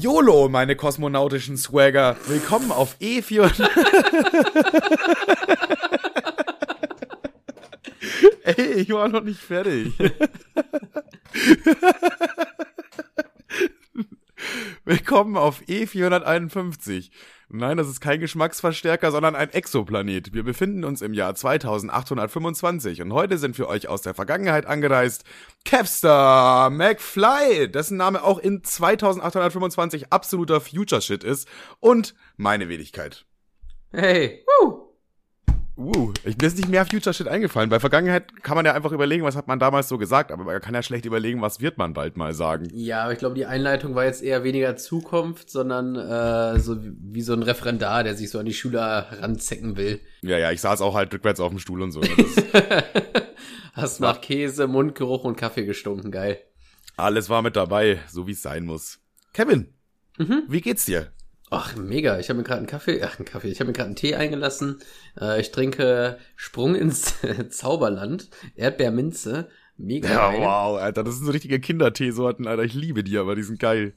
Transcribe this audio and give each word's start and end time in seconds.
YOLO, 0.00 0.48
meine 0.48 0.76
kosmonautischen 0.76 1.58
Swagger. 1.58 2.16
Willkommen 2.26 2.72
auf 2.72 2.96
E4. 3.02 3.50
Ey, 8.44 8.80
ich 8.80 8.90
war 8.90 9.08
noch 9.08 9.22
nicht 9.22 9.40
fertig. 9.40 9.92
Willkommen 15.10 15.36
auf 15.36 15.62
E451. 15.62 17.10
Nein, 17.48 17.76
das 17.76 17.88
ist 17.88 18.00
kein 18.00 18.20
Geschmacksverstärker, 18.20 19.10
sondern 19.10 19.34
ein 19.34 19.50
Exoplanet. 19.50 20.32
Wir 20.32 20.44
befinden 20.44 20.84
uns 20.84 21.02
im 21.02 21.14
Jahr 21.14 21.34
2825 21.34 23.02
und 23.02 23.12
heute 23.12 23.36
sind 23.36 23.56
für 23.56 23.66
euch 23.66 23.88
aus 23.88 24.02
der 24.02 24.14
Vergangenheit 24.14 24.66
angereist 24.66 25.24
Capstar 25.64 26.70
McFly, 26.70 27.68
dessen 27.68 27.96
Name 27.96 28.22
auch 28.22 28.38
in 28.38 28.62
2825 28.62 30.12
absoluter 30.12 30.60
Future-Shit 30.60 31.24
ist 31.24 31.48
und 31.80 32.14
meine 32.36 32.68
Wenigkeit. 32.68 33.24
Hey! 33.90 34.44
Uh, 35.80 36.12
ich, 36.24 36.36
mir 36.36 36.46
ist 36.46 36.58
nicht 36.58 36.68
mehr 36.68 36.84
Future 36.84 37.14
Shit 37.14 37.26
eingefallen. 37.26 37.70
Bei 37.70 37.80
Vergangenheit 37.80 38.42
kann 38.42 38.54
man 38.54 38.66
ja 38.66 38.74
einfach 38.74 38.92
überlegen, 38.92 39.24
was 39.24 39.34
hat 39.34 39.48
man 39.48 39.58
damals 39.58 39.88
so 39.88 39.96
gesagt, 39.96 40.30
aber 40.30 40.44
man 40.44 40.60
kann 40.60 40.74
ja 40.74 40.82
schlecht 40.82 41.06
überlegen, 41.06 41.40
was 41.40 41.60
wird 41.62 41.78
man 41.78 41.94
bald 41.94 42.18
mal 42.18 42.34
sagen. 42.34 42.68
Ja, 42.74 43.04
aber 43.04 43.12
ich 43.14 43.18
glaube, 43.18 43.34
die 43.34 43.46
Einleitung 43.46 43.94
war 43.94 44.04
jetzt 44.04 44.22
eher 44.22 44.44
weniger 44.44 44.76
Zukunft, 44.76 45.48
sondern 45.48 45.96
äh, 45.96 46.60
so 46.60 46.84
wie, 46.84 46.92
wie 47.00 47.22
so 47.22 47.32
ein 47.32 47.42
Referendar, 47.42 48.04
der 48.04 48.14
sich 48.14 48.28
so 48.28 48.38
an 48.38 48.44
die 48.44 48.52
Schüler 48.52 49.06
ranzecken 49.20 49.78
will. 49.78 50.00
Ja, 50.20 50.36
ja, 50.36 50.50
ich 50.52 50.60
saß 50.60 50.82
auch 50.82 50.94
halt 50.94 51.14
rückwärts 51.14 51.40
auf 51.40 51.48
dem 51.48 51.58
Stuhl 51.58 51.80
und 51.80 51.92
so. 51.92 52.02
Hast 53.72 54.00
nach 54.00 54.20
Käse, 54.20 54.66
Mundgeruch 54.66 55.24
und 55.24 55.36
Kaffee 55.36 55.64
gestunken, 55.64 56.10
geil. 56.10 56.40
Alles 56.98 57.30
war 57.30 57.40
mit 57.40 57.56
dabei, 57.56 58.00
so 58.08 58.26
wie 58.26 58.32
es 58.32 58.42
sein 58.42 58.66
muss. 58.66 58.98
Kevin, 59.32 59.72
Mhm. 60.18 60.42
wie 60.48 60.60
geht's 60.60 60.84
dir? 60.84 61.12
Ach, 61.50 61.74
mega. 61.76 62.18
Ich 62.20 62.28
habe 62.28 62.38
mir 62.38 62.44
gerade 62.44 62.58
einen 62.58 62.66
Kaffee, 62.68 63.02
ach, 63.02 63.18
einen 63.18 63.26
Kaffee. 63.26 63.48
Ich 63.48 63.58
habe 63.58 63.66
mir 63.68 63.72
gerade 63.72 63.88
einen 63.88 63.96
Tee 63.96 64.14
eingelassen. 64.14 64.78
Äh, 65.20 65.40
ich 65.40 65.50
trinke 65.50 66.18
Sprung 66.36 66.74
ins 66.76 67.14
Zauberland, 67.50 68.30
Erdbeerminze. 68.54 69.48
Mega 69.76 70.08
Ja, 70.08 70.30
geil. 70.30 70.40
wow, 70.40 70.78
Alter, 70.78 71.02
das 71.02 71.16
sind 71.16 71.26
so 71.26 71.32
richtige 71.32 71.58
Kinderteesorten, 71.58 72.46
Alter. 72.46 72.62
Ich 72.62 72.74
liebe 72.74 73.02
die, 73.02 73.18
aber 73.18 73.34
die 73.34 73.42
sind 73.42 73.58
geil. 73.58 73.94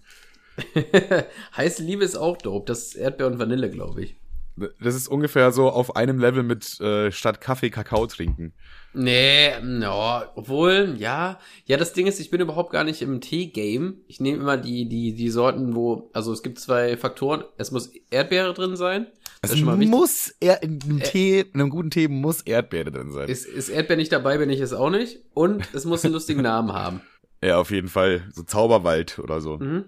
Heiße 1.58 1.84
Liebe 1.84 2.04
ist 2.04 2.16
auch 2.16 2.38
dope. 2.38 2.66
Das 2.68 2.80
ist 2.88 2.96
Erdbeer 2.96 3.28
und 3.28 3.40
Vanille, 3.40 3.70
glaube 3.70 4.04
ich. 4.04 4.16
Das 4.80 4.96
ist 4.96 5.08
ungefähr 5.08 5.52
so 5.52 5.70
auf 5.70 5.96
einem 5.96 6.20
Level 6.20 6.44
mit 6.44 6.80
äh, 6.80 7.12
statt 7.12 7.42
Kaffee 7.42 7.70
Kakao 7.72 8.06
trinken. 8.08 8.54
Nee, 8.94 9.60
no, 9.62 10.22
obwohl, 10.36 10.96
ja. 10.98 11.40
Ja, 11.66 11.78
das 11.78 11.94
Ding 11.94 12.06
ist, 12.06 12.20
ich 12.20 12.30
bin 12.30 12.42
überhaupt 12.42 12.72
gar 12.72 12.84
nicht 12.84 13.02
im 13.02 13.22
Tee-Game. 13.22 14.02
Ich 14.08 14.20
nehme 14.20 14.38
immer 14.38 14.58
die, 14.58 14.88
die, 14.88 15.16
die 15.16 15.30
Sorten, 15.30 15.76
wo, 15.76 16.10
also 16.14 16.32
es 16.32 16.44
gibt 16.44 16.60
zwei 16.60 16.96
Faktoren. 16.96 17.44
Es 17.58 17.72
muss 17.72 17.92
Erdbeere 18.12 18.54
drin 18.54 18.76
sein. 18.76 19.08
Es 19.42 19.56
muss 19.58 20.34
er 20.40 20.64
in 20.64 20.80
einem 20.84 21.00
Tee, 21.02 21.42
in 21.42 21.60
einem 21.60 21.70
guten 21.70 21.90
Tee 21.90 22.08
muss 22.08 22.42
Erdbeere 22.42 22.92
drin 22.92 23.12
sein. 23.12 23.28
Ist, 23.28 23.46
ist 23.46 23.70
Erdbeer 23.70 23.98
nicht 23.98 24.12
dabei, 24.12 24.38
bin 24.38 24.50
ich 24.50 24.62
es 24.62 24.74
auch 24.74 24.90
nicht. 24.90 25.20
Und 25.34 25.68
es 25.74 25.86
muss 25.86 26.06
einen 26.06 26.14
lustigen 26.14 26.44
Namen 26.44 26.72
haben. 26.72 27.02
ja, 27.44 27.58
auf 27.58 27.72
jeden 27.72 27.90
Fall. 27.90 28.24
So 28.32 28.44
Zauberwald 28.44 29.20
oder 29.20 29.42
so. 29.42 29.58
Mhm. 29.58 29.86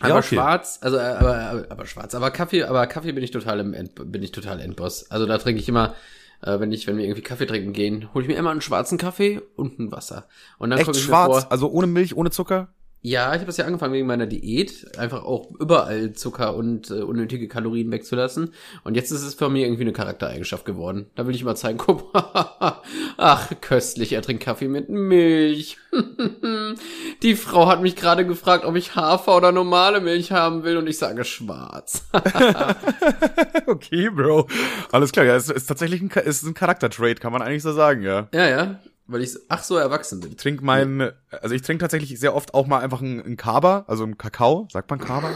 Ja, 0.00 0.06
Aber 0.06 0.18
okay. 0.18 0.34
schwarz, 0.36 0.78
also 0.80 0.98
aber, 0.98 1.36
aber, 1.36 1.66
aber 1.70 1.86
schwarz, 1.86 2.14
aber 2.14 2.30
Kaffee, 2.30 2.62
aber 2.64 2.86
Kaffee 2.86 3.12
bin 3.12 3.22
ich 3.22 3.32
total 3.32 3.60
im 3.60 3.74
End, 3.74 3.92
bin 4.10 4.22
ich 4.22 4.32
total 4.32 4.58
Endboss. 4.60 5.10
Also 5.10 5.26
da 5.26 5.36
trinke 5.36 5.60
ich 5.60 5.68
immer, 5.68 5.94
äh, 6.42 6.60
wenn 6.60 6.72
ich, 6.72 6.86
wenn 6.86 6.96
wir 6.96 7.04
irgendwie 7.04 7.22
Kaffee 7.22 7.46
trinken 7.46 7.72
gehen, 7.72 8.12
hole 8.14 8.24
ich 8.24 8.28
mir 8.28 8.36
immer 8.36 8.50
einen 8.50 8.60
schwarzen 8.60 8.98
Kaffee 8.98 9.40
und 9.56 9.78
ein 9.78 9.92
Wasser. 9.92 10.26
Und 10.58 10.70
dann 10.70 10.78
Echt 10.78 10.96
schwarz, 10.96 11.42
vor, 11.42 11.52
also 11.52 11.70
ohne 11.70 11.86
Milch, 11.86 12.16
ohne 12.16 12.30
Zucker? 12.30 12.68
Ja, 13.02 13.28
ich 13.28 13.36
habe 13.36 13.46
das 13.46 13.56
ja 13.56 13.64
angefangen 13.64 13.94
wegen 13.94 14.06
meiner 14.06 14.26
Diät, 14.26 14.98
einfach 14.98 15.24
auch 15.24 15.50
überall 15.58 16.12
Zucker 16.12 16.54
und 16.54 16.90
äh, 16.90 17.00
unnötige 17.00 17.48
Kalorien 17.48 17.90
wegzulassen. 17.90 18.52
Und 18.84 18.94
jetzt 18.94 19.10
ist 19.10 19.22
es 19.22 19.32
für 19.32 19.48
mich 19.48 19.62
irgendwie 19.62 19.82
eine 19.82 19.94
Charaktereigenschaft 19.94 20.66
geworden. 20.66 21.06
Da 21.14 21.26
will 21.26 21.34
ich 21.34 21.40
immer 21.40 21.54
zeigen, 21.54 21.78
guck 21.84 22.12
mal, 22.12 22.82
ach, 23.16 23.50
köstlich, 23.62 24.12
er 24.12 24.20
trinkt 24.20 24.42
Kaffee 24.42 24.68
mit 24.68 24.90
Milch. 24.90 25.78
Die 27.22 27.36
Frau 27.36 27.68
hat 27.68 27.80
mich 27.80 27.96
gerade 27.96 28.26
gefragt, 28.26 28.66
ob 28.66 28.76
ich 28.76 28.94
Hafer 28.96 29.34
oder 29.34 29.50
normale 29.50 30.02
Milch 30.02 30.30
haben 30.30 30.62
will 30.62 30.76
und 30.76 30.86
ich 30.86 30.98
sage 30.98 31.24
schwarz. 31.24 32.04
okay, 33.66 34.10
Bro. 34.10 34.46
Alles 34.92 35.12
klar, 35.12 35.24
ja, 35.24 35.36
es 35.36 35.48
ist 35.48 35.66
tatsächlich 35.66 36.02
ein, 36.02 36.10
ist 36.10 36.42
ein 36.42 36.52
Charaktertrade, 36.52 37.14
kann 37.14 37.32
man 37.32 37.40
eigentlich 37.40 37.62
so 37.62 37.72
sagen, 37.72 38.02
ja. 38.02 38.28
ja, 38.34 38.46
ja, 38.46 38.80
weil 39.10 39.22
ich, 39.22 39.36
ach 39.48 39.62
so, 39.62 39.76
erwachsen 39.76 40.20
bin. 40.20 40.30
Ich 40.30 40.36
trinke 40.36 40.64
mein, 40.64 41.12
also 41.30 41.54
ich 41.54 41.62
trinke 41.62 41.82
tatsächlich 41.82 42.18
sehr 42.18 42.34
oft 42.34 42.54
auch 42.54 42.66
mal 42.66 42.78
einfach 42.80 43.00
einen, 43.02 43.20
einen 43.22 43.36
Kaba, 43.36 43.84
also 43.86 44.04
einen 44.04 44.18
Kakao, 44.18 44.68
sagt 44.70 44.90
man 44.90 44.98
Kaba? 45.00 45.32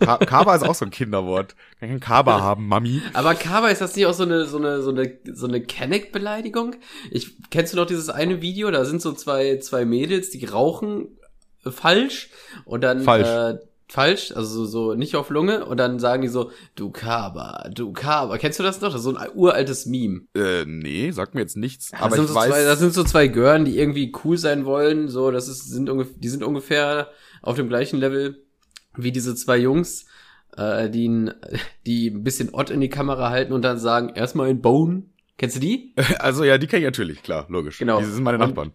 Ka 0.00 0.18
Kaba 0.18 0.54
ist 0.54 0.62
auch 0.62 0.74
so 0.74 0.84
ein 0.84 0.90
Kinderwort. 0.90 1.56
Kann 1.80 1.94
ich 1.94 2.00
Kaba 2.00 2.40
haben, 2.40 2.68
Mami? 2.68 3.02
Aber 3.12 3.34
Kaba, 3.34 3.68
ist 3.68 3.80
das 3.80 3.96
nicht 3.96 4.06
auch 4.06 4.14
so 4.14 4.22
eine, 4.22 4.46
so 4.46 4.58
eine, 4.58 4.82
so 4.82 4.90
eine, 4.90 5.18
so 5.32 5.46
eine 5.46 5.60
Kenneck-Beleidigung? 5.60 6.76
Ich, 7.10 7.36
kennst 7.50 7.72
du 7.72 7.76
noch 7.76 7.86
dieses 7.86 8.08
eine 8.08 8.40
Video? 8.40 8.70
Da 8.70 8.84
sind 8.84 9.02
so 9.02 9.12
zwei, 9.12 9.58
zwei 9.58 9.84
Mädels, 9.84 10.30
die 10.30 10.44
rauchen 10.44 11.08
falsch 11.68 12.30
und 12.64 12.82
dann, 12.82 13.02
Falsch. 13.02 13.26
äh, 13.26 13.58
falsch, 13.94 14.32
also 14.34 14.66
so, 14.66 14.94
nicht 14.94 15.14
auf 15.14 15.30
Lunge 15.30 15.64
und 15.66 15.78
dann 15.78 16.00
sagen 16.00 16.22
die 16.22 16.28
so, 16.28 16.50
du 16.74 16.90
Kaba, 16.90 17.68
du 17.72 17.92
Kaba. 17.92 18.38
Kennst 18.38 18.58
du 18.58 18.64
das 18.64 18.80
noch? 18.80 18.88
Das 18.88 18.96
ist 18.96 19.04
so 19.04 19.14
ein 19.14 19.30
uraltes 19.34 19.86
Meme. 19.86 20.22
Äh, 20.34 20.64
nee, 20.66 21.12
sagt 21.12 21.34
mir 21.36 21.42
jetzt 21.42 21.56
nichts. 21.56 21.90
Das 21.92 22.00
aber 22.00 22.16
sind 22.16 22.24
ich 22.24 22.30
so 22.30 22.34
weiß, 22.34 22.48
zwei, 22.50 22.64
das 22.64 22.78
sind 22.80 22.92
so 22.92 23.04
zwei 23.04 23.28
Gören, 23.28 23.64
die 23.64 23.78
irgendwie 23.78 24.12
cool 24.24 24.36
sein 24.36 24.64
wollen, 24.64 25.08
so, 25.08 25.30
das 25.30 25.46
ist, 25.48 25.70
sind 25.70 25.88
ungefähr, 25.88 26.14
die 26.18 26.28
sind 26.28 26.42
ungefähr 26.42 27.10
auf 27.40 27.54
dem 27.54 27.68
gleichen 27.68 27.98
Level 28.00 28.44
wie 28.96 29.12
diese 29.12 29.36
zwei 29.36 29.58
Jungs, 29.58 30.06
äh, 30.56 30.90
die, 30.90 31.30
die 31.86 32.08
ein 32.08 32.24
bisschen 32.24 32.50
Ott 32.52 32.70
in 32.70 32.80
die 32.80 32.88
Kamera 32.90 33.30
halten 33.30 33.52
und 33.52 33.62
dann 33.62 33.78
sagen, 33.78 34.10
erstmal 34.14 34.50
in 34.50 34.60
Bone. 34.60 35.04
Kennst 35.38 35.56
du 35.56 35.60
die? 35.60 35.94
also 36.18 36.42
ja, 36.42 36.58
die 36.58 36.66
kenne 36.66 36.80
ich 36.80 36.86
natürlich, 36.86 37.22
klar, 37.22 37.46
logisch. 37.48 37.78
Genau. 37.78 38.00
Die 38.00 38.06
sind 38.06 38.24
meine 38.24 38.38
Und- 38.38 38.48
Nachbarn. 38.48 38.72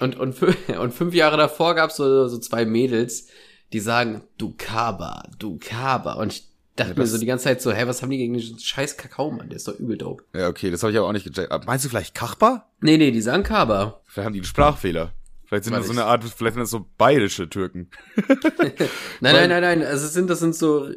Und, 0.00 0.16
und, 0.16 0.36
fü- 0.36 0.76
und 0.78 0.92
fünf 0.94 1.14
Jahre 1.14 1.36
davor 1.38 1.74
gab's 1.74 1.96
so, 1.96 2.28
so 2.28 2.38
zwei 2.38 2.64
Mädels, 2.66 3.28
die 3.72 3.80
sagen, 3.80 4.22
du 4.38 4.54
Kaba, 4.56 5.28
du 5.38 5.58
Kaba. 5.60 6.14
Und 6.14 6.32
ich 6.32 6.48
dachte 6.76 6.92
Ja, 6.92 6.98
mir 6.98 7.06
so 7.06 7.18
die 7.18 7.26
ganze 7.26 7.44
Zeit 7.44 7.60
so, 7.60 7.72
hä, 7.72 7.86
was 7.86 8.02
haben 8.02 8.10
die 8.10 8.18
gegen 8.18 8.34
den 8.34 8.58
scheiß 8.58 8.96
Kakao, 8.96 9.30
Mann? 9.30 9.48
Der 9.48 9.56
ist 9.56 9.68
doch 9.68 9.78
übel 9.78 9.98
dope. 9.98 10.24
Ja, 10.34 10.48
okay, 10.48 10.70
das 10.70 10.82
habe 10.82 10.92
ich 10.92 10.98
aber 10.98 11.08
auch 11.08 11.12
nicht 11.12 11.24
gecheckt. 11.26 11.50
Aber 11.50 11.64
Meinst 11.66 11.84
du 11.84 11.88
vielleicht 11.88 12.14
Kachba? 12.14 12.66
Nee, 12.80 12.96
nee, 12.96 13.10
die 13.10 13.20
sagen 13.20 13.42
Kaba. 13.42 14.00
Vielleicht 14.06 14.26
haben 14.26 14.32
die 14.32 14.40
einen 14.40 14.46
Sprachfehler. 14.46 15.12
Vielleicht 15.44 15.64
sind 15.64 15.72
Weiß 15.72 15.80
das 15.80 15.86
so 15.86 15.92
eine 15.92 16.04
Art, 16.04 16.24
vielleicht 16.24 16.54
sind 16.54 16.60
das 16.60 16.70
so 16.70 16.86
bayerische 16.98 17.48
Türken. 17.48 17.88
Nein, 18.26 18.88
nein, 19.20 19.48
nein, 19.48 19.62
nein. 19.62 19.82
Also 19.82 20.06
sind, 20.06 20.28
das 20.28 20.40
sind 20.40 20.54
so, 20.54 20.90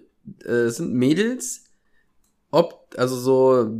äh, 0.45 0.67
sind 0.67 0.93
Mädels, 0.93 1.65
ob, 2.51 2.93
also 2.97 3.15
so, 3.15 3.71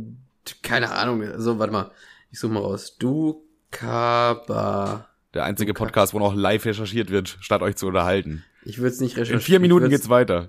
keine 0.62 0.90
Ahnung, 0.92 1.22
so, 1.36 1.58
warte 1.58 1.72
mal, 1.72 1.90
ich 2.30 2.40
suche 2.40 2.52
mal 2.52 2.60
raus. 2.60 2.96
Du 2.98 3.46
Kaba. 3.70 5.08
Der 5.34 5.44
einzige 5.44 5.74
Podcast, 5.74 6.14
wo 6.14 6.18
noch 6.18 6.34
live 6.34 6.64
recherchiert 6.64 7.10
wird, 7.10 7.36
statt 7.40 7.62
euch 7.62 7.76
zu 7.76 7.86
unterhalten. 7.88 8.44
Ich 8.64 8.78
würde 8.78 8.90
es 8.90 9.00
nicht 9.00 9.16
recherchieren. 9.16 9.40
In 9.40 9.44
vier 9.44 9.60
Minuten 9.60 9.88
geht's 9.88 10.08
weiter. 10.08 10.48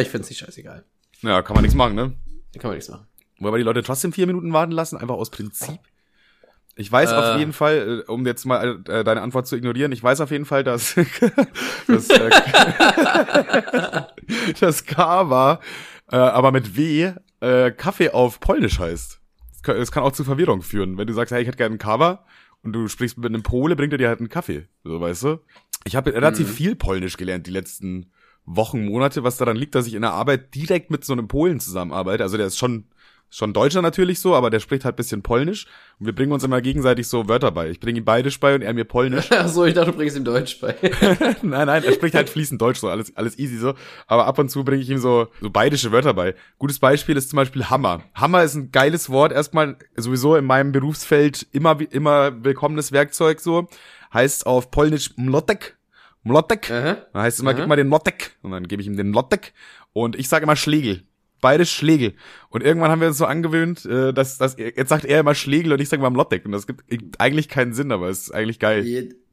ich 0.00 0.08
find's 0.08 0.28
nicht 0.28 0.38
scheißegal. 0.38 0.84
Ja, 1.22 1.42
kann 1.42 1.54
man 1.54 1.62
nichts 1.62 1.76
machen, 1.76 1.94
ne? 1.94 2.14
Kann 2.58 2.70
man 2.70 2.74
nichts 2.74 2.90
machen. 2.90 3.06
Wollen 3.38 3.54
wir 3.54 3.58
die 3.58 3.64
Leute 3.64 3.82
trotzdem 3.82 4.12
vier 4.12 4.26
Minuten 4.26 4.52
warten 4.52 4.72
lassen? 4.72 4.96
Einfach 4.96 5.14
aus 5.14 5.30
Prinzip? 5.30 5.78
Ich 6.74 6.92
weiß 6.92 7.12
äh. 7.12 7.14
auf 7.14 7.38
jeden 7.38 7.52
Fall, 7.52 8.04
äh, 8.06 8.10
um 8.10 8.26
jetzt 8.26 8.44
mal 8.44 8.82
äh, 8.88 9.02
deine 9.02 9.22
Antwort 9.22 9.46
zu 9.46 9.56
ignorieren, 9.56 9.92
ich 9.92 10.02
weiß 10.02 10.20
auf 10.20 10.30
jeden 10.30 10.44
Fall, 10.44 10.62
dass 10.62 10.94
das, 11.86 12.10
äh, 12.10 12.30
das 14.60 14.84
K 14.84 15.30
war, 15.30 15.60
äh, 16.10 16.16
aber 16.16 16.52
mit 16.52 16.76
W 16.76 17.12
äh, 17.40 17.70
Kaffee 17.70 18.10
auf 18.10 18.40
Polnisch 18.40 18.78
heißt. 18.78 19.15
Es 19.66 19.74
kann, 19.74 19.82
es 19.82 19.90
kann 19.92 20.02
auch 20.04 20.12
zu 20.12 20.22
Verwirrung 20.24 20.62
führen. 20.62 20.96
Wenn 20.96 21.06
du 21.06 21.12
sagst, 21.12 21.32
hey, 21.32 21.42
ich 21.42 21.48
hätte 21.48 21.56
gerne 21.56 21.72
einen 21.72 21.78
Kava 21.78 22.24
und 22.62 22.72
du 22.72 22.86
sprichst 22.88 23.18
mit 23.18 23.26
einem 23.26 23.42
Pole, 23.42 23.74
bringt 23.74 23.92
er 23.92 23.98
dir 23.98 24.08
halt 24.08 24.20
einen 24.20 24.28
Kaffee. 24.28 24.66
So, 24.84 25.00
weißt 25.00 25.24
du? 25.24 25.38
Ich 25.84 25.96
habe 25.96 26.12
relativ 26.12 26.48
Mhm. 26.48 26.52
viel 26.52 26.76
Polnisch 26.76 27.16
gelernt 27.16 27.46
die 27.46 27.50
letzten 27.52 28.12
Wochen, 28.44 28.84
Monate, 28.84 29.24
was 29.24 29.38
daran 29.38 29.56
liegt, 29.56 29.74
dass 29.74 29.88
ich 29.88 29.94
in 29.94 30.02
der 30.02 30.12
Arbeit 30.12 30.54
direkt 30.54 30.90
mit 30.92 31.04
so 31.04 31.12
einem 31.12 31.26
Polen 31.26 31.58
zusammenarbeite. 31.58 32.22
Also 32.22 32.36
der 32.36 32.46
ist 32.46 32.58
schon 32.58 32.84
schon 33.30 33.52
Deutscher 33.52 33.82
natürlich 33.82 34.20
so, 34.20 34.34
aber 34.34 34.50
der 34.50 34.60
spricht 34.60 34.84
halt 34.84 34.96
bisschen 34.96 35.22
Polnisch 35.22 35.66
und 35.98 36.06
wir 36.06 36.14
bringen 36.14 36.32
uns 36.32 36.44
immer 36.44 36.60
gegenseitig 36.60 37.08
so 37.08 37.28
Wörter 37.28 37.50
bei. 37.50 37.70
Ich 37.70 37.80
bringe 37.80 37.98
ihm 37.98 38.04
Bayerisch 38.04 38.40
bei 38.40 38.54
und 38.54 38.62
er 38.62 38.72
mir 38.72 38.84
Polnisch. 38.84 39.28
Ach 39.30 39.48
so, 39.48 39.64
ich 39.64 39.74
dachte, 39.74 39.90
du 39.90 39.96
bringst 39.96 40.16
ihm 40.16 40.24
Deutsch 40.24 40.60
bei. 40.60 40.74
nein, 41.42 41.66
nein, 41.66 41.84
er 41.84 41.92
spricht 41.92 42.14
halt 42.14 42.30
fließend 42.30 42.60
Deutsch 42.60 42.80
so, 42.80 42.88
alles 42.88 43.14
alles 43.16 43.38
easy 43.38 43.58
so, 43.58 43.74
aber 44.06 44.26
ab 44.26 44.38
und 44.38 44.50
zu 44.50 44.64
bringe 44.64 44.82
ich 44.82 44.90
ihm 44.90 44.98
so 44.98 45.28
so 45.40 45.50
bayerische 45.50 45.92
Wörter 45.92 46.14
bei. 46.14 46.34
Gutes 46.58 46.78
Beispiel 46.78 47.16
ist 47.16 47.30
zum 47.30 47.36
Beispiel 47.36 47.64
Hammer. 47.64 48.02
Hammer 48.14 48.42
ist 48.42 48.54
ein 48.54 48.70
geiles 48.72 49.10
Wort, 49.10 49.32
erstmal 49.32 49.76
sowieso 49.96 50.36
in 50.36 50.44
meinem 50.44 50.72
Berufsfeld 50.72 51.46
immer 51.52 51.78
immer 51.90 52.44
willkommenes 52.44 52.92
Werkzeug 52.92 53.40
so. 53.40 53.68
Heißt 54.12 54.46
auf 54.46 54.70
Polnisch 54.70 55.10
mlotek. 55.16 55.76
Mlotek. 56.22 56.70
Aha. 56.70 56.96
Dann 57.12 57.22
heißt 57.22 57.36
es 57.36 57.40
immer, 57.42 57.50
Aha. 57.52 57.58
gib 57.58 57.68
mal 57.68 57.76
den 57.76 57.88
Mlotek. 57.88 58.36
Und 58.42 58.50
dann 58.50 58.66
gebe 58.66 58.82
ich 58.82 58.88
ihm 58.88 58.96
den 58.96 59.10
Mlotek. 59.10 59.52
Und 59.92 60.16
ich 60.16 60.28
sage 60.28 60.44
immer 60.44 60.56
Schlegel. 60.56 61.04
Beides 61.40 61.70
Schlegel. 61.70 62.14
Und 62.48 62.62
irgendwann 62.62 62.90
haben 62.90 63.00
wir 63.00 63.08
uns 63.08 63.18
so 63.18 63.26
angewöhnt, 63.26 63.84
äh, 63.84 64.12
dass, 64.12 64.38
dass 64.38 64.56
jetzt 64.58 64.88
sagt 64.88 65.04
er 65.04 65.20
immer 65.20 65.34
Schlegel 65.34 65.72
und 65.72 65.80
ich 65.80 65.88
sage 65.88 66.02
mal 66.02 66.10
Mlottek. 66.10 66.44
Und 66.44 66.52
das 66.52 66.66
gibt 66.66 66.82
eigentlich 67.18 67.48
keinen 67.48 67.74
Sinn, 67.74 67.92
aber 67.92 68.08
es 68.08 68.22
ist 68.22 68.30
eigentlich 68.34 68.58
geil. 68.58 68.84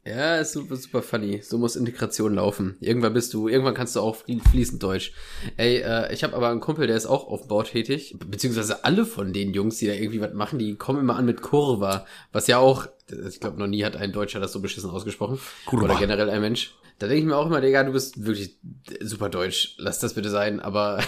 Ja, 0.05 0.35
ist 0.35 0.51
super, 0.51 0.75
super 0.75 1.01
funny. 1.01 1.41
So 1.41 1.57
muss 1.57 1.77
Integration 1.77 2.35
laufen. 2.35 2.75
Irgendwann 2.81 3.13
bist 3.13 3.33
du, 3.33 3.47
irgendwann 3.47 3.73
kannst 3.73 3.95
du 3.95 4.01
auch 4.01 4.17
fließend 4.17 4.83
Deutsch. 4.83 5.13
Ey, 5.55 5.77
äh, 5.77 6.13
ich 6.13 6.25
habe 6.25 6.35
aber 6.35 6.49
einen 6.49 6.59
Kumpel, 6.59 6.87
der 6.87 6.97
ist 6.97 7.05
auch 7.05 7.27
auf 7.27 7.41
dem 7.41 7.47
Bau 7.47 7.63
tätig, 7.63 8.15
beziehungsweise 8.19 8.83
alle 8.83 9.05
von 9.05 9.31
den 9.31 9.53
Jungs, 9.53 9.77
die 9.77 9.87
da 9.87 9.93
irgendwie 9.93 10.19
was 10.19 10.33
machen, 10.33 10.59
die 10.59 10.75
kommen 10.75 10.99
immer 10.99 11.15
an 11.15 11.25
mit 11.25 11.41
Kurva, 11.41 12.05
was 12.33 12.47
ja 12.47 12.57
auch, 12.57 12.87
ich 13.29 13.39
glaube, 13.39 13.57
noch 13.57 13.67
nie 13.67 13.85
hat 13.85 13.95
ein 13.95 14.11
Deutscher 14.11 14.41
das 14.41 14.51
so 14.51 14.59
beschissen 14.59 14.89
ausgesprochen. 14.89 15.39
Kurva. 15.65 15.85
Oder 15.85 15.95
generell 15.95 16.29
ein 16.29 16.41
Mensch. 16.41 16.75
Da 16.99 17.07
denke 17.07 17.21
ich 17.21 17.25
mir 17.25 17.37
auch 17.37 17.47
immer, 17.47 17.61
Digga, 17.61 17.83
du 17.83 17.93
bist 17.93 18.25
wirklich 18.25 18.57
super 19.01 19.29
deutsch. 19.29 19.75
Lass 19.77 19.99
das 19.99 20.13
bitte 20.13 20.29
sein. 20.29 20.59
Aber 20.59 21.01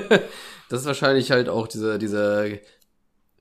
das 0.68 0.80
ist 0.80 0.86
wahrscheinlich 0.86 1.30
halt 1.30 1.48
auch 1.48 1.66
diese, 1.68 1.98
diese 1.98 2.60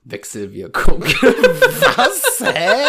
Wechselwirkung. 0.03 1.03
Was? 1.03 2.39
Hä? 2.39 2.88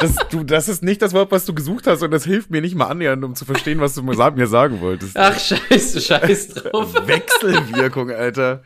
Das, 0.00 0.14
du, 0.30 0.44
das 0.44 0.68
ist 0.68 0.84
nicht 0.84 1.02
das 1.02 1.12
Wort, 1.12 1.32
was 1.32 1.44
du 1.44 1.52
gesucht 1.52 1.88
hast 1.88 2.02
und 2.02 2.12
das 2.12 2.24
hilft 2.24 2.50
mir 2.50 2.60
nicht 2.60 2.76
mal 2.76 2.86
annähernd, 2.86 3.24
um 3.24 3.34
zu 3.34 3.44
verstehen, 3.44 3.80
was 3.80 3.94
du 3.94 4.02
mir 4.02 4.14
sagen 4.46 4.80
wolltest. 4.80 5.16
Ach, 5.16 5.36
scheiße, 5.38 6.00
scheiß 6.00 6.48
drauf. 6.48 6.94
Wechselwirkung, 7.06 8.12
Alter. 8.12 8.62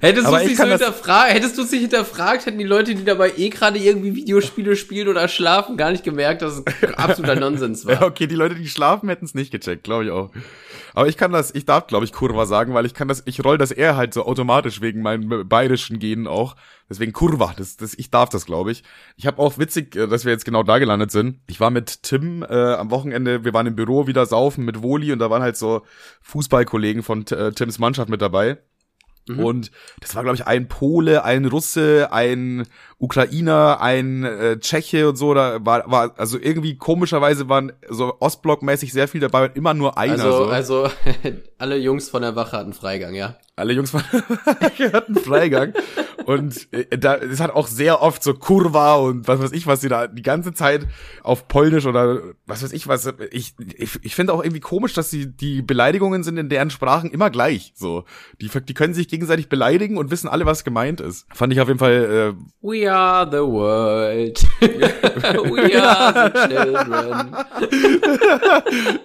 Hättest 0.00 0.26
du 0.26 0.34
es 0.34 0.44
nicht 0.44 0.56
so 0.56 0.64
hinterfragt, 0.64 1.32
hättest 1.32 1.58
du 1.58 1.62
es 1.62 1.70
nicht 1.70 1.80
hinterfragt, 1.82 2.46
hätten 2.46 2.58
die 2.58 2.64
Leute, 2.64 2.94
die 2.94 3.04
dabei 3.04 3.32
eh 3.36 3.48
gerade 3.48 3.78
irgendwie 3.78 4.14
Videospiele 4.14 4.76
spielen 4.76 5.08
oder 5.08 5.28
schlafen, 5.28 5.76
gar 5.76 5.90
nicht 5.90 6.04
gemerkt, 6.04 6.42
dass 6.42 6.58
es 6.58 6.94
absoluter 6.94 7.36
Nonsens 7.40 7.86
war. 7.86 7.94
Ja, 7.94 8.02
okay, 8.02 8.26
die 8.26 8.34
Leute, 8.34 8.54
die 8.54 8.68
schlafen, 8.68 9.08
hätten 9.08 9.24
es 9.24 9.34
nicht 9.34 9.50
gecheckt, 9.50 9.84
glaube 9.84 10.04
ich 10.04 10.10
auch. 10.10 10.30
Aber 10.96 11.08
ich 11.08 11.18
kann 11.18 11.30
das, 11.30 11.54
ich 11.54 11.66
darf, 11.66 11.88
glaube 11.88 12.06
ich, 12.06 12.12
Kurva 12.12 12.46
sagen, 12.46 12.72
weil 12.72 12.86
ich 12.86 12.94
kann 12.94 13.06
das, 13.06 13.22
ich 13.26 13.44
roll 13.44 13.58
das 13.58 13.70
eher 13.70 13.96
halt 13.96 14.14
so 14.14 14.24
automatisch 14.24 14.80
wegen 14.80 15.02
meinen 15.02 15.46
bayerischen 15.46 15.98
Genen 15.98 16.26
auch. 16.26 16.56
Deswegen 16.88 17.12
Kurva, 17.12 17.52
das, 17.54 17.76
das, 17.76 17.92
ich 17.92 18.10
darf 18.10 18.30
das, 18.30 18.46
glaube 18.46 18.72
ich. 18.72 18.82
Ich 19.16 19.26
habe 19.26 19.38
auch 19.42 19.58
witzig, 19.58 19.94
äh, 19.94 20.06
dass 20.06 20.24
wir 20.24 20.32
jetzt 20.32 20.46
genau 20.46 20.62
da 20.62 20.78
gelandet 20.78 21.10
sind. 21.10 21.40
Ich 21.48 21.60
war 21.60 21.70
mit 21.70 22.02
Tim 22.02 22.42
äh, 22.42 22.74
am 22.74 22.90
Wochenende, 22.90 23.44
wir 23.44 23.52
waren 23.52 23.66
im 23.66 23.76
Büro 23.76 24.06
wieder 24.06 24.24
saufen 24.24 24.64
mit 24.64 24.82
Woli 24.82 25.12
und 25.12 25.18
da 25.18 25.28
waren 25.28 25.42
halt 25.42 25.58
so 25.58 25.82
Fußballkollegen 26.22 27.02
von 27.02 27.26
äh, 27.26 27.52
Tims 27.52 27.78
Mannschaft 27.78 28.08
mit 28.08 28.22
dabei. 28.22 28.56
Mhm. 29.28 29.44
Und 29.44 29.70
das 30.00 30.14
war, 30.14 30.22
glaube 30.22 30.36
ich, 30.36 30.46
ein 30.46 30.68
Pole, 30.68 31.24
ein 31.24 31.44
Russe, 31.44 32.08
ein 32.12 32.66
Ukrainer, 32.98 33.80
ein 33.80 34.24
äh, 34.24 34.58
Tscheche 34.58 35.08
und 35.08 35.16
so. 35.16 35.34
Da 35.34 35.64
war, 35.64 35.90
war, 35.90 36.14
also 36.18 36.38
irgendwie 36.40 36.76
komischerweise 36.76 37.48
waren 37.48 37.72
so 37.88 38.16
Ostblockmäßig 38.20 38.92
sehr 38.92 39.08
viel 39.08 39.20
dabei 39.20 39.46
und 39.46 39.56
immer 39.56 39.74
nur 39.74 39.98
einer. 39.98 40.24
Also, 40.24 40.44
so. 40.44 40.50
also 40.50 40.90
alle 41.58 41.76
Jungs 41.76 42.08
von 42.08 42.22
der 42.22 42.36
Wache 42.36 42.56
hatten 42.56 42.72
Freigang, 42.72 43.14
ja? 43.14 43.36
Alle 43.56 43.72
Jungs 43.72 43.90
von 43.90 44.02
der 44.12 44.22
Wache 44.22 44.92
hatten 44.92 45.16
Freigang. 45.16 45.72
Und 46.26 46.66
äh, 46.72 46.98
da 46.98 47.14
es 47.14 47.38
hat 47.38 47.52
auch 47.52 47.68
sehr 47.68 48.02
oft 48.02 48.20
so 48.20 48.34
Kurva 48.34 48.96
und 48.96 49.28
was 49.28 49.40
weiß 49.40 49.52
ich, 49.52 49.68
was 49.68 49.80
sie 49.80 49.88
da 49.88 50.08
die 50.08 50.22
ganze 50.22 50.52
Zeit 50.52 50.84
auf 51.22 51.46
Polnisch 51.46 51.86
oder 51.86 52.20
was 52.46 52.64
weiß 52.64 52.72
ich 52.72 52.88
was. 52.88 53.14
Ich, 53.30 53.54
ich, 53.76 54.00
ich 54.02 54.14
finde 54.16 54.34
auch 54.34 54.42
irgendwie 54.42 54.58
komisch, 54.58 54.92
dass 54.92 55.08
sie 55.08 55.26
die 55.28 55.62
Beleidigungen 55.62 56.24
sind 56.24 56.36
in 56.36 56.48
deren 56.48 56.70
Sprachen 56.70 57.12
immer 57.12 57.30
gleich. 57.30 57.74
So, 57.76 58.06
die, 58.40 58.48
die 58.48 58.74
können 58.74 58.92
sich 58.92 59.06
gegenseitig 59.06 59.48
beleidigen 59.48 59.98
und 59.98 60.10
wissen 60.10 60.26
alle, 60.26 60.46
was 60.46 60.64
gemeint 60.64 61.00
ist. 61.00 61.28
Fand 61.32 61.52
ich 61.52 61.60
auf 61.60 61.68
jeden 61.68 61.78
Fall. 61.78 62.34
Äh, 62.34 62.44
We 62.60 62.92
are 62.92 63.30
the 63.30 63.38
world. 63.38 64.42
We 64.60 65.80
are 65.80 66.32
the 66.34 66.48
children. 66.48 67.36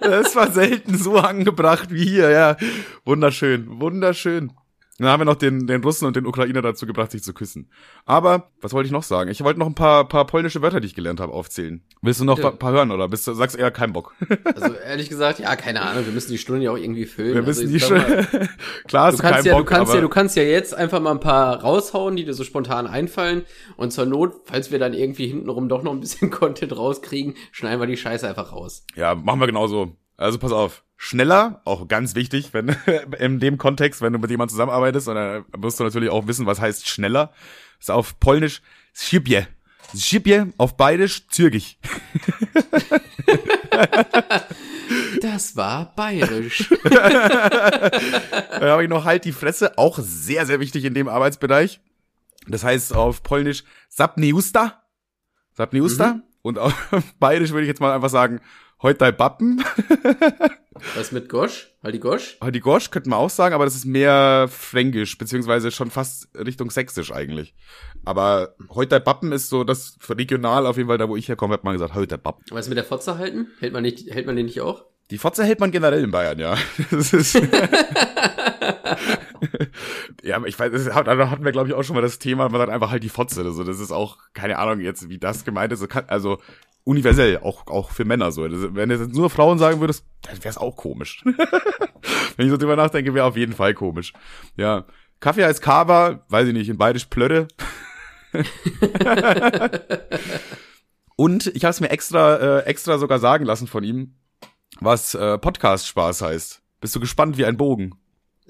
das 0.00 0.34
war 0.34 0.50
selten 0.50 0.98
so 0.98 1.18
angebracht 1.18 1.92
wie 1.92 2.04
hier. 2.04 2.30
Ja, 2.30 2.56
wunderschön, 3.04 3.80
wunderschön. 3.80 4.50
Dann 4.98 5.08
haben 5.08 5.20
wir 5.20 5.24
noch 5.24 5.36
den, 5.36 5.66
den 5.66 5.82
Russen 5.82 6.06
und 6.06 6.16
den 6.16 6.26
Ukrainer 6.26 6.60
dazu 6.60 6.86
gebracht, 6.86 7.10
sich 7.10 7.22
zu 7.22 7.32
küssen. 7.32 7.70
Aber, 8.04 8.50
was 8.60 8.74
wollte 8.74 8.86
ich 8.86 8.92
noch 8.92 9.02
sagen? 9.02 9.30
Ich 9.30 9.42
wollte 9.42 9.58
noch 9.58 9.66
ein 9.66 9.74
paar, 9.74 10.06
paar 10.06 10.26
polnische 10.26 10.60
Wörter, 10.60 10.80
die 10.80 10.86
ich 10.86 10.94
gelernt 10.94 11.18
habe, 11.18 11.32
aufzählen. 11.32 11.82
Willst 12.02 12.20
du 12.20 12.26
noch 12.26 12.36
ein 12.36 12.42
ja. 12.42 12.50
paar 12.50 12.72
hören 12.72 12.90
oder 12.90 13.08
bist 13.08 13.26
du, 13.26 13.32
sagst 13.32 13.56
eher 13.56 13.70
kein 13.70 13.92
Bock? 13.92 14.14
Also 14.54 14.74
ehrlich 14.74 15.08
gesagt, 15.08 15.38
ja, 15.38 15.56
keine 15.56 15.80
Ahnung, 15.80 16.04
wir 16.04 16.12
müssen 16.12 16.30
die 16.30 16.38
Stunde 16.38 16.64
ja 16.64 16.72
auch 16.72 16.76
irgendwie 16.76 17.06
füllen. 17.06 17.34
Wir 17.34 17.42
müssen 17.42 17.62
also, 17.62 17.72
die 17.72 17.80
Stunde. 17.80 18.28
Klar, 18.86 19.12
du 19.12 19.18
kannst 19.18 19.46
ja, 19.46 19.56
Bock, 19.56 19.66
du 19.66 19.74
kannst 19.74 19.94
ja, 19.94 20.00
du 20.00 20.08
kannst 20.08 20.36
ja 20.36 20.42
jetzt 20.42 20.74
einfach 20.74 21.00
mal 21.00 21.12
ein 21.12 21.20
paar 21.20 21.62
raushauen, 21.62 22.16
die 22.16 22.24
dir 22.24 22.34
so 22.34 22.44
spontan 22.44 22.86
einfallen. 22.86 23.44
Und 23.76 23.92
zur 23.92 24.04
Not, 24.04 24.42
falls 24.44 24.70
wir 24.70 24.78
dann 24.78 24.92
irgendwie 24.92 25.26
hintenrum 25.26 25.68
doch 25.68 25.82
noch 25.82 25.92
ein 25.92 26.00
bisschen 26.00 26.30
Content 26.30 26.76
rauskriegen, 26.76 27.34
schneiden 27.50 27.80
wir 27.80 27.86
die 27.86 27.96
Scheiße 27.96 28.28
einfach 28.28 28.52
raus. 28.52 28.84
Ja, 28.94 29.14
machen 29.14 29.40
wir 29.40 29.46
genauso. 29.46 29.96
Also 30.16 30.38
pass 30.38 30.52
auf 30.52 30.84
schneller, 31.02 31.60
auch 31.64 31.88
ganz 31.88 32.14
wichtig, 32.14 32.50
wenn 32.52 32.68
in 33.18 33.40
dem 33.40 33.58
Kontext, 33.58 34.02
wenn 34.02 34.12
du 34.12 34.20
mit 34.20 34.30
jemandem 34.30 34.52
zusammenarbeitest, 34.52 35.08
und 35.08 35.16
dann 35.16 35.44
musst 35.58 35.80
du 35.80 35.84
natürlich 35.84 36.10
auch 36.10 36.28
wissen, 36.28 36.46
was 36.46 36.60
heißt 36.60 36.88
schneller. 36.88 37.32
Das 37.78 37.86
ist 37.86 37.90
auf 37.90 38.20
Polnisch 38.20 38.62
Szybie. 38.94 39.42
Szybie, 39.94 40.44
auf 40.58 40.76
Bayerisch 40.76 41.26
Zürgich. 41.28 41.78
Das 45.22 45.56
war 45.56 45.94
bayerisch. 45.94 46.68
Dann 46.84 47.00
habe 48.62 48.82
ich 48.82 48.90
noch 48.90 49.04
halt 49.04 49.24
die 49.24 49.32
Fresse, 49.32 49.78
auch 49.78 49.98
sehr, 49.98 50.44
sehr 50.44 50.60
wichtig 50.60 50.84
in 50.84 50.92
dem 50.92 51.08
Arbeitsbereich. 51.08 51.80
Das 52.46 52.64
heißt 52.64 52.94
auf 52.94 53.22
Polnisch 53.22 53.64
Sapniusta. 53.88 54.82
Sapniusta. 55.52 56.14
Mhm. 56.14 56.22
Und 56.42 56.58
auf 56.58 56.74
bayerisch 57.18 57.50
würde 57.50 57.62
ich 57.62 57.68
jetzt 57.68 57.80
mal 57.80 57.94
einfach 57.94 58.10
sagen, 58.10 58.40
heute 58.82 58.98
dein 58.98 59.16
Bappen. 59.16 59.64
Was 60.96 61.12
mit 61.12 61.28
Gosch? 61.28 61.68
Haldi 61.82 61.98
Gosch? 61.98 62.38
Haldi 62.40 62.60
Gosch 62.60 62.90
könnte 62.90 63.08
man 63.08 63.18
auch 63.18 63.30
sagen, 63.30 63.54
aber 63.54 63.64
das 63.64 63.74
ist 63.76 63.84
mehr 63.84 64.48
fränkisch, 64.50 65.16
beziehungsweise 65.16 65.70
schon 65.70 65.90
fast 65.90 66.28
Richtung 66.36 66.70
sächsisch 66.70 67.12
eigentlich. 67.12 67.54
Aber 68.04 68.56
heute 68.70 68.98
Bappen 69.00 69.32
ist 69.32 69.48
so 69.48 69.64
das 69.64 69.96
regional 70.08 70.66
auf 70.66 70.76
jeden 70.76 70.88
Fall, 70.88 70.98
da 70.98 71.08
wo 71.08 71.16
ich 71.16 71.28
herkomme, 71.28 71.54
hat 71.54 71.64
man 71.64 71.74
gesagt, 71.74 71.94
heute 71.94 72.18
Bappen. 72.18 72.44
Was 72.50 72.68
mit 72.68 72.76
der 72.76 72.84
Fotze 72.84 73.16
halten? 73.18 73.48
Hält 73.60 73.72
man 73.72 73.82
nicht, 73.82 74.12
hält 74.12 74.26
man 74.26 74.34
den 74.36 74.46
nicht 74.46 74.60
auch? 74.60 74.84
Die 75.10 75.18
Fotze 75.18 75.44
hält 75.44 75.60
man 75.60 75.70
generell 75.70 76.02
in 76.02 76.10
Bayern, 76.10 76.38
ja. 76.38 76.56
Das 76.90 77.12
ist 77.12 77.34
ja, 80.22 80.42
ich 80.44 80.58
weiß, 80.58 80.72
das, 80.72 80.84
da 80.84 81.30
hatten 81.30 81.44
wir 81.44 81.52
glaube 81.52 81.68
ich 81.68 81.74
auch 81.74 81.82
schon 81.82 81.96
mal 81.96 82.02
das 82.02 82.18
Thema, 82.18 82.48
man 82.48 82.60
sagt 82.60 82.72
einfach 82.72 82.90
halt 82.90 83.02
die 83.02 83.08
Fotze. 83.08 83.42
Also 83.42 83.64
das 83.64 83.80
ist 83.80 83.92
auch 83.92 84.18
keine 84.34 84.58
Ahnung 84.58 84.80
jetzt, 84.80 85.08
wie 85.08 85.18
das 85.18 85.44
gemeint 85.44 85.72
ist. 85.72 85.86
Also 86.08 86.38
universell, 86.84 87.38
auch, 87.38 87.66
auch 87.66 87.90
für 87.90 88.04
Männer 88.04 88.32
so. 88.32 88.46
Das, 88.46 88.74
wenn 88.74 88.88
du 88.88 88.96
jetzt 88.96 89.14
nur 89.14 89.30
Frauen 89.30 89.58
sagen 89.58 89.80
würdest, 89.80 90.04
dann 90.22 90.38
wäre 90.38 90.48
es 90.48 90.58
auch 90.58 90.76
komisch. 90.76 91.22
wenn 92.36 92.46
ich 92.46 92.50
so 92.50 92.56
drüber 92.56 92.76
nachdenke, 92.76 93.14
wäre 93.14 93.26
auf 93.26 93.36
jeden 93.36 93.54
Fall 93.54 93.74
komisch. 93.74 94.12
Ja. 94.56 94.86
Kaffee 95.20 95.44
heißt 95.44 95.62
Kava, 95.62 96.24
weiß 96.28 96.48
ich 96.48 96.54
nicht, 96.54 96.68
in 96.68 96.78
beidisch 96.78 97.06
Plötte. 97.06 97.46
Und 101.16 101.46
ich 101.54 101.64
habe 101.64 101.70
es 101.70 101.80
mir 101.80 101.90
extra, 101.90 102.36
äh, 102.36 102.64
extra 102.64 102.98
sogar 102.98 103.20
sagen 103.20 103.44
lassen 103.44 103.68
von 103.68 103.84
ihm, 103.84 104.16
was 104.80 105.14
äh, 105.14 105.38
Podcast-Spaß 105.38 106.22
heißt. 106.22 106.62
Bist 106.80 106.96
du 106.96 107.00
gespannt 107.00 107.36
wie 107.38 107.44
ein 107.44 107.56
Bogen? 107.56 107.94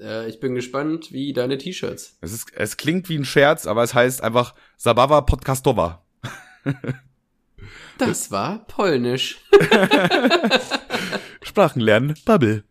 Äh, 0.03 0.27
ich 0.27 0.39
bin 0.39 0.53
gespannt 0.53 1.11
wie 1.11 1.33
deine 1.33 1.57
T-Shirts. 1.57 2.17
Es, 2.21 2.33
ist, 2.33 2.53
es 2.53 2.77
klingt 2.77 3.09
wie 3.09 3.17
ein 3.17 3.25
Scherz, 3.25 3.65
aber 3.65 3.83
es 3.83 3.93
heißt 3.93 4.21
einfach 4.21 4.53
Zabawa 4.77 5.21
Podcastowa. 5.21 6.03
Das 7.97 8.31
war 8.31 8.65
polnisch. 8.65 9.39
Sprachen 11.43 11.79
lernen, 11.79 12.15
Bubble. 12.25 12.63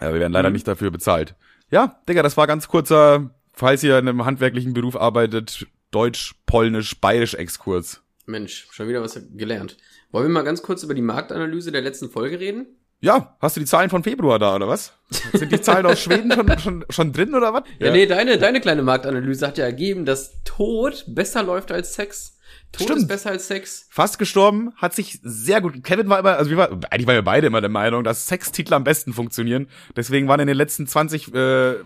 Ja, 0.00 0.12
wir 0.12 0.20
werden 0.20 0.32
leider 0.32 0.48
mhm. 0.48 0.54
nicht 0.54 0.68
dafür 0.68 0.90
bezahlt. 0.90 1.34
Ja, 1.70 2.00
Digga, 2.08 2.22
das 2.22 2.36
war 2.36 2.46
ganz 2.46 2.68
kurzer, 2.68 3.34
falls 3.52 3.82
ihr 3.82 3.98
in 3.98 4.08
einem 4.08 4.24
handwerklichen 4.24 4.72
Beruf 4.72 4.96
arbeitet, 4.96 5.66
Deutsch, 5.90 6.34
Polnisch, 6.46 6.98
Bayerisch 7.00 7.34
Exkurs. 7.34 8.02
Mensch, 8.26 8.68
schon 8.70 8.88
wieder 8.88 9.02
was 9.02 9.20
gelernt. 9.32 9.76
Wollen 10.12 10.26
wir 10.26 10.32
mal 10.32 10.42
ganz 10.42 10.62
kurz 10.62 10.82
über 10.82 10.94
die 10.94 11.02
Marktanalyse 11.02 11.72
der 11.72 11.82
letzten 11.82 12.10
Folge 12.10 12.38
reden? 12.40 12.66
Ja, 13.02 13.36
hast 13.40 13.56
du 13.56 13.60
die 13.60 13.66
Zahlen 13.66 13.88
von 13.88 14.02
Februar 14.02 14.38
da, 14.38 14.54
oder 14.54 14.68
was? 14.68 14.92
Sind 15.32 15.50
die 15.50 15.60
Zahlen 15.60 15.86
aus 15.86 16.00
Schweden 16.00 16.30
schon, 16.32 16.58
schon, 16.58 16.84
schon 16.90 17.12
drin, 17.12 17.34
oder 17.34 17.54
was? 17.54 17.62
Ja, 17.78 17.86
ja, 17.86 17.92
nee, 17.92 18.06
deine, 18.06 18.36
deine 18.38 18.60
kleine 18.60 18.82
Marktanalyse 18.82 19.46
hat 19.46 19.56
ja 19.56 19.64
ergeben, 19.64 20.04
dass 20.04 20.42
Tod 20.44 21.04
besser 21.08 21.42
läuft 21.42 21.72
als 21.72 21.94
Sex. 21.94 22.36
Tod 22.72 22.84
Stimmt. 22.84 23.00
ist 23.00 23.08
besser 23.08 23.30
als 23.30 23.48
Sex. 23.48 23.86
Fast 23.90 24.18
gestorben, 24.18 24.72
hat 24.76 24.94
sich 24.94 25.18
sehr 25.22 25.62
gut. 25.62 25.82
Kevin 25.82 26.08
war 26.10 26.18
immer, 26.18 26.36
also 26.36 26.50
wir 26.50 26.58
war, 26.58 26.70
eigentlich 26.90 27.06
waren 27.06 27.16
wir 27.16 27.22
beide 27.22 27.46
immer 27.46 27.62
der 27.62 27.70
Meinung, 27.70 28.04
dass 28.04 28.28
Sextitel 28.28 28.74
am 28.74 28.84
besten 28.84 29.14
funktionieren. 29.14 29.68
Deswegen 29.96 30.28
waren 30.28 30.40
in 30.40 30.46
den 30.46 30.56
letzten 30.56 30.86
20 30.86 31.34
äh, 31.34 31.76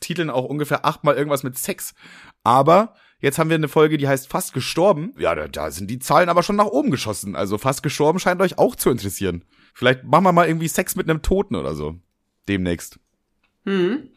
Titeln 0.00 0.30
auch 0.30 0.44
ungefähr 0.44 0.86
achtmal 0.86 1.16
irgendwas 1.16 1.42
mit 1.42 1.58
Sex. 1.58 1.94
Aber 2.44 2.94
jetzt 3.18 3.38
haben 3.38 3.50
wir 3.50 3.56
eine 3.56 3.68
Folge, 3.68 3.98
die 3.98 4.08
heißt 4.08 4.28
Fast 4.28 4.54
gestorben. 4.54 5.12
Ja, 5.18 5.34
da, 5.34 5.48
da 5.48 5.70
sind 5.72 5.90
die 5.90 5.98
Zahlen 5.98 6.28
aber 6.28 6.42
schon 6.42 6.56
nach 6.56 6.66
oben 6.66 6.90
geschossen. 6.90 7.34
Also 7.34 7.58
Fast 7.58 7.82
gestorben 7.82 8.18
scheint 8.18 8.40
euch 8.40 8.58
auch 8.58 8.76
zu 8.76 8.90
interessieren. 8.90 9.44
Vielleicht 9.72 10.04
machen 10.04 10.24
wir 10.24 10.32
mal 10.32 10.48
irgendwie 10.48 10.68
Sex 10.68 10.96
mit 10.96 11.08
einem 11.08 11.22
Toten 11.22 11.56
oder 11.56 11.74
so. 11.74 11.96
Demnächst. 12.48 12.98
Hm. 13.64 14.08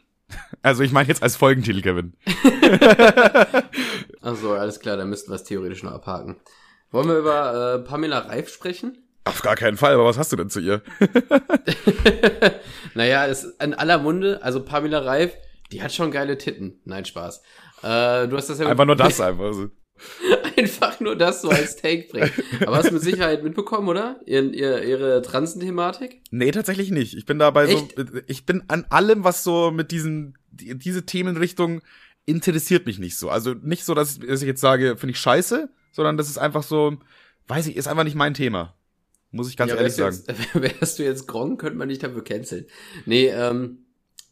Also 0.62 0.84
ich 0.84 0.92
meine 0.92 1.08
jetzt 1.08 1.22
als 1.22 1.36
Folgentitel, 1.36 1.82
Kevin. 1.82 2.14
also 4.22 4.54
alles 4.54 4.80
klar, 4.80 4.98
dann 4.98 5.10
müssten 5.10 5.32
wir 5.32 5.36
es 5.36 5.44
theoretisch 5.44 5.84
noch 5.84 5.92
abhaken. 5.92 6.38
Wollen 6.92 7.08
wir 7.08 7.18
über 7.18 7.76
äh, 7.76 7.80
Pamela 7.88 8.20
Reif 8.20 8.50
sprechen? 8.50 8.98
Auf 9.26 9.42
gar 9.42 9.56
keinen 9.56 9.78
Fall, 9.78 9.94
aber 9.94 10.06
was 10.06 10.18
hast 10.18 10.32
du 10.32 10.36
denn 10.36 10.50
zu 10.50 10.60
ihr? 10.60 10.82
naja, 12.94 13.26
es 13.28 13.44
ist 13.44 13.62
in 13.62 13.74
aller 13.74 13.98
Munde, 13.98 14.42
also 14.44 14.64
Pamela 14.64 15.00
Reif, 15.00 15.34
Die 15.72 15.82
hat 15.82 15.94
schon 15.94 16.12
geile 16.12 16.38
Titten. 16.38 16.80
Nein, 16.86 17.06
Spaß. 17.06 17.42
Äh, 17.82 18.28
du 18.28 18.38
hast 18.38 18.50
das 18.50 18.60
ja 18.60 18.68
Einfach 18.68 18.86
nur 18.86 18.96
das 18.96 19.20
einfach 19.20 19.54
so. 19.54 19.70
einfach 20.58 21.00
nur 21.00 21.16
das 21.16 21.42
so 21.42 21.50
als 21.50 21.76
Take 21.76 22.08
bringen. 22.10 22.32
Aber 22.66 22.78
hast 22.78 22.90
du 22.90 22.94
mit 22.94 23.04
Sicherheit 23.04 23.44
mitbekommen, 23.44 23.88
oder? 23.88 24.20
Ihr, 24.26 24.54
ihr, 24.54 24.84
ihre 24.84 25.22
Transen-Thematik? 25.22 26.22
Nee, 26.32 26.52
tatsächlich 26.52 26.92
nicht. 26.92 27.16
Ich 27.16 27.26
bin 27.26 27.40
dabei 27.40 27.68
so, 27.68 27.78
Echt? 27.78 28.24
ich 28.28 28.46
bin 28.46 28.64
an 28.68 28.86
allem, 28.90 29.24
was 29.24 29.44
so 29.44 29.72
mit 29.72 29.92
diesen, 29.92 30.38
die, 30.52 30.78
diese 30.78 31.06
Themenrichtung 31.06 31.82
interessiert 32.26 32.86
mich 32.86 33.00
nicht 33.00 33.18
so. 33.18 33.30
Also 33.30 33.54
nicht 33.54 33.86
so, 33.86 33.94
dass 33.94 34.18
ich, 34.18 34.42
jetzt 34.42 34.62
sage, 34.62 34.98
finde 34.98 35.12
ich 35.12 35.20
scheiße, 35.20 35.70
sondern 35.92 36.18
das 36.18 36.30
ist 36.30 36.38
einfach 36.38 36.64
so, 36.64 36.98
weiß 37.48 37.68
ich, 37.68 37.78
ist 37.78 37.88
einfach 37.88 38.04
nicht 38.04 38.16
mein 38.16 38.34
Thema. 38.34 38.76
Muss 39.32 39.50
ich 39.50 39.58
ganz 39.58 39.72
Ja, 39.72 39.78
ehrlich 39.78 39.94
sagen. 39.94 40.18
Jetzt, 40.28 40.56
wärst 40.82 41.00
du 41.00 41.04
jetzt 41.04 41.28
Gronk, 41.28 41.60
könnte 41.60 41.78
man 41.78 41.90
dich 41.90 42.00
dafür 42.00 42.24
canceln. 42.24 42.66
Nee, 43.06 43.28
ähm, 43.28 43.85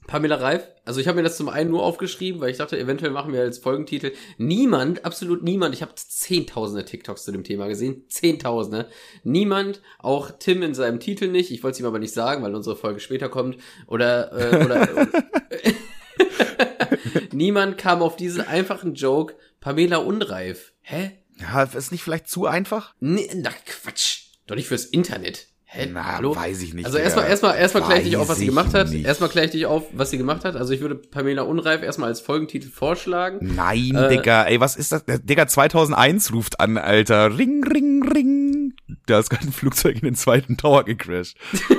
Pamela 0.07 0.36
Reif, 0.36 0.67
also 0.86 1.00
ich 1.00 1.07
habe 1.07 1.17
mir 1.17 1.24
das 1.24 1.38
zum 1.38 1.50
einen 1.50 1.69
nur 1.69 1.83
aufgeschrieben, 1.83 2.41
weil 2.41 2.51
ich 2.51 2.57
dachte, 2.57 2.77
eventuell 2.77 3.12
machen 3.12 3.33
wir 3.33 3.41
als 3.41 3.57
Folgentitel. 3.57 4.12
Niemand, 4.38 5.05
absolut 5.05 5.43
niemand, 5.43 5.74
ich 5.74 5.81
habe 5.81 5.93
zehntausende 5.95 6.86
TikToks 6.86 7.24
zu 7.24 7.31
dem 7.31 7.43
Thema 7.43 7.67
gesehen, 7.67 8.03
zehntausende. 8.10 8.89
Niemand, 9.24 9.81
auch 10.00 10.31
Tim 10.31 10.62
in 10.62 10.74
seinem 10.74 11.00
Titel 11.00 11.27
nicht, 11.27 11.51
ich 11.51 11.63
wollte 11.63 11.75
es 11.75 11.79
ihm 11.79 11.86
aber 11.86 12.00
nicht 12.00 12.13
sagen, 12.13 12.43
weil 12.43 12.55
unsere 12.55 12.75
Folge 12.75 13.00
später 13.00 13.29
kommt, 13.29 13.57
oder, 13.88 14.31
äh, 14.33 14.65
oder 14.65 15.07
niemand 17.31 17.77
kam 17.77 18.01
auf 18.01 18.15
diesen 18.15 18.41
einfachen 18.41 18.95
Joke, 18.95 19.36
Pamela 19.62 19.98
unreif. 19.98 20.74
Hä? 20.81 21.12
Ja, 21.39 21.63
ist 21.63 21.91
nicht 21.91 22.03
vielleicht 22.03 22.27
zu 22.27 22.45
einfach? 22.45 22.93
Nee, 23.00 23.29
na 23.36 23.51
Quatsch. 23.65 24.24
Doch 24.48 24.55
nicht 24.55 24.67
fürs 24.67 24.86
Internet. 24.86 25.48
Hä? 25.75 25.89
Na, 25.92 26.18
Hallo? 26.18 26.36
weiß 26.36 26.62
ich 26.62 26.75
nicht. 26.75 26.86
Also 26.86 27.00
erstmal 27.00 27.25
erstmal 27.25 27.58
erstmal 27.58 27.82
klär 27.84 27.98
ich 27.98 28.03
dich 28.03 28.18
auf, 28.18 28.30
was 28.30 28.38
sie 28.38 28.46
gemacht 28.46 28.75
hat. 28.75 28.92
nicht. 28.92 29.08
Erstmal 29.08 29.27
klär 29.30 29.46
ich 29.46 29.51
dich 29.51 29.65
auf, 29.65 29.86
was 29.92 30.12
sie 30.12 30.20
gemacht 30.20 30.46
hat. 30.46 30.56
Also 30.56 30.72
ich 30.72 30.82
würde 30.82 30.94
Pamela 30.94 31.42
Unreif 31.42 31.82
erstmal 31.82 32.10
als 32.10 32.22
Folgentitel 32.22 32.70
vorschlagen. 32.70 33.56
Nein, 33.56 33.96
Äh, 33.96 34.10
Digga, 34.10 34.44
ey, 34.44 34.60
was 34.60 34.75
ist 34.75 34.92
das? 34.92 35.03
Der 35.06 35.18
Digga 35.18 35.48
2001 35.48 36.32
ruft 36.32 36.60
an, 36.60 36.77
Alter. 36.77 37.39
Ring, 37.39 37.63
ring, 37.63 38.03
ring. 38.08 38.74
Da 39.08 39.18
ist 39.18 39.32
gerade 39.32 39.48
ein 39.48 39.51
Flugzeug 39.51 39.96
in 39.96 40.01
den 40.01 40.13
zweiten 40.15 40.58
Tower 40.58 40.84
gecrashed. 40.84 41.38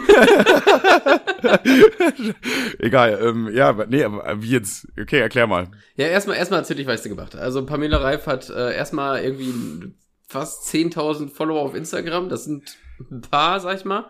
Egal, 2.78 3.18
ähm, 3.22 3.50
ja, 3.52 3.72
nee, 3.88 4.04
aber 4.04 4.42
wie 4.42 4.50
jetzt? 4.50 4.86
Okay, 5.00 5.18
erklär 5.20 5.46
mal. 5.46 5.68
Ja, 5.96 6.06
erstmal 6.06 6.36
erstmal 6.36 6.60
erzähl 6.60 6.78
ich, 6.80 6.86
was 6.86 7.02
sie 7.02 7.08
gemacht 7.10 7.34
hat. 7.34 7.40
Also 7.40 7.64
Pamela 7.64 7.98
Reif 7.98 8.26
hat 8.26 8.50
äh, 8.50 8.74
erstmal 8.74 9.22
irgendwie 9.22 9.94
fast 10.26 10.68
10.000 10.74 11.30
Follower 11.30 11.60
auf 11.60 11.74
Instagram. 11.74 12.28
Das 12.28 12.44
sind 12.44 12.76
ein 13.10 13.20
paar, 13.30 13.60
sag 13.60 13.78
ich 13.78 13.84
mal. 13.84 14.08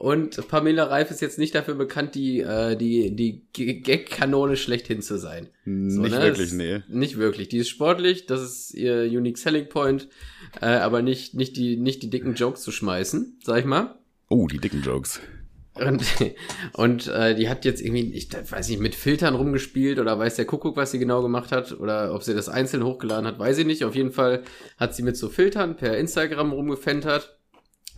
Und 0.00 0.48
Pamela 0.48 0.84
Reif 0.84 1.10
ist 1.10 1.20
jetzt 1.20 1.38
nicht 1.38 1.54
dafür 1.54 1.74
bekannt, 1.74 2.14
die 2.14 2.40
äh, 2.40 2.74
die 2.74 3.14
die 3.14 3.42
Gag-Kanone 3.52 4.56
schlechthin 4.56 5.02
zu 5.02 5.18
sein. 5.18 5.48
So, 5.66 5.70
nicht 6.00 6.12
ne? 6.12 6.22
wirklich, 6.22 6.52
nee. 6.52 6.80
Nicht 6.88 7.18
wirklich. 7.18 7.50
Die 7.50 7.58
ist 7.58 7.68
sportlich, 7.68 8.24
das 8.24 8.40
ist 8.40 8.72
ihr 8.72 9.02
Unique 9.02 9.36
Selling 9.36 9.68
Point, 9.68 10.08
äh, 10.62 10.68
aber 10.68 11.02
nicht, 11.02 11.34
nicht, 11.34 11.54
die, 11.58 11.76
nicht 11.76 12.02
die 12.02 12.08
dicken 12.08 12.32
Jokes 12.32 12.62
zu 12.62 12.72
schmeißen, 12.72 13.40
sag 13.44 13.58
ich 13.58 13.66
mal. 13.66 13.98
Oh, 14.30 14.46
die 14.46 14.56
dicken 14.56 14.80
Jokes. 14.80 15.20
Und, 15.74 16.02
und 16.72 17.08
äh, 17.08 17.34
die 17.34 17.50
hat 17.50 17.66
jetzt 17.66 17.82
irgendwie, 17.82 18.14
ich 18.14 18.30
weiß 18.32 18.70
nicht, 18.70 18.80
mit 18.80 18.94
Filtern 18.94 19.34
rumgespielt 19.34 19.98
oder 19.98 20.18
weiß 20.18 20.36
der 20.36 20.46
Kuckuck, 20.46 20.78
was 20.78 20.92
sie 20.92 20.98
genau 20.98 21.20
gemacht 21.20 21.52
hat 21.52 21.78
oder 21.78 22.14
ob 22.14 22.22
sie 22.22 22.32
das 22.32 22.48
einzeln 22.48 22.84
hochgeladen 22.84 23.26
hat, 23.26 23.38
weiß 23.38 23.58
ich 23.58 23.66
nicht. 23.66 23.84
Auf 23.84 23.94
jeden 23.94 24.12
Fall 24.12 24.44
hat 24.78 24.94
sie 24.94 25.02
mit 25.02 25.18
so 25.18 25.28
Filtern 25.28 25.76
per 25.76 25.98
Instagram 25.98 26.52
rumgefentert 26.52 27.36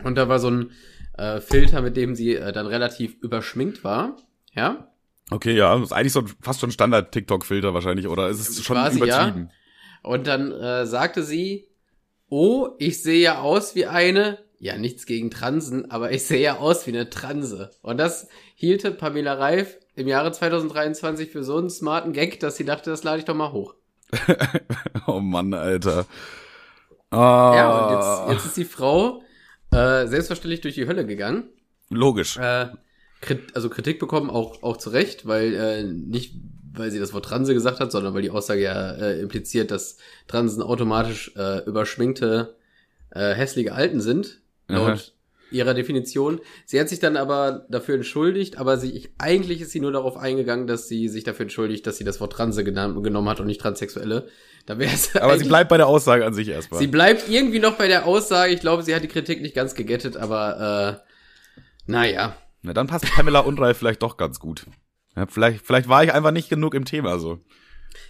und 0.03 0.15
da 0.15 0.29
war 0.29 0.39
so 0.39 0.49
ein 0.49 0.71
äh, 1.17 1.39
Filter, 1.41 1.81
mit 1.81 1.97
dem 1.97 2.15
sie 2.15 2.35
äh, 2.35 2.51
dann 2.51 2.67
relativ 2.67 3.15
überschminkt 3.21 3.83
war. 3.83 4.17
Ja, 4.53 4.93
Okay, 5.31 5.55
ja, 5.55 5.73
das 5.73 5.85
ist 5.85 5.93
eigentlich 5.93 6.13
so 6.13 6.23
fast 6.41 6.59
schon 6.59 6.71
Standard-TikTok-Filter 6.71 7.73
wahrscheinlich, 7.73 8.07
oder 8.07 8.29
ist 8.29 8.39
es 8.39 8.63
schon 8.63 8.75
Quasi, 8.75 8.99
ja. 8.99 9.05
übertrieben? 9.05 9.49
Und 10.03 10.27
dann 10.27 10.51
äh, 10.51 10.85
sagte 10.85 11.23
sie, 11.23 11.69
oh, 12.29 12.69
ich 12.77 13.01
sehe 13.01 13.21
ja 13.21 13.39
aus 13.39 13.73
wie 13.73 13.85
eine, 13.85 14.39
ja 14.59 14.77
nichts 14.77 15.05
gegen 15.05 15.31
Transen, 15.31 15.89
aber 15.89 16.11
ich 16.11 16.25
sehe 16.25 16.41
ja 16.41 16.57
aus 16.57 16.85
wie 16.85 16.91
eine 16.91 17.09
Transe. 17.09 17.71
Und 17.81 17.97
das 17.97 18.27
hielte 18.55 18.91
Pamela 18.91 19.33
Reif 19.33 19.79
im 19.95 20.07
Jahre 20.07 20.31
2023 20.31 21.31
für 21.31 21.43
so 21.43 21.57
einen 21.57 21.69
smarten 21.69 22.11
Gag, 22.11 22.39
dass 22.39 22.57
sie 22.57 22.65
dachte, 22.65 22.89
das 22.89 23.03
lade 23.03 23.19
ich 23.19 23.25
doch 23.25 23.35
mal 23.35 23.51
hoch. 23.51 23.75
Oh 25.07 25.19
Mann, 25.19 25.53
Alter. 25.53 26.05
Ah, 27.09 27.53
Ja, 27.55 27.87
und 27.87 28.29
jetzt, 28.29 28.35
jetzt 28.35 28.45
ist 28.49 28.57
die 28.57 28.65
Frau 28.65 29.22
äh, 29.73 30.07
selbstverständlich 30.07 30.61
durch 30.61 30.75
die 30.75 30.87
Hölle 30.87 31.05
gegangen. 31.05 31.45
Logisch. 31.89 32.37
Äh, 32.37 32.67
Krit 33.21 33.55
also 33.55 33.69
Kritik 33.69 33.99
bekommen, 33.99 34.29
auch, 34.29 34.61
auch 34.63 34.77
zu 34.77 34.89
Recht, 34.89 35.25
weil 35.25 35.53
äh, 35.53 35.83
nicht, 35.83 36.35
weil 36.73 36.91
sie 36.91 36.99
das 36.99 37.13
Wort 37.13 37.25
Transe 37.25 37.53
gesagt 37.53 37.79
hat, 37.79 37.91
sondern 37.91 38.13
weil 38.13 38.21
die 38.21 38.29
Aussage 38.29 38.61
ja 38.61 38.91
äh, 38.91 39.19
impliziert, 39.19 39.71
dass 39.71 39.97
Transen 40.27 40.61
automatisch 40.61 41.31
äh, 41.35 41.63
überschminkte, 41.65 42.55
äh, 43.11 43.33
hässliche 43.33 43.73
Alten 43.73 44.01
sind, 44.01 44.41
laut 44.67 44.89
Aha. 44.89 45.01
ihrer 45.51 45.73
Definition. 45.73 46.41
Sie 46.65 46.79
hat 46.79 46.89
sich 46.89 46.99
dann 46.99 47.15
aber 47.15 47.65
dafür 47.69 47.95
entschuldigt, 47.95 48.57
aber 48.57 48.77
sie, 48.77 49.09
eigentlich 49.17 49.61
ist 49.61 49.71
sie 49.71 49.79
nur 49.79 49.91
darauf 49.91 50.17
eingegangen, 50.17 50.67
dass 50.67 50.87
sie 50.87 51.07
sich 51.07 51.23
dafür 51.23 51.43
entschuldigt, 51.43 51.87
dass 51.87 51.97
sie 51.97 52.03
das 52.03 52.19
Wort 52.19 52.33
Transe 52.33 52.63
genommen, 52.63 53.03
genommen 53.03 53.29
hat 53.29 53.39
und 53.39 53.47
nicht 53.47 53.61
Transsexuelle. 53.61 54.27
Da 54.65 54.79
wäre 54.79 54.93
es 54.93 55.15
Aber 55.15 55.37
sie 55.37 55.45
bleibt 55.45 55.69
bei 55.69 55.77
der 55.77 55.87
Aussage 55.87 56.25
an 56.25 56.33
sich 56.33 56.47
erstmal. 56.47 56.79
Sie 56.79 56.87
bleibt 56.87 57.27
irgendwie 57.29 57.59
noch 57.59 57.75
bei 57.75 57.87
der 57.87 58.05
Aussage. 58.05 58.53
Ich 58.53 58.61
glaube, 58.61 58.83
sie 58.83 58.95
hat 58.95 59.03
die 59.03 59.09
Kritik 59.09 59.41
nicht 59.41 59.55
ganz 59.55 59.75
gegettet, 59.75 60.15
aber 60.15 61.01
äh, 61.05 61.11
naja. 61.85 62.35
Na, 62.61 62.73
dann 62.73 62.87
passt 62.87 63.05
Pamela 63.13 63.39
Unreif 63.39 63.77
vielleicht 63.77 64.01
doch 64.01 64.15
ganz 64.15 64.39
gut. 64.39 64.65
Ja, 65.15 65.25
vielleicht, 65.27 65.65
vielleicht 65.65 65.89
war 65.89 66.03
ich 66.03 66.13
einfach 66.13 66.31
nicht 66.31 66.49
genug 66.49 66.73
im 66.75 66.85
Thema 66.85 67.19
so. 67.19 67.39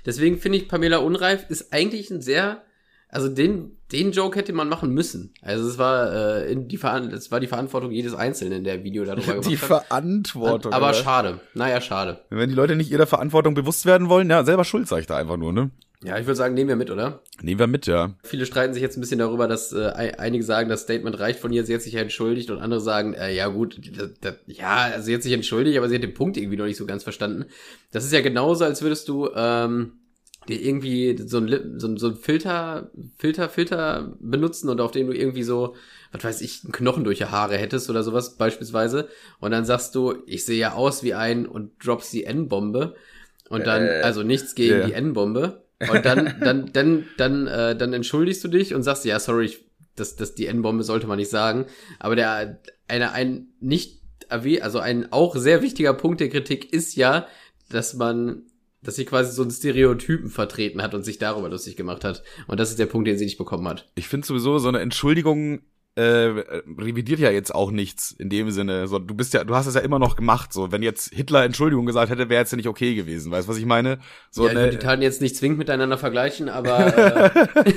Deswegen 0.05 0.37
finde 0.37 0.59
ich, 0.59 0.67
Pamela 0.69 0.97
Unreif 0.97 1.49
ist 1.49 1.73
eigentlich 1.73 2.09
ein 2.11 2.21
sehr, 2.21 2.61
also 3.09 3.27
den, 3.29 3.77
den 3.91 4.11
Joke 4.11 4.37
hätte 4.37 4.53
man 4.53 4.69
machen 4.69 4.91
müssen. 4.91 5.33
Also 5.41 5.67
es 5.67 5.77
war, 5.77 6.13
äh, 6.13 6.51
in 6.51 6.67
die, 6.67 6.77
Veran 6.77 7.11
es 7.11 7.31
war 7.31 7.39
die 7.39 7.47
Verantwortung 7.47 7.91
jedes 7.91 8.13
Einzelnen, 8.13 8.63
der 8.63 8.83
Video 8.83 9.03
darüber 9.03 9.33
gemacht 9.33 9.49
Die 9.49 9.57
hat. 9.57 9.85
Verantwortung. 9.87 10.71
Aber 10.71 10.89
oder? 10.89 10.93
schade. 10.93 11.39
Naja, 11.55 11.81
schade. 11.81 12.23
Wenn 12.29 12.49
die 12.49 12.55
Leute 12.55 12.75
nicht 12.75 12.91
ihrer 12.91 13.07
Verantwortung 13.07 13.55
bewusst 13.55 13.85
werden 13.85 14.07
wollen, 14.07 14.29
ja, 14.29 14.43
selber 14.43 14.63
schuld, 14.63 14.87
sag 14.87 14.99
ich 14.99 15.07
da 15.07 15.17
einfach 15.17 15.37
nur, 15.37 15.51
ne? 15.51 15.71
Ja, 16.03 16.17
ich 16.19 16.25
würde 16.25 16.35
sagen, 16.35 16.53
nehmen 16.53 16.67
wir 16.69 16.75
mit, 16.75 16.91
oder? 16.91 17.21
Nehmen 17.41 17.59
wir 17.59 17.67
mit, 17.67 17.87
ja. 17.87 18.13
Viele 18.23 18.45
streiten 18.45 18.73
sich 18.73 18.81
jetzt 18.83 18.97
ein 18.97 19.01
bisschen 19.01 19.19
darüber, 19.19 19.47
dass 19.47 19.71
äh, 19.71 19.85
ei- 19.95 20.19
einige 20.19 20.43
sagen, 20.43 20.69
das 20.69 20.81
Statement 20.81 21.17
reicht 21.19 21.39
von 21.39 21.53
ihr, 21.53 21.63
sie 21.65 21.73
hat 21.73 21.81
sich 21.81 21.93
ja 21.93 22.01
entschuldigt 22.01 22.49
und 22.49 22.59
andere 22.59 22.81
sagen, 22.81 23.13
äh, 23.13 23.33
ja 23.33 23.47
gut, 23.47 23.79
das, 23.97 24.09
das, 24.19 24.35
ja, 24.47 24.75
also 24.93 25.05
sie 25.05 25.15
hat 25.15 25.23
sich 25.23 25.31
entschuldigt, 25.33 25.77
aber 25.77 25.87
sie 25.87 25.95
hat 25.95 26.03
den 26.03 26.13
Punkt 26.13 26.35
irgendwie 26.37 26.57
noch 26.57 26.65
nicht 26.65 26.77
so 26.77 26.85
ganz 26.85 27.03
verstanden. 27.03 27.45
Das 27.91 28.03
ist 28.03 28.11
ja 28.13 28.21
genauso, 28.21 28.65
als 28.65 28.81
würdest 28.81 29.07
du 29.07 29.29
ähm, 29.35 29.93
dir 30.49 30.61
irgendwie 30.61 31.17
so 31.25 31.37
ein, 31.37 31.79
so, 31.79 31.95
so 31.97 32.07
ein 32.09 32.15
Filter, 32.17 32.91
Filter, 33.17 33.47
Filter 33.47 34.13
benutzen 34.19 34.67
und 34.69 34.81
auf 34.81 34.91
den 34.91 35.07
du 35.07 35.13
irgendwie 35.13 35.43
so, 35.43 35.75
was 36.11 36.23
weiß 36.23 36.41
ich, 36.41 36.63
einen 36.65 36.73
Knochen 36.73 37.05
durch 37.05 37.19
die 37.19 37.25
Haare 37.25 37.55
hättest 37.57 37.89
oder 37.89 38.03
sowas 38.03 38.35
beispielsweise 38.35 39.07
und 39.39 39.51
dann 39.51 39.63
sagst 39.63 39.95
du, 39.95 40.15
ich 40.25 40.43
sehe 40.43 40.59
ja 40.59 40.73
aus 40.73 41.01
wie 41.01 41.13
ein 41.13 41.45
und 41.45 41.71
droppst 41.83 42.11
die 42.11 42.25
N-Bombe 42.25 42.95
und 43.49 43.65
dann, 43.65 43.85
Äh, 43.87 44.01
also 44.03 44.21
nichts 44.23 44.53
gegen 44.53 44.79
ja. 44.79 44.85
die 44.87 44.93
N-Bombe 44.93 45.63
und 45.91 46.05
dann, 46.05 46.35
dann, 46.41 46.71
dann, 46.73 47.05
dann, 47.17 47.47
äh, 47.47 47.75
dann 47.75 47.93
entschuldigst 47.93 48.43
du 48.43 48.47
dich 48.47 48.73
und 48.73 48.83
sagst, 48.83 49.05
ja, 49.05 49.19
sorry, 49.19 49.45
ich, 49.45 49.65
das, 49.95 50.15
das, 50.15 50.35
die 50.35 50.47
N-Bombe 50.47 50.83
sollte 50.83 51.07
man 51.07 51.17
nicht 51.17 51.29
sagen. 51.29 51.65
Aber 51.99 52.15
der, 52.15 52.59
eine, 52.87 53.11
ein 53.11 53.47
nicht 53.59 54.03
also 54.61 54.79
ein 54.79 55.11
auch 55.11 55.35
sehr 55.35 55.61
wichtiger 55.61 55.93
Punkt 55.93 56.19
der 56.19 56.29
Kritik 56.29 56.73
ist 56.73 56.95
ja, 56.95 57.27
dass 57.69 57.93
man, 57.93 58.43
dass 58.81 58.95
sie 58.95 59.05
quasi 59.05 59.31
so 59.31 59.41
einen 59.41 59.51
Stereotypen 59.51 60.29
vertreten 60.29 60.81
hat 60.81 60.93
und 60.93 61.03
sich 61.03 61.19
darüber 61.19 61.49
lustig 61.49 61.75
gemacht 61.75 62.03
hat. 62.03 62.23
Und 62.47 62.59
das 62.59 62.69
ist 62.69 62.79
der 62.79 62.85
Punkt, 62.85 63.07
den 63.07 63.17
sie 63.17 63.25
nicht 63.25 63.37
bekommen 63.37 63.67
hat. 63.67 63.89
Ich 63.95 64.07
finde 64.07 64.25
sowieso, 64.25 64.57
so 64.59 64.67
eine 64.67 64.79
Entschuldigung 64.79 65.61
äh, 65.95 66.01
revidiert 66.01 67.19
ja 67.19 67.29
jetzt 67.29 67.53
auch 67.53 67.69
nichts 67.69 68.11
in 68.11 68.29
dem 68.29 68.49
Sinne. 68.51 68.87
So, 68.87 68.99
du 68.99 69.13
bist 69.13 69.33
ja, 69.33 69.43
du 69.43 69.55
hast 69.55 69.67
es 69.67 69.75
ja 69.75 69.81
immer 69.81 69.99
noch 69.99 70.15
gemacht. 70.15 70.51
So, 70.51 70.71
wenn 70.71 70.81
jetzt 70.81 71.13
Hitler 71.13 71.43
Entschuldigung 71.43 71.85
gesagt 71.85 72.11
hätte, 72.11 72.29
wäre 72.29 72.43
es 72.43 72.51
ja 72.51 72.57
nicht 72.57 72.67
okay 72.67 72.95
gewesen. 72.95 73.31
Weißt 73.31 73.47
du, 73.47 73.51
was 73.51 73.57
ich 73.59 73.65
meine? 73.65 73.99
So, 74.31 74.45
ja, 74.45 74.51
ich 74.51 74.55
würde 74.57 74.69
die 74.71 74.77
ne, 74.77 74.81
Taten 74.81 75.01
jetzt 75.01 75.21
nicht 75.21 75.35
zwingend 75.35 75.59
miteinander 75.59 75.97
vergleichen, 75.97 76.49
aber 76.49 77.35
äh, 77.65 77.69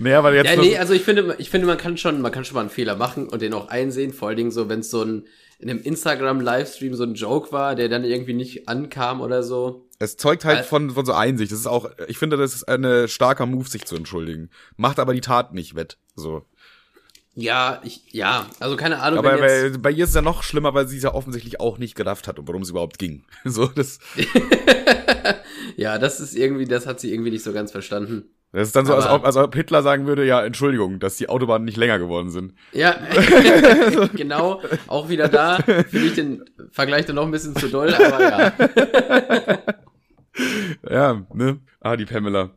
naja, 0.00 0.24
weil 0.24 0.34
jetzt 0.34 0.50
ja, 0.50 0.60
nee, 0.60 0.76
also 0.78 0.94
ich 0.94 1.02
finde, 1.02 1.36
ich 1.38 1.50
finde, 1.50 1.66
man 1.66 1.78
kann 1.78 1.96
schon, 1.96 2.20
man 2.20 2.32
kann 2.32 2.44
schon 2.44 2.56
mal 2.56 2.62
einen 2.62 2.70
Fehler 2.70 2.96
machen 2.96 3.28
und 3.28 3.40
den 3.40 3.54
auch 3.54 3.68
einsehen. 3.68 4.12
Vor 4.12 4.28
allen 4.28 4.36
Dingen 4.36 4.50
so, 4.50 4.68
wenn 4.68 4.80
es 4.80 4.90
so 4.90 5.02
ein 5.02 5.24
in 5.60 5.68
einem 5.68 5.82
Instagram-Livestream 5.82 6.94
so 6.94 7.04
ein 7.04 7.14
Joke 7.14 7.52
war, 7.52 7.74
der 7.74 7.90
dann 7.90 8.02
irgendwie 8.02 8.32
nicht 8.32 8.66
ankam 8.66 9.20
oder 9.20 9.42
so. 9.42 9.86
Es 9.98 10.16
zeugt 10.16 10.46
halt 10.46 10.58
Al- 10.58 10.64
von, 10.64 10.90
von 10.90 11.04
so 11.04 11.12
Einsicht. 11.12 11.52
Das 11.52 11.58
ist 11.58 11.66
auch, 11.66 11.90
ich 12.08 12.16
finde, 12.16 12.38
das 12.38 12.54
ist 12.54 12.64
ein 12.64 13.06
starker 13.08 13.44
Move, 13.44 13.68
sich 13.68 13.84
zu 13.84 13.94
entschuldigen. 13.94 14.48
Macht 14.76 14.98
aber 14.98 15.12
die 15.12 15.20
Tat 15.20 15.52
nicht 15.52 15.74
wett. 15.74 15.98
So. 16.16 16.46
Ja, 17.34 17.80
ich, 17.84 18.02
ja, 18.12 18.46
also 18.58 18.76
keine 18.76 19.00
Ahnung, 19.00 19.20
Aber 19.20 19.38
bei, 19.38 19.70
bei 19.78 19.90
ihr 19.90 20.04
ist 20.04 20.10
es 20.10 20.16
ja 20.16 20.22
noch 20.22 20.42
schlimmer, 20.42 20.74
weil 20.74 20.88
sie 20.88 20.96
es 20.96 21.04
ja 21.04 21.14
offensichtlich 21.14 21.60
auch 21.60 21.78
nicht 21.78 21.94
gerafft 21.94 22.26
hat, 22.26 22.38
worum 22.40 22.62
es 22.62 22.70
überhaupt 22.70 22.98
ging. 22.98 23.24
So, 23.44 23.66
das, 23.66 24.00
ja, 25.76 25.98
das 25.98 26.20
ist 26.20 26.36
irgendwie, 26.36 26.64
das 26.64 26.86
hat 26.86 27.00
sie 27.00 27.12
irgendwie 27.12 27.30
nicht 27.30 27.44
so 27.44 27.52
ganz 27.52 27.70
verstanden. 27.70 28.24
das 28.52 28.68
ist 28.68 28.76
dann 28.76 28.84
so, 28.84 28.94
als 28.94 29.06
ob, 29.06 29.24
als 29.24 29.36
ob 29.36 29.54
Hitler 29.54 29.82
sagen 29.82 30.06
würde, 30.06 30.26
ja, 30.26 30.44
Entschuldigung, 30.44 30.98
dass 30.98 31.16
die 31.16 31.28
Autobahnen 31.28 31.64
nicht 31.64 31.76
länger 31.76 32.00
geworden 32.00 32.30
sind. 32.30 32.54
Ja, 32.72 32.98
genau, 34.14 34.60
auch 34.88 35.08
wieder 35.08 35.28
da, 35.28 35.58
finde 35.58 36.06
ich 36.06 36.14
den 36.14 36.44
Vergleich 36.72 37.06
dann 37.06 37.16
noch 37.16 37.24
ein 37.24 37.30
bisschen 37.30 37.54
zu 37.54 37.68
doll, 37.68 37.94
aber 37.94 38.22
ja. 38.22 38.52
ja, 40.90 41.26
ne? 41.32 41.60
Ah, 41.80 41.96
die 41.96 42.06
Pamela. 42.06 42.50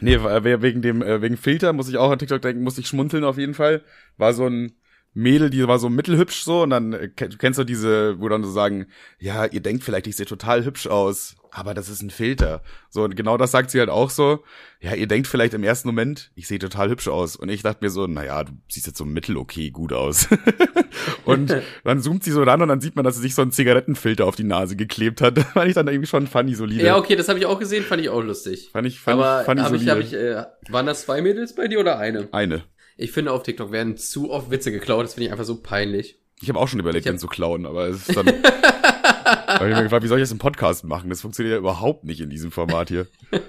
Nee, 0.00 0.18
wegen 0.18 0.82
dem, 0.82 1.02
äh, 1.02 1.22
wegen 1.22 1.36
Filter 1.36 1.72
muss 1.72 1.88
ich 1.88 1.96
auch 1.96 2.10
an 2.10 2.18
TikTok 2.18 2.42
denken, 2.42 2.62
muss 2.62 2.78
ich 2.78 2.86
schmunzeln 2.86 3.24
auf 3.24 3.38
jeden 3.38 3.54
Fall. 3.54 3.82
War 4.16 4.34
so 4.34 4.46
ein 4.46 4.72
Mädel, 5.16 5.48
die 5.48 5.66
war 5.66 5.78
so 5.78 5.88
mittelhübsch 5.88 6.42
so 6.42 6.62
und 6.62 6.70
dann 6.70 6.92
äh, 6.92 7.08
du 7.08 7.38
kennst 7.38 7.58
du 7.58 7.64
diese, 7.64 8.20
wo 8.20 8.28
dann 8.28 8.44
so 8.44 8.50
sagen, 8.50 8.86
ja, 9.18 9.46
ihr 9.46 9.60
denkt 9.60 9.82
vielleicht, 9.82 10.06
ich 10.06 10.14
sehe 10.14 10.26
total 10.26 10.64
hübsch 10.64 10.86
aus, 10.86 11.36
aber 11.50 11.72
das 11.72 11.88
ist 11.88 12.02
ein 12.02 12.10
Filter. 12.10 12.62
So 12.90 13.02
und 13.04 13.16
genau 13.16 13.38
das 13.38 13.50
sagt 13.50 13.70
sie 13.70 13.78
halt 13.78 13.88
auch 13.88 14.10
so. 14.10 14.44
Ja, 14.78 14.94
ihr 14.94 15.06
denkt 15.06 15.26
vielleicht 15.26 15.54
im 15.54 15.64
ersten 15.64 15.88
Moment, 15.88 16.30
ich 16.34 16.46
sehe 16.46 16.58
total 16.58 16.90
hübsch 16.90 17.08
aus 17.08 17.34
und 17.34 17.48
ich 17.48 17.62
dachte 17.62 17.82
mir 17.82 17.88
so, 17.88 18.06
naja, 18.06 18.44
du 18.44 18.52
siehst 18.68 18.86
jetzt 18.86 18.98
so 18.98 19.06
mittel 19.06 19.38
okay 19.38 19.70
gut 19.70 19.94
aus. 19.94 20.28
und 21.24 21.56
dann 21.84 22.02
zoomt 22.02 22.22
sie 22.22 22.30
so 22.30 22.42
ran 22.42 22.60
und 22.60 22.68
dann 22.68 22.82
sieht 22.82 22.94
man, 22.94 23.04
dass 23.04 23.16
sie 23.16 23.22
sich 23.22 23.34
so 23.34 23.40
einen 23.40 23.52
Zigarettenfilter 23.52 24.26
auf 24.26 24.36
die 24.36 24.44
Nase 24.44 24.76
geklebt 24.76 25.22
hat. 25.22 25.36
Das 25.46 25.52
fand 25.52 25.68
ich 25.68 25.74
dann 25.74 25.88
irgendwie 25.88 26.06
schon 26.06 26.26
funny 26.26 26.54
solide. 26.54 26.84
Ja, 26.84 26.96
okay, 26.98 27.16
das 27.16 27.28
habe 27.28 27.38
ich 27.38 27.46
auch 27.46 27.58
gesehen, 27.58 27.84
fand 27.84 28.02
ich 28.02 28.10
auch 28.10 28.22
lustig. 28.22 28.68
Fand 28.72 28.86
ich, 28.86 29.00
fand 29.00 29.20
aber 29.20 29.40
ich, 29.40 29.46
fand 29.46 29.60
ich 29.60 29.66
hab 29.66 29.72
ich, 29.74 29.88
hab 29.88 29.98
ich, 29.98 30.12
äh, 30.12 30.44
waren 30.68 30.86
das 30.86 31.02
zwei 31.02 31.22
Mädels 31.22 31.54
bei 31.54 31.68
dir 31.68 31.80
oder 31.80 31.98
eine? 31.98 32.28
Eine. 32.32 32.64
Ich 32.96 33.12
finde, 33.12 33.32
auf 33.32 33.42
TikTok 33.42 33.72
werden 33.72 33.96
zu 33.96 34.30
oft 34.30 34.50
Witze 34.50 34.72
geklaut. 34.72 35.04
Das 35.04 35.14
finde 35.14 35.26
ich 35.26 35.32
einfach 35.32 35.44
so 35.44 35.60
peinlich. 35.60 36.18
Ich 36.40 36.48
habe 36.48 36.58
auch 36.58 36.68
schon 36.68 36.80
überlegt, 36.80 37.06
hab- 37.06 37.14
den 37.14 37.18
zu 37.18 37.26
klauen, 37.26 37.66
aber 37.66 37.88
es 37.88 38.08
ist 38.08 38.16
dann. 38.16 38.26
hab 38.44 39.62
ich 39.68 39.74
mir 39.76 39.82
gefragt, 39.82 40.02
wie 40.04 40.08
soll 40.08 40.18
ich 40.18 40.22
das 40.22 40.32
im 40.32 40.38
Podcast 40.38 40.84
machen? 40.84 41.10
Das 41.10 41.20
funktioniert 41.20 41.52
ja 41.54 41.58
überhaupt 41.58 42.04
nicht 42.04 42.20
in 42.20 42.30
diesem 42.30 42.50
Format 42.50 42.88
hier. 42.88 43.06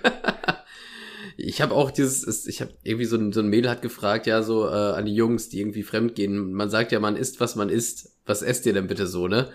Ich 1.40 1.62
habe 1.62 1.76
auch 1.76 1.92
dieses, 1.92 2.26
es- 2.26 2.48
ich 2.48 2.62
habe 2.62 2.74
irgendwie 2.84 3.06
so 3.06 3.16
ein, 3.16 3.32
so 3.32 3.42
ein 3.42 3.48
Mädel 3.48 3.70
hat 3.70 3.84
gefragt, 3.84 4.26
ja, 4.26 4.42
so 4.42 4.66
äh, 4.68 4.72
an 4.72 5.06
die 5.06 5.14
Jungs, 5.14 5.50
die 5.50 5.60
irgendwie 5.60 5.84
fremd 5.84 6.16
gehen. 6.16 6.52
Man 6.54 6.72
sagt 6.72 6.92
ja, 6.92 7.00
man 7.00 7.16
isst, 7.16 7.40
was 7.40 7.56
man 7.56 7.70
isst. 7.70 8.10
Was 8.26 8.42
esst 8.42 8.66
ihr 8.66 8.74
denn 8.74 8.88
bitte 8.88 9.06
so, 9.06 9.28
ne? 9.28 9.50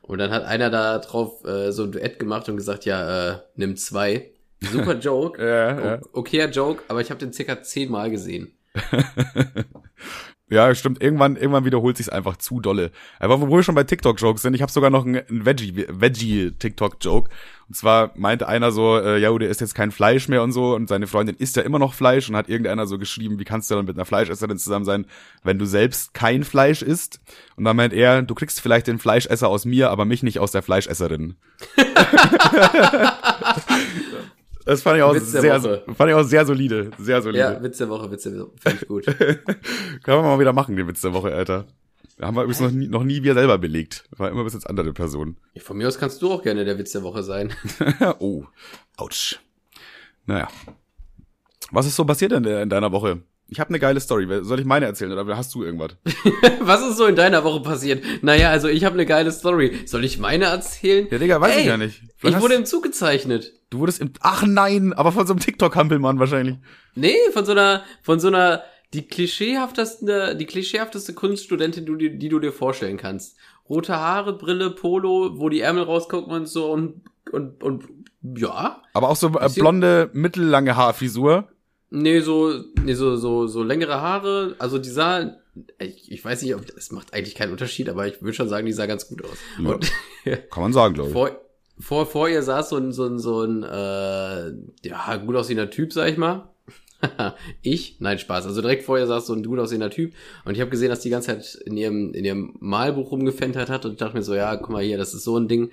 Und 0.00 0.18
dann 0.18 0.30
hat 0.30 0.44
einer 0.44 0.70
da 0.70 0.98
drauf 0.98 1.44
äh, 1.44 1.72
so 1.72 1.82
ein 1.82 1.92
Duett 1.92 2.18
gemacht 2.18 2.48
und 2.48 2.56
gesagt, 2.56 2.86
ja, 2.86 3.32
äh, 3.34 3.38
nimm 3.54 3.76
zwei. 3.76 4.30
Super 4.62 4.94
Joke. 4.98 5.42
Ja, 5.46 5.78
ja. 5.96 6.00
O- 6.12 6.20
Okayer 6.20 6.48
Joke, 6.48 6.82
aber 6.88 7.02
ich 7.02 7.10
habe 7.10 7.20
den 7.20 7.34
circa 7.34 7.62
zehnmal 7.62 8.10
gesehen. 8.10 8.56
Ja, 10.48 10.72
stimmt. 10.76 11.02
Irgendwann, 11.02 11.34
irgendwann 11.34 11.64
wiederholt 11.64 11.96
sich's 11.96 12.08
einfach 12.08 12.36
zu 12.36 12.60
dolle. 12.60 12.92
Aber 13.18 13.40
wo 13.40 13.48
wir 13.48 13.64
schon 13.64 13.74
bei 13.74 13.82
TikTok-Jokes 13.82 14.42
sind, 14.42 14.54
ich 14.54 14.62
habe 14.62 14.70
sogar 14.70 14.90
noch 14.90 15.04
einen, 15.04 15.26
einen 15.28 15.44
Veggie, 15.44 15.86
Veggie-TikTok-Joke. 15.88 17.30
Und 17.68 17.74
zwar 17.74 18.12
meinte 18.14 18.46
einer 18.46 18.70
so, 18.70 18.96
äh, 18.96 19.18
ja, 19.18 19.36
der 19.36 19.48
isst 19.48 19.60
jetzt 19.60 19.74
kein 19.74 19.90
Fleisch 19.90 20.28
mehr 20.28 20.44
und 20.44 20.52
so. 20.52 20.76
Und 20.76 20.88
seine 20.88 21.08
Freundin 21.08 21.34
isst 21.34 21.56
ja 21.56 21.62
immer 21.62 21.80
noch 21.80 21.94
Fleisch. 21.94 22.28
Und 22.28 22.36
hat 22.36 22.48
irgendeiner 22.48 22.86
so 22.86 22.96
geschrieben, 22.96 23.40
wie 23.40 23.44
kannst 23.44 23.72
du 23.72 23.74
dann 23.74 23.86
mit 23.86 23.96
einer 23.96 24.04
Fleischesserin 24.04 24.56
zusammen 24.56 24.84
sein, 24.84 25.06
wenn 25.42 25.58
du 25.58 25.64
selbst 25.64 26.14
kein 26.14 26.44
Fleisch 26.44 26.80
isst? 26.80 27.20
Und 27.56 27.64
dann 27.64 27.74
meint 27.74 27.92
er, 27.92 28.22
du 28.22 28.36
kriegst 28.36 28.60
vielleicht 28.60 28.86
den 28.86 29.00
Fleischesser 29.00 29.48
aus 29.48 29.64
mir, 29.64 29.90
aber 29.90 30.04
mich 30.04 30.22
nicht 30.22 30.38
aus 30.38 30.52
der 30.52 30.62
Fleischesserin. 30.62 31.34
das 34.66 34.82
fand 34.82 34.98
ich 34.98 35.02
auch 35.04 35.14
Witz 35.14 35.30
sehr, 35.30 35.60
fand 35.60 36.10
ich 36.10 36.14
auch 36.14 36.24
sehr 36.24 36.44
solide. 36.44 36.90
Sehr 36.98 37.22
solide. 37.22 37.38
Ja, 37.38 37.62
Witz 37.62 37.78
der 37.78 37.88
Woche, 37.88 38.10
Witz 38.10 38.24
der 38.24 38.38
Woche, 38.38 38.50
finde 38.58 38.78
ich 38.82 38.88
gut. 38.88 39.06
Können 39.16 39.42
wir 40.04 40.22
mal 40.22 40.40
wieder 40.40 40.52
machen, 40.52 40.76
den 40.76 40.88
Witz 40.88 41.00
der 41.00 41.14
Woche, 41.14 41.32
Alter. 41.32 41.66
Da 42.18 42.26
haben 42.26 42.36
wir 42.36 42.42
übrigens 42.42 42.60
noch 42.60 42.70
nie, 42.72 42.88
noch 42.88 43.04
nie 43.04 43.22
wir 43.22 43.34
selber 43.34 43.58
belegt. 43.58 44.04
War 44.10 44.28
immer 44.28 44.42
bis 44.42 44.54
jetzt 44.54 44.68
andere 44.68 44.92
Personen. 44.92 45.36
Von 45.58 45.76
mir 45.76 45.86
aus 45.86 45.98
kannst 45.98 46.20
du 46.20 46.32
auch 46.32 46.42
gerne 46.42 46.64
der 46.64 46.78
Witz 46.78 46.92
der 46.92 47.04
Woche 47.04 47.22
sein. 47.22 47.52
oh, 48.18 48.44
ouch. 48.96 49.38
Naja. 50.24 50.48
Was 51.70 51.86
ist 51.86 51.94
so 51.94 52.04
passiert 52.04 52.32
in, 52.32 52.42
der, 52.42 52.62
in 52.62 52.68
deiner 52.68 52.90
Woche? 52.90 53.22
Ich 53.48 53.60
habe 53.60 53.68
eine 53.70 53.78
geile 53.78 54.00
Story. 54.00 54.26
Soll 54.42 54.58
ich 54.58 54.66
meine 54.66 54.86
erzählen 54.86 55.12
oder 55.12 55.36
hast 55.36 55.54
du 55.54 55.62
irgendwas? 55.62 55.92
Was 56.60 56.82
ist 56.88 56.96
so 56.96 57.06
in 57.06 57.14
deiner 57.14 57.44
Woche 57.44 57.60
passiert? 57.60 58.02
Naja, 58.22 58.50
also 58.50 58.66
ich 58.68 58.84
habe 58.84 58.94
eine 58.94 59.06
geile 59.06 59.30
Story. 59.30 59.82
Soll 59.86 60.04
ich 60.04 60.18
meine 60.18 60.46
erzählen? 60.46 61.06
Ja, 61.10 61.18
Digga, 61.18 61.40
weiß 61.40 61.54
Ey, 61.54 61.60
ich 61.60 61.66
ja 61.66 61.76
nicht. 61.76 62.02
Ich 62.02 62.10
Vielleicht 62.16 62.40
wurde 62.40 62.54
hast, 62.54 62.60
im 62.60 62.66
Zug 62.66 62.82
gezeichnet. 62.82 63.52
du 63.70 63.78
wurdest 63.78 64.00
im... 64.00 64.10
Ach 64.20 64.44
nein, 64.44 64.92
aber 64.92 65.12
von 65.12 65.26
so 65.26 65.32
einem 65.32 65.40
TikTok-Hampelmann 65.40 66.18
wahrscheinlich. 66.18 66.56
Nee, 66.96 67.14
von 67.32 67.44
so 67.44 67.52
einer, 67.52 67.84
von 68.02 68.18
so 68.18 68.28
einer, 68.28 68.62
die 68.94 69.06
klischeehafteste, 69.06 70.34
die 70.34 70.46
klischeehafteste 70.46 71.14
Kunststudentin, 71.14 71.86
die, 71.86 72.18
die 72.18 72.28
du 72.28 72.40
dir 72.40 72.52
vorstellen 72.52 72.96
kannst. 72.96 73.36
Rote 73.68 73.96
Haare, 73.96 74.36
Brille, 74.36 74.70
Polo, 74.70 75.38
wo 75.38 75.48
die 75.48 75.60
Ärmel 75.60 75.84
rausgucken 75.84 76.32
und 76.32 76.46
so 76.46 76.72
und, 76.72 77.02
und, 77.30 77.62
und, 77.62 77.84
ja. 78.22 78.82
Aber 78.92 79.08
auch 79.08 79.16
so 79.16 79.28
äh, 79.38 79.48
blonde, 79.54 80.10
mittellange 80.12 80.74
Haarfrisur. 80.76 81.48
Nee, 81.90 82.20
so, 82.20 82.52
nee, 82.82 82.94
so, 82.94 83.16
so, 83.16 83.46
so 83.46 83.62
längere 83.62 84.00
Haare. 84.00 84.56
Also 84.58 84.78
die 84.78 84.90
sah, 84.90 85.36
ich, 85.78 86.10
ich 86.10 86.24
weiß 86.24 86.42
nicht, 86.42 86.54
ob, 86.54 86.62
es 86.76 86.90
macht 86.90 87.14
eigentlich 87.14 87.34
keinen 87.34 87.52
Unterschied, 87.52 87.88
aber 87.88 88.06
ich 88.06 88.20
würde 88.20 88.34
schon 88.34 88.48
sagen, 88.48 88.66
die 88.66 88.72
sah 88.72 88.86
ganz 88.86 89.08
gut 89.08 89.24
aus. 89.24 89.38
Ja. 89.62 89.70
Und 89.70 89.92
Kann 90.50 90.62
man 90.62 90.72
sagen, 90.72 90.94
glaube 90.94 91.10
ich. 91.10 91.12
vor, 91.12 91.40
vor, 91.78 92.06
vor 92.06 92.28
ihr 92.28 92.42
saß 92.42 92.70
so 92.70 92.76
ein, 92.76 92.92
so 92.92 93.06
ein, 93.06 93.18
so 93.18 93.42
ein, 93.42 93.62
äh, 93.62 94.88
ja, 94.88 95.16
gut 95.16 95.36
aussehender 95.36 95.70
Typ, 95.70 95.92
sag 95.92 96.08
ich 96.08 96.16
mal. 96.16 96.50
ich? 97.62 97.96
Nein, 98.00 98.18
Spaß. 98.18 98.46
Also 98.46 98.60
direkt 98.60 98.84
vor 98.84 98.98
ihr 98.98 99.06
saß 99.06 99.26
so 99.26 99.34
ein 99.34 99.44
gut 99.44 99.58
aussehender 99.58 99.90
Typ 99.90 100.12
und 100.44 100.54
ich 100.54 100.60
habe 100.60 100.70
gesehen, 100.70 100.88
dass 100.88 101.00
die 101.00 101.10
ganze 101.10 101.28
Zeit 101.28 101.54
in 101.66 101.76
ihrem, 101.76 102.12
in 102.14 102.24
ihrem 102.24 102.56
Malbuch 102.58 103.12
rumgefentert 103.12 103.68
hat 103.68 103.84
und 103.84 103.92
ich 103.92 103.98
dachte 103.98 104.16
mir 104.16 104.22
so, 104.22 104.34
ja, 104.34 104.56
guck 104.56 104.70
mal 104.70 104.82
hier, 104.82 104.98
das 104.98 105.14
ist 105.14 105.24
so 105.24 105.38
ein 105.38 105.46
Ding. 105.48 105.70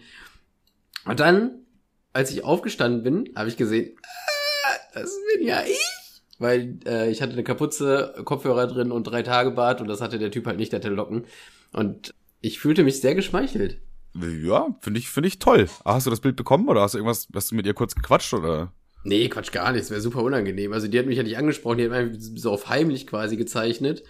Und 1.06 1.20
dann, 1.20 1.66
als 2.14 2.32
ich 2.32 2.44
aufgestanden 2.44 3.04
bin, 3.04 3.34
habe 3.36 3.50
ich 3.50 3.58
gesehen, 3.58 3.98
ah, 4.04 4.76
das 4.94 5.18
bin 5.34 5.48
ja 5.48 5.64
ich. 5.64 6.03
Weil 6.40 6.80
äh, 6.86 7.12
ich 7.12 7.22
hatte 7.22 7.34
eine 7.34 7.44
Kapuze, 7.44 8.16
Kopfhörer 8.26 8.68
drin 8.68 8.92
und 8.92 9.04
drei 9.04 9.22
Tage 9.24 9.52
Bart 9.52 9.82
und 9.82 9.88
das 9.88 10.02
hatte 10.02 10.18
der 10.20 10.32
Typ 10.32 10.46
halt 10.48 10.58
nicht, 10.58 10.72
der 10.72 10.80
hatte 10.80 10.90
Locken. 10.90 11.26
Und 11.72 12.14
ich 12.42 12.60
fühlte 12.60 12.84
mich 12.84 13.00
sehr 13.02 13.16
geschmeichelt. 13.16 13.80
Ja, 14.16 14.68
finde 14.82 15.00
ich, 15.00 15.10
finde 15.10 15.28
ich 15.28 15.40
toll. 15.40 15.68
Ah, 15.84 15.96
Hast 15.96 16.06
du 16.06 16.10
das 16.10 16.20
Bild 16.20 16.36
bekommen 16.36 16.68
oder 16.70 16.82
hast 16.82 16.94
du 16.94 17.00
irgendwas, 17.00 17.28
hast 17.34 17.52
du 17.52 17.56
mit 17.56 17.66
ihr 17.66 17.74
kurz 17.74 17.96
gequatscht 17.96 18.34
oder? 18.34 18.72
Nee, 19.04 19.28
Quatsch, 19.28 19.52
gar 19.52 19.72
nichts. 19.72 19.90
Wäre 19.90 20.02
super 20.02 20.24
unangenehm. 20.24 20.72
Also 20.72 20.88
die 20.88 20.98
hat 20.98 21.06
mich 21.06 21.18
ja 21.18 21.24
nicht 21.24 21.38
angesprochen, 21.38 21.78
die 21.78 21.90
hat 21.90 22.12
mich 22.12 22.42
so 22.42 22.52
auf 22.52 22.70
heimlich 22.70 23.06
quasi 23.08 23.38
gezeichnet. 23.38 24.04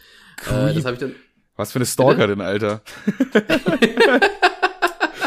Äh, 0.48 0.74
das 0.74 0.86
habe 0.86 0.94
ich 0.94 1.00
dann. 1.00 1.16
Was 1.56 1.72
für 1.72 1.78
eine 1.80 1.86
Stalkerin, 1.86 2.42
Alter. 2.42 2.82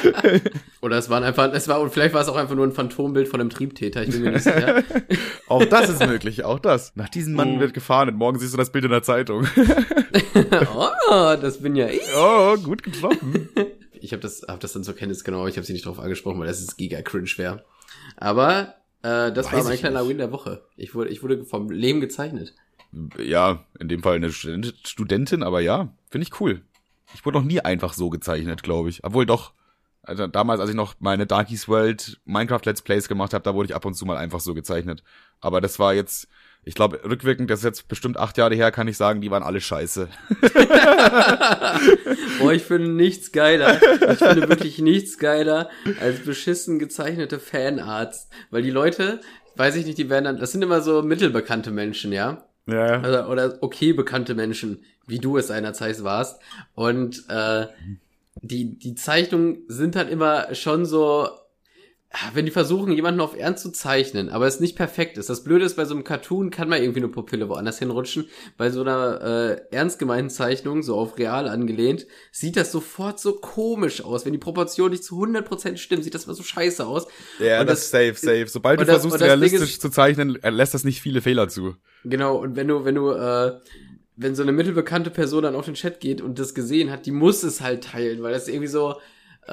Oder 0.82 0.98
es 0.98 1.09
waren 1.11 1.22
einfach, 1.24 1.52
es 1.52 1.68
war, 1.68 1.80
und 1.80 1.92
vielleicht 1.92 2.14
war 2.14 2.20
es 2.22 2.28
auch 2.28 2.37
einfach 2.37 2.54
nur 2.54 2.66
ein 2.66 2.72
Phantombild 2.72 3.28
von 3.28 3.40
einem 3.40 3.50
Triebtäter, 3.50 4.02
ich 4.02 4.11
bin 4.11 4.22
mir 4.22 4.32
nicht 4.32 4.42
sicher. 4.44 4.82
Auch 5.48 5.64
das 5.64 5.88
ist 5.88 6.04
möglich, 6.06 6.44
auch 6.44 6.59
das. 6.59 6.92
Nach 6.96 7.09
diesem 7.09 7.35
Mann 7.35 7.54
Mhm. 7.56 7.61
wird 7.61 7.72
gefahren 7.74 8.09
und 8.09 8.16
morgen 8.16 8.38
siehst 8.38 8.52
du 8.52 8.56
das 8.59 8.72
Bild 8.72 8.85
in 8.85 8.90
der 8.90 9.02
Zeitung. 9.04 9.46
oh, 10.74 11.37
das 11.40 11.59
bin 11.62 11.76
ja 11.76 11.88
ich. 11.88 12.02
Oh, 12.16 12.56
gut 12.56 12.82
getroffen. 12.82 13.48
Ich 13.92 14.12
habe 14.12 14.20
das, 14.22 14.42
hab 14.46 14.61
das 14.61 14.72
dann 14.72 14.85
zur 14.85 14.94
Kenntnis 14.96 15.24
genommen, 15.24 15.42
aber 15.42 15.48
ich 15.48 15.56
habe 15.56 15.66
sie 15.66 15.72
nicht 15.72 15.87
drauf 15.87 15.98
angesprochen, 16.00 16.38
weil 16.40 16.46
das 16.46 16.61
ist 16.61 16.76
giga 16.76 17.00
cringe 17.02 17.30
wäre. 17.37 17.64
Aber 18.16 18.74
äh, 19.02 19.32
das 19.32 19.46
Weiß 19.46 19.52
war 19.54 19.64
mein 19.64 19.78
kleiner. 19.78 20.09
Win 20.09 20.18
der 20.18 20.32
Woche. 20.32 20.64
Ich 20.76 20.94
wurde, 20.94 21.11
ich 21.11 21.22
wurde 21.22 21.44
vom 21.44 21.70
Leben 21.70 22.00
gezeichnet. 22.00 22.54
Ja, 23.18 23.64
in 23.78 23.88
dem 23.88 24.02
Fall 24.02 24.16
eine 24.16 24.30
Student- 24.32 24.74
Studentin, 24.87 25.42
aber 25.42 25.61
ja, 25.61 25.92
finde 26.11 26.26
ich 26.26 26.40
cool. 26.40 26.62
Ich 27.14 27.24
wurde 27.24 27.38
noch 27.38 27.44
nie 27.44 27.61
einfach 27.61 27.92
so 27.92 28.11
gezeichnet, 28.11 28.62
glaube 28.62 28.88
ich. 28.88 29.04
Obwohl 29.04 29.26
doch, 29.26 29.52
also 30.07 30.27
damals, 30.27 30.61
als 30.61 30.71
ich 30.71 30.77
noch 30.77 30.95
meine 31.01 31.27
Darkies 31.27 31.69
World 31.69 32.21
Minecraft 32.25 32.61
Let's 32.64 32.83
Plays 32.83 33.09
gemacht 33.09 33.35
habe, 33.35 33.42
da 33.42 33.55
wurde 33.55 33.66
ich 33.66 33.75
ab 33.75 33.85
und 33.85 33.95
zu 33.95 34.07
mal 34.07 34.16
einfach 34.16 34.40
so 34.40 34.55
gezeichnet. 34.55 35.03
Aber 35.40 35.61
das 35.61 35.79
war 35.79 35.95
jetzt, 35.95 36.29
ich 36.64 36.75
glaube, 36.75 37.01
rückwirkend, 37.05 37.51
das 37.51 37.61
ist 37.61 37.64
jetzt 37.64 37.88
bestimmt 37.88 38.16
acht 38.16 38.38
Jahre 38.38 38.55
her, 38.55 38.71
kann 38.73 38.88
ich 38.88 38.97
sagen, 38.97 39.21
die 39.21 39.31
waren 39.31 39.42
alle 39.42 39.61
scheiße. 39.61 40.09
Boah, 42.38 42.53
ich 42.53 42.62
finde 42.62 42.88
nichts 42.90 43.33
geiler. 43.33 43.81
Ich 44.12 44.19
finde 44.19 44.49
wirklich 44.49 44.79
nichts 44.79 45.19
geiler 45.19 45.69
als 46.01 46.21
beschissen 46.21 46.79
gezeichnete 46.79 47.38
Fanarts. 47.38 48.29
Weil 48.51 48.62
die 48.62 48.71
Leute, 48.71 49.21
weiß 49.57 49.77
ich 49.77 49.87
nicht, 49.87 49.99
die 49.99 50.09
werden 50.09 50.25
dann, 50.25 50.38
das 50.38 50.53
sind 50.53 50.62
immer 50.62 50.81
so 50.81 51.03
mittelbekannte 51.03 51.71
Menschen, 51.71 52.12
ja? 52.12 52.47
Ja, 52.69 52.99
Oder, 52.99 53.29
oder 53.29 53.59
okay 53.61 53.92
bekannte 53.92 54.35
Menschen, 54.35 54.83
wie 55.07 55.21
du 55.21 55.37
es 55.37 55.47
seinerzeit 55.47 56.03
warst. 56.03 56.40
Und 56.75 57.25
äh, 57.29 57.66
die, 58.42 58.79
die 58.79 58.94
Zeichnungen 58.94 59.64
sind 59.68 59.94
dann 59.96 60.09
immer 60.09 60.55
schon 60.55 60.85
so, 60.85 61.29
ah, 62.11 62.31
wenn 62.35 62.44
die 62.44 62.53
versuchen, 62.53 62.92
jemanden 62.92 63.20
auf 63.20 63.37
Ernst 63.37 63.62
zu 63.62 63.72
zeichnen, 63.72 64.29
aber 64.29 64.46
es 64.46 64.61
nicht 64.61 64.77
perfekt 64.77 65.18
ist. 65.18 65.29
Das 65.31 65.42
Blöde 65.42 65.64
ist, 65.64 65.75
bei 65.77 65.85
so 65.85 65.94
einem 65.94 66.05
Cartoon 66.05 66.51
kann 66.51 66.68
man 66.68 66.81
irgendwie 66.81 67.01
eine 67.01 67.09
Pupille 67.09 67.49
woanders 67.49 67.79
hinrutschen. 67.79 68.29
Bei 68.57 68.70
so 68.70 68.83
einer 68.83 69.20
äh, 69.22 69.75
ernst 69.75 69.99
gemeinten 69.99 70.31
Zeichnung, 70.31 70.83
so 70.83 70.96
auf 70.96 71.18
real 71.18 71.49
angelehnt, 71.49 72.07
sieht 72.31 72.57
das 72.57 72.72
sofort 72.72 73.18
so 73.20 73.35
komisch 73.35 74.03
aus. 74.05 74.25
Wenn 74.25 74.33
die 74.33 74.38
Proportion 74.38 74.90
nicht 74.90 75.05
zu 75.05 75.16
100% 75.22 75.77
stimmt, 75.79 76.05
sieht 76.05 76.14
das 76.14 76.25
immer 76.27 76.35
so 76.35 76.42
scheiße 76.42 76.87
aus. 76.87 77.07
ja 77.40 77.61
Und 77.61 77.68
das, 77.68 77.81
ist 77.85 77.90
safe, 77.90 78.14
safe. 78.14 78.46
Sobald 78.49 78.81
du 78.81 78.85
das- 78.85 79.01
versuchst, 79.03 79.22
realistisch 79.22 79.62
ist- 79.75 79.83
zu 79.83 79.90
zeichnen, 79.90 80.38
lässt 80.42 80.75
das 80.75 80.85
nicht 80.85 81.01
viele 81.01 81.22
Fehler 81.22 81.49
zu. 81.49 81.75
Genau, 82.05 82.37
und 82.37 82.55
wenn 82.55 82.68
du, 82.68 82.85
wenn 82.85 82.94
du, 82.94 83.11
äh, 83.11 83.59
wenn 84.16 84.35
so 84.35 84.42
eine 84.42 84.52
mittelbekannte 84.52 85.11
Person 85.11 85.42
dann 85.42 85.55
auf 85.55 85.66
den 85.66 85.74
Chat 85.74 86.00
geht 86.00 86.20
und 86.20 86.38
das 86.38 86.55
gesehen 86.55 86.90
hat, 86.90 87.07
die 87.07 87.11
muss 87.12 87.42
es 87.42 87.61
halt 87.61 87.85
teilen, 87.85 88.22
weil 88.22 88.33
das 88.33 88.48
irgendwie 88.48 88.66
so, 88.68 88.94
äh, 89.46 89.52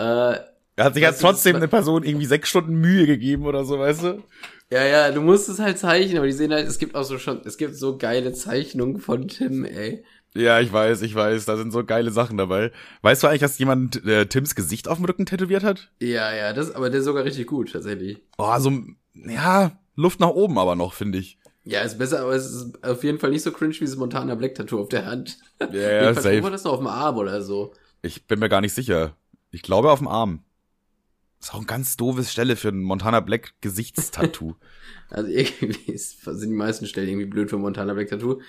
Er 0.76 0.86
hat 0.86 0.94
sich 0.96 1.04
ja 1.04 1.10
ist- 1.10 1.22
trotzdem 1.22 1.56
eine 1.58 1.68
Person 1.68 2.04
irgendwie 2.04 2.26
sechs 2.26 2.50
Stunden 2.50 2.76
Mühe 2.76 3.06
gegeben 3.06 3.46
oder 3.46 3.66
so, 3.66 3.78
weißt 3.80 4.04
du? 4.04 4.24
ja, 4.72 4.84
ja, 4.86 5.12
du 5.12 5.22
musst 5.22 5.50
es 5.50 5.60
halt 5.60 5.78
zeichnen, 5.78 6.18
aber 6.18 6.26
die 6.28 6.34
sehen 6.34 6.52
halt, 6.52 6.68
es 6.68 6.80
gibt 6.80 6.96
auch 6.96 7.04
so 7.04 7.18
schon, 7.20 7.42
es 7.46 7.58
gibt 7.58 7.76
so 7.76 7.98
geile 7.98 8.34
Zeichnungen 8.34 9.00
von 9.00 9.28
Tim, 9.28 9.66
ey. 9.66 10.04
Ja, 10.36 10.60
ich 10.60 10.74
weiß, 10.74 11.04
ich 11.04 11.14
weiß, 11.14 11.46
da 11.46 11.58
sind 11.58 11.72
so 11.72 11.84
geile 11.84 12.10
Sachen 12.10 12.38
dabei. 12.38 12.72
Weißt 13.04 13.22
du 13.22 13.28
eigentlich, 13.28 13.42
dass 13.42 13.60
jemand 13.60 14.04
äh, 14.04 14.26
Tims 14.26 14.56
Gesicht 14.56 14.88
auf 14.88 14.98
dem 14.98 15.06
Rücken 15.06 15.28
tätowiert 15.28 15.64
hat? 15.64 15.92
Ja, 16.00 16.34
ja, 16.34 16.54
das, 16.54 16.74
aber 16.74 16.90
der 16.90 17.02
ist 17.02 17.06
sogar 17.06 17.24
richtig 17.24 17.46
gut, 17.46 17.72
tatsächlich. 17.72 18.20
Oh, 18.40 18.58
so 18.58 18.72
ja, 19.14 19.78
Luft 19.96 20.20
nach 20.20 20.30
oben 20.30 20.58
aber 20.58 20.76
noch, 20.76 20.94
finde 20.96 21.20
ich. 21.20 21.38
Ja, 21.66 21.82
ist 21.82 21.98
besser, 21.98 22.22
aber 22.22 22.34
es 22.34 22.52
ist 22.52 22.84
auf 22.84 23.04
jeden 23.04 23.20
Fall 23.20 23.30
nicht 23.30 23.44
so 23.44 23.52
cringe 23.52 23.74
wie 23.76 23.86
das 23.86 23.96
Montana 23.96 24.36
Black 24.36 24.56
Tattoo 24.56 24.82
auf 24.82 24.90
der 24.90 25.06
Hand. 25.06 25.38
Ja, 25.60 26.04
ja, 26.04 26.14
safe. 26.14 26.44
war 26.44 26.52
das 26.52 26.66
noch 26.66 26.74
auf 26.74 26.80
dem 26.80 26.88
Arm 26.88 27.18
oder 27.18 27.42
so? 27.42 27.74
Ich 28.02 28.28
bin 28.28 28.40
mir 28.40 28.50
gar 28.50 28.60
nicht 28.62 28.74
sicher. 28.74 29.16
Ich 29.50 29.62
glaube 29.62 29.90
auf 29.92 30.00
dem 30.00 30.10
Arm. 30.10 30.44
ist 31.40 31.54
auch 31.54 31.62
ein 31.62 31.66
ganz 31.66 31.96
doofes 31.96 32.32
Stelle 32.32 32.58
für 32.58 32.70
ein 32.70 32.82
Montana 32.82 33.22
Black 33.22 33.54
Gesichtstattoo. 33.62 34.56
also 35.10 35.30
irgendwie 35.30 35.98
sind 35.98 36.50
die 36.50 36.56
meisten 36.56 36.86
Stellen 36.86 37.08
irgendwie 37.08 37.28
blöd 37.28 37.50
für 37.50 37.56
ein 37.56 37.62
Montana 37.62 37.94
Black 37.94 38.10
Tattoo. 38.10 38.42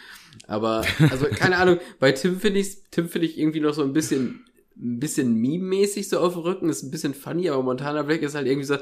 Aber, 0.49 0.85
also 1.11 1.27
keine 1.27 1.57
Ahnung, 1.59 1.79
bei 2.01 2.11
Tim 2.11 2.41
finde 2.41 2.59
ich, 2.59 2.79
Tim 2.91 3.09
finde 3.09 3.29
ich 3.29 3.39
irgendwie 3.39 3.61
noch 3.61 3.75
so 3.75 3.83
ein 3.83 3.93
bisschen 3.93 4.45
ein 4.77 4.99
bisschen 4.99 5.35
meme-mäßig 5.35 6.09
so 6.09 6.19
auf 6.19 6.35
dem 6.35 6.43
Rücken, 6.43 6.69
ist 6.69 6.83
ein 6.83 6.91
bisschen 6.91 7.15
funny, 7.15 7.49
aber 7.49 7.63
Montana 7.63 8.03
Black 8.03 8.23
ist 8.23 8.35
halt 8.35 8.47
irgendwie 8.47 8.67
so, 8.67 8.77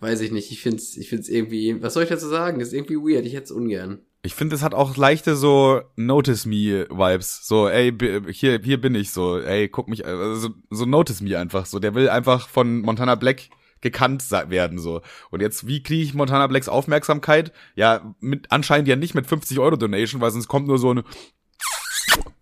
weiß 0.00 0.20
ich 0.20 0.30
nicht, 0.30 0.50
ich 0.50 0.60
find's, 0.60 0.96
ich 0.96 1.08
find's 1.08 1.28
irgendwie, 1.28 1.82
was 1.82 1.94
soll 1.94 2.02
ich 2.02 2.08
dazu 2.08 2.28
sagen? 2.28 2.60
ist 2.60 2.72
irgendwie 2.72 2.96
weird, 2.96 3.24
ich 3.26 3.34
hätte 3.34 3.44
es 3.44 3.50
ungern. 3.50 4.00
Ich 4.22 4.34
finde, 4.34 4.56
es 4.56 4.62
hat 4.62 4.74
auch 4.74 4.96
leichte 4.96 5.36
so 5.36 5.80
Notice 5.96 6.44
Me 6.44 6.86
Vibes. 6.90 7.46
So, 7.46 7.68
ey, 7.68 7.96
hier, 8.30 8.60
hier 8.62 8.80
bin 8.80 8.94
ich 8.94 9.12
so, 9.12 9.38
ey, 9.38 9.68
guck 9.68 9.88
mich, 9.88 10.04
also, 10.04 10.50
so 10.70 10.84
Notice 10.84 11.22
Me 11.22 11.38
einfach 11.38 11.66
so. 11.66 11.78
Der 11.78 11.94
will 11.94 12.08
einfach 12.08 12.48
von 12.48 12.80
Montana 12.80 13.14
Black 13.14 13.48
gekannt 13.80 14.30
werden 14.30 14.78
so. 14.78 15.02
Und 15.30 15.40
jetzt, 15.40 15.66
wie 15.66 15.82
kriege 15.82 16.02
ich 16.02 16.14
Montana 16.14 16.46
Blacks 16.48 16.68
Aufmerksamkeit? 16.68 17.52
Ja, 17.76 18.14
mit 18.20 18.50
anscheinend 18.50 18.88
ja 18.88 18.96
nicht 18.96 19.14
mit 19.14 19.26
50 19.26 19.60
Euro 19.60 19.76
Donation, 19.76 20.20
weil 20.20 20.32
sonst 20.32 20.48
kommt 20.48 20.66
nur 20.66 20.78
so 20.78 20.90
eine 20.90 21.04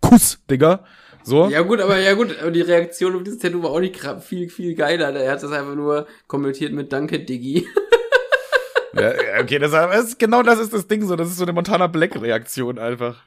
Kuss, 0.01 0.39
Digga. 0.49 0.83
So. 1.27 1.49
Ja 1.49 1.59
gut, 1.61 1.81
aber 1.81 1.99
ja 1.99 2.13
gut, 2.13 2.33
aber 2.39 2.51
die 2.51 2.61
Reaktion 2.61 3.13
auf 3.13 3.23
dieses 3.23 3.39
Tattoo 3.39 3.61
war 3.61 3.71
auch 3.71 3.81
nicht 3.81 3.99
viel, 4.21 4.47
viel 4.49 4.75
geiler. 4.75 5.13
Er 5.13 5.33
hat 5.33 5.43
das 5.43 5.51
einfach 5.51 5.75
nur 5.75 6.07
kommentiert 6.27 6.71
mit 6.71 6.93
Danke, 6.93 7.19
Diggi. 7.19 7.67
ja, 8.93 9.11
okay, 9.41 9.59
das, 9.59 9.73
ist, 10.05 10.19
genau 10.19 10.41
das 10.41 10.57
ist 10.57 10.71
das 10.71 10.87
Ding 10.87 11.05
so. 11.05 11.17
Das 11.17 11.27
ist 11.27 11.35
so 11.35 11.43
eine 11.43 11.51
Montana 11.51 11.87
Black 11.87 12.15
Reaktion 12.21 12.79
einfach 12.79 13.17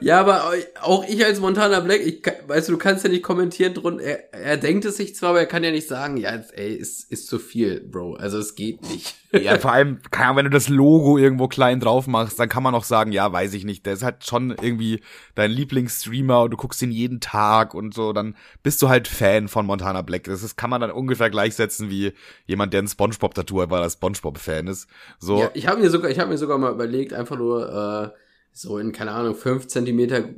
ja, 0.00 0.20
aber 0.20 0.52
auch 0.80 1.04
ich 1.08 1.24
als 1.24 1.40
Montana 1.40 1.80
Black, 1.80 2.00
ich, 2.00 2.22
weißt 2.46 2.68
du, 2.68 2.72
du 2.72 2.78
kannst 2.78 3.04
ja 3.04 3.10
nicht 3.10 3.24
kommentieren 3.24 3.74
drunter. 3.74 4.02
Er, 4.04 4.32
er 4.32 4.56
denkt 4.56 4.84
es 4.84 4.96
sich 4.96 5.16
zwar, 5.16 5.30
aber 5.30 5.40
er 5.40 5.46
kann 5.46 5.64
ja 5.64 5.72
nicht 5.72 5.88
sagen, 5.88 6.16
ja, 6.16 6.30
ey, 6.52 6.74
ist, 6.74 7.10
ist 7.10 7.26
zu 7.26 7.38
viel, 7.38 7.80
Bro. 7.80 8.14
Also 8.14 8.38
es 8.38 8.54
geht 8.54 8.82
nicht. 8.82 9.14
Ja, 9.32 9.58
vor 9.58 9.72
allem, 9.72 9.98
wenn 10.34 10.44
du 10.44 10.50
das 10.50 10.70
Logo 10.70 11.18
irgendwo 11.18 11.46
klein 11.46 11.78
drauf 11.78 12.06
machst, 12.06 12.38
dann 12.38 12.48
kann 12.48 12.62
man 12.62 12.74
auch 12.74 12.84
sagen, 12.84 13.12
ja, 13.12 13.30
weiß 13.30 13.52
ich 13.52 13.64
nicht, 13.64 13.84
der 13.84 13.92
ist 13.92 14.02
halt 14.02 14.24
schon 14.24 14.50
irgendwie 14.62 15.02
dein 15.34 15.50
Lieblingsstreamer 15.50 16.42
und 16.42 16.52
du 16.52 16.56
guckst 16.56 16.80
ihn 16.80 16.90
jeden 16.90 17.20
Tag 17.20 17.74
und 17.74 17.92
so, 17.92 18.14
dann 18.14 18.34
bist 18.62 18.80
du 18.80 18.88
halt 18.88 19.08
Fan 19.08 19.48
von 19.48 19.66
Montana 19.66 20.00
Black. 20.00 20.24
Das 20.24 20.42
ist, 20.42 20.56
kann 20.56 20.70
man 20.70 20.80
dann 20.80 20.90
ungefähr 20.90 21.28
gleichsetzen 21.28 21.90
wie 21.90 22.12
jemand, 22.46 22.72
der 22.72 22.80
ein 22.80 22.88
Spongebob-Tattoo 22.88 23.60
hat, 23.60 23.68
weil 23.68 23.82
er 23.82 23.90
Spongebob-Fan 23.90 24.68
ist. 24.68 24.88
So. 25.18 25.40
Ja, 25.40 25.50
ich 25.52 25.66
habe 25.66 25.82
mir 25.82 25.90
sogar, 25.90 26.10
ich 26.10 26.18
habe 26.18 26.30
mir 26.30 26.38
sogar 26.38 26.56
mal 26.56 26.72
überlegt, 26.72 27.12
einfach 27.12 27.36
nur, 27.36 28.14
äh, 28.14 28.25
so 28.56 28.78
in, 28.78 28.92
keine 28.92 29.10
Ahnung, 29.12 29.34
fünf 29.34 29.68
Zentimeter, 29.68 30.30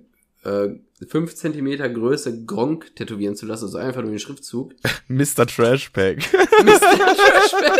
äh, 0.42 0.70
fünf 1.08 1.36
Zentimeter 1.36 1.88
Größe 1.88 2.44
Gronk 2.44 2.96
tätowieren 2.96 3.36
zu 3.36 3.46
lassen, 3.46 3.66
also 3.66 3.78
einfach 3.78 4.02
nur 4.02 4.10
den 4.10 4.18
Schriftzug. 4.18 4.74
Mr. 5.08 5.46
Trashpack. 5.46 6.18
Mr. 6.64 7.14
Trashpack. 7.16 7.78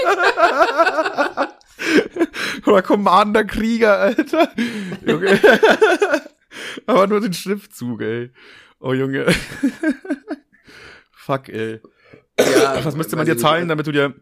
Oder 2.67 2.83
Commander 2.83 3.45
Krieger, 3.45 3.99
Alter. 3.99 4.53
Junge. 5.05 5.41
Aber 6.87 7.07
nur 7.09 7.21
den 7.21 7.33
Schriftzug, 7.33 8.01
ey. 8.03 8.31
Oh, 8.79 8.93
Junge. 8.93 9.27
Fuck, 11.11 11.49
ey. 11.49 11.81
Ja, 12.39 12.85
Was 12.85 12.95
müsste 12.95 13.17
man 13.17 13.27
dir 13.27 13.37
zahlen, 13.37 13.67
damit 13.67 13.89
du 13.89 13.93
dir 13.93 14.15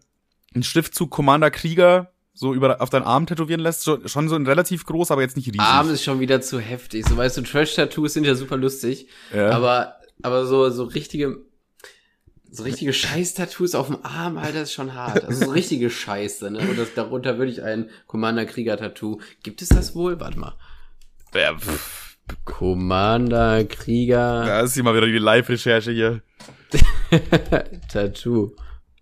einen 0.55 0.62
Schriftzug 0.62 1.11
Commander 1.11 1.50
Krieger 1.50 2.11
so 2.37 2.53
über 2.53 2.83
auf 2.83 2.90
deinen 2.90 3.05
Arm 3.05 3.27
tätowieren 3.27 3.61
lässt, 3.61 3.85
schon, 3.85 4.07
schon 4.07 4.29
so 4.29 4.35
ein 4.37 4.46
relativ 4.46 4.85
groß, 4.85 5.11
aber 5.11 5.22
jetzt 5.22 5.37
nicht 5.37 5.49
riesig. 5.49 5.61
Arm 5.61 5.90
ist 5.90 6.05
schon 6.05 6.20
wieder 6.20 6.42
zu 6.42 6.61
heftig. 6.61 7.07
So 7.09 7.16
weißt 7.16 7.38
du, 7.38 7.42
Trash-Tattoos 7.42 8.12
sind 8.12 8.25
ja 8.25 8.35
super 8.35 8.59
lustig. 8.59 9.09
Ja. 9.35 9.51
Aber, 9.51 9.96
aber 10.22 10.44
so, 10.44 10.68
so 10.68 10.85
richtige, 10.85 11.38
so 12.51 12.64
richtige 12.64 12.92
Scheiß-Tattoos 12.92 13.75
auf 13.75 13.87
dem 13.87 14.05
Arm, 14.05 14.37
Alter, 14.37 14.62
ist 14.62 14.75
schon 14.75 14.92
hart. 14.92 15.25
Also 15.25 15.46
so 15.46 15.51
richtige 15.51 15.88
Scheiße, 15.88 16.51
ne? 16.51 16.59
Und 16.59 16.79
das, 16.79 16.92
darunter 16.94 17.38
würde 17.38 17.53
ich 17.53 17.62
ein 17.62 17.88
Commander-Krieger-Tattoo. 18.07 19.18
Gibt 19.42 19.62
es 19.62 19.70
das 19.70 19.94
wohl? 19.94 20.20
Warte 20.20 20.38
mal. 20.38 20.55
Ja, 21.35 21.57
pff. 21.57 22.18
Commander 22.44 23.64
Krieger. 23.64 24.44
Da 24.44 24.61
ist 24.61 24.75
hier 24.75 24.83
mal 24.83 24.94
wieder 24.94 25.07
die 25.07 25.16
Live-Recherche 25.16 25.92
hier. 25.92 26.22
Tattoo. 27.88 28.53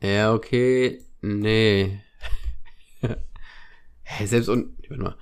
Ja, 0.00 0.34
okay. 0.34 1.00
Nee. 1.20 2.03
Hä, 4.02 4.26
selbst 4.26 4.48
und, 4.48 4.76
warte 4.88 5.02
mal. 5.02 5.16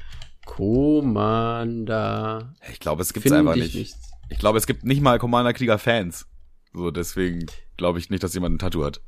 Commander. 0.44 2.54
Ich 2.70 2.80
glaube, 2.80 3.02
es 3.02 3.12
gibt's 3.12 3.30
einfach 3.30 3.54
nicht. 3.54 3.74
nicht. 3.74 3.96
Ich 4.28 4.38
glaube, 4.38 4.58
es 4.58 4.66
gibt 4.66 4.84
nicht 4.84 5.00
mal 5.00 5.18
Commander 5.18 5.52
Krieger 5.52 5.78
Fans. 5.78 6.26
So, 6.72 6.90
deswegen 6.90 7.46
glaube 7.76 7.98
ich 7.98 8.10
nicht, 8.10 8.22
dass 8.22 8.34
jemand 8.34 8.56
ein 8.56 8.58
Tattoo 8.58 8.84
hat. 8.84 9.00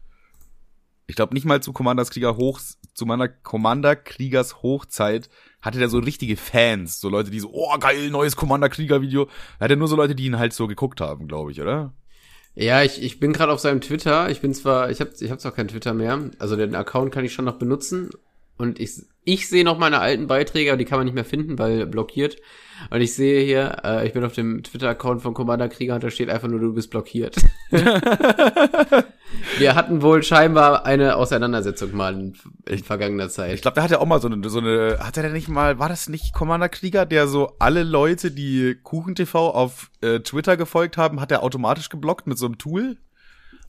Ich 1.07 1.17
glaube 1.17 1.35
nicht 1.35 1.45
mal 1.45 1.63
zu 1.63 1.73
Commanders 1.73 2.11
Krieger 2.11 2.37
hoch, 2.37 2.61
zu 2.95 3.05
meiner 3.05 3.29
Commander 3.29 3.95
Kriegers 3.95 4.63
Hochzeit 4.63 5.29
hatte 5.61 5.79
der 5.79 5.89
so 5.89 5.99
richtige 5.99 6.37
Fans, 6.37 7.01
so 7.01 7.11
Leute, 7.11 7.31
die 7.31 7.41
so, 7.41 7.51
oh 7.53 7.77
geil, 7.79 8.11
neues 8.11 8.37
Commander 8.37 8.71
Krieger 8.71 9.03
Video. 9.03 9.29
Er 9.59 9.65
hatte 9.65 9.77
nur 9.77 9.89
so 9.89 9.97
Leute, 9.97 10.15
die 10.15 10.27
ihn 10.27 10.39
halt 10.39 10.55
so 10.55 10.67
geguckt 10.67 11.03
haben, 11.03 11.29
glaube 11.29 11.53
ich, 11.53 11.61
oder? 11.61 11.93
Ja, 12.55 12.83
ich, 12.83 13.03
ich 13.03 13.21
bin 13.21 13.33
gerade 13.33 13.53
auf 13.53 13.61
seinem 13.61 13.81
Twitter. 13.81 14.31
Ich 14.31 14.41
bin 14.41 14.55
zwar, 14.55 14.91
ich 14.91 15.01
habe 15.01 15.11
ich 15.19 15.31
hab 15.31 15.41
zwar 15.41 15.53
kein 15.53 15.69
Twitter 15.69 15.93
mehr, 15.93 16.31
also 16.39 16.57
den 16.57 16.75
Account 16.75 17.13
kann 17.13 17.25
ich 17.25 17.35
schon 17.35 17.45
noch 17.45 17.59
benutzen, 17.59 18.11
und 18.57 18.79
ich, 18.79 19.03
ich 19.25 19.49
sehe 19.49 19.64
noch 19.64 19.79
meine 19.79 20.01
alten 20.01 20.27
Beiträge, 20.27 20.71
aber 20.71 20.77
die 20.77 20.85
kann 20.85 20.99
man 20.99 21.07
nicht 21.07 21.14
mehr 21.14 21.25
finden, 21.25 21.59
weil 21.59 21.87
blockiert. 21.87 22.37
Und 22.90 23.01
ich 23.01 23.14
sehe 23.14 23.45
hier, 23.45 23.77
äh, 23.85 24.07
ich 24.07 24.12
bin 24.12 24.25
auf 24.25 24.35
dem 24.35 24.62
Twitter-Account 24.62 25.23
von 25.23 25.35
Commander 25.35 25.69
Krieger 25.69 25.95
und 25.95 26.05
da 26.05 26.11
steht 26.11 26.29
einfach 26.29 26.49
nur, 26.49 26.61
du 26.61 26.75
bist 26.75 26.90
blockiert. 26.90 27.37
Wir 29.59 29.75
hatten 29.75 30.03
wohl 30.03 30.23
scheinbar 30.23 30.85
eine 30.87 31.17
Auseinandersetzung 31.17 31.97
mal 31.97 32.14
in, 32.14 32.37
in 32.67 32.85
vergangener 32.85 33.29
Zeit. 33.29 33.55
Ich 33.55 33.62
glaube, 33.62 33.77
der 33.77 33.85
hat 33.85 33.90
ja 33.90 34.01
auch 34.01 34.07
mal 34.07 34.21
so 34.21 34.29
eine, 34.29 34.49
so 34.49 34.59
eine, 34.59 34.99
hat 35.01 35.17
er 35.17 35.25
denn 35.25 35.33
nicht 35.33 35.49
mal, 35.49 35.79
war 35.79 35.88
das 35.88 36.09
nicht 36.09 36.35
Commander 36.35 36.69
Krieger, 36.69 37.07
der 37.07 37.27
so 37.27 37.53
alle 37.59 37.83
Leute, 37.83 38.31
die 38.31 38.77
KuchenTV 38.83 39.35
auf 39.35 39.90
äh, 40.01 40.21
Twitter 40.21 40.57
gefolgt 40.57 40.97
haben, 40.97 41.21
hat 41.21 41.33
er 41.33 41.43
automatisch 41.43 41.88
geblockt 41.88 42.27
mit 42.27 42.38
so 42.38 42.47
einem 42.47 42.59
Tool? 42.59 42.99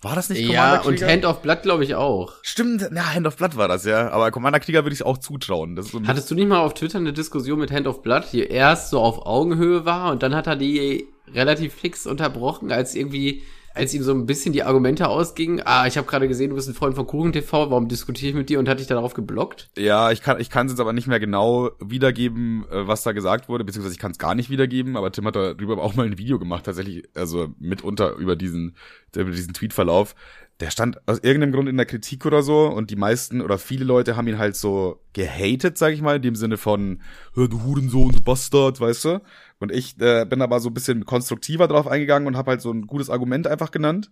War 0.01 0.15
das 0.15 0.29
nicht 0.29 0.45
Commander 0.47 0.79
Krieger? 0.79 0.97
Ja, 0.97 1.07
und 1.07 1.11
Hand 1.11 1.25
of 1.25 1.41
Blood 1.41 1.61
glaube 1.63 1.83
ich 1.83 1.95
auch. 1.95 2.33
Stimmt, 2.41 2.87
na, 2.91 3.13
Hand 3.13 3.25
of 3.25 3.37
Blood 3.37 3.57
war 3.57 3.67
das, 3.67 3.85
ja. 3.85 4.09
Aber 4.11 4.31
Commander 4.31 4.59
Krieger 4.59 4.83
würde 4.83 4.93
ich 4.93 5.03
auch 5.03 5.17
zutrauen. 5.17 5.81
So 5.81 6.01
Hattest 6.05 6.29
du 6.29 6.35
nicht 6.35 6.47
mal 6.47 6.59
auf 6.59 6.73
Twitter 6.73 6.99
eine 6.99 7.13
Diskussion 7.13 7.59
mit 7.59 7.71
Hand 7.71 7.87
of 7.87 8.01
Blood, 8.03 8.25
die 8.31 8.43
erst 8.43 8.89
so 8.89 8.99
auf 8.99 9.25
Augenhöhe 9.25 9.85
war 9.85 10.11
und 10.11 10.21
dann 10.23 10.35
hat 10.35 10.47
er 10.47 10.55
die 10.55 11.07
relativ 11.33 11.73
fix 11.73 12.05
unterbrochen, 12.05 12.71
als 12.71 12.93
irgendwie 12.95 13.43
als 13.75 13.93
ihm 13.93 14.03
so 14.03 14.13
ein 14.13 14.25
bisschen 14.25 14.53
die 14.53 14.63
Argumente 14.63 15.07
ausgingen, 15.07 15.61
ah, 15.65 15.85
ich 15.85 15.97
habe 15.97 16.07
gerade 16.07 16.27
gesehen, 16.27 16.49
du 16.49 16.55
bist 16.55 16.69
ein 16.69 16.73
Freund 16.73 16.95
von 16.95 17.05
Kuchen 17.05 17.33
TV, 17.33 17.69
warum 17.69 17.87
diskutiere 17.87 18.29
ich 18.29 18.35
mit 18.35 18.49
dir 18.49 18.57
und 18.57 18.69
hatte 18.69 18.79
dich 18.79 18.87
darauf 18.87 19.13
geblockt? 19.13 19.69
Ja, 19.77 20.11
ich 20.11 20.21
kann 20.21 20.39
ich 20.39 20.49
kann 20.49 20.65
es 20.65 20.73
jetzt 20.73 20.79
aber 20.79 20.93
nicht 20.93 21.07
mehr 21.07 21.19
genau 21.19 21.71
wiedergeben, 21.79 22.65
äh, 22.71 22.87
was 22.87 23.03
da 23.03 23.11
gesagt 23.11 23.49
wurde, 23.49 23.65
beziehungsweise 23.65 23.93
ich 23.93 23.99
kann 23.99 24.11
es 24.11 24.17
gar 24.17 24.33
nicht 24.33 24.49
wiedergeben, 24.49 24.95
aber 24.95 25.11
Tim 25.11 25.27
hat 25.27 25.35
darüber 25.35 25.77
auch 25.83 25.95
mal 25.95 26.05
ein 26.05 26.17
Video 26.17 26.39
gemacht, 26.39 26.65
tatsächlich, 26.65 27.03
also 27.13 27.49
mitunter 27.59 28.15
über 28.15 28.35
diesen 28.35 28.75
über 29.15 29.31
diesen 29.31 29.53
Tweetverlauf. 29.53 30.15
Der 30.61 30.69
stand 30.69 31.05
aus 31.05 31.19
irgendeinem 31.19 31.51
Grund 31.51 31.67
in 31.67 31.75
der 31.75 31.85
Kritik 31.85 32.25
oder 32.25 32.41
so 32.41 32.67
und 32.67 32.89
die 32.89 32.95
meisten 32.95 33.41
oder 33.41 33.57
viele 33.57 33.83
Leute 33.83 34.15
haben 34.15 34.27
ihn 34.27 34.37
halt 34.37 34.55
so 34.55 35.01
gehatet, 35.11 35.77
sag 35.77 35.91
ich 35.91 36.01
mal, 36.01 36.15
in 36.15 36.21
dem 36.21 36.35
Sinne 36.35 36.55
von, 36.55 37.01
du 37.35 37.63
Hurensohn, 37.63 38.13
du 38.13 38.21
Bastard, 38.21 38.79
weißt 38.79 39.05
du? 39.05 39.21
Und 39.59 39.71
ich 39.71 39.99
äh, 40.01 40.25
bin 40.25 40.41
aber 40.41 40.59
so 40.59 40.69
ein 40.69 40.73
bisschen 40.73 41.05
konstruktiver 41.05 41.67
drauf 41.67 41.87
eingegangen 41.87 42.27
und 42.27 42.35
habe 42.35 42.51
halt 42.51 42.61
so 42.61 42.71
ein 42.71 42.87
gutes 42.87 43.09
Argument 43.09 43.47
einfach 43.47 43.71
genannt. 43.71 44.11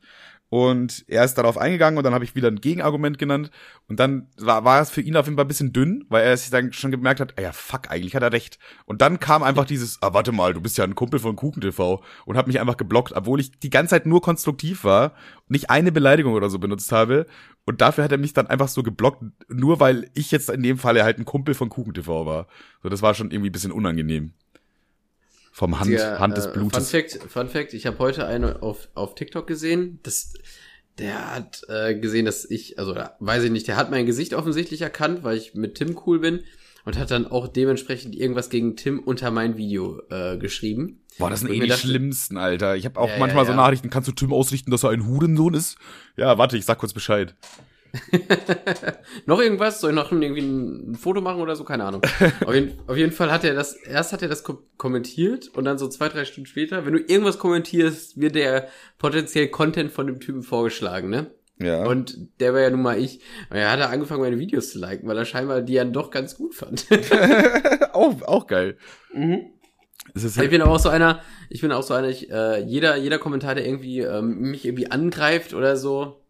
Und 0.50 1.04
er 1.08 1.24
ist 1.24 1.34
darauf 1.36 1.58
eingegangen 1.58 1.98
und 1.98 2.04
dann 2.04 2.14
habe 2.14 2.24
ich 2.24 2.36
wieder 2.36 2.48
ein 2.48 2.62
Gegenargument 2.62 3.18
genannt. 3.18 3.50
Und 3.88 4.00
dann 4.00 4.28
war, 4.38 4.64
war 4.64 4.82
es 4.82 4.90
für 4.90 5.02
ihn 5.02 5.18
auf 5.18 5.26
jeden 5.26 5.36
Fall 5.36 5.46
ein 5.46 5.48
bisschen 5.48 5.74
dünn, 5.74 6.06
weil 6.10 6.24
er 6.24 6.38
sich 6.38 6.52
dann 6.52 6.72
schon 6.72 6.92
gemerkt 6.92 7.20
hat, 7.20 7.34
ah 7.38 7.42
ja, 7.42 7.52
fuck, 7.52 7.90
eigentlich 7.90 8.16
hat 8.16 8.24
er 8.24 8.32
recht. 8.32 8.60
Und 8.86 9.02
dann 9.02 9.20
kam 9.20 9.44
einfach 9.44 9.66
dieses, 9.66 10.02
ah, 10.02 10.14
warte 10.14 10.32
mal, 10.32 10.54
du 10.54 10.62
bist 10.62 10.78
ja 10.78 10.84
ein 10.84 10.96
Kumpel 10.96 11.20
von 11.20 11.36
KuchenTV 11.36 12.04
und 12.26 12.38
hat 12.38 12.48
mich 12.48 12.60
einfach 12.60 12.78
geblockt, 12.78 13.14
obwohl 13.14 13.40
ich 13.40 13.60
die 13.60 13.72
ganze 13.72 13.92
Zeit 13.92 14.06
nur 14.06 14.22
konstruktiv 14.22 14.84
war 14.84 15.14
und 15.48 15.52
nicht 15.52 15.70
eine 15.72 15.92
Beleidigung 15.92 16.34
oder 16.34 16.50
so 16.50 16.60
benutzt 16.60 16.92
habe. 16.92 17.26
Und 17.66 17.82
dafür 17.82 18.04
hat 18.04 18.12
er 18.12 18.18
mich 18.18 18.34
dann 18.34 18.48
einfach 18.48 18.68
so 18.68 18.84
geblockt, 18.84 19.24
nur 19.50 19.80
weil 19.80 20.10
ich 20.14 20.32
jetzt 20.32 20.50
in 20.50 20.62
dem 20.62 20.78
Fall 20.78 21.02
halt 21.02 21.18
ein 21.18 21.26
Kumpel 21.26 21.56
von 21.56 21.70
KuchenTV 21.70 22.26
war. 22.26 22.48
So, 22.84 22.90
das 22.90 23.02
war 23.02 23.16
schon 23.16 23.32
irgendwie 23.32 23.50
ein 23.50 23.54
bisschen 23.54 23.72
unangenehm 23.72 24.34
vom 25.54 25.80
Hand, 25.80 25.92
der, 25.92 26.20
Hand 26.20 26.36
des 26.36 26.52
Blutes. 26.52 26.90
Fun 26.90 27.02
Fact, 27.02 27.32
Fun 27.32 27.48
Fact 27.48 27.74
ich 27.76 27.86
habe 27.86 28.00
heute 28.00 28.26
eine 28.26 28.64
auf, 28.64 28.90
auf 28.96 29.14
TikTok 29.14 29.46
gesehen, 29.46 30.00
das, 30.02 30.34
der 30.98 31.36
hat 31.36 31.62
äh, 31.70 31.94
gesehen, 31.94 32.26
dass 32.26 32.44
ich, 32.44 32.80
also 32.80 32.96
weiß 33.20 33.44
ich 33.44 33.52
nicht, 33.52 33.68
der 33.68 33.78
hat 33.78 33.92
mein 33.92 34.08
Gesicht 34.08 34.34
offensichtlich 34.34 34.82
erkannt, 34.82 35.24
weil 35.24 35.38
ich 35.38 35.54
mit 35.54 35.76
Tim 35.76 35.96
cool 36.06 36.20
bin 36.20 36.40
und 36.86 36.98
hat 36.98 37.12
dann 37.12 37.28
auch 37.28 37.48
dementsprechend 37.48 38.16
irgendwas 38.16 38.50
gegen 38.50 38.76
Tim 38.76 38.98
unter 38.98 39.30
mein 39.30 39.56
Video 39.56 40.02
äh, 40.10 40.38
geschrieben. 40.38 41.04
Boah, 41.20 41.30
das 41.30 41.42
sind 41.42 41.52
eh 41.52 41.60
die 41.60 41.68
dachte, 41.68 41.82
schlimmsten, 41.82 42.38
Alter. 42.38 42.76
Ich 42.76 42.86
habe 42.86 43.00
auch 43.00 43.08
ja, 43.08 43.20
manchmal 43.20 43.44
ja, 43.44 43.52
ja. 43.52 43.56
so 43.56 43.62
Nachrichten, 43.62 43.92
kannst 43.92 44.08
du 44.08 44.12
Tim 44.12 44.34
ausrichten, 44.34 44.72
dass 44.72 44.84
er 44.84 44.90
ein 44.90 45.06
Hurensohn 45.06 45.54
ist? 45.54 45.78
Ja, 46.18 46.40
warte, 46.40 46.58
ich 46.58 46.66
sag 46.66 46.80
kurz 46.80 46.94
Bescheid. 46.94 47.36
noch 49.26 49.40
irgendwas? 49.40 49.80
Soll 49.80 49.92
ich 49.92 49.96
noch 49.96 50.12
irgendwie 50.12 50.42
ein 50.42 50.96
Foto 50.96 51.22
machen 51.22 51.42
oder 51.42 51.56
so? 51.56 51.64
Keine 51.64 51.84
Ahnung. 51.84 52.02
auf, 52.46 52.54
jeden, 52.54 52.80
auf 52.88 52.98
jeden 52.98 53.12
Fall 53.12 53.32
hat 53.32 53.44
er 53.44 53.54
das, 53.54 53.76
erst 53.76 54.14
hat 54.14 54.22
er 54.22 54.30
das 54.30 54.44
ko 54.44 54.64
kommentiert 54.78 55.50
und 55.50 55.66
dann 55.66 55.78
so 55.78 55.88
zwei, 55.88 56.10
drei 56.10 56.26
Stunden 56.26 56.48
später, 56.48 56.86
wenn 56.86 56.94
du 56.94 57.00
irgendwas 57.00 57.38
kommentierst, 57.38 58.20
wird 58.20 58.36
der 58.36 58.68
potenziell 58.98 59.48
Content 59.48 59.92
von 59.92 60.08
dem 60.08 60.20
Typen 60.20 60.44
vorgeschlagen, 60.44 61.10
ne? 61.10 61.32
Ja. 61.60 61.86
Und 61.86 62.18
der 62.40 62.54
war 62.54 62.62
ja 62.62 62.70
nun 62.72 62.82
mal 62.82 62.98
ich. 62.98 63.22
Und 63.50 63.58
er 63.58 63.72
hat 63.72 63.80
angefangen, 63.82 64.22
meine 64.22 64.40
Videos 64.40 64.72
zu 64.72 64.80
liken, 64.80 65.08
weil 65.08 65.18
er 65.18 65.26
scheinbar 65.26 65.62
die 65.62 65.76
dann 65.76 65.94
doch 65.94 66.10
ganz 66.10 66.36
gut 66.36 66.56
fand. 66.56 66.88
auch, 67.94 68.22
auch 68.24 68.48
geil. 68.48 68.78
Mhm. 69.14 69.52
Ist 70.16 70.38
Ich 70.38 70.50
bin 70.50 70.62
aber 70.62 70.72
auch 70.72 70.80
so 70.80 70.90
einer, 70.90 71.22
ich 71.50 71.62
bin 71.62 71.72
auch 71.72 71.84
so 71.84 71.94
einer, 71.94 72.10
ich, 72.10 72.30
äh, 72.30 72.64
jeder, 72.64 72.98
jeder 72.98 73.20
Kommentar, 73.20 73.56
der 73.56 73.66
irgendwie 73.66 74.00
ähm, 74.00 74.40
mich 74.40 74.66
irgendwie 74.66 74.92
angreift 74.92 75.54
oder 75.54 75.78
so 75.78 76.23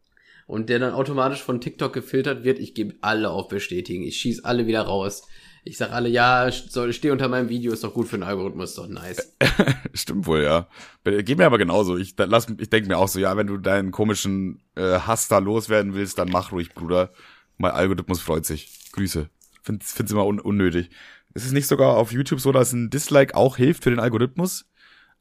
und 0.47 0.69
der 0.69 0.79
dann 0.79 0.93
automatisch 0.93 1.41
von 1.41 1.61
TikTok 1.61 1.93
gefiltert 1.93 2.43
wird, 2.43 2.59
ich 2.59 2.73
gebe 2.73 2.95
alle 3.01 3.29
auf 3.29 3.47
bestätigen. 3.47 4.03
Ich 4.03 4.17
schieß 4.17 4.43
alle 4.43 4.67
wieder 4.67 4.81
raus. 4.81 5.27
Ich 5.65 5.77
sag 5.77 5.91
alle, 5.91 6.09
ja, 6.09 6.51
soll, 6.51 6.91
steh 6.91 7.11
unter 7.11 7.29
meinem 7.29 7.47
Video, 7.47 7.71
ist 7.71 7.85
doch 7.85 7.93
gut 7.93 8.09
für 8.09 8.17
den 8.17 8.23
Algorithmus, 8.23 8.71
ist 8.71 8.77
doch 8.77 8.87
nice. 8.87 9.33
Stimmt 9.93 10.27
wohl, 10.27 10.43
ja. 10.43 10.67
Geht 11.05 11.37
mir 11.37 11.45
aber 11.45 11.57
genauso. 11.57 11.97
Ich, 11.97 12.15
lass, 12.17 12.47
ich 12.57 12.69
denke 12.69 12.89
mir 12.89 12.97
auch 12.97 13.07
so, 13.07 13.19
ja, 13.19 13.37
wenn 13.37 13.47
du 13.47 13.57
deinen 13.57 13.91
komischen 13.91 14.61
äh, 14.75 14.99
Hass 14.99 15.29
da 15.29 15.37
loswerden 15.37 15.93
willst, 15.93 16.17
dann 16.19 16.29
mach 16.29 16.51
ruhig, 16.51 16.73
Bruder. 16.73 17.13
Mein 17.57 17.71
Algorithmus 17.71 18.19
freut 18.19 18.45
sich. 18.45 18.91
Grüße. 18.91 19.29
Find's, 19.61 19.93
find's 19.93 20.11
immer 20.11 20.25
un 20.25 20.41
unnötig. 20.41 20.89
Ist 21.33 21.45
es 21.45 21.53
nicht 21.53 21.67
sogar 21.67 21.95
auf 21.95 22.11
YouTube 22.11 22.41
so, 22.41 22.51
dass 22.51 22.73
ein 22.73 22.89
Dislike 22.89 23.35
auch 23.35 23.55
hilft 23.55 23.85
für 23.85 23.89
den 23.89 23.99
Algorithmus? 23.99 24.65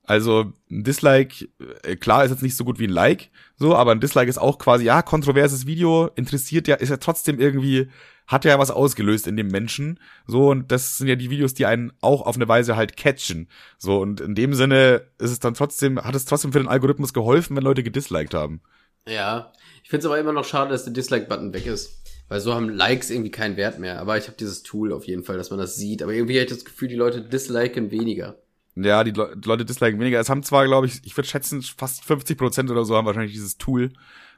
Also 0.05 0.53
ein 0.71 0.83
Dislike, 0.83 1.49
äh, 1.85 1.97
klar 1.97 2.25
ist 2.25 2.31
jetzt 2.31 2.43
nicht 2.43 2.57
so 2.57 2.65
gut 2.65 2.79
wie 2.79 2.87
ein 2.87 2.91
Like, 2.91 3.31
so, 3.57 3.77
aber 3.77 3.93
ein 3.93 4.01
Dislike 4.01 4.29
ist 4.29 4.39
auch 4.39 4.59
quasi, 4.59 4.85
ja, 4.85 5.01
kontroverses 5.03 5.67
Video, 5.67 6.11
interessiert 6.17 6.67
ja, 6.67 6.75
ist 6.75 6.89
ja 6.89 6.97
trotzdem 6.97 7.39
irgendwie, 7.39 7.89
hat 8.27 8.45
ja 8.45 8.59
was 8.59 8.73
ausgelöst 8.73 9.29
in 9.29 9.37
dem 9.37 9.47
Menschen, 9.47 10.01
so, 10.27 10.51
und 10.51 10.73
das 10.73 10.99
sind 10.99 11.07
ja 11.07 11.15
die 11.15 11.31
Videos, 11.31 11.55
die 11.55 11.67
einen 11.67 11.93
auch 12.01 12.23
auf 12.23 12.35
eine 12.35 12.49
Weise 12.49 12.75
halt 12.75 12.97
catchen, 12.97 13.49
so, 13.79 14.01
und 14.01 14.21
in 14.21 14.35
dem 14.35 14.55
Sinne 14.55 15.07
ist 15.19 15.31
es 15.31 15.39
dann 15.39 15.55
trotzdem, 15.55 16.03
hat 16.03 16.17
es 16.17 16.25
trotzdem 16.25 16.53
für 16.53 16.59
den 16.59 16.69
Algorithmus 16.69 17.13
geholfen, 17.13 17.57
wenn 17.57 17.63
Leute 17.63 17.85
gedisliked 17.85 18.35
haben. 18.35 18.61
Ja, 19.07 19.53
ich 19.85 19.91
find's 19.91 20.07
aber 20.07 20.19
immer 20.19 20.33
noch 20.33 20.45
schade, 20.45 20.71
dass 20.71 20.85
der 20.85 20.93
Dislike-Button 20.93 21.55
weg 21.55 21.67
ist. 21.67 22.03
Weil 22.29 22.41
so 22.41 22.55
haben 22.55 22.71
Likes 22.71 23.11
irgendwie 23.11 23.31
keinen 23.31 23.59
Wert 23.59 23.79
mehr. 23.79 24.01
Aber 24.01 24.17
ich 24.17 24.27
habe 24.27 24.37
dieses 24.39 24.63
Tool 24.63 24.93
auf 24.93 25.05
jeden 25.05 25.23
Fall, 25.25 25.37
dass 25.37 25.51
man 25.51 25.59
das 25.59 25.77
sieht. 25.77 26.03
Aber 26.03 26.15
irgendwie 26.15 26.37
habe 26.37 26.45
ich 26.45 26.51
das 26.51 26.65
Gefühl, 26.65 26.89
die 26.89 26.95
Leute 26.95 27.21
disliken 27.21 27.91
weniger. 27.91 28.39
Ja, 28.75 29.05
die 29.05 29.11
Le 29.11 29.37
Leute 29.45 29.65
disliken 29.65 30.01
weniger. 30.01 30.19
Es 30.19 30.31
haben 30.31 30.43
zwar, 30.43 30.67
glaube 30.67 30.87
ich, 30.87 31.01
ich 31.05 31.17
würde 31.17 31.29
schätzen, 31.29 31.63
fast 31.63 32.05
50 32.05 32.39
Prozent 32.39 32.71
oder 32.71 32.85
so 32.85 32.97
haben 32.97 33.07
wahrscheinlich 33.07 33.33
dieses 33.33 33.59
Tool, 33.59 33.93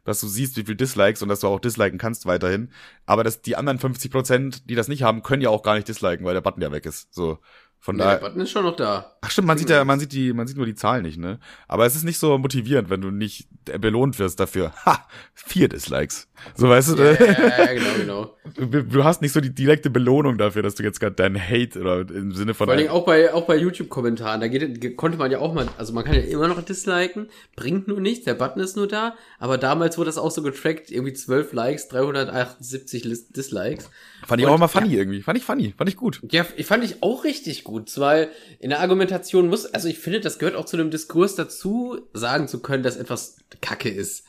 dass 0.05 0.21
du 0.21 0.27
siehst, 0.27 0.57
wie 0.57 0.65
viel 0.65 0.75
Dislikes 0.75 1.23
und 1.23 1.29
dass 1.29 1.41
du 1.41 1.47
auch 1.47 1.61
disliken 1.61 1.99
kannst 1.99 2.27
weiterhin. 2.27 2.71
Aber 3.07 3.23
dass 3.25 3.43
die 3.43 3.57
anderen 3.57 3.79
50 3.79 4.11
Prozent, 4.11 4.69
die 4.69 4.75
das 4.75 4.89
nicht 4.89 5.03
haben, 5.03 5.23
können 5.23 5.43
ja 5.43 5.51
auch 5.51 5.63
gar 5.63 5.77
nicht 5.77 5.89
disliken, 5.89 6.25
weil 6.25 6.35
der 6.35 6.41
Button 6.41 6.63
ja 6.63 6.73
weg 6.73 6.85
ist. 6.87 7.13
So. 7.15 7.39
Von 7.85 7.97
Nee, 7.97 8.03
daher. 8.03 8.17
der 8.19 8.27
Button 8.29 8.41
ist 8.41 8.51
schon 8.51 8.65
noch 8.65 8.77
da. 8.77 9.13
Ach 9.21 9.31
stimmt, 9.31 9.47
man 9.47 9.59
sieht 9.59 9.69
ja, 9.69 9.85
man 9.85 10.01
sieht 10.01 10.13
die, 10.13 10.33
man 10.33 10.47
sieht 10.47 10.57
nur 10.57 10.65
die 10.65 10.75
Zahlen 10.75 11.03
nicht, 11.03 11.19
ne? 11.19 11.39
Aber 11.69 11.85
es 11.85 11.95
ist 11.95 12.05
nicht 12.05 12.17
so 12.19 12.39
motivierend, 12.39 12.89
wenn 12.89 13.03
du 13.03 13.11
nicht 13.11 13.47
belohnt 13.79 14.19
wirst 14.19 14.41
dafür. 14.41 14.73
Ha, 14.87 15.07
vier 15.35 15.69
Dislikes. 15.69 16.27
So 16.57 16.71
weißt 16.71 16.97
du, 16.99 17.03
Ja, 17.03 17.13
ja, 17.13 17.65
ja, 17.67 17.75
genau, 17.75 17.91
genau. 17.99 18.37
du, 18.71 18.83
du 18.85 19.05
hast 19.05 19.21
nicht 19.21 19.33
so 19.33 19.41
die 19.43 19.55
direkte 19.55 19.91
Belohnung 19.91 20.39
dafür, 20.39 20.63
dass 20.63 20.77
du 20.77 20.83
jetzt 20.83 20.99
gerade 20.99 21.15
deinen 21.15 21.39
Hate 21.39 21.79
oder 21.79 22.01
im 22.01 22.33
Sinne 22.33 22.55
von 22.55 22.67
Vor 22.67 22.73
allen 22.73 22.79
Dingen 22.85 22.91
auch 22.91 23.05
bei, 23.05 23.35
auch 23.35 23.45
bei 23.47 23.57
YouTube-Kommentaren, 23.57 24.41
da 24.41 24.49
geht, 24.49 24.97
konnte 24.97 25.19
man 25.19 25.31
ja 25.31 25.41
auch 25.41 25.53
mal, 25.53 25.69
also 25.77 25.93
man 25.93 26.05
kann 26.05 26.15
ja 26.15 26.23
immer 26.23 26.49
noch 26.49 26.63
disliken, 26.63 27.29
bringt 27.55 27.87
nur 27.87 28.01
nichts, 28.01 28.25
der 28.25 28.33
Button 28.35 28.61
ist 28.61 28.77
nur 28.77 28.89
da, 28.89 29.15
aber 29.39 29.59
damals 29.59 29.99
wurde 29.99 30.07
das 30.09 30.17
auch 30.17 30.31
so 30.31 30.41
getrackt, 30.43 30.91
irgendwie 30.91 31.13
12 31.13 31.53
Likes, 31.53 31.89
378 31.89 33.05
Lis- 33.05 33.29
Dislikes. 33.29 33.91
Fand 34.27 34.41
ich 34.41 34.47
Und- 34.47 34.53
auch 34.53 34.57
immer 34.57 34.69
funny 34.69 34.95
irgendwie. 34.95 35.23
Fand 35.23 35.39
ich 35.39 35.45
funny, 35.45 35.75
fand 35.77 35.89
ich 35.91 35.97
gut. 35.97 36.21
Ja, 36.31 36.47
ich 36.57 36.67
fand 36.67 36.85
ich 36.85 37.03
auch 37.03 37.25
richtig 37.25 37.65
gut, 37.65 37.91
weil 37.99 38.31
in 38.61 38.71
der 38.71 38.81
Argumentation 38.81 39.49
muss, 39.49 39.67
also 39.67 39.89
ich 39.89 39.99
finde, 39.99 40.21
das 40.21 40.39
gehört 40.39 40.57
auch 40.57 40.65
zu 40.65 40.77
einem 40.77 40.91
Diskurs 40.91 41.35
dazu, 41.35 41.99
sagen 42.13 42.49
zu 42.49 42.61
können, 42.61 42.83
dass 42.83 42.97
etwas 42.97 43.37
Kacke 43.61 43.89
ist. 43.89 44.25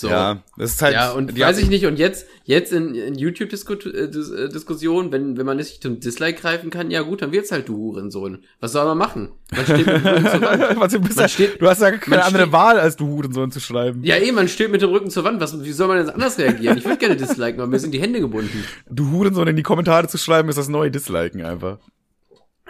So. 0.00 0.08
Ja, 0.08 0.44
das 0.56 0.74
ist 0.74 0.82
halt. 0.82 0.94
ja, 0.94 1.10
und 1.10 1.36
weiß 1.36 1.58
ich 1.58 1.68
nicht, 1.68 1.84
und 1.84 1.98
jetzt, 1.98 2.28
jetzt 2.44 2.72
in, 2.72 2.94
in 2.94 3.16
YouTube-Diskussion, 3.16 5.10
wenn, 5.10 5.36
wenn 5.36 5.44
man 5.44 5.56
nicht 5.56 5.82
zum 5.82 5.98
Dislike 5.98 6.40
greifen 6.40 6.70
kann, 6.70 6.92
ja 6.92 7.02
gut, 7.02 7.20
dann 7.20 7.32
wird's 7.32 7.50
halt 7.50 7.68
du 7.68 7.76
Hurensohn. 7.76 8.44
Was 8.60 8.70
soll 8.70 8.84
man 8.84 8.96
machen? 8.96 9.30
Man 9.50 9.64
steht 9.64 9.86
mit 9.86 9.88
dem 9.88 10.06
Rücken 10.06 10.26
zur 10.30 10.40
Wand. 10.42 10.76
Was, 10.80 10.92
du, 10.92 11.00
bist 11.00 11.16
Man 11.16 11.28
steht- 11.28 11.60
du 11.60 11.66
hast 11.68 11.80
ja 11.82 11.90
keine 11.90 12.22
andere 12.24 12.42
steht- 12.44 12.52
Wahl, 12.52 12.78
als 12.78 12.94
du 12.94 13.08
Hurensohn 13.08 13.50
zu 13.50 13.58
schreiben. 13.58 14.04
Ja, 14.04 14.14
eh, 14.14 14.30
man 14.30 14.46
steht 14.46 14.70
mit 14.70 14.82
dem 14.82 14.90
Rücken 14.90 15.10
zur 15.10 15.24
Wand. 15.24 15.40
Was, 15.40 15.64
wie 15.64 15.72
soll 15.72 15.88
man 15.88 15.96
denn 15.98 16.10
anders 16.10 16.38
reagieren? 16.38 16.78
Ich 16.78 16.84
würde 16.84 16.98
gerne 16.98 17.16
disliken, 17.16 17.60
aber 17.60 17.68
mir 17.68 17.80
sind 17.80 17.92
die 17.92 18.00
Hände 18.00 18.20
gebunden. 18.20 18.64
Du 18.88 19.10
Hurensohn 19.10 19.48
in 19.48 19.56
die 19.56 19.64
Kommentare 19.64 20.06
zu 20.06 20.16
schreiben, 20.16 20.48
ist 20.48 20.58
das 20.58 20.68
neue 20.68 20.92
Disliken 20.92 21.42
einfach. 21.44 21.78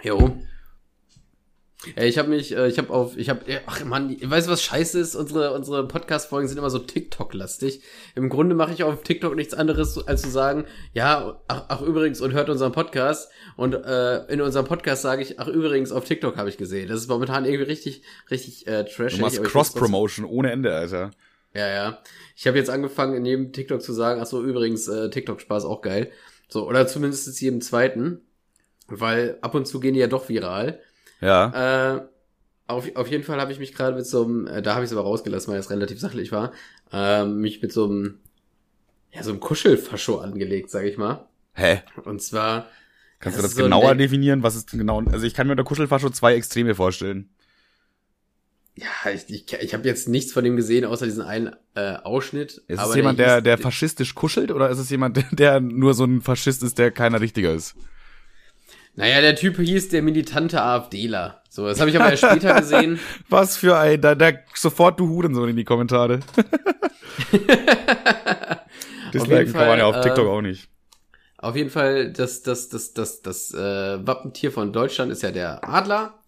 Jo. 0.01 0.35
Ja, 1.95 2.03
ich 2.03 2.17
habe 2.17 2.27
mich, 2.27 2.53
äh, 2.53 2.67
ich 2.67 2.77
habe 2.77 2.89
auf, 2.89 3.15
ich 3.15 3.29
habe, 3.29 3.41
ach 3.65 3.85
man, 3.85 4.09
weißt 4.21 4.47
du 4.47 4.51
was 4.51 4.61
scheiße 4.61 4.99
ist? 4.99 5.15
Unsere, 5.15 5.53
unsere 5.53 5.87
Podcast-Folgen 5.87 6.49
sind 6.49 6.57
immer 6.57 6.69
so 6.69 6.79
TikTok-lastig. 6.79 7.81
Im 8.15 8.27
Grunde 8.27 8.53
mache 8.53 8.73
ich 8.73 8.83
auf 8.83 9.01
TikTok 9.01 9.35
nichts 9.35 9.53
anderes, 9.53 9.97
als 10.05 10.21
zu 10.21 10.29
sagen, 10.29 10.65
ja, 10.91 11.41
ach, 11.47 11.65
ach 11.69 11.81
übrigens, 11.81 12.19
und 12.19 12.33
hört 12.33 12.49
unseren 12.49 12.73
Podcast. 12.73 13.31
Und 13.55 13.75
äh, 13.75 14.25
in 14.25 14.41
unserem 14.41 14.65
Podcast 14.65 15.03
sage 15.03 15.21
ich, 15.21 15.39
ach 15.39 15.47
übrigens, 15.47 15.93
auf 15.93 16.03
TikTok 16.03 16.35
habe 16.35 16.49
ich 16.49 16.57
gesehen. 16.57 16.89
Das 16.89 16.99
ist 16.99 17.07
momentan 17.07 17.45
irgendwie 17.45 17.63
richtig, 17.63 18.01
richtig 18.29 18.67
äh, 18.67 18.83
trashig. 18.83 19.19
Du 19.19 19.25
machst 19.25 19.41
Cross-Promotion 19.41 20.25
ohne 20.25 20.51
Ende, 20.51 20.75
Alter. 20.75 21.11
Ja, 21.53 21.67
ja. 21.69 22.03
Ich 22.35 22.45
habe 22.45 22.57
jetzt 22.57 22.69
angefangen, 22.69 23.15
in 23.15 23.25
jedem 23.25 23.53
TikTok 23.53 23.81
zu 23.81 23.93
sagen, 23.93 24.19
ach 24.21 24.27
so, 24.27 24.43
übrigens, 24.43 24.89
äh, 24.89 25.09
TikTok-Spaß 25.09 25.63
auch 25.63 25.81
geil. 25.81 26.11
So, 26.49 26.67
oder 26.67 26.87
zumindest 26.87 27.39
jedem 27.39 27.61
zweiten. 27.61 28.19
Weil 28.87 29.37
ab 29.41 29.55
und 29.55 29.65
zu 29.65 29.79
gehen 29.79 29.93
die 29.93 29.99
ja 29.99 30.07
doch 30.07 30.27
viral. 30.27 30.81
Ja. 31.21 31.95
Äh, 31.97 32.01
auf, 32.67 32.95
auf 32.95 33.07
jeden 33.09 33.23
Fall 33.23 33.41
habe 33.41 33.51
ich 33.51 33.59
mich 33.59 33.73
gerade 33.73 33.95
mit 33.95 34.05
so 34.05 34.23
einem, 34.23 34.47
äh, 34.47 34.61
da 34.61 34.75
habe 34.75 34.83
ich 34.83 34.91
es 34.91 34.97
aber 34.97 35.05
rausgelassen, 35.05 35.51
weil 35.51 35.59
es 35.59 35.69
relativ 35.69 35.99
sachlich 35.99 36.31
war, 36.31 36.51
äh, 36.91 37.25
mich 37.25 37.61
mit 37.61 37.71
so 37.73 37.85
einem, 37.85 38.19
ja, 39.11 39.23
so 39.23 39.31
einem 39.31 39.39
Kuschelfascho 39.39 40.19
angelegt, 40.19 40.69
sag 40.69 40.85
ich 40.85 40.97
mal. 40.97 41.27
Hä? 41.53 41.81
Und 42.05 42.21
zwar, 42.21 42.67
Kannst 43.19 43.37
Das 43.37 43.43
du 43.43 43.47
das 43.49 43.57
so 43.57 43.63
genauer 43.63 43.95
definieren? 43.95 44.43
Was 44.43 44.55
ist 44.55 44.71
denn 44.71 44.79
genau? 44.79 45.01
Also 45.11 45.25
ich 45.25 45.33
kann 45.33 45.47
mir 45.47 45.51
unter 45.53 45.65
Kuschelfascho 45.65 46.09
zwei 46.09 46.35
Extreme 46.35 46.73
vorstellen. 46.75 47.29
ja, 48.75 49.11
ich, 49.11 49.29
ich, 49.29 49.51
ich 49.61 49.73
habe 49.73 49.85
jetzt 49.87 50.07
nichts 50.07 50.31
von 50.31 50.43
dem 50.43 50.55
gesehen, 50.55 50.85
außer 50.85 51.05
diesen 51.05 51.21
einen 51.21 51.53
äh, 51.75 51.95
Ausschnitt. 51.95 52.61
Ist 52.67 52.81
es 52.81 52.95
jemand, 52.95 53.19
der, 53.19 53.41
der 53.41 53.57
faschistisch 53.57 54.15
kuschelt 54.15 54.51
oder 54.51 54.69
ist 54.69 54.77
es 54.79 54.89
jemand, 54.89 55.21
der 55.37 55.59
nur 55.59 55.93
so 55.93 56.05
ein 56.05 56.21
Faschist 56.21 56.63
ist, 56.63 56.77
der 56.77 56.91
keiner 56.91 57.19
richtiger 57.19 57.53
ist? 57.53 57.75
Naja, 58.99 59.21
der 59.21 59.35
Typ 59.37 59.55
hieß 59.55 59.87
der 59.87 60.01
militante 60.01 60.61
AfDler. 60.61 61.41
So, 61.49 61.65
das 61.65 61.79
habe 61.79 61.89
ich 61.89 61.97
aber 61.97 62.11
erst 62.11 62.25
später 62.25 62.53
gesehen. 62.59 62.99
Was 63.29 63.55
für 63.55 63.77
ein, 63.77 64.01
da, 64.01 64.13
da 64.13 64.33
sofort 64.53 64.99
du 64.99 65.07
Hurensohn 65.07 65.47
in 65.47 65.55
die 65.55 65.63
Kommentare. 65.63 66.19
Disliken 69.13 69.53
kann 69.53 69.67
man 69.67 69.79
ja 69.79 69.85
auf 69.85 70.01
TikTok 70.01 70.25
äh, 70.25 70.29
auch 70.29 70.41
nicht. 70.41 70.67
Auf 71.37 71.55
jeden 71.55 71.69
Fall, 71.69 72.11
das, 72.11 72.41
das, 72.43 72.67
das, 72.67 72.93
das, 72.93 73.21
das 73.21 73.53
äh, 73.53 74.05
Wappentier 74.05 74.51
von 74.51 74.73
Deutschland 74.73 75.13
ist 75.13 75.23
ja 75.23 75.31
der 75.31 75.63
Adler. 75.63 76.19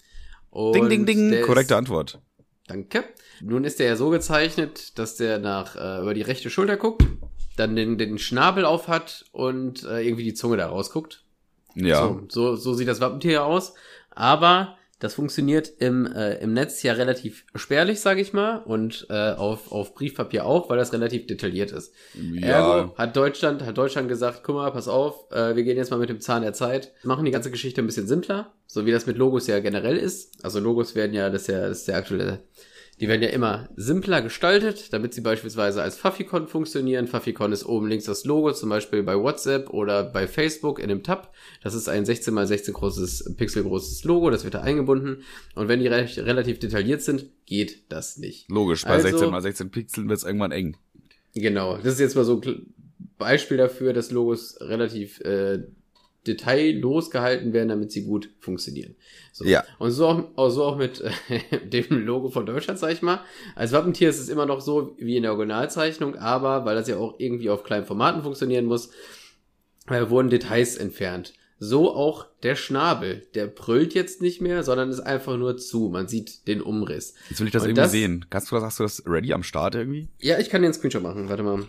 Und 0.49 0.73
Ding, 0.73 0.87
ding, 0.87 1.05
ding. 1.05 1.41
Korrekte 1.41 1.73
ist, 1.73 1.77
Antwort. 1.77 2.21
Danke. 2.67 3.03
Nun 3.41 3.65
ist 3.65 3.79
der 3.79 3.87
ja 3.87 3.97
so 3.97 4.11
gezeichnet, 4.11 4.97
dass 4.97 5.17
der 5.17 5.39
nach 5.39 5.75
äh, 5.75 5.99
über 6.01 6.13
die 6.13 6.21
rechte 6.21 6.49
Schulter 6.49 6.77
guckt, 6.77 7.03
dann 7.57 7.75
den, 7.75 7.97
den 7.97 8.17
Schnabel 8.17 8.63
auf 8.63 8.87
hat 8.87 9.25
und 9.33 9.83
äh, 9.83 10.07
irgendwie 10.07 10.23
die 10.23 10.35
Zunge 10.35 10.55
da 10.55 10.67
rausguckt. 10.67 11.25
Ja. 11.75 12.07
So, 12.07 12.21
so, 12.29 12.55
so 12.55 12.73
sieht 12.73 12.87
das 12.87 13.01
Wappentier 13.01 13.43
aus. 13.43 13.73
Aber 14.11 14.77
das 15.01 15.15
funktioniert 15.15 15.71
im, 15.79 16.05
äh, 16.05 16.35
im 16.35 16.53
Netz 16.53 16.83
ja 16.83 16.93
relativ 16.93 17.43
spärlich, 17.55 17.99
sage 17.99 18.21
ich 18.21 18.33
mal, 18.33 18.57
und 18.57 19.07
äh, 19.09 19.31
auf, 19.31 19.71
auf 19.71 19.95
Briefpapier 19.95 20.45
auch, 20.45 20.69
weil 20.69 20.77
das 20.77 20.93
relativ 20.93 21.25
detailliert 21.25 21.71
ist. 21.71 21.91
Ergo 22.39 22.95
hat 22.95 23.15
Deutschland, 23.15 23.65
hat 23.65 23.77
Deutschland 23.77 24.09
gesagt, 24.09 24.41
guck 24.43 24.55
mal, 24.55 24.71
pass 24.71 24.87
auf, 24.87 25.31
äh, 25.31 25.55
wir 25.55 25.63
gehen 25.63 25.77
jetzt 25.77 25.89
mal 25.89 25.97
mit 25.97 26.09
dem 26.09 26.21
Zahn 26.21 26.43
der 26.43 26.53
Zeit, 26.53 26.93
machen 27.03 27.25
die 27.25 27.31
ganze 27.31 27.49
Geschichte 27.49 27.81
ein 27.81 27.87
bisschen 27.87 28.05
simpler, 28.05 28.53
so 28.67 28.85
wie 28.85 28.91
das 28.91 29.07
mit 29.07 29.17
Logos 29.17 29.47
ja 29.47 29.59
generell 29.59 29.97
ist. 29.97 30.45
Also 30.45 30.59
Logos 30.59 30.93
werden 30.93 31.15
ja, 31.15 31.31
das 31.31 31.43
ist 31.43 31.47
ja, 31.47 31.67
das 31.67 31.79
ist 31.79 31.87
der 31.87 31.97
aktuelle, 31.97 32.39
die 33.01 33.07
werden 33.07 33.23
ja 33.23 33.29
immer 33.29 33.67
simpler 33.75 34.21
gestaltet, 34.21 34.93
damit 34.93 35.15
sie 35.15 35.21
beispielsweise 35.21 35.81
als 35.81 35.97
Faficon 35.97 36.47
funktionieren. 36.47 37.07
Faficon 37.07 37.51
ist 37.51 37.65
oben 37.65 37.87
links 37.87 38.05
das 38.05 38.25
Logo, 38.25 38.53
zum 38.53 38.69
Beispiel 38.69 39.01
bei 39.01 39.17
WhatsApp 39.17 39.71
oder 39.71 40.03
bei 40.03 40.27
Facebook 40.27 40.77
in 40.77 40.87
dem 40.87 41.01
Tab. 41.01 41.33
Das 41.63 41.73
ist 41.73 41.89
ein 41.89 42.05
16 42.05 42.37
x 42.37 42.47
16 42.47 42.73
großes, 42.75 43.33
Pixel 43.37 43.63
großes 43.63 44.03
Logo, 44.03 44.29
das 44.29 44.43
wird 44.43 44.53
da 44.53 44.61
eingebunden. 44.61 45.23
Und 45.55 45.67
wenn 45.67 45.79
die 45.79 45.87
recht, 45.87 46.19
relativ 46.19 46.59
detailliert 46.59 47.01
sind, 47.01 47.25
geht 47.47 47.91
das 47.91 48.19
nicht. 48.19 48.47
Logisch, 48.51 48.83
bei 48.83 48.91
Also- 48.91 49.07
16 49.07 49.31
mal 49.31 49.41
16 49.41 49.71
Pixeln 49.71 50.07
wird's 50.07 50.23
irgendwann 50.23 50.51
eng. 50.51 50.77
Genau, 51.33 51.77
das 51.77 51.93
ist 51.93 51.99
jetzt 52.01 52.15
mal 52.15 52.23
so 52.23 52.39
ein 52.39 52.71
Beispiel 53.17 53.57
dafür, 53.57 53.93
dass 53.93 54.11
Logos 54.11 54.57
relativ 54.61 55.21
äh, 55.21 55.63
detaillos 56.27 57.09
gehalten 57.09 57.53
werden, 57.53 57.69
damit 57.69 57.91
sie 57.91 58.03
gut 58.03 58.29
funktionieren. 58.39 58.95
So. 59.31 59.45
Ja. 59.45 59.63
Und 59.79 59.91
so 59.91 60.07
auch, 60.07 60.23
auch, 60.35 60.49
so 60.49 60.63
auch 60.63 60.77
mit 60.77 61.01
äh, 61.01 61.09
dem 61.67 62.05
Logo 62.05 62.29
von 62.29 62.45
Deutschland, 62.45 62.79
sag 62.79 62.91
ich 62.93 63.01
mal. 63.01 63.21
Als 63.55 63.71
Wappentier 63.71 64.09
ist 64.09 64.19
es 64.19 64.29
immer 64.29 64.45
noch 64.45 64.61
so 64.61 64.95
wie 64.99 65.17
in 65.17 65.23
der 65.23 65.31
Originalzeichnung, 65.33 66.15
aber 66.15 66.65
weil 66.65 66.75
das 66.75 66.87
ja 66.87 66.97
auch 66.97 67.15
irgendwie 67.19 67.49
auf 67.49 67.63
kleinen 67.63 67.85
Formaten 67.85 68.21
funktionieren 68.23 68.65
muss, 68.65 68.91
äh, 69.87 70.09
wurden 70.09 70.29
Details 70.29 70.77
entfernt. 70.77 71.33
So 71.63 71.93
auch 71.93 72.25
der 72.41 72.55
Schnabel. 72.55 73.27
Der 73.35 73.45
brüllt 73.45 73.93
jetzt 73.93 74.19
nicht 74.21 74.41
mehr, 74.41 74.63
sondern 74.63 74.89
ist 74.89 74.99
einfach 74.99 75.37
nur 75.37 75.57
zu. 75.57 75.89
Man 75.89 76.07
sieht 76.07 76.47
den 76.47 76.59
Umriss. 76.59 77.13
Jetzt 77.29 77.39
will 77.39 77.47
ich 77.47 77.53
das 77.53 77.61
Und 77.63 77.69
irgendwie 77.69 77.81
das- 77.83 77.91
sehen. 77.91 78.25
Kannst 78.31 78.49
du 78.51 78.55
das, 78.55 78.63
hast 78.63 78.79
du 78.79 78.83
das 78.83 79.03
ready 79.05 79.31
am 79.33 79.43
Start 79.43 79.75
irgendwie? 79.75 80.07
Ja, 80.19 80.39
ich 80.39 80.49
kann 80.49 80.63
einen 80.63 80.73
Screenshot 80.73 81.03
machen. 81.03 81.29
Warte 81.29 81.43
mal. 81.43 81.67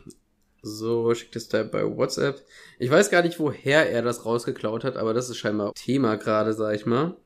So, 0.62 1.12
schickt 1.14 1.34
es 1.36 1.48
da 1.48 1.64
bei 1.64 1.84
WhatsApp. 1.84 2.40
Ich 2.78 2.90
weiß 2.90 3.10
gar 3.10 3.22
nicht, 3.22 3.38
woher 3.40 3.90
er 3.90 4.02
das 4.02 4.24
rausgeklaut 4.24 4.84
hat, 4.84 4.96
aber 4.96 5.12
das 5.12 5.28
ist 5.28 5.38
scheinbar 5.38 5.74
Thema 5.74 6.16
gerade, 6.16 6.52
sag 6.54 6.74
ich 6.76 6.86
mal. 6.86 7.16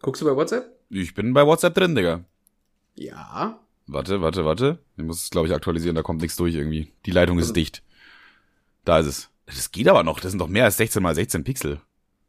Guckst 0.00 0.22
du 0.22 0.26
bei 0.26 0.34
WhatsApp? 0.34 0.66
Ich 0.88 1.14
bin 1.14 1.32
bei 1.34 1.44
WhatsApp 1.46 1.74
drin, 1.74 1.94
Digga. 1.94 2.24
Ja. 2.94 3.60
Warte, 3.86 4.20
warte, 4.22 4.44
warte. 4.44 4.78
Ich 4.96 5.04
muss 5.04 5.22
es, 5.24 5.30
glaube 5.30 5.46
ich, 5.48 5.54
aktualisieren, 5.54 5.94
da 5.94 6.02
kommt 6.02 6.22
nichts 6.22 6.36
durch 6.36 6.54
irgendwie. 6.54 6.92
Die 7.04 7.10
Leitung 7.10 7.38
ist 7.38 7.44
Also- 7.44 7.54
dicht. 7.54 7.82
Da 8.84 8.98
ist 9.00 9.06
es. 9.06 9.28
Das 9.46 9.70
geht 9.70 9.88
aber 9.88 10.02
noch, 10.02 10.18
das 10.18 10.32
sind 10.32 10.40
doch 10.40 10.48
mehr 10.48 10.64
als 10.64 10.76
16 10.76 11.02
mal 11.02 11.14
16 11.14 11.44
Pixel. 11.44 11.80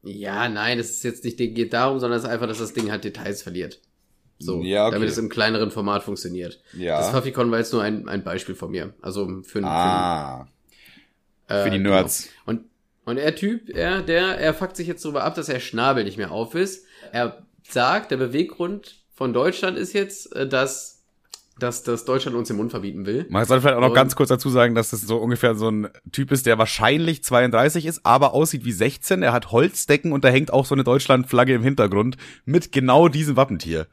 Ja, 0.04 0.48
nein, 0.50 0.78
es 0.80 0.90
ist 0.92 1.04
jetzt 1.04 1.24
nicht, 1.24 1.38
geht 1.38 1.74
darum, 1.74 2.00
sondern 2.00 2.20
es 2.20 2.26
ist 2.26 2.30
einfach, 2.30 2.48
dass 2.48 2.60
das 2.60 2.74
Ding 2.74 2.92
halt 2.92 3.04
Details 3.04 3.42
verliert. 3.42 3.82
So, 4.40 4.62
Ja, 4.62 4.86
okay. 4.86 4.96
damit 4.96 5.10
es 5.10 5.18
im 5.18 5.30
kleineren 5.30 5.72
Format 5.72 6.04
funktioniert. 6.04 6.62
Ja. 6.74 6.98
Das 7.00 7.10
Faficon 7.10 7.50
war 7.50 7.58
jetzt 7.58 7.74
nur 7.74 7.82
ein, 7.82 8.08
ein 8.08 8.24
Beispiel 8.24 8.54
von 8.54 8.70
mir. 8.70 8.94
Also 9.02 9.42
für, 9.42 9.64
ah, 9.64 10.46
für, 10.46 10.52
äh, 11.48 11.64
für 11.64 11.70
die 11.72 11.78
genau. 11.78 11.92
Nerds. 11.92 12.30
Und, 12.46 12.62
und 13.06 13.16
der 13.18 13.36
Typ, 13.36 13.70
er, 13.70 14.02
der, 14.02 14.38
er 14.40 14.54
fuckt 14.54 14.76
sich 14.76 14.88
jetzt 14.88 15.04
darüber 15.06 15.24
ab, 15.24 15.36
dass 15.36 15.48
der 15.48 15.60
Schnabel 15.60 16.04
nicht 16.04 16.18
mehr 16.18 16.32
auf 16.32 16.56
ist. 16.56 16.86
Er 17.12 17.44
sagt, 17.70 18.12
der 18.12 18.18
Beweggrund 18.18 18.96
von 19.14 19.34
Deutschland 19.34 19.78
ist 19.78 19.94
jetzt, 19.94 20.36
äh, 20.36 20.48
dass, 20.48 21.04
dass, 21.60 21.84
dass 21.84 22.06
Deutschland 22.06 22.36
uns 22.38 22.50
den 22.50 22.58
Mund 22.58 22.70
verbieten 22.72 23.06
will. 23.06 23.26
Man 23.30 23.44
sollte 23.46 23.62
vielleicht 23.62 23.78
auch 23.78 23.82
noch 23.82 23.90
Und- 23.90 23.96
ganz 23.96 24.16
kurz 24.16 24.30
dazu 24.30 24.50
sagen, 24.50 24.76
dass 24.76 24.92
das 24.92 25.02
so 25.02 25.18
ungefähr 25.18 25.56
so 25.56 25.70
ein 25.72 25.88
Typ 26.12 26.32
ist, 26.32 26.46
der 26.46 26.58
wahrscheinlich 26.58 27.24
32 27.24 27.86
ist, 27.86 28.06
aber 28.06 28.34
aussieht 28.34 28.64
wie 28.66 28.72
16. 28.72 29.24
Er 29.24 29.34
hat 29.34 29.52
Holzdecken 29.52 30.12
und 30.12 30.24
da 30.24 30.30
hängt 30.30 30.54
auch 30.54 30.66
so 30.66 30.76
eine 30.76 30.84
Deutschlandflagge 30.84 31.54
im 31.56 31.64
Hintergrund 31.64 32.18
mit 32.46 32.72
genau 32.72 33.08
diesem 33.08 33.36
Wappentier. 33.38 33.88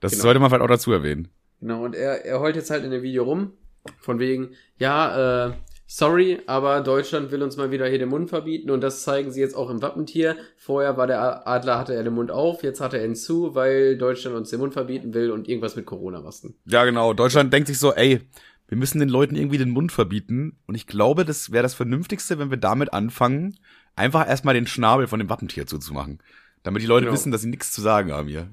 Das 0.00 0.12
Genau. 0.12 0.22
sollte 0.22 0.40
man 0.40 0.48
vielleicht 0.48 0.62
auch 0.62 0.68
dazu 0.68 0.92
erwähnen. 0.92 1.28
Genau, 1.60 1.84
und 1.84 1.94
er, 1.96 2.24
er 2.24 2.38
heult 2.40 2.54
jetzt 2.56 2.70
halt 2.70 2.84
in 2.84 2.90
dem 2.92 3.02
Video 3.02 3.24
rum, 3.24 3.52
von 4.00 4.18
wegen, 4.20 4.50
ja, 4.78 5.48
äh, 5.48 5.52
sorry, 5.88 6.40
aber 6.46 6.82
Deutschland 6.82 7.32
will 7.32 7.42
uns 7.42 7.56
mal 7.56 7.70
wieder 7.72 7.88
hier 7.88 7.98
den 7.98 8.10
Mund 8.10 8.28
verbieten 8.28 8.70
und 8.70 8.82
das 8.82 9.02
zeigen 9.02 9.32
sie 9.32 9.40
jetzt 9.40 9.56
auch 9.56 9.70
im 9.70 9.82
Wappentier. 9.82 10.36
Vorher 10.56 10.96
war 10.96 11.06
der 11.08 11.48
Adler, 11.48 11.78
hatte 11.78 11.94
er 11.94 12.04
den 12.04 12.12
Mund 12.14 12.30
auf, 12.30 12.62
jetzt 12.62 12.80
hat 12.80 12.92
er 12.94 13.04
ihn 13.04 13.16
zu, 13.16 13.54
weil 13.54 13.96
Deutschland 13.96 14.36
uns 14.36 14.50
den 14.50 14.60
Mund 14.60 14.74
verbieten 14.74 15.14
will 15.14 15.30
und 15.32 15.48
irgendwas 15.48 15.74
mit 15.74 15.86
Corona-Masken. 15.86 16.54
Ja, 16.66 16.84
genau. 16.84 17.14
Deutschland 17.14 17.52
denkt 17.52 17.66
sich 17.68 17.78
so, 17.78 17.94
ey, 17.94 18.20
wir 18.68 18.76
müssen 18.76 19.00
den 19.00 19.08
Leuten 19.08 19.34
irgendwie 19.34 19.56
den 19.58 19.70
Mund 19.70 19.90
verbieten. 19.90 20.58
Und 20.66 20.74
ich 20.74 20.86
glaube, 20.86 21.24
das 21.24 21.50
wäre 21.52 21.62
das 21.62 21.72
Vernünftigste, 21.74 22.38
wenn 22.38 22.50
wir 22.50 22.58
damit 22.58 22.92
anfangen, 22.92 23.58
einfach 23.96 24.28
erstmal 24.28 24.52
den 24.54 24.66
Schnabel 24.66 25.06
von 25.06 25.18
dem 25.18 25.30
Wappentier 25.30 25.66
zuzumachen. 25.66 26.18
Damit 26.64 26.82
die 26.82 26.86
Leute 26.86 27.06
Genau. 27.06 27.14
wissen, 27.14 27.32
dass 27.32 27.40
sie 27.40 27.48
nichts 27.48 27.72
zu 27.72 27.80
sagen 27.80 28.12
haben 28.12 28.28
hier. 28.28 28.48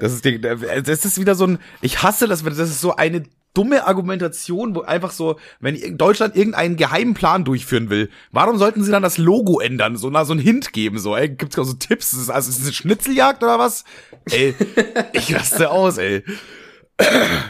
Das 0.00 0.12
ist, 0.14 0.24
das 0.24 1.04
ist 1.04 1.20
wieder 1.20 1.34
so 1.34 1.46
ein, 1.46 1.58
ich 1.82 2.02
hasse 2.02 2.26
das, 2.28 2.42
das 2.42 2.58
ist 2.58 2.80
so 2.80 2.96
eine 2.96 3.24
dumme 3.58 3.88
Argumentation, 3.88 4.76
wo 4.76 4.82
einfach 4.82 5.10
so, 5.10 5.36
wenn 5.58 5.98
Deutschland 5.98 6.36
irgendeinen 6.36 6.76
geheimen 6.76 7.14
Plan 7.14 7.44
durchführen 7.44 7.90
will, 7.90 8.08
warum 8.30 8.56
sollten 8.56 8.84
sie 8.84 8.92
dann 8.92 9.02
das 9.02 9.18
Logo 9.18 9.58
ändern, 9.58 9.96
so, 9.96 10.10
na, 10.10 10.24
so 10.24 10.32
einen 10.32 10.40
Hint 10.40 10.72
geben, 10.72 11.00
so, 11.00 11.16
ey, 11.16 11.28
gibt's 11.28 11.58
auch 11.58 11.64
so 11.64 11.72
Tipps, 11.72 12.12
ist, 12.12 12.30
also, 12.30 12.50
ist 12.50 12.58
es 12.58 12.64
eine 12.64 12.72
Schnitzeljagd 12.72 13.42
oder 13.42 13.58
was? 13.58 13.84
Ey, 14.30 14.54
ich 15.12 15.34
raste 15.34 15.70
aus, 15.70 15.98
ey. 15.98 16.22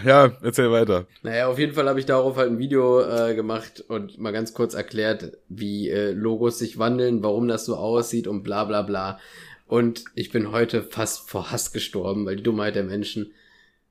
Ja, 0.05 0.33
erzähl 0.43 0.71
weiter. 0.71 1.07
Naja, 1.23 1.49
auf 1.49 1.59
jeden 1.59 1.75
Fall 1.75 1.89
habe 1.89 2.01
ich 2.01 2.07
darauf 2.07 2.37
halt 2.37 2.51
ein 2.51 2.59
Video 2.59 3.01
äh, 3.01 3.35
gemacht 3.35 3.85
und 3.87 4.19
mal 4.19 4.33
ganz 4.33 4.55
kurz 4.55 4.73
erklärt, 4.73 5.33
wie 5.49 5.91
äh, 5.91 6.13
Logos 6.13 6.59
sich 6.59 6.79
wandeln, 6.79 7.23
warum 7.23 7.49
das 7.49 7.67
so 7.67 7.77
aussieht 7.77 8.27
und 8.27 8.43
bla 8.43 8.65
bla 8.65 8.83
bla. 8.83 9.19
Und 9.67 10.05
ich 10.15 10.31
bin 10.31 10.53
heute 10.53 10.83
fast 10.83 11.29
vor 11.29 11.51
Hass 11.51 11.73
gestorben, 11.73 12.25
weil 12.25 12.37
die 12.37 12.43
Dummheit 12.43 12.75
der 12.75 12.85
Menschen. 12.85 13.33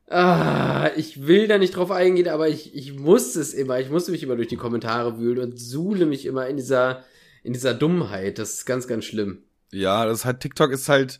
Ah, 0.09 0.89
ich 0.95 1.27
will 1.27 1.47
da 1.47 1.57
nicht 1.57 1.75
drauf 1.75 1.91
eingehen, 1.91 2.29
aber 2.29 2.47
ich, 2.47 2.73
ich 2.73 2.97
muss 2.97 3.35
es 3.35 3.53
immer. 3.53 3.79
Ich 3.79 3.89
muss 3.89 4.07
mich 4.07 4.23
immer 4.23 4.37
durch 4.37 4.47
die 4.47 4.55
Kommentare 4.55 5.19
wühlen 5.19 5.39
und 5.39 5.59
suhle 5.59 6.05
mich 6.05 6.25
immer 6.25 6.47
in 6.47 6.55
dieser, 6.55 7.03
in 7.43 7.53
dieser 7.53 7.73
Dummheit. 7.73 8.39
Das 8.39 8.53
ist 8.53 8.65
ganz, 8.65 8.87
ganz 8.87 9.05
schlimm. 9.05 9.43
Ja, 9.71 10.05
das 10.05 10.19
ist 10.19 10.25
halt, 10.25 10.39
TikTok 10.39 10.71
ist 10.71 10.87
halt, 10.87 11.19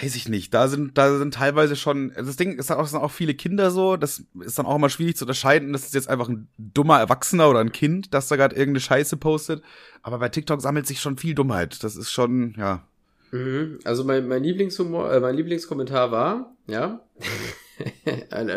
weiß 0.00 0.16
ich 0.16 0.28
nicht, 0.28 0.54
da 0.54 0.68
sind, 0.68 0.96
da 0.96 1.18
sind 1.18 1.34
teilweise 1.34 1.76
schon, 1.76 2.12
das 2.16 2.36
Ding 2.36 2.58
ist 2.58 2.70
auch, 2.70 2.86
sind 2.86 3.00
auch 3.00 3.10
viele 3.10 3.34
Kinder 3.34 3.70
so, 3.70 3.96
das 3.96 4.24
ist 4.40 4.58
dann 4.58 4.66
auch 4.66 4.76
immer 4.76 4.88
schwierig 4.88 5.16
zu 5.16 5.24
unterscheiden, 5.24 5.72
das 5.72 5.84
ist 5.84 5.94
jetzt 5.94 6.08
einfach 6.08 6.28
ein 6.28 6.48
dummer 6.56 6.98
Erwachsener 6.98 7.50
oder 7.50 7.60
ein 7.60 7.72
Kind, 7.72 8.14
das 8.14 8.28
da 8.28 8.36
gerade 8.36 8.56
irgendeine 8.56 8.80
Scheiße 8.80 9.18
postet, 9.18 9.62
aber 10.02 10.18
bei 10.18 10.30
TikTok 10.30 10.62
sammelt 10.62 10.86
sich 10.86 11.00
schon 11.00 11.18
viel 11.18 11.34
Dummheit, 11.34 11.84
das 11.84 11.96
ist 11.96 12.10
schon, 12.10 12.54
ja. 12.56 12.86
Mhm. 13.32 13.80
Also 13.84 14.04
mein, 14.04 14.26
mein 14.26 14.42
Lieblingshumor, 14.42 15.12
äh, 15.12 15.20
mein 15.20 15.36
Lieblingskommentar 15.36 16.10
war, 16.10 16.54
ja, 16.66 17.00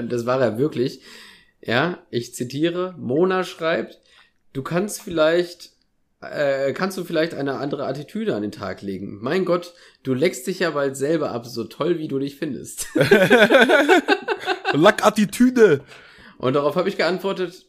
das 0.10 0.26
war 0.26 0.42
er 0.42 0.58
wirklich, 0.58 1.02
ja, 1.62 2.00
ich 2.10 2.34
zitiere, 2.34 2.96
Mona 2.98 3.44
schreibt, 3.44 4.00
du 4.54 4.64
kannst 4.64 5.02
vielleicht, 5.02 5.72
äh, 6.22 6.74
kannst 6.74 6.98
du 6.98 7.04
vielleicht 7.04 7.34
eine 7.34 7.56
andere 7.56 7.86
Attitüde 7.86 8.36
an 8.36 8.42
den 8.42 8.52
Tag 8.52 8.82
legen. 8.82 9.18
Mein 9.22 9.46
Gott, 9.46 9.74
du 10.04 10.14
leckst 10.14 10.48
dich 10.48 10.60
ja 10.60 10.72
bald 10.72 10.98
selber 10.98 11.32
ab, 11.32 11.46
so 11.46 11.64
toll 11.64 11.98
wie 12.00 12.08
du 12.08 12.20
dich 12.20 12.36
findest. 12.38 12.88
Lackattitüde! 14.74 15.82
Und 16.38 16.54
darauf 16.54 16.76
habe 16.76 16.90
ich 16.90 16.98
geantwortet, 16.98 17.66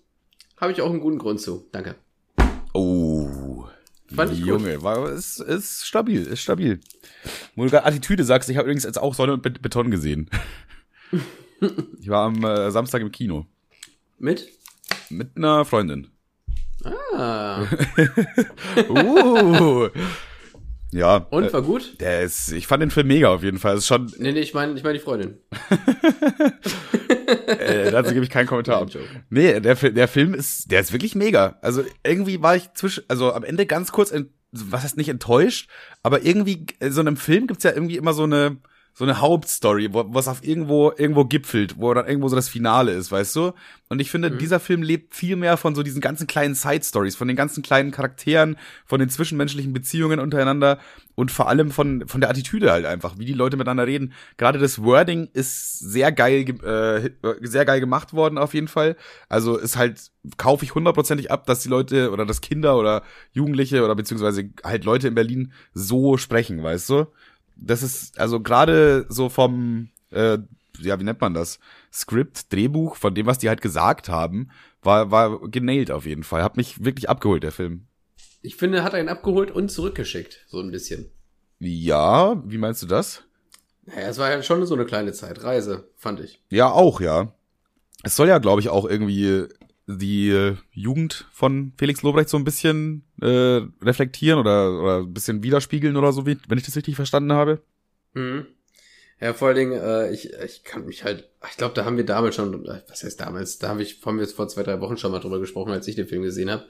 habe 0.57 0.73
ich 0.73 0.83
auch 0.83 0.91
einen 0.91 1.01
guten 1.01 1.19
Grund 1.19 1.41
zu. 1.41 1.67
Danke. 1.73 1.95
Oh. 2.75 3.65
Fand 4.15 4.33
ich 4.33 4.41
gut. 4.41 4.49
Junge, 4.49 4.83
war, 4.83 5.11
ist, 5.11 5.41
ist 5.41 5.87
stabil, 5.87 6.23
ist 6.27 6.41
stabil. 6.41 6.81
Wo 7.57 7.65
du 7.65 7.71
gerade 7.71 7.87
Attitüde 7.87 8.25
sagst, 8.25 8.49
ich 8.49 8.57
habe 8.57 8.67
übrigens 8.67 8.85
jetzt 8.85 8.99
auch 8.99 9.15
Sonne 9.15 9.35
und 9.35 9.43
Bet- 9.43 9.61
Beton 9.63 9.91
gesehen. 9.91 10.31
ich 12.01 12.09
war 12.09 12.27
am 12.27 12.45
äh, 12.45 12.71
Samstag 12.71 13.03
im 13.03 13.13
Kino. 13.13 13.47
Mit? 14.19 14.49
Mit 15.11 15.37
einer 15.37 15.65
Freundin. 15.65 16.09
Ah. 17.15 17.65
Uh. 18.89 19.89
ja. 20.93 21.17
Und 21.31 21.45
äh, 21.45 21.53
war 21.53 21.63
gut? 21.63 22.01
der 22.01 22.23
ist, 22.23 22.53
ich 22.53 22.67
fand 22.67 22.83
den 22.83 22.91
Film 22.91 23.09
mega 23.09 23.29
auf 23.29 23.43
jeden 23.43 23.59
Fall. 23.59 23.77
Ist 23.77 23.87
schon, 23.87 24.13
Nee, 24.19 24.33
nee, 24.33 24.41
ich 24.41 24.55
meine 24.55 24.75
ich 24.75 24.85
mein 24.85 24.95
die 24.95 25.01
Freundin. 25.01 25.39
äh, 27.47 27.91
dazu 27.91 28.13
gebe 28.13 28.25
ich 28.25 28.31
keinen 28.31 28.47
Kommentar. 28.47 28.87
Nein. 28.87 29.25
Nee, 29.31 29.61
der, 29.61 29.75
der 29.75 30.09
Film 30.09 30.35
ist, 30.35 30.71
der 30.71 30.81
ist 30.81 30.93
wirklich 30.93 31.15
mega. 31.15 31.59
Also 31.63 31.83
irgendwie 32.05 32.41
war 32.41 32.55
ich 32.57 32.73
zwischen, 32.75 33.05
also 33.09 33.33
am 33.33 33.45
Ende 33.45 33.67
ganz 33.67 33.91
kurz, 33.91 34.15
was 34.53 34.85
heißt 34.85 34.97
nicht 34.97 35.09
enttäuscht, 35.09 35.69
aber 36.03 36.25
irgendwie, 36.25 36.67
in 36.81 36.93
so 36.93 37.01
einem 37.01 37.17
Film 37.17 37.49
gibt's 37.49 37.65
ja 37.65 37.73
irgendwie 37.73 37.97
immer 37.97 38.13
so 38.13 38.23
eine, 38.23 38.59
so 38.99 39.05
eine 39.05 39.21
Hauptstory, 39.21 39.95
wo 39.95 40.05
was 40.09 40.27
auf 40.27 40.43
irgendwo, 40.43 40.91
irgendwo 40.97 41.25
gipfelt, 41.25 41.77
wo 41.79 41.95
dann 41.95 42.09
irgendwo 42.09 42.27
so 42.27 42.35
das 42.35 42.49
Finale 42.49 42.91
ist, 42.91 43.13
weißt 43.13 43.37
du? 43.37 43.53
Und 43.89 44.01
ich 44.01 44.11
finde, 44.11 44.33
dieser 44.33 44.59
Film 44.59 44.83
lebt 44.83 45.15
viel 45.15 45.37
mehr 45.37 45.57
von 45.57 45.77
so 45.77 45.85
diesen 45.85 46.01
ganzen 46.01 46.27
kleinen 46.27 46.57
Side-Stories, 46.57 47.15
von 47.15 47.29
den 47.29 47.37
ganzen 47.37 47.63
kleinen 47.63 47.93
Charakteren, 47.93 48.57
von 48.87 48.99
den 48.99 49.09
zwischenmenschlichen 49.09 49.73
Beziehungen 49.73 50.19
untereinander 50.19 50.81
und 51.15 51.31
vor 51.31 51.49
allem 51.49 51.71
von, 51.71 52.09
von 52.09 52.21
der 52.21 52.29
Attitüde 52.29 52.73
halt 52.73 52.87
einfach, 52.87 53.19
wie 53.19 53.25
die 53.25 53.35
Leute 53.35 53.57
miteinander 53.57 53.87
reden. 53.87 54.15
Gerade 54.37 54.59
das 54.59 54.83
Wording 54.83 55.29
ist 55.33 55.79
sehr 55.79 56.11
geil, 56.11 56.43
ge- 56.45 56.61
äh, 56.65 57.11
sehr 57.43 57.65
geil 57.65 57.79
gemacht 57.79 58.15
worden 58.15 58.37
auf 58.37 58.53
jeden 58.53 58.69
Fall. 58.69 58.97
Also 59.29 59.57
ist 59.59 59.77
halt, 59.77 60.11
kaufe 60.39 60.65
ich 60.65 60.75
hundertprozentig 60.75 61.31
ab, 61.31 61.47
dass 61.47 61.61
die 61.61 61.69
Leute 61.69 62.11
oder 62.11 62.27
dass 62.27 62.41
Kinder 62.41 62.77
oder 62.77 63.05
Jugendliche 63.33 63.85
oder 63.85 63.95
beziehungsweise 63.95 64.51
halt 64.65 64.85
Leute 64.85 65.07
in 65.07 65.15
Berlin 65.15 65.53
so 65.73 66.17
sprechen, 66.17 66.65
weißt 66.65 66.91
du? 66.91 67.07
Das 67.59 67.83
ist, 67.83 68.19
also 68.19 68.41
gerade 68.41 69.07
so 69.09 69.29
vom, 69.29 69.91
äh, 70.11 70.39
ja, 70.81 70.99
wie 70.99 71.05
nennt 71.05 71.21
man 71.21 71.35
das? 71.35 71.59
Skript, 71.93 72.53
Drehbuch, 72.53 72.97
von 72.97 73.15
dem, 73.15 73.27
was 73.27 73.39
die 73.39 73.49
halt 73.49 73.61
gesagt 73.61 74.09
haben, 74.09 74.51
war, 74.83 75.11
war 75.11 75.41
genailt 75.49 75.91
auf 75.91 76.07
jeden 76.07 76.23
Fall. 76.23 76.43
Hat 76.43 76.57
mich 76.57 76.85
wirklich 76.85 77.09
abgeholt, 77.09 77.43
der 77.43 77.53
Film. 77.53 77.87
Ich 78.43 78.57
finde, 78.57 78.85
hat 78.85 78.95
er 78.95 79.01
ihn 79.01 79.09
abgeholt 79.09 79.51
und 79.51 79.71
zurückgeschickt. 79.71 80.45
So 80.47 80.61
ein 80.61 80.71
bisschen. 80.71 81.11
Ja, 81.59 82.41
wie 82.47 82.59
meinst 82.59 82.83
du 82.83 82.87
das? 82.87 83.25
Naja, 83.85 84.09
es 84.09 84.19
war 84.19 84.31
ja 84.31 84.43
schon 84.43 84.65
so 84.67 84.75
eine 84.75 84.85
kleine 84.85 85.13
Zeitreise, 85.13 85.91
fand 85.97 86.21
ich. 86.21 86.41
Ja, 86.51 86.71
auch, 86.71 87.01
ja. 87.01 87.33
Es 88.05 88.15
soll 88.15 88.29
ja, 88.29 88.39
glaube 88.39 88.61
ich, 88.61 88.69
auch 88.69 88.85
irgendwie 88.85 89.49
die 89.89 90.29
äh, 90.29 90.57
Jugend 90.73 91.27
von 91.33 91.73
Felix 91.79 92.03
Lobrecht 92.03 92.29
so 92.29 92.37
ein 92.37 92.45
bisschen 92.45 93.05
äh, 93.23 93.63
reflektieren 93.83 94.39
oder, 94.39 94.81
oder 94.81 94.99
ein 94.99 95.15
bisschen 95.15 95.43
widerspiegeln 95.43 95.97
oder 95.97 96.13
so, 96.13 96.27
wie, 96.27 96.37
wenn 96.47 96.59
ich 96.59 96.65
das 96.65 96.77
richtig 96.77 96.95
verstanden 96.95 97.33
habe. 97.33 97.63
Mhm. 98.13 98.47
Ja, 99.21 99.33
vor 99.33 99.49
allen 99.49 99.57
Dingen, 99.57 99.81
äh, 99.81 100.13
ich, 100.13 100.33
ich 100.33 100.63
kann 100.63 100.85
mich 100.85 101.05
halt, 101.05 101.29
ich 101.51 101.57
glaube, 101.57 101.75
da 101.75 101.85
haben 101.85 101.97
wir 101.97 102.05
damals 102.05 102.37
schon, 102.37 102.67
äh, 102.67 102.83
was 102.89 103.03
heißt 103.03 103.19
damals, 103.19 103.59
da 103.59 103.69
habe 103.69 103.83
ich, 103.83 103.99
haben 104.05 104.19
wir 104.19 104.25
jetzt 104.25 104.37
vor 104.37 104.47
zwei, 104.47 104.63
drei 104.63 104.81
Wochen 104.81 104.99
schon 104.99 105.11
mal 105.11 105.21
drüber 105.21 105.41
gesprochen, 105.41 105.73
als 105.73 105.89
ich 105.89 105.97
den 105.97 106.07
Film 106.07 106.23
gesehen 106.23 106.51
habe, 106.51 106.65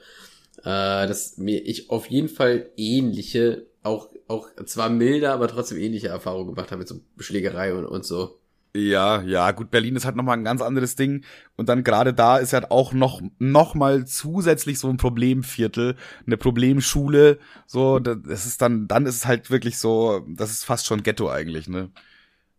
äh, 0.59 1.07
dass 1.07 1.37
mir 1.37 1.63
ich 1.67 1.89
auf 1.89 2.07
jeden 2.07 2.29
Fall 2.29 2.71
ähnliche 2.77 3.67
auch, 3.83 4.09
auch 4.27 4.47
zwar 4.65 4.89
milder, 4.89 5.33
aber 5.33 5.47
trotzdem 5.47 5.77
ähnliche 5.77 6.07
Erfahrungen 6.07 6.55
gemacht 6.55 6.71
haben 6.71 6.79
mit 6.79 6.87
so 6.87 7.01
Schlägerei 7.17 7.73
und, 7.73 7.85
und 7.85 8.05
so. 8.05 8.39
Ja, 8.75 9.23
ja, 9.23 9.49
gut, 9.51 9.71
Berlin 9.71 9.95
ist 9.95 10.05
halt 10.05 10.15
nochmal 10.15 10.37
ein 10.37 10.43
ganz 10.43 10.61
anderes 10.61 10.95
Ding. 10.95 11.23
Und 11.55 11.69
dann 11.69 11.83
gerade 11.83 12.13
da 12.13 12.37
ist 12.37 12.53
halt 12.53 12.69
auch 12.69 12.93
noch, 12.93 13.21
noch 13.39 13.73
mal 13.73 14.05
zusätzlich 14.05 14.77
so 14.77 14.89
ein 14.89 14.97
Problemviertel, 14.97 15.95
eine 16.25 16.37
Problemschule. 16.37 17.39
So, 17.65 17.97
das 17.99 18.45
ist 18.45 18.61
dann, 18.61 18.87
dann 18.87 19.07
ist 19.07 19.15
es 19.15 19.25
halt 19.25 19.49
wirklich 19.49 19.79
so, 19.79 20.23
das 20.27 20.51
ist 20.51 20.65
fast 20.65 20.85
schon 20.85 21.01
Ghetto 21.01 21.29
eigentlich, 21.29 21.67
ne? 21.67 21.89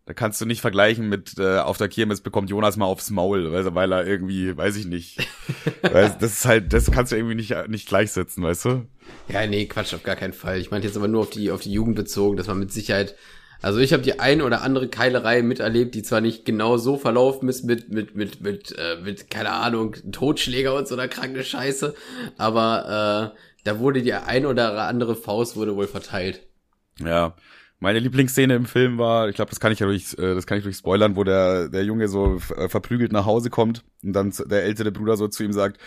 Da 0.05 0.13
kannst 0.13 0.41
du 0.41 0.45
nicht 0.45 0.61
vergleichen 0.61 1.07
mit 1.07 1.37
äh, 1.37 1.59
auf 1.59 1.77
der 1.77 1.87
Kirmes 1.87 2.21
bekommt 2.21 2.49
Jonas 2.49 2.75
mal 2.75 2.85
aufs 2.85 3.11
Maul, 3.11 3.53
weil, 3.53 3.73
weil 3.75 3.91
er 3.93 4.05
irgendwie, 4.05 4.57
weiß 4.57 4.75
ich 4.75 4.87
nicht. 4.87 5.25
weil 5.83 6.13
das 6.19 6.33
ist 6.33 6.45
halt, 6.45 6.73
das 6.73 6.91
kannst 6.91 7.11
du 7.11 7.15
irgendwie 7.15 7.35
nicht, 7.35 7.55
nicht 7.69 7.87
gleichsetzen, 7.87 8.43
weißt 8.43 8.65
du? 8.65 8.87
Ja, 9.29 9.45
nee, 9.47 9.67
Quatsch, 9.67 9.93
auf 9.93 10.03
gar 10.03 10.15
keinen 10.17 10.33
Fall. 10.33 10.59
Ich 10.59 10.71
meinte 10.71 10.87
jetzt 10.87 10.97
aber 10.97 11.07
nur 11.07 11.21
auf 11.21 11.29
die, 11.29 11.51
auf 11.51 11.61
die 11.61 11.71
Jugend 11.71 11.95
bezogen, 11.95 12.35
dass 12.35 12.47
man 12.47 12.59
mit 12.59 12.73
Sicherheit 12.73 13.15
also 13.61 13.79
ich 13.79 13.93
habe 13.93 14.03
die 14.03 14.19
ein 14.19 14.41
oder 14.41 14.61
andere 14.61 14.87
Keilerei 14.87 15.41
miterlebt, 15.41 15.93
die 15.95 16.03
zwar 16.03 16.21
nicht 16.21 16.45
genau 16.45 16.77
so 16.77 16.97
verlaufen 16.97 17.47
ist 17.49 17.63
mit 17.63 17.89
mit 17.89 18.15
mit 18.15 18.41
mit 18.41 18.75
äh, 18.77 18.97
mit 19.03 19.29
keine 19.29 19.51
Ahnung 19.51 19.95
Totschläger 20.11 20.75
und 20.75 20.87
so 20.87 20.95
einer 20.95 21.07
kranke 21.07 21.43
Scheiße, 21.43 21.93
aber 22.37 23.33
äh, 23.33 23.37
da 23.63 23.79
wurde 23.79 24.01
die 24.01 24.13
ein 24.13 24.45
oder 24.45 24.87
andere 24.87 25.15
Faust 25.15 25.55
wurde 25.55 25.75
wohl 25.75 25.87
verteilt. 25.87 26.41
Ja, 26.99 27.35
meine 27.79 27.99
Lieblingsszene 27.99 28.55
im 28.55 28.65
Film 28.65 28.97
war, 28.97 29.29
ich 29.29 29.35
glaube, 29.35 29.49
das 29.49 29.59
kann 29.59 29.71
ich 29.71 29.79
ja 29.79 29.87
durch, 29.87 30.13
äh, 30.17 30.35
das 30.35 30.47
kann 30.47 30.57
ich 30.57 30.63
durch 30.63 30.77
spoilern, 30.77 31.15
wo 31.15 31.23
der 31.23 31.69
der 31.69 31.83
Junge 31.83 32.07
so 32.07 32.39
äh, 32.55 32.67
verprügelt 32.67 33.11
nach 33.11 33.25
Hause 33.25 33.49
kommt 33.49 33.83
und 34.03 34.13
dann 34.13 34.33
der 34.45 34.63
ältere 34.63 34.91
Bruder 34.91 35.17
so 35.17 35.27
zu 35.27 35.43
ihm 35.43 35.53
sagt, 35.53 35.79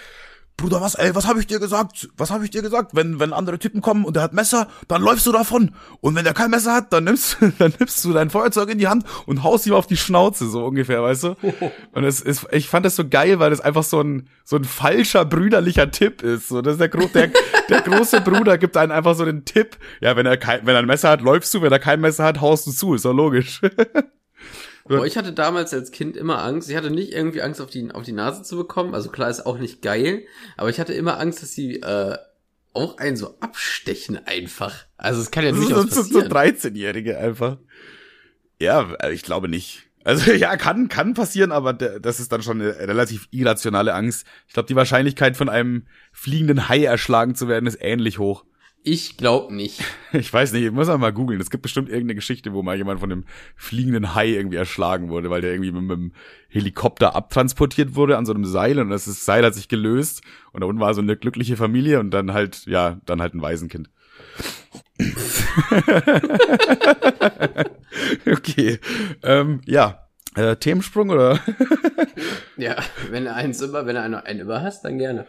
Bruder, 0.57 0.81
was, 0.81 0.95
ey, 0.95 1.15
was 1.15 1.27
habe 1.27 1.41
ich 1.41 1.49
dir 1.49 1.59
gesagt? 1.59 2.09
Was 2.17 2.31
habe 2.31 2.45
ich 2.45 2.51
dir 2.51 2.63
gesagt? 2.63 2.95
Wenn, 2.95 3.19
wenn 3.19 3.33
andere 3.33 3.59
Typen 3.59 3.81
kommen 3.81 4.05
und 4.05 4.15
der 4.15 4.23
hat 4.23 4.33
Messer, 4.33 4.69
dann 4.87 5.03
läufst 5.03 5.27
du 5.27 5.33
davon. 5.33 5.75
Und 6.01 6.15
wenn 6.15 6.23
der 6.23 6.33
kein 6.33 6.51
Messer 6.51 6.73
hat, 6.73 6.93
dann 6.93 7.05
nimmst, 7.05 7.39
dann 7.59 7.75
nimmst 7.79 8.05
du 8.05 8.13
dein 8.13 8.31
Feuerzeug 8.31 8.71
in 8.71 8.79
die 8.79 8.87
Hand 8.87 9.05
und 9.27 9.43
haust 9.43 9.67
ihm 9.67 9.75
auf 9.75 9.89
die 9.89 9.97
Schnauze, 9.97 10.49
so 10.49 10.65
ungefähr, 10.65 11.03
weißt 11.03 11.25
du? 11.25 11.37
Und 11.93 12.05
es 12.05 12.21
ist, 12.21 12.47
ich 12.53 12.69
fand 12.69 12.87
das 12.87 12.97
so 12.97 13.09
geil, 13.09 13.41
weil 13.41 13.51
das 13.51 13.61
einfach 13.61 13.83
so 13.83 14.01
ein, 14.01 14.29
so 14.45 14.57
ein 14.57 14.65
falscher 14.65 15.25
brüderlicher 15.25 15.91
Tipp 15.91 16.23
ist. 16.23 16.49
So, 16.49 16.63
das 16.63 16.75
ist 16.75 16.81
der, 16.81 16.89
Gro 16.89 17.07
der, 17.09 17.31
der 17.69 17.81
große 17.81 18.21
Bruder 18.21 18.57
gibt 18.57 18.77
einen 18.77 18.93
einfach 18.93 19.15
so 19.17 19.25
den 19.25 19.45
Tipp. 19.45 19.77
Ja, 20.01 20.17
wenn 20.17 20.27
er 20.27 20.37
kein, 20.37 20.65
wenn 20.67 20.75
er 20.75 20.81
ein 20.81 20.87
Messer 20.87 21.11
hat, 21.11 21.21
läufst 21.21 21.53
du, 21.55 21.63
wenn 21.63 21.73
er 21.73 21.79
kein 21.79 22.01
Messer 22.01 22.25
hat, 22.25 22.41
haust 22.41 22.67
du 22.67 22.71
zu, 22.71 22.95
ist 22.95 23.05
doch 23.05 23.13
logisch. 23.13 23.61
Boah, 24.87 25.07
ich 25.07 25.17
hatte 25.17 25.33
damals 25.33 25.73
als 25.73 25.93
Kind 25.93 26.17
immer 26.17 26.43
Angst. 26.43 26.69
Ich 26.69 26.77
hatte 26.77 26.91
nicht 26.91 27.13
irgendwie 27.13 27.41
Angst, 27.41 27.61
auf 27.61 27.71
die, 27.71 27.91
auf 27.91 28.03
die 28.03 28.13
Nase 28.13 28.43
zu 28.43 28.57
bekommen. 28.57 28.95
Also 28.95 29.11
klar, 29.11 29.31
ist 29.31 29.47
auch 29.47 29.59
nicht 29.59 29.81
geil. 29.81 30.25
Aber 30.59 30.69
ich 30.69 30.79
hatte 30.79 30.93
immer 30.93 31.19
Angst, 31.19 31.43
dass 31.43 31.53
sie 31.53 31.77
äh, 31.77 32.19
auch 32.75 32.99
einen 32.99 33.17
so 33.17 33.39
abstechen 33.41 34.19
einfach. 34.27 34.85
Also 34.99 35.23
es 35.23 35.31
kann 35.31 35.45
ja 35.45 35.53
nicht 35.53 35.69
so, 35.69 35.87
so, 35.87 36.03
so 36.03 36.21
13-Jährige 36.21 37.19
einfach. 37.19 37.57
Ja, 38.61 38.93
ich 39.11 39.23
glaube 39.23 39.49
nicht. 39.49 39.85
Also 40.05 40.33
ja, 40.35 40.57
kann 40.57 40.89
kann 40.89 41.15
passieren, 41.15 41.51
aber 41.51 41.73
das 41.73 42.21
ist 42.21 42.31
dann 42.31 42.43
schon 42.43 42.61
eine 42.61 42.77
relativ 42.77 43.27
irrationale 43.31 43.95
Angst. 43.95 44.27
Ich 44.49 44.55
glaube, 44.55 44.67
die 44.67 44.77
Wahrscheinlichkeit 44.77 45.37
von 45.37 45.49
einem 45.49 45.87
fliegenden 46.13 46.69
Hai 46.69 46.85
erschlagen 46.85 47.35
zu 47.35 47.49
werden 47.49 47.67
ist 47.67 47.79
ähnlich 47.81 48.19
hoch. 48.19 48.45
Ich 48.87 49.17
glaub 49.17 49.51
nicht. 49.51 49.83
Ich 50.13 50.33
weiß 50.33 50.53
nicht, 50.53 50.63
ich 50.63 50.71
muss 50.71 50.89
auch 50.89 50.99
mal 50.99 51.13
googeln. 51.13 51.41
Es 51.41 51.51
gibt 51.51 51.65
bestimmt 51.65 51.89
irgendeine 51.89 52.15
Geschichte, 52.15 52.53
wo 52.53 52.63
mal 52.63 52.77
jemand 52.77 53.01
von 53.01 53.11
einem 53.11 53.25
fliegenden 53.57 54.15
Hai 54.15 54.29
irgendwie 54.29 54.59
erschlagen 54.59 55.09
wurde, 55.09 55.29
weil 55.29 55.41
der 55.41 55.51
irgendwie 55.51 55.73
mit, 55.73 55.83
mit 55.83 55.97
einem 55.97 56.13
Helikopter 56.49 57.17
abtransportiert 57.17 57.97
wurde 57.97 58.17
an 58.17 58.25
so 58.25 58.33
einem 58.33 58.45
Seil 58.45 58.79
und 58.79 58.91
das 58.91 59.07
Seil 59.07 59.45
hat 59.45 59.57
sich 59.57 59.67
gelöst 59.67 60.23
und 60.53 60.61
da 60.61 60.69
unten 60.69 60.81
war 60.81 60.95
so 60.95 61.01
eine 61.01 61.17
glückliche 61.17 61.57
Familie 61.57 61.99
und 61.99 62.13
dann 62.13 62.33
halt, 62.33 62.65
ja, 62.67 63.01
dann 63.07 63.21
halt 63.21 63.35
ein 63.35 63.43
Waisenkind. 63.43 63.91
okay. 68.31 68.79
Ähm, 69.25 69.63
ja. 69.67 70.07
Äh, 70.37 70.55
Themensprung 70.57 71.11
oder? 71.11 71.41
ja, 72.57 72.77
wenn 73.11 73.25
du 73.25 73.35
eins 73.35 73.61
über, 73.61 73.87
wenn 73.87 73.97
du 73.97 74.03
einen, 74.03 74.15
einen 74.15 74.41
über 74.41 74.63
hast, 74.63 74.85
dann 74.85 74.99
gerne. 74.99 75.27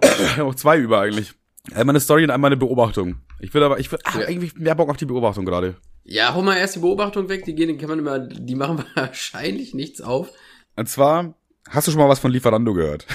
Auch 0.38 0.54
zwei 0.54 0.78
über 0.78 1.00
eigentlich. 1.00 1.34
Einmal 1.74 1.92
eine 1.92 2.00
Story 2.00 2.24
und 2.24 2.30
einmal 2.30 2.48
eine 2.48 2.56
Beobachtung. 2.56 3.16
Ich 3.40 3.52
würde 3.52 3.66
aber, 3.66 3.78
ich 3.78 3.90
würde 3.90 4.04
ja. 4.06 4.26
eigentlich 4.26 4.56
mehr 4.56 4.74
Bock 4.74 4.88
auf 4.88 4.96
die 4.96 5.04
Beobachtung 5.04 5.44
gerade. 5.44 5.76
Ja, 6.04 6.34
hol 6.34 6.42
mal 6.42 6.56
erst 6.56 6.76
die 6.76 6.80
Beobachtung 6.80 7.28
weg, 7.28 7.44
die 7.44 7.54
gehen, 7.54 7.68
die 7.68 7.76
kann 7.76 7.90
man 7.90 7.98
immer, 7.98 8.18
die 8.18 8.54
machen 8.54 8.82
wahrscheinlich 8.94 9.74
nichts 9.74 10.00
auf. 10.00 10.30
Und 10.76 10.88
zwar, 10.88 11.34
hast 11.68 11.86
du 11.86 11.92
schon 11.92 12.00
mal 12.00 12.08
was 12.08 12.18
von 12.18 12.30
Lieferando 12.30 12.72
gehört? 12.72 13.06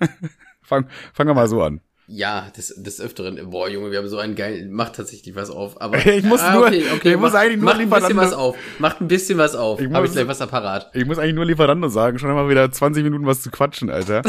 fang, 0.62 0.88
fangen 1.14 1.30
wir 1.30 1.34
mal 1.34 1.48
so 1.48 1.62
an. 1.62 1.80
Ja, 2.06 2.50
des, 2.54 2.74
des 2.76 3.00
Öfteren. 3.00 3.38
Boah, 3.48 3.70
Junge, 3.70 3.90
wir 3.90 3.96
haben 3.96 4.08
so 4.08 4.18
einen 4.18 4.34
geilen, 4.34 4.72
macht 4.72 4.96
tatsächlich 4.96 5.34
was 5.34 5.48
auf. 5.48 5.80
Aber 5.80 5.96
ich 6.06 6.24
muss 6.24 6.42
ah, 6.42 6.58
okay, 6.58 6.82
nur, 6.82 6.92
okay, 6.96 7.08
ich 7.10 7.14
mach, 7.14 7.22
muss 7.22 7.34
eigentlich 7.34 7.56
nur 7.56 7.64
macht 7.64 7.78
Lieferando. 7.78 8.06
ein 8.06 8.16
bisschen 8.16 8.16
was 8.18 8.32
auf. 8.34 8.56
Macht 8.78 9.00
ein 9.00 9.08
bisschen 9.08 9.38
was 9.38 9.54
auf. 9.54 9.80
Ich 9.80 9.90
Hab 9.90 10.04
ich 10.04 10.12
gleich 10.12 10.28
was 10.28 10.42
apparat. 10.42 10.90
Ich 10.92 11.06
muss 11.06 11.18
eigentlich 11.18 11.34
nur 11.34 11.46
Lieferando 11.46 11.88
sagen. 11.88 12.18
Schon 12.18 12.30
mal 12.34 12.48
wieder 12.50 12.70
20 12.70 13.04
Minuten 13.04 13.24
was 13.24 13.40
zu 13.40 13.50
quatschen, 13.50 13.88
Alter. 13.88 14.20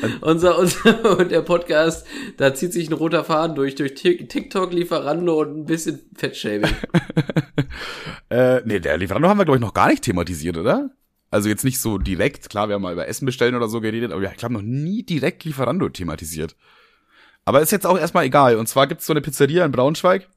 unser, 0.20 0.58
unser, 0.58 1.18
und 1.18 1.30
der 1.30 1.42
Podcast, 1.42 2.06
da 2.36 2.54
zieht 2.54 2.72
sich 2.72 2.88
ein 2.88 2.94
roter 2.94 3.24
Faden 3.24 3.56
durch, 3.56 3.74
durch 3.74 3.94
TikTok, 3.94 4.72
Lieferando 4.72 5.40
und 5.40 5.58
ein 5.58 5.64
bisschen 5.66 6.00
Fettshaming. 6.14 6.70
äh, 8.30 8.60
nee, 8.64 8.80
der 8.80 8.98
Lieferando 8.98 9.28
haben 9.28 9.38
wir, 9.38 9.44
glaube 9.44 9.58
ich, 9.58 9.62
noch 9.62 9.74
gar 9.74 9.88
nicht 9.88 10.02
thematisiert, 10.02 10.56
oder? 10.56 10.90
Also 11.30 11.48
jetzt 11.48 11.64
nicht 11.64 11.80
so 11.80 11.98
direkt, 11.98 12.48
klar, 12.48 12.68
wir 12.68 12.76
haben 12.76 12.82
mal 12.82 12.92
über 12.92 13.08
Essen 13.08 13.26
bestellen 13.26 13.54
oder 13.54 13.68
so 13.68 13.80
geredet, 13.80 14.12
aber 14.12 14.22
ich 14.22 14.36
glaube 14.36 14.54
noch 14.54 14.62
nie 14.62 15.02
direkt 15.02 15.44
Lieferando 15.44 15.88
thematisiert. 15.88 16.56
Aber 17.44 17.60
ist 17.60 17.72
jetzt 17.72 17.86
auch 17.86 17.98
erstmal 17.98 18.24
egal. 18.24 18.56
Und 18.56 18.68
zwar 18.68 18.86
gibt's 18.86 19.06
so 19.06 19.12
eine 19.12 19.20
Pizzeria 19.20 19.64
in 19.64 19.72
Braunschweig, 19.72 20.28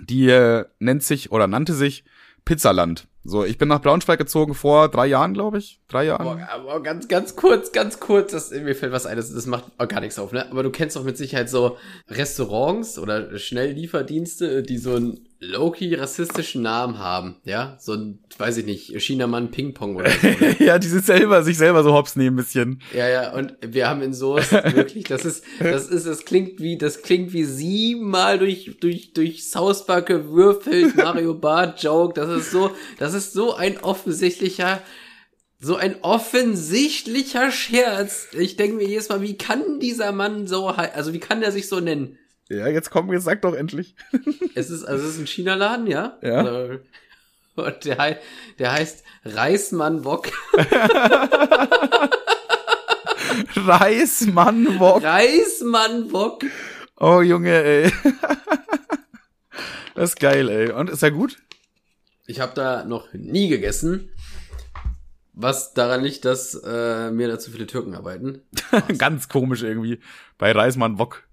die 0.00 0.28
äh, 0.28 0.64
nennt 0.78 1.02
sich 1.02 1.30
oder 1.32 1.46
nannte 1.46 1.74
sich 1.74 2.04
Pizzaland. 2.44 3.06
So, 3.22 3.44
ich 3.44 3.58
bin 3.58 3.68
nach 3.68 3.82
Braunschweig 3.82 4.18
gezogen 4.18 4.54
vor 4.54 4.88
drei 4.88 5.06
Jahren, 5.06 5.34
glaube 5.34 5.58
ich. 5.58 5.78
Drei 5.88 6.04
Jahren. 6.06 6.42
Aber 6.42 6.82
ganz, 6.82 7.06
ganz 7.06 7.36
kurz, 7.36 7.70
ganz 7.70 8.00
kurz, 8.00 8.32
das, 8.32 8.50
mir 8.50 8.74
fällt 8.74 8.92
was 8.92 9.04
ein, 9.04 9.16
das, 9.16 9.32
das 9.32 9.46
macht 9.46 9.64
auch 9.76 9.88
gar 9.88 10.00
nichts 10.00 10.18
auf, 10.18 10.32
ne? 10.32 10.50
Aber 10.50 10.62
du 10.62 10.70
kennst 10.70 10.96
doch 10.96 11.04
mit 11.04 11.18
Sicherheit 11.18 11.50
so 11.50 11.76
Restaurants 12.08 12.98
oder 12.98 13.38
Schnelllieferdienste, 13.38 14.62
die 14.62 14.78
so 14.78 14.96
ein 14.96 15.20
low-key 15.40 15.94
rassistischen 15.94 16.60
Namen 16.62 16.98
haben, 16.98 17.36
ja? 17.44 17.76
So 17.80 17.94
ein, 17.94 18.18
weiß 18.36 18.58
ich 18.58 18.66
nicht, 18.66 18.94
Chinamann 18.98 19.50
Ping-Pong 19.50 19.96
oder 19.96 20.10
so. 20.10 20.28
Ne? 20.40 20.56
ja, 20.58 20.78
die 20.78 20.86
sind 20.86 21.04
selber, 21.04 21.42
sich 21.42 21.56
selber 21.56 21.82
so 21.82 21.92
hops 21.92 22.14
nehmen 22.14 22.34
ein 22.34 22.44
bisschen. 22.44 22.82
Ja, 22.94 23.08
ja, 23.08 23.32
und 23.32 23.56
wir 23.62 23.88
haben 23.88 24.02
in 24.02 24.12
Soße 24.12 24.62
wirklich, 24.74 25.04
das 25.04 25.24
ist, 25.24 25.44
das 25.58 25.88
ist, 25.88 26.06
das 26.06 26.24
klingt 26.24 26.60
wie, 26.60 26.76
das 26.76 27.02
klingt 27.02 27.32
wie 27.32 27.44
siebenmal 27.44 28.38
durch, 28.38 28.76
durch, 28.80 29.12
durch 29.12 29.48
South 29.48 29.86
Park 29.86 30.06
gewürfelt, 30.06 30.94
Mario 30.96 31.34
Bart 31.34 31.82
Joke, 31.82 32.14
das 32.14 32.30
ist 32.30 32.50
so, 32.50 32.70
das 32.98 33.14
ist 33.14 33.32
so 33.32 33.54
ein 33.54 33.78
offensichtlicher, 33.78 34.82
so 35.58 35.76
ein 35.76 35.96
offensichtlicher 36.02 37.50
Scherz. 37.50 38.28
Ich 38.38 38.56
denke 38.56 38.76
mir 38.76 38.86
jedes 38.86 39.08
Mal, 39.08 39.22
wie 39.22 39.36
kann 39.36 39.80
dieser 39.80 40.12
Mann 40.12 40.46
so, 40.46 40.68
also 40.68 41.12
wie 41.12 41.20
kann 41.20 41.40
der 41.40 41.52
sich 41.52 41.68
so 41.68 41.80
nennen? 41.80 42.18
Ja, 42.50 42.66
jetzt 42.66 42.90
komm, 42.90 43.12
jetzt 43.12 43.24
sag 43.24 43.42
doch 43.42 43.54
endlich. 43.54 43.94
es 44.56 44.70
ist, 44.70 44.82
also 44.84 45.06
es 45.06 45.14
ist 45.14 45.20
ein 45.20 45.28
China-Laden, 45.28 45.86
ja? 45.86 46.18
Ja. 46.20 46.38
Also, 46.38 46.80
und 47.54 47.84
der, 47.84 48.18
der 48.58 48.72
heißt 48.72 49.04
Reismann 49.24 50.04
Wok. 50.04 50.28
Reismann 53.54 54.80
Wok. 54.80 55.00
Reismann 55.02 56.12
Wok. 56.12 56.44
Oh, 56.96 57.20
Junge, 57.20 57.62
ey. 57.62 57.92
Das 59.94 60.10
ist 60.10 60.20
geil, 60.20 60.48
ey. 60.48 60.72
Und 60.72 60.90
ist 60.90 61.04
er 61.04 61.12
gut? 61.12 61.36
Ich 62.26 62.40
habe 62.40 62.54
da 62.54 62.84
noch 62.84 63.12
nie 63.12 63.48
gegessen. 63.48 64.10
Was 65.34 65.72
daran 65.72 66.02
liegt, 66.02 66.24
dass 66.24 66.54
äh, 66.54 67.12
mir 67.12 67.28
da 67.28 67.38
zu 67.38 67.52
viele 67.52 67.68
Türken 67.68 67.94
arbeiten. 67.94 68.42
Ganz 68.98 69.28
komisch 69.28 69.62
irgendwie. 69.62 70.00
Bei 70.36 70.50
Reismann 70.50 70.98
Wok. 70.98 71.29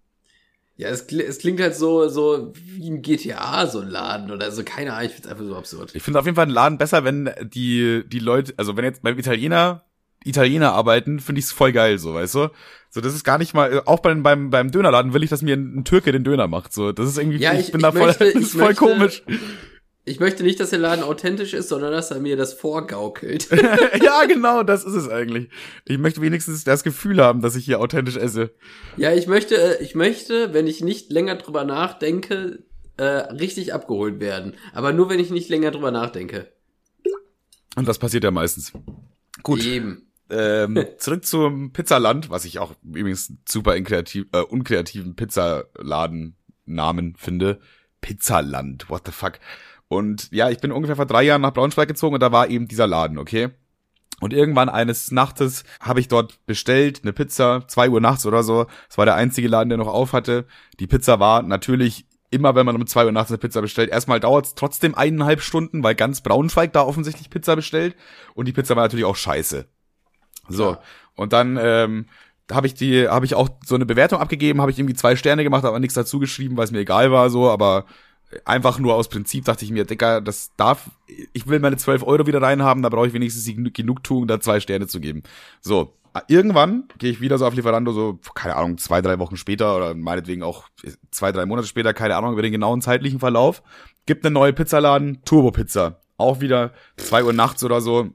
Ja, 0.78 0.90
es, 0.90 1.02
es 1.12 1.40
klingt 1.40 1.60
halt 1.60 1.76
so, 1.76 2.08
so 2.08 2.54
wie 2.54 2.90
ein 2.90 3.02
GTA, 3.02 3.66
so 3.66 3.80
ein 3.80 3.90
Laden 3.90 4.32
oder 4.32 4.52
so, 4.52 4.64
keine 4.64 4.94
Ahnung, 4.94 5.08
ich 5.08 5.14
find's 5.14 5.28
einfach 5.28 5.44
so 5.44 5.56
absurd. 5.56 5.96
Ich 5.96 6.04
finde 6.04 6.20
auf 6.20 6.26
jeden 6.26 6.36
Fall 6.36 6.44
einen 6.44 6.54
Laden 6.54 6.78
besser, 6.78 7.04
wenn 7.04 7.32
die, 7.42 8.04
die 8.08 8.20
Leute, 8.20 8.54
also 8.58 8.78
wenn 8.78 8.86
jetzt 8.86 9.02
beim 9.02 9.18
Italiener 9.18 9.84
Italiener 10.24 10.74
arbeiten, 10.74 11.20
finde 11.20 11.40
ich 11.40 11.46
es 11.46 11.52
voll 11.52 11.72
geil, 11.72 11.98
so, 12.00 12.14
weißt 12.14 12.36
du? 12.36 12.50
So, 12.90 13.02
das 13.02 13.14
ist 13.14 13.24
gar 13.24 13.38
nicht 13.38 13.54
mal, 13.54 13.82
auch 13.86 14.00
beim, 14.00 14.24
beim, 14.24 14.50
beim 14.50 14.72
Dönerladen 14.72 15.14
will 15.14 15.24
ich, 15.24 15.30
dass 15.30 15.42
mir 15.42 15.56
ein, 15.56 15.80
ein 15.80 15.86
Türke 15.86 16.12
den 16.12 16.24
Döner 16.24 16.48
macht, 16.48 16.74
so. 16.74 16.92
Das 16.92 17.08
ist 17.08 17.18
irgendwie, 17.18 17.38
ja, 17.38 17.54
ich, 17.54 17.68
ich 17.68 17.72
bin 17.72 17.80
ich 17.80 17.84
da 17.84 17.92
voll, 17.92 18.08
möchte, 18.08 18.34
das 18.34 18.44
ist 18.44 18.52
voll 18.52 18.62
möchte, 18.68 18.76
komisch. 18.76 19.24
Ich 20.08 20.22
möchte 20.22 20.44
nicht, 20.44 20.58
dass 20.62 20.70
der 20.70 20.80
Laden 20.80 21.04
authentisch 21.04 21.54
ist, 21.54 21.68
sondern 21.68 21.92
dass 21.92 22.12
er 22.12 22.22
mir 22.22 22.38
das 22.38 22.54
vorgaukelt. 22.54 23.50
ja, 24.02 24.24
genau, 24.24 24.64
das 24.64 24.86
ist 24.86 24.94
es 24.94 25.10
eigentlich. 25.10 25.50
Ich 25.84 25.98
möchte 25.98 26.22
wenigstens 26.22 26.64
das 26.64 26.84
Gefühl 26.84 27.22
haben, 27.22 27.42
dass 27.42 27.58
ich 27.58 27.66
hier 27.66 27.82
authentisch 27.82 28.16
esse. 28.16 28.52
Ja, 28.96 29.14
ich 29.14 29.28
möchte, 29.28 29.56
äh, 29.58 29.84
ich 29.84 29.96
möchte, 29.96 30.54
wenn 30.54 30.66
ich 30.66 30.80
nicht 30.80 31.12
länger 31.12 31.36
drüber 31.36 31.66
nachdenke, 31.66 32.64
äh, 32.96 33.04
richtig 33.04 33.74
abgeholt 33.74 34.22
werden. 34.22 34.54
Aber 34.72 34.94
nur, 34.94 35.10
wenn 35.10 35.20
ich 35.20 35.30
nicht 35.30 35.50
länger 35.50 35.72
drüber 35.72 35.92
nachdenke. 35.92 36.54
Und 37.76 37.86
das 37.86 38.00
passiert 38.00 38.24
ja 38.24 38.32
meistens. 38.32 38.72
Gut. 39.44 39.66
Eben. 39.66 40.08
Ähm, 40.30 40.86
zurück 41.00 41.26
zum 41.26 41.74
Pizzaland, 41.74 42.30
was 42.30 42.46
ich 42.46 42.60
auch 42.60 42.76
übrigens 42.82 43.34
super 43.46 43.76
unkreativ, 43.76 44.28
äh, 44.32 44.40
unkreativen 44.40 45.18
Pizzaladen 45.18 46.38
Namen 46.66 47.18
finde. 47.18 47.60
Pizzaland, 48.00 48.90
what 48.90 49.02
the 49.06 49.12
fuck. 49.12 49.34
Und 49.88 50.30
ja, 50.32 50.50
ich 50.50 50.60
bin 50.60 50.72
ungefähr 50.72 50.96
vor 50.96 51.06
drei 51.06 51.24
Jahren 51.24 51.42
nach 51.42 51.54
Braunschweig 51.54 51.88
gezogen 51.88 52.16
und 52.16 52.22
da 52.22 52.32
war 52.32 52.50
eben 52.50 52.68
dieser 52.68 52.88
Laden, 52.88 53.18
okay? 53.18 53.50
Und 54.20 54.34
irgendwann 54.34 54.70
eines 54.70 55.12
Nachtes 55.12 55.64
habe 55.80 56.00
ich 56.00 56.08
dort 56.08 56.46
bestellt, 56.46 57.02
eine 57.04 57.14
Pizza, 57.14 57.68
zwei 57.68 57.90
Uhr 57.90 58.02
nachts 58.02 58.26
oder 58.26 58.42
so. 58.42 58.66
Es 58.90 58.98
war 58.98 59.06
der 59.06 59.16
einzige 59.16 59.48
Laden, 59.48 59.70
der 59.70 59.78
noch 59.78 59.88
auf 59.88 60.14
hatte. 60.14 60.46
Die 60.80 60.88
Pizza 60.88 61.20
war 61.20 61.44
natürlich 61.44 62.08
immer, 62.32 62.56
wenn 62.56 62.66
man 62.66 62.76
um 62.76 62.88
zwei 62.88 63.06
Uhr 63.06 63.12
nachts 63.12 63.32
eine 63.32 63.38
Pizza 63.38 63.62
bestellt. 63.62 63.92
Erstmal 63.92 64.20
dauert 64.20 64.46
es 64.46 64.56
trotzdem 64.56 64.96
eineinhalb 64.96 65.42
Stunden, 65.42 65.84
weil 65.84 65.96
ganz 65.96 66.22
Braunschweig 66.22 66.74
da 66.74 66.82
offensichtlich 66.82 67.30
Pizza 67.30 67.56
bestellt. 67.56 67.96
Und 68.34 68.48
die 68.48 68.54
Pizza 68.54 68.76
war 68.76 68.84
natürlich 68.84 69.06
auch 69.06 69.16
scheiße. 69.16 69.66
So. 70.50 70.72
Ja. 70.72 70.82
Und 71.16 71.32
dann 71.32 71.58
ähm, 71.62 72.08
habe 72.52 72.68
ich 72.68 72.74
die, 72.74 73.08
habe 73.08 73.26
ich 73.26 73.36
auch 73.36 73.50
so 73.66 73.76
eine 73.76 73.86
Bewertung 73.86 74.20
abgegeben, 74.20 74.62
habe 74.62 74.72
ich 74.72 74.80
irgendwie 74.80 74.96
zwei 74.96 75.16
Sterne 75.16 75.44
gemacht, 75.44 75.64
aber 75.64 75.80
nichts 75.80 75.96
dazu 75.96 76.20
geschrieben, 76.20 76.58
weil 76.58 76.66
es 76.66 76.72
mir 76.72 76.80
egal 76.80 77.12
war, 77.12 77.30
so, 77.30 77.50
aber 77.50 77.86
einfach 78.46 78.80
nur 78.80 78.96
aus 78.96 79.08
Prinzip 79.08 79.46
dachte 79.46 79.66
ich 79.66 79.72
mir, 79.72 79.86
Dicker, 79.86 80.22
das 80.22 80.52
darf, 80.58 80.90
ich 81.34 81.48
will 81.48 81.60
meine 81.60 81.78
12 81.78 82.04
Euro 82.04 82.28
wieder 82.28 82.42
reinhaben, 82.42 82.84
da 82.84 82.90
brauche 82.90 83.08
ich 83.08 83.14
wenigstens 83.14 83.46
die 83.46 83.56
Genugtuung, 83.72 84.28
da 84.28 84.40
zwei 84.40 84.60
Sterne 84.60 84.88
zu 84.88 85.00
geben. 85.00 85.24
So, 85.62 85.94
irgendwann 86.28 86.86
gehe 86.98 87.12
ich 87.12 87.22
wieder 87.22 87.38
so 87.38 87.46
auf 87.46 87.54
Lieferando, 87.54 87.92
so, 87.92 88.20
keine 88.34 88.56
Ahnung, 88.56 88.78
zwei, 88.78 89.02
drei 89.02 89.20
Wochen 89.20 89.38
später 89.38 89.76
oder 89.78 89.94
meinetwegen 89.94 90.44
auch 90.44 90.68
zwei, 91.12 91.32
drei 91.32 91.46
Monate 91.46 91.68
später, 91.68 91.94
keine 91.94 92.16
Ahnung, 92.16 92.34
über 92.34 92.42
den 92.42 92.52
genauen 92.52 92.82
zeitlichen 92.82 93.20
Verlauf, 93.20 93.64
gibt 94.06 94.26
eine 94.26 94.34
neue 94.34 94.54
Pizzaladen, 94.54 95.22
Turbo 95.24 95.52
Pizza. 95.52 96.02
Auch 96.18 96.42
wieder 96.42 96.74
zwei 96.98 97.24
Uhr 97.24 97.34
nachts 97.34 97.64
oder 97.64 97.80
so. 97.80 98.10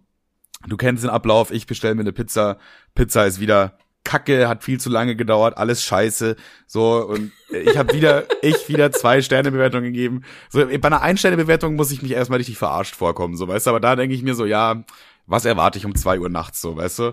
Du 0.67 0.77
kennst 0.77 1.05
den 1.05 1.11
Ablauf, 1.11 1.51
ich 1.51 1.67
bestelle 1.67 1.95
mir 1.95 2.03
eine 2.03 2.13
Pizza, 2.13 2.59
Pizza 2.95 3.27
ist 3.27 3.41
wieder 3.41 3.79
Kacke, 4.05 4.49
hat 4.49 4.65
viel 4.65 4.81
zu 4.81 4.91
lange 4.91 5.17
gedauert, 5.17 5.57
alles 5.57 5.85
scheiße. 5.85 6.37
So, 6.67 7.07
und 7.07 7.33
ich 7.51 7.77
habe 7.77 7.95
wieder, 7.95 8.25
ich 8.43 8.69
wieder 8.69 8.93
zwei 8.93 9.23
Sternebewertungen 9.23 9.93
gegeben. 9.93 10.23
So, 10.51 10.67
bei 10.67 10.85
einer 10.85 11.03
Ein-Sterne-Bewertung 11.03 11.77
muss 11.77 11.93
ich 11.93 12.03
mich 12.03 12.13
erstmal 12.13 12.39
richtig 12.39 12.59
verarscht 12.59 12.97
vorkommen, 12.97 13.37
so, 13.37 13.49
weißt 13.49 13.67
du, 13.67 13.71
aber 13.71 13.81
da 13.81 13.97
denke 13.97 14.15
ich 14.15 14.23
mir 14.23 14.35
so, 14.35 14.45
ja, 14.45 14.85
was 15.27 15.45
erwarte 15.45 15.79
ich 15.79 15.87
um 15.87 15.95
zwei 15.95 16.19
Uhr 16.19 16.29
nachts, 16.29 16.61
so, 16.61 16.77
weißt 16.77 16.99
du? 16.99 17.13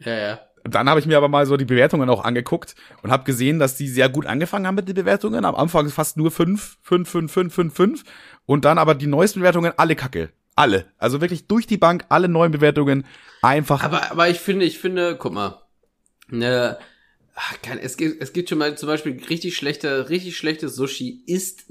Ja, 0.00 0.16
ja. 0.16 0.40
Dann 0.64 0.88
habe 0.88 0.98
ich 0.98 1.06
mir 1.06 1.18
aber 1.18 1.28
mal 1.28 1.44
so 1.44 1.58
die 1.58 1.66
Bewertungen 1.66 2.08
auch 2.08 2.24
angeguckt 2.24 2.74
und 3.02 3.10
habe 3.10 3.24
gesehen, 3.24 3.58
dass 3.58 3.76
die 3.76 3.86
sehr 3.86 4.08
gut 4.08 4.24
angefangen 4.24 4.66
haben 4.66 4.76
mit 4.76 4.88
den 4.88 4.94
Bewertungen. 4.94 5.44
Am 5.44 5.54
Anfang 5.54 5.90
fast 5.90 6.16
nur 6.16 6.30
fünf, 6.30 6.78
fünf, 6.80 7.08
fünf, 7.08 7.30
fünf, 7.30 7.54
fünf, 7.54 7.74
fünf. 7.74 8.02
Und 8.46 8.64
dann 8.64 8.78
aber 8.78 8.94
die 8.94 9.06
neuesten 9.06 9.40
Bewertungen 9.40 9.74
alle 9.76 9.94
Kacke. 9.94 10.30
Alle. 10.56 10.86
Also 10.96 11.20
wirklich 11.20 11.48
durch 11.48 11.66
die 11.66 11.76
Bank, 11.76 12.06
alle 12.08 12.28
neuen 12.28 12.52
Bewertungen 12.52 13.04
einfach. 13.42 13.82
Aber, 13.82 14.10
aber 14.10 14.30
ich 14.30 14.40
finde, 14.40 14.64
ich 14.64 14.78
finde, 14.78 15.16
guck 15.18 15.34
mal, 15.34 15.63
ne, 16.28 16.78
kann, 17.62 17.78
es 17.78 17.96
gibt, 17.96 18.22
es 18.22 18.32
gibt 18.32 18.48
schon 18.48 18.58
mal 18.58 18.76
zum 18.76 18.88
Beispiel 18.88 19.20
richtig 19.28 19.56
schlechte, 19.56 20.08
richtig 20.08 20.36
schlechtes 20.36 20.76
Sushi 20.76 21.22
ist 21.26 21.66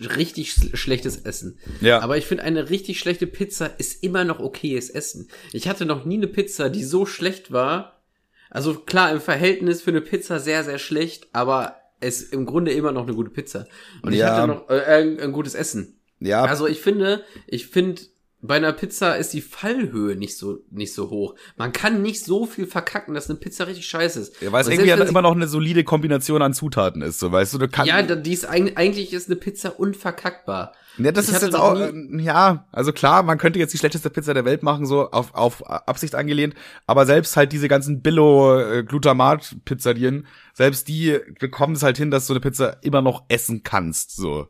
richtig 0.00 0.54
schlechtes 0.74 1.18
Essen. 1.18 1.58
Ja. 1.80 2.00
Aber 2.00 2.18
ich 2.18 2.26
finde, 2.26 2.44
eine 2.44 2.70
richtig 2.70 2.98
schlechte 2.98 3.26
Pizza 3.26 3.66
ist 3.78 4.02
immer 4.02 4.24
noch 4.24 4.40
okayes 4.40 4.90
Essen. 4.90 5.28
Ich 5.52 5.68
hatte 5.68 5.86
noch 5.86 6.04
nie 6.04 6.16
eine 6.16 6.26
Pizza, 6.26 6.68
die 6.68 6.84
so 6.84 7.06
schlecht 7.06 7.52
war. 7.52 8.02
Also 8.50 8.74
klar, 8.74 9.12
im 9.12 9.20
Verhältnis 9.20 9.80
für 9.80 9.90
eine 9.90 10.00
Pizza 10.00 10.40
sehr, 10.40 10.64
sehr 10.64 10.78
schlecht, 10.78 11.28
aber 11.32 11.76
es 12.00 12.22
ist 12.22 12.32
im 12.32 12.46
Grunde 12.46 12.72
immer 12.72 12.92
noch 12.92 13.04
eine 13.04 13.14
gute 13.14 13.30
Pizza. 13.30 13.66
Und 14.02 14.12
ja. 14.12 14.26
ich 14.26 14.32
hatte 14.32 14.48
noch 14.48 14.70
äh, 14.70 14.84
ein, 14.84 15.20
ein 15.20 15.32
gutes 15.32 15.54
Essen. 15.54 16.00
Ja. 16.18 16.44
Also 16.44 16.66
ich 16.66 16.80
finde, 16.80 17.24
ich 17.46 17.68
finde, 17.68 18.02
bei 18.42 18.56
einer 18.56 18.72
Pizza 18.72 19.16
ist 19.16 19.34
die 19.34 19.42
Fallhöhe 19.42 20.16
nicht 20.16 20.36
so 20.36 20.60
nicht 20.70 20.94
so 20.94 21.10
hoch. 21.10 21.34
Man 21.56 21.72
kann 21.72 22.00
nicht 22.00 22.24
so 22.24 22.46
viel 22.46 22.66
verkacken, 22.66 23.14
dass 23.14 23.28
eine 23.28 23.38
Pizza 23.38 23.66
richtig 23.66 23.86
scheiße 23.86 24.20
ist. 24.20 24.40
Ja, 24.40 24.50
weil 24.50 24.62
es 24.62 24.68
irgendwie 24.68 24.88
ja 24.88 24.96
immer 24.96 25.20
noch 25.20 25.34
eine 25.34 25.46
solide 25.46 25.84
Kombination 25.84 26.40
an 26.40 26.54
Zutaten 26.54 27.02
ist, 27.02 27.20
so 27.20 27.30
weißt 27.30 27.54
du, 27.54 27.58
du 27.58 27.68
kannst 27.68 27.88
Ja, 27.88 28.02
die 28.02 28.32
ist 28.32 28.46
eigentlich 28.46 29.12
ist 29.12 29.28
eine 29.28 29.36
Pizza 29.36 29.78
unverkackbar. 29.78 30.72
Ja, 30.96 31.12
das 31.12 31.28
ich 31.28 31.34
ist 31.34 31.42
jetzt 31.42 31.54
auch 31.54 31.92
nie, 31.92 32.24
ja, 32.24 32.66
also 32.72 32.92
klar, 32.92 33.22
man 33.22 33.38
könnte 33.38 33.58
jetzt 33.58 33.74
die 33.74 33.78
schlechteste 33.78 34.10
Pizza 34.10 34.32
der 34.32 34.44
Welt 34.44 34.62
machen 34.62 34.86
so 34.86 35.10
auf 35.10 35.34
auf 35.34 35.66
Absicht 35.66 36.14
angelehnt, 36.14 36.54
aber 36.86 37.04
selbst 37.04 37.36
halt 37.36 37.52
diese 37.52 37.68
ganzen 37.68 38.00
Billo 38.00 38.58
äh, 38.58 38.84
selbst 40.54 40.88
die 40.88 41.18
bekommen 41.38 41.74
es 41.74 41.82
halt 41.82 41.98
hin, 41.98 42.10
dass 42.10 42.26
du 42.26 42.32
eine 42.32 42.40
Pizza 42.40 42.78
immer 42.82 43.02
noch 43.02 43.24
essen 43.28 43.62
kannst, 43.62 44.16
so. 44.16 44.48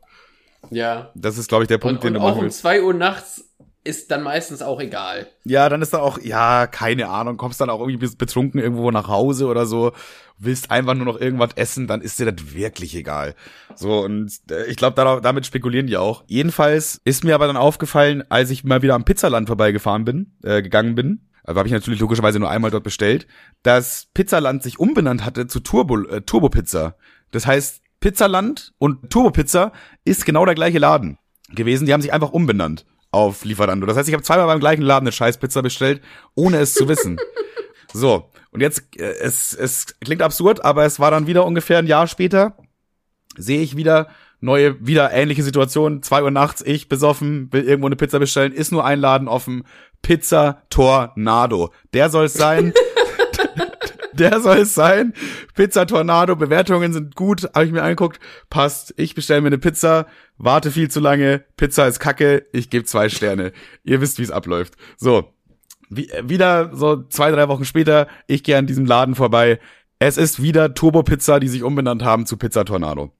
Ja. 0.69 1.11
Das 1.15 1.37
ist 1.37 1.49
glaube 1.49 1.65
ich 1.65 1.67
der 1.67 1.77
Punkt, 1.77 1.97
und, 1.97 2.03
den 2.03 2.15
und 2.15 2.21
du 2.21 2.27
machen 2.27 2.39
auch 2.39 2.43
um 2.43 2.49
zwei 2.51 2.81
Uhr 2.81 2.93
nachts 2.93 3.50
ist 3.83 4.11
dann 4.11 4.21
meistens 4.21 4.61
auch 4.61 4.79
egal. 4.79 5.27
Ja, 5.43 5.67
dann 5.67 5.81
ist 5.81 5.93
da 5.93 5.99
auch, 5.99 6.19
ja, 6.19 6.67
keine 6.67 7.09
Ahnung, 7.09 7.37
kommst 7.37 7.59
dann 7.61 7.69
auch 7.69 7.79
irgendwie 7.79 8.07
betrunken 8.15 8.59
irgendwo 8.59 8.91
nach 8.91 9.07
Hause 9.07 9.47
oder 9.47 9.65
so, 9.65 9.91
willst 10.37 10.69
einfach 10.69 10.93
nur 10.93 11.05
noch 11.05 11.19
irgendwas 11.19 11.51
essen, 11.55 11.87
dann 11.87 12.01
ist 12.01 12.19
dir 12.19 12.31
das 12.31 12.53
wirklich 12.53 12.95
egal. 12.95 13.35
So, 13.75 14.01
und 14.01 14.31
äh, 14.51 14.65
ich 14.65 14.77
glaube, 14.77 15.19
damit 15.21 15.45
spekulieren 15.45 15.87
die 15.87 15.97
auch. 15.97 16.23
Jedenfalls 16.27 17.01
ist 17.05 17.23
mir 17.23 17.35
aber 17.35 17.47
dann 17.47 17.57
aufgefallen, 17.57 18.23
als 18.29 18.51
ich 18.51 18.63
mal 18.63 18.81
wieder 18.81 18.95
am 18.95 19.05
Pizzaland 19.05 19.47
vorbeigefahren 19.47 20.05
bin, 20.05 20.33
äh, 20.43 20.61
gegangen 20.61 20.95
bin, 20.95 21.27
also 21.43 21.57
habe 21.57 21.67
ich 21.67 21.73
natürlich 21.73 21.99
logischerweise 21.99 22.39
nur 22.39 22.51
einmal 22.51 22.69
dort 22.69 22.83
bestellt, 22.83 23.25
dass 23.63 24.07
Pizzaland 24.13 24.61
sich 24.61 24.79
umbenannt 24.79 25.25
hatte 25.25 25.47
zu 25.47 25.59
Turbo, 25.59 26.03
äh, 26.03 26.21
Turbo 26.21 26.49
Pizza. 26.49 26.95
Das 27.31 27.47
heißt, 27.47 27.81
Pizzaland 27.99 28.73
und 28.77 29.09
Turbo 29.09 29.31
Pizza 29.31 29.71
ist 30.05 30.25
genau 30.25 30.45
der 30.45 30.55
gleiche 30.55 30.79
Laden 30.79 31.17
gewesen. 31.49 31.85
Die 31.87 31.93
haben 31.93 32.01
sich 32.01 32.13
einfach 32.13 32.31
umbenannt 32.31 32.85
auf 33.11 33.43
Lieferando. 33.45 33.85
Das 33.85 33.97
heißt, 33.97 34.07
ich 34.07 34.13
habe 34.13 34.23
zweimal 34.23 34.47
beim 34.47 34.59
gleichen 34.59 34.81
Laden 34.81 35.05
eine 35.05 35.11
Scheißpizza 35.11 35.61
bestellt, 35.61 36.01
ohne 36.35 36.57
es 36.57 36.73
zu 36.73 36.87
wissen. 36.87 37.19
so, 37.93 38.29
und 38.51 38.61
jetzt, 38.61 38.83
äh, 38.97 39.13
es, 39.21 39.53
es 39.53 39.87
klingt 39.99 40.21
absurd, 40.21 40.63
aber 40.63 40.85
es 40.85 40.99
war 40.99 41.11
dann 41.11 41.27
wieder 41.27 41.45
ungefähr 41.45 41.79
ein 41.79 41.87
Jahr 41.87 42.07
später, 42.07 42.55
sehe 43.37 43.61
ich 43.61 43.75
wieder 43.75 44.07
neue, 44.39 44.85
wieder 44.85 45.11
ähnliche 45.11 45.43
Situation, 45.43 46.01
zwei 46.03 46.23
Uhr 46.23 46.31
nachts, 46.31 46.61
ich 46.65 46.89
besoffen, 46.89 47.51
will 47.51 47.63
irgendwo 47.63 47.87
eine 47.87 47.95
Pizza 47.95 48.19
bestellen, 48.19 48.53
ist 48.53 48.71
nur 48.71 48.83
ein 48.85 48.99
Laden 48.99 49.27
offen, 49.27 49.63
Pizza 50.01 50.63
Tornado. 50.69 51.71
Der 51.93 52.09
soll 52.09 52.25
es 52.25 52.33
sein. 52.33 52.73
der 54.21 54.39
soll 54.39 54.59
es 54.59 54.73
sein. 54.73 55.13
Pizza 55.55 55.85
Tornado, 55.85 56.35
Bewertungen 56.35 56.93
sind 56.93 57.15
gut, 57.15 57.49
habe 57.53 57.65
ich 57.65 57.71
mir 57.71 57.83
angeguckt, 57.83 58.19
passt. 58.49 58.93
Ich 58.97 59.15
bestelle 59.15 59.41
mir 59.41 59.47
eine 59.47 59.57
Pizza, 59.57 60.07
warte 60.37 60.71
viel 60.71 60.89
zu 60.89 60.99
lange, 60.99 61.43
Pizza 61.57 61.87
ist 61.87 61.99
kacke, 61.99 62.45
ich 62.53 62.69
gebe 62.69 62.85
zwei 62.85 63.09
Sterne. 63.09 63.51
Ihr 63.83 64.01
wisst, 64.01 64.19
wie 64.19 64.23
es 64.23 64.31
abläuft. 64.31 64.75
So, 64.97 65.33
wie, 65.89 66.09
wieder 66.23 66.75
so 66.75 67.03
zwei, 67.03 67.31
drei 67.31 67.47
Wochen 67.47 67.65
später, 67.65 68.07
ich 68.27 68.43
gehe 68.43 68.57
an 68.57 68.67
diesem 68.67 68.85
Laden 68.85 69.15
vorbei. 69.15 69.59
Es 69.99 70.17
ist 70.17 70.41
wieder 70.41 70.73
Turbo 70.73 71.03
Pizza, 71.03 71.39
die 71.39 71.47
sich 71.47 71.63
umbenannt 71.63 72.03
haben 72.03 72.25
zu 72.25 72.37
Pizza 72.37 72.65
Tornado. 72.65 73.11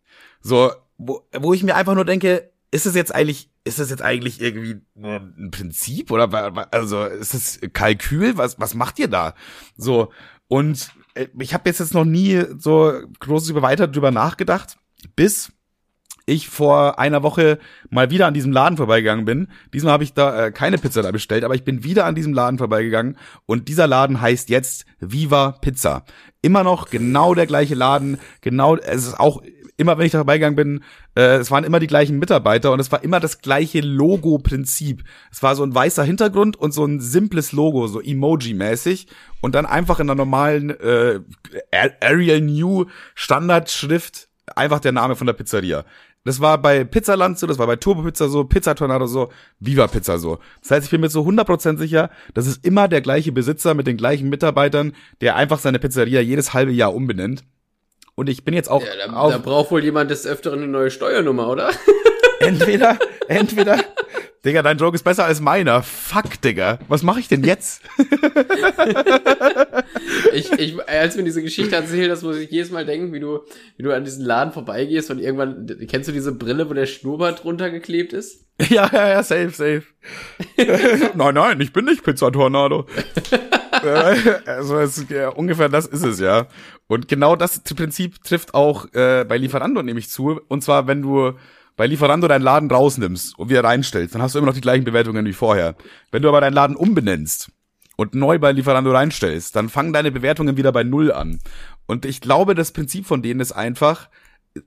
So, 0.41 0.71
wo, 0.97 1.27
wo 1.37 1.53
ich 1.53 1.63
mir 1.63 1.75
einfach 1.75 1.95
nur 1.95 2.05
denke, 2.05 2.51
ist 2.71 2.85
es 2.85 2.95
jetzt 2.95 3.13
eigentlich, 3.13 3.49
ist 3.63 3.79
es 3.79 3.89
jetzt 3.89 4.01
eigentlich 4.01 4.41
irgendwie 4.41 4.81
ein 4.95 5.51
Prinzip 5.51 6.09
oder 6.09 6.67
also 6.71 7.03
ist 7.03 7.33
es 7.33 7.59
Kalkül? 7.73 8.37
Was 8.37 8.59
was 8.59 8.73
macht 8.73 8.97
ihr 8.97 9.09
da? 9.09 9.35
So 9.77 10.11
und 10.51 10.91
äh, 11.13 11.27
ich 11.39 11.53
habe 11.53 11.69
jetzt 11.69 11.93
noch 11.93 12.03
nie 12.03 12.43
so 12.57 12.91
groß 13.21 13.49
über 13.49 13.61
weiter 13.61 13.87
drüber 13.87 14.11
nachgedacht, 14.11 14.77
bis 15.15 15.53
ich 16.25 16.49
vor 16.49 16.99
einer 16.99 17.23
Woche 17.23 17.57
mal 17.89 18.09
wieder 18.11 18.27
an 18.27 18.33
diesem 18.33 18.51
Laden 18.51 18.75
vorbeigegangen 18.75 19.23
bin. 19.23 19.47
Diesmal 19.73 19.93
habe 19.93 20.03
ich 20.03 20.13
da 20.13 20.47
äh, 20.47 20.51
keine 20.51 20.77
Pizza 20.77 21.03
da 21.03 21.11
bestellt, 21.11 21.45
aber 21.45 21.55
ich 21.55 21.63
bin 21.63 21.85
wieder 21.85 22.05
an 22.05 22.15
diesem 22.15 22.33
Laden 22.33 22.57
vorbeigegangen 22.57 23.17
und 23.45 23.69
dieser 23.69 23.87
Laden 23.87 24.19
heißt 24.19 24.49
jetzt 24.49 24.85
Viva 24.99 25.53
Pizza. 25.53 26.03
Immer 26.41 26.65
noch 26.65 26.89
genau 26.89 27.33
der 27.33 27.47
gleiche 27.47 27.75
Laden, 27.75 28.19
genau, 28.41 28.75
es 28.75 29.07
ist 29.07 29.19
auch 29.21 29.41
immer, 29.81 29.97
wenn 29.97 30.05
ich 30.05 30.13
da 30.13 30.19
vorbeigegangen 30.19 30.55
bin, 30.55 30.83
äh, 31.15 31.37
es 31.37 31.51
waren 31.51 31.63
immer 31.63 31.79
die 31.79 31.87
gleichen 31.87 32.19
Mitarbeiter 32.19 32.71
und 32.71 32.79
es 32.79 32.91
war 32.91 33.03
immer 33.03 33.19
das 33.19 33.39
gleiche 33.39 33.81
Logo-Prinzip. 33.81 35.03
Es 35.31 35.43
war 35.43 35.55
so 35.55 35.63
ein 35.63 35.75
weißer 35.75 36.03
Hintergrund 36.03 36.55
und 36.55 36.73
so 36.73 36.85
ein 36.85 36.99
simples 37.01 37.51
Logo, 37.51 37.87
so 37.87 37.99
Emoji-mäßig 37.99 39.07
und 39.41 39.55
dann 39.55 39.65
einfach 39.65 39.99
in 39.99 40.07
der 40.07 40.15
normalen 40.15 40.69
äh, 40.69 41.19
Arial 41.99 42.41
New 42.41 42.85
Standardschrift 43.15 44.29
einfach 44.55 44.79
der 44.79 44.91
Name 44.91 45.15
von 45.15 45.27
der 45.27 45.33
Pizzeria. 45.33 45.83
Das 46.23 46.39
war 46.39 46.59
bei 46.59 46.83
Pizzaland 46.83 47.39
so, 47.39 47.47
das 47.47 47.57
war 47.57 47.65
bei 47.65 47.77
Turbo 47.77 48.03
Pizza 48.03 48.29
so, 48.29 48.43
Pizza 48.43 48.75
Tornado 48.75 49.07
so, 49.07 49.29
Viva 49.59 49.87
Pizza 49.87 50.19
so. 50.19 50.37
Das 50.61 50.71
heißt, 50.71 50.85
ich 50.85 50.91
bin 50.91 51.01
mir 51.01 51.09
so 51.09 51.23
100% 51.23 51.77
sicher, 51.77 52.11
das 52.35 52.45
ist 52.45 52.63
immer 52.65 52.87
der 52.87 53.01
gleiche 53.01 53.31
Besitzer 53.31 53.73
mit 53.73 53.87
den 53.87 53.97
gleichen 53.97 54.29
Mitarbeitern, 54.29 54.93
der 55.21 55.35
einfach 55.35 55.59
seine 55.59 55.79
Pizzeria 55.79 56.21
jedes 56.21 56.53
halbe 56.53 56.71
Jahr 56.71 56.93
umbenennt. 56.93 57.43
Und 58.15 58.29
ich 58.29 58.43
bin 58.43 58.53
jetzt 58.53 58.69
auch. 58.69 58.83
Ja, 58.83 59.07
da, 59.07 59.29
da 59.29 59.37
braucht 59.37 59.71
wohl 59.71 59.83
jemand 59.83 60.11
des 60.11 60.27
Öfteren 60.27 60.59
eine 60.59 60.67
neue 60.67 60.91
Steuernummer, 60.91 61.49
oder? 61.49 61.71
entweder, 62.39 62.97
entweder. 63.27 63.79
Digga, 64.43 64.63
dein 64.63 64.77
Joke 64.77 64.95
ist 64.95 65.03
besser 65.03 65.25
als 65.25 65.39
meiner. 65.39 65.83
Fuck, 65.83 66.41
Digga. 66.41 66.79
Was 66.87 67.03
mache 67.03 67.19
ich 67.19 67.27
denn 67.27 67.43
jetzt? 67.43 67.83
ich, 70.33 70.51
ich, 70.53 70.89
als 70.89 71.15
mir 71.15 71.23
diese 71.23 71.43
Geschichte 71.43 71.75
erzählt, 71.75 72.09
das 72.09 72.23
muss 72.23 72.37
ich 72.37 72.49
jedes 72.49 72.71
Mal 72.71 72.83
denken, 72.83 73.13
wie 73.13 73.19
du, 73.19 73.41
wie 73.77 73.83
du 73.83 73.95
an 73.95 74.03
diesen 74.03 74.25
Laden 74.25 74.51
vorbeigehst 74.51 75.11
und 75.11 75.19
irgendwann, 75.19 75.67
kennst 75.87 76.09
du 76.09 76.11
diese 76.11 76.31
Brille, 76.31 76.67
wo 76.67 76.73
der 76.73 76.87
Schnurrbart 76.87 77.45
runtergeklebt 77.45 78.13
ist? 78.13 78.45
Ja, 78.69 78.87
ja, 78.93 79.09
ja, 79.09 79.23
safe, 79.23 79.49
safe. 79.49 79.83
nein, 81.15 81.33
nein, 81.33 81.59
ich 81.61 81.73
bin 81.73 81.85
nicht 81.85 82.03
Pizza 82.03 82.31
Tornado. 82.31 82.85
also 84.45 84.77
es, 84.79 85.05
ja, 85.09 85.29
ungefähr 85.29 85.69
das 85.69 85.85
ist 85.85 86.03
es 86.03 86.19
ja. 86.19 86.47
Und 86.87 87.07
genau 87.07 87.35
das 87.35 87.59
Prinzip 87.61 88.23
trifft 88.23 88.53
auch 88.53 88.91
äh, 88.93 89.25
bei 89.27 89.37
Lieferando 89.37 89.81
nämlich 89.81 90.09
zu. 90.09 90.41
Und 90.47 90.63
zwar, 90.63 90.87
wenn 90.87 91.01
du 91.01 91.33
bei 91.77 91.87
Lieferando 91.87 92.27
deinen 92.27 92.43
Laden 92.43 92.69
rausnimmst 92.69 93.39
und 93.39 93.49
wieder 93.49 93.63
reinstellst, 93.63 94.13
dann 94.13 94.21
hast 94.21 94.35
du 94.35 94.39
immer 94.39 94.47
noch 94.47 94.53
die 94.53 94.61
gleichen 94.61 94.83
Bewertungen 94.83 95.25
wie 95.25 95.33
vorher. 95.33 95.75
Wenn 96.11 96.21
du 96.21 96.29
aber 96.29 96.41
deinen 96.41 96.53
Laden 96.53 96.75
umbenennst 96.75 97.51
und 97.95 98.13
neu 98.13 98.39
bei 98.39 98.51
Lieferando 98.51 98.91
reinstellst, 98.91 99.55
dann 99.55 99.69
fangen 99.69 99.93
deine 99.93 100.11
Bewertungen 100.11 100.57
wieder 100.57 100.71
bei 100.71 100.83
Null 100.83 101.11
an. 101.11 101.39
Und 101.87 102.05
ich 102.05 102.21
glaube, 102.21 102.55
das 102.55 102.71
Prinzip 102.71 103.05
von 103.05 103.21
denen 103.21 103.39
ist 103.39 103.53
einfach, 103.53 104.09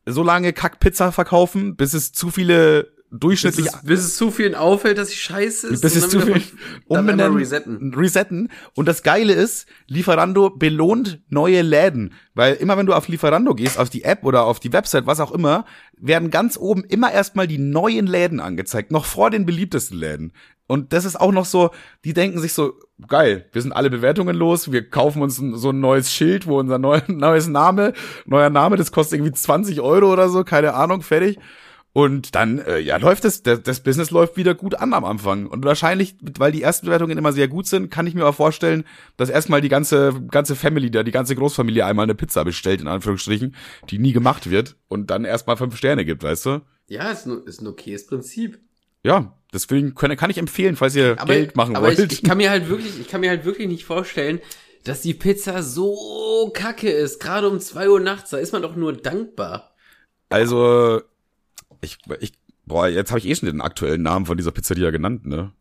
so 0.07 0.23
lange 0.23 0.53
Kackpizza 0.53 1.13
verkaufen, 1.13 1.77
bis 1.77 1.95
es 1.95 2.13
zu 2.13 2.31
viele 2.31 2.94
durchschnittlich. 3.19 3.67
Bis 3.67 3.75
es, 3.75 3.83
bis 3.83 4.01
es 4.01 4.17
zu 4.17 4.31
vielen 4.31 4.55
auffällt, 4.55 4.99
dass 4.99 5.09
sie 5.09 5.17
scheiße 5.17 5.69
ist. 5.69 5.81
Bis 5.81 5.97
es 5.97 6.09
zu 6.09 6.21
viel 6.21 6.43
umbenennen, 6.87 7.37
resetten. 7.37 7.95
resetten. 7.95 8.51
Und 8.75 8.87
das 8.87 9.03
Geile 9.03 9.33
ist, 9.33 9.67
Lieferando 9.87 10.51
belohnt 10.51 11.21
neue 11.29 11.63
Läden. 11.63 12.15
Weil 12.35 12.55
immer 12.55 12.77
wenn 12.77 12.87
du 12.87 12.93
auf 12.93 13.09
Lieferando 13.09 13.55
gehst, 13.55 13.79
auf 13.79 13.91
die 13.91 14.05
App 14.05 14.25
oder 14.25 14.45
auf 14.45 14.61
die 14.61 14.73
Website, 14.73 15.07
was 15.07 15.21
auch 15.21 15.33
immer, 15.33 15.65
werden 15.97 16.31
ganz 16.31 16.57
oben 16.57 16.85
immer 16.85 17.13
erstmal 17.13 17.47
die 17.47 17.59
neuen 17.59 18.07
Läden 18.07 18.41
angezeigt, 18.41 18.91
noch 18.91 19.05
vor 19.05 19.31
den 19.31 19.47
beliebtesten 19.47 19.97
Läden. 19.97 20.33
Und 20.67 20.95
das 20.95 21.05
ist 21.05 21.21
auch 21.21 21.33
noch 21.33 21.45
so, 21.45 21.71
die 22.05 22.15
denken 22.15 22.41
sich 22.41 22.55
so, 22.55 22.73
geil, 23.07 23.47
wir 23.53 23.61
sind 23.61 23.73
alle 23.73 23.91
Bewertungen 23.91 24.35
los, 24.35 24.73
wir 24.73 24.89
kaufen 24.89 25.21
uns 25.21 25.37
so 25.37 25.71
ein 25.71 25.81
neues 25.81 26.11
Schild, 26.11 26.47
wo 26.47 26.59
unser 26.59 26.79
neu, 26.79 27.01
neues 27.09 27.49
Name, 27.49 27.93
neuer 28.25 28.51
Name, 28.51 28.77
das 28.77 28.91
kostet 28.91 29.19
irgendwie 29.19 29.35
20 29.35 29.81
Euro 29.83 30.11
oder 30.11 30.31
so, 30.31 30.43
keine 30.43 30.75
Ahnung, 30.75 31.03
fertig. 31.03 31.39
Und 31.97 32.35
dann, 32.35 32.59
äh, 32.59 32.81
ja, 32.81 32.97
läuft 32.97 33.25
es, 33.25 33.45
das, 33.45 33.63
das 33.63 33.79
Business 33.79 34.11
läuft 34.11 34.37
wieder 34.37 34.57
gut 34.57 34.75
an 34.75 34.93
am 34.95 35.05
Anfang. 35.05 35.47
Und 35.47 35.65
wahrscheinlich, 35.65 36.17
weil 36.37 36.51
die 36.51 36.61
ersten 36.61 36.87
Bewertungen 36.87 37.17
immer 37.17 37.33
sehr 37.33 37.47
gut 37.47 37.69
sind, 37.69 37.89
kann 37.89 38.09
ich 38.09 38.15
mir 38.15 38.27
auch 38.27 38.35
vorstellen, 38.35 38.83
dass 39.17 39.31
erstmal 39.31 39.61
die 39.61 39.69
ganze, 39.69 40.13
ganze 40.29 40.57
Family 40.57 40.91
da, 40.91 41.05
die 41.05 41.13
ganze 41.13 41.37
Großfamilie 41.37 41.87
einmal 41.87 42.03
eine 42.03 42.17
Pizza 42.17 42.45
bestellt, 42.45 42.81
in 42.81 42.89
Anführungsstrichen, 42.89 43.55
die 43.91 44.01
nie 44.01 44.13
gemacht 44.13 44.51
wird 44.51 44.75
und 44.89 45.11
dann 45.11 45.25
erstmal 45.25 45.57
fünf 45.57 45.77
Sterne 45.77 46.05
gibt, 46.05 46.25
weißt 46.25 46.47
du? 46.47 46.63
Ja, 46.89 47.13
ist, 47.13 47.27
ein, 47.27 47.45
ist 47.45 47.63
ein 47.63 47.69
okayes 47.69 48.09
Prinzip. 48.09 48.59
Ja, 49.05 49.39
deswegen 49.53 49.95
kann, 49.95 50.17
kann 50.17 50.31
ich 50.31 50.39
empfehlen, 50.39 50.75
falls 50.75 50.97
ihr 50.97 51.15
aber, 51.21 51.35
Geld 51.35 51.55
machen 51.55 51.77
aber 51.77 51.87
wollt. 51.87 52.01
Ich, 52.01 52.13
ich 52.13 52.23
kann 52.25 52.39
mir 52.39 52.51
halt 52.51 52.69
wirklich, 52.69 52.99
ich 52.99 53.07
kann 53.07 53.21
mir 53.21 53.31
halt 53.31 53.45
wirklich 53.45 53.69
nicht 53.69 53.85
vorstellen, 53.85 54.41
dass 54.83 55.01
die 55.01 55.15
Pizza 55.15 55.63
so 55.63 56.51
kacke 56.53 56.91
ist, 56.91 57.21
gerade 57.21 57.49
um 57.49 57.61
zwei 57.61 57.89
Uhr 57.89 58.01
nachts, 58.01 58.31
da 58.31 58.39
ist 58.39 58.53
man 58.53 58.63
doch 58.63 58.75
nur 58.75 58.95
dankbar. 58.95 59.77
Also, 60.29 61.03
ich, 61.85 61.99
ich, 62.21 62.33
boah, 62.67 62.89
jetzt 62.89 63.11
habe 63.11 63.21
ich 63.21 63.27
eh 63.27 63.35
schon 63.35 63.47
den 63.47 63.61
aktuellen 63.61 64.03
Namen 64.03 64.27
von 64.27 64.37
dieser 64.37 64.51
Pizzeria 64.51 64.91
genannt, 64.91 65.27
ne? 65.27 65.53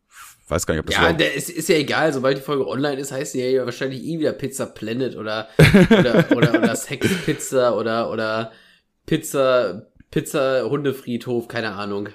Weiß 0.48 0.66
gar 0.66 0.74
nicht, 0.74 0.80
ob 0.80 0.86
das 0.86 0.96
Ja, 0.96 1.12
der 1.12 1.34
ist, 1.34 1.48
ist 1.48 1.68
ja 1.70 1.76
egal, 1.76 2.12
sobald 2.12 2.36
die 2.36 2.42
Folge 2.42 2.66
online 2.66 2.96
ist, 2.96 3.12
heißt 3.12 3.32
sie 3.32 3.42
ja 3.42 3.64
wahrscheinlich 3.64 4.04
eh 4.04 4.18
wieder 4.18 4.32
Pizza 4.32 4.66
Planet 4.66 5.16
oder, 5.16 5.48
oder, 5.90 6.26
oder, 6.36 6.54
oder 6.54 6.76
Sex 6.76 7.08
Pizza 7.24 7.76
oder, 7.76 8.10
oder 8.10 8.52
Pizza, 9.06 9.86
Pizza 10.10 10.68
Hundefriedhof, 10.68 11.48
keine 11.48 11.72
Ahnung. 11.72 12.10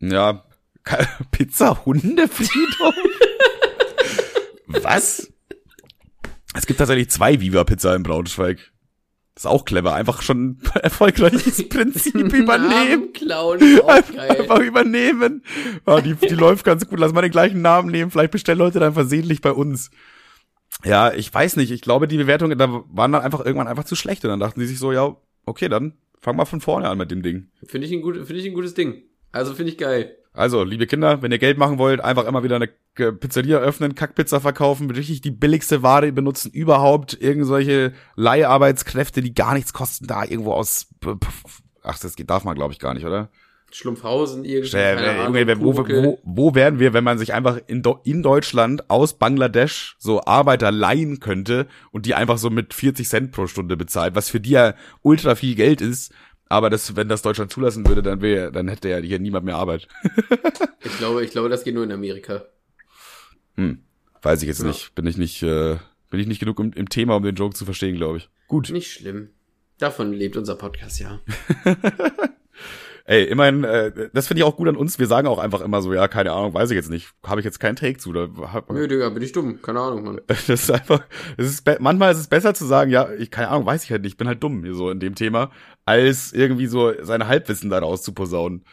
Ja, 0.00 0.44
Pizza 1.30 1.84
Hundefriedhof? 1.84 2.94
Was? 4.66 5.32
Es 6.54 6.66
gibt 6.66 6.78
tatsächlich 6.78 7.10
zwei 7.10 7.40
Viva 7.40 7.62
Pizza 7.62 7.94
in 7.94 8.02
Braunschweig. 8.02 8.72
Ist 9.36 9.46
auch 9.46 9.64
clever. 9.64 9.94
Einfach 9.94 10.22
schon 10.22 10.58
erfolgreiches 10.82 11.68
Prinzip 11.68 12.14
übernehmen. 12.14 13.12
Klauen, 13.12 13.62
einfach, 13.86 14.18
einfach 14.18 14.58
übernehmen. 14.60 15.44
Ja, 15.86 16.00
die, 16.00 16.14
die 16.14 16.34
läuft 16.34 16.64
ganz 16.64 16.86
gut. 16.86 16.98
Lass 16.98 17.12
mal 17.12 17.22
den 17.22 17.30
gleichen 17.30 17.62
Namen 17.62 17.90
nehmen. 17.90 18.10
Vielleicht 18.10 18.32
bestellen 18.32 18.58
Leute 18.58 18.80
dann 18.80 18.94
versehentlich 18.94 19.40
bei 19.40 19.52
uns. 19.52 19.90
Ja, 20.84 21.12
ich 21.12 21.32
weiß 21.32 21.56
nicht. 21.56 21.70
Ich 21.70 21.80
glaube, 21.80 22.08
die 22.08 22.16
Bewertungen 22.16 22.58
da 22.58 22.68
waren 22.88 23.12
dann 23.12 23.22
einfach 23.22 23.44
irgendwann 23.44 23.68
einfach 23.68 23.84
zu 23.84 23.96
schlecht. 23.96 24.24
Und 24.24 24.30
dann 24.30 24.40
dachten 24.40 24.60
die 24.60 24.66
sich 24.66 24.78
so, 24.78 24.92
ja, 24.92 25.16
okay, 25.46 25.68
dann 25.68 25.94
fang 26.20 26.36
mal 26.36 26.44
von 26.44 26.60
vorne 26.60 26.88
an 26.88 26.98
mit 26.98 27.10
dem 27.10 27.22
Ding. 27.22 27.48
Finde 27.64 27.86
ich 27.86 27.92
ein 27.92 28.02
gut, 28.02 28.16
finde 28.16 28.36
ich 28.36 28.46
ein 28.46 28.54
gutes 28.54 28.74
Ding. 28.74 29.02
Also 29.32 29.54
finde 29.54 29.72
ich 29.72 29.78
geil. 29.78 30.16
Also, 30.32 30.62
liebe 30.62 30.86
Kinder, 30.86 31.22
wenn 31.22 31.32
ihr 31.32 31.38
Geld 31.38 31.58
machen 31.58 31.78
wollt, 31.78 32.00
einfach 32.00 32.24
immer 32.24 32.44
wieder 32.44 32.56
eine 32.56 32.68
Pizzeria 33.12 33.58
öffnen, 33.58 33.96
Kackpizza 33.96 34.38
verkaufen, 34.40 34.90
richtig 34.90 35.22
die 35.22 35.32
billigste 35.32 35.82
Ware 35.82 36.12
benutzen 36.12 36.52
überhaupt, 36.52 37.20
irgendwelche 37.20 37.92
Leiharbeitskräfte, 38.14 39.22
die 39.22 39.34
gar 39.34 39.54
nichts 39.54 39.72
kosten, 39.72 40.06
da 40.06 40.22
irgendwo 40.22 40.52
aus, 40.52 40.88
ach, 41.82 41.98
das 41.98 42.14
geht, 42.14 42.30
darf 42.30 42.44
man 42.44 42.54
glaube 42.54 42.72
ich 42.72 42.78
gar 42.78 42.94
nicht, 42.94 43.06
oder? 43.06 43.30
Schlumpfhausen 43.72 44.44
irgendwie. 44.44 44.76
Äh, 44.76 45.24
Junge, 45.24 45.60
wo, 45.60 45.76
wo, 45.76 46.18
wo 46.24 46.54
wären 46.54 46.78
wir, 46.78 46.92
wenn 46.92 47.04
man 47.04 47.18
sich 47.18 47.32
einfach 47.32 47.58
in, 47.66 47.82
in 48.04 48.22
Deutschland 48.22 48.90
aus 48.90 49.14
Bangladesch 49.14 49.96
so 49.98 50.24
Arbeiter 50.24 50.72
leihen 50.72 51.20
könnte 51.20 51.66
und 51.92 52.06
die 52.06 52.14
einfach 52.14 52.38
so 52.38 52.50
mit 52.50 52.74
40 52.74 53.08
Cent 53.08 53.32
pro 53.32 53.46
Stunde 53.46 53.76
bezahlt, 53.76 54.14
was 54.14 54.28
für 54.28 54.40
die 54.40 54.50
ja 54.50 54.74
ultra 55.02 55.34
viel 55.34 55.54
Geld 55.54 55.80
ist, 55.80 56.12
aber 56.50 56.68
das, 56.68 56.96
wenn 56.96 57.08
das 57.08 57.22
Deutschland 57.22 57.52
zulassen 57.52 57.86
würde, 57.86 58.02
dann 58.02 58.20
wäre, 58.20 58.50
dann 58.50 58.66
hätte 58.66 58.88
ja 58.88 58.98
hier 58.98 59.20
niemand 59.20 59.46
mehr 59.46 59.54
Arbeit. 59.54 59.86
ich 60.80 60.98
glaube, 60.98 61.24
ich 61.24 61.30
glaube, 61.30 61.48
das 61.48 61.62
geht 61.62 61.74
nur 61.74 61.84
in 61.84 61.92
Amerika. 61.92 62.42
Hm, 63.56 63.84
weiß 64.20 64.42
ich 64.42 64.48
jetzt 64.48 64.60
ja. 64.60 64.66
nicht. 64.66 64.92
Bin 64.96 65.06
ich 65.06 65.16
nicht, 65.16 65.44
äh, 65.44 65.76
bin 66.10 66.18
ich 66.18 66.26
nicht 66.26 66.40
genug 66.40 66.58
im, 66.58 66.72
im 66.72 66.88
Thema, 66.88 67.14
um 67.14 67.22
den 67.22 67.36
Joke 67.36 67.54
zu 67.54 67.64
verstehen, 67.64 67.94
glaube 67.94 68.18
ich. 68.18 68.28
Gut. 68.48 68.68
Nicht 68.70 68.90
schlimm. 68.90 69.30
Davon 69.78 70.12
lebt 70.12 70.36
unser 70.36 70.56
Podcast 70.56 70.98
ja. 70.98 71.20
Ey, 73.04 73.24
immerhin, 73.24 73.64
äh, 73.64 74.10
das 74.12 74.28
finde 74.28 74.40
ich 74.40 74.44
auch 74.44 74.56
gut 74.56 74.68
an 74.68 74.76
uns. 74.76 74.98
Wir 74.98 75.06
sagen 75.06 75.26
auch 75.26 75.38
einfach 75.38 75.60
immer 75.62 75.82
so, 75.82 75.92
ja, 75.92 76.06
keine 76.06 76.32
Ahnung, 76.32 76.54
weiß 76.54 76.70
ich 76.70 76.76
jetzt 76.76 76.90
nicht. 76.90 77.12
Habe 77.24 77.40
ich 77.40 77.44
jetzt 77.44 77.58
keinen 77.58 77.76
Take 77.76 77.98
zu. 77.98 78.12
Da 78.12 78.28
hab, 78.52 78.70
Nö, 78.70 78.86
Digga, 78.86 79.08
bin 79.08 79.22
ich 79.22 79.32
dumm. 79.32 79.62
Keine 79.62 79.80
Ahnung, 79.80 80.04
Mann. 80.04 80.20
Das 80.26 80.48
ist 80.48 80.70
einfach, 80.70 81.02
es 81.36 81.46
ist 81.48 81.68
manchmal 81.80 82.12
ist 82.12 82.18
es 82.18 82.28
besser 82.28 82.54
zu 82.54 82.66
sagen, 82.66 82.90
ja, 82.90 83.08
ich, 83.12 83.30
keine 83.30 83.48
Ahnung, 83.48 83.66
weiß 83.66 83.84
ich 83.84 83.90
halt 83.90 84.02
nicht, 84.02 84.12
ich 84.12 84.16
bin 84.16 84.28
halt 84.28 84.42
dumm, 84.42 84.64
so 84.74 84.90
in 84.90 85.00
dem 85.00 85.14
Thema, 85.14 85.50
als 85.90 86.32
irgendwie 86.32 86.66
so 86.66 86.92
seine 87.02 87.26
Halbwissen 87.26 87.70
daraus 87.70 88.02
zu 88.02 88.12
posaunen. 88.12 88.64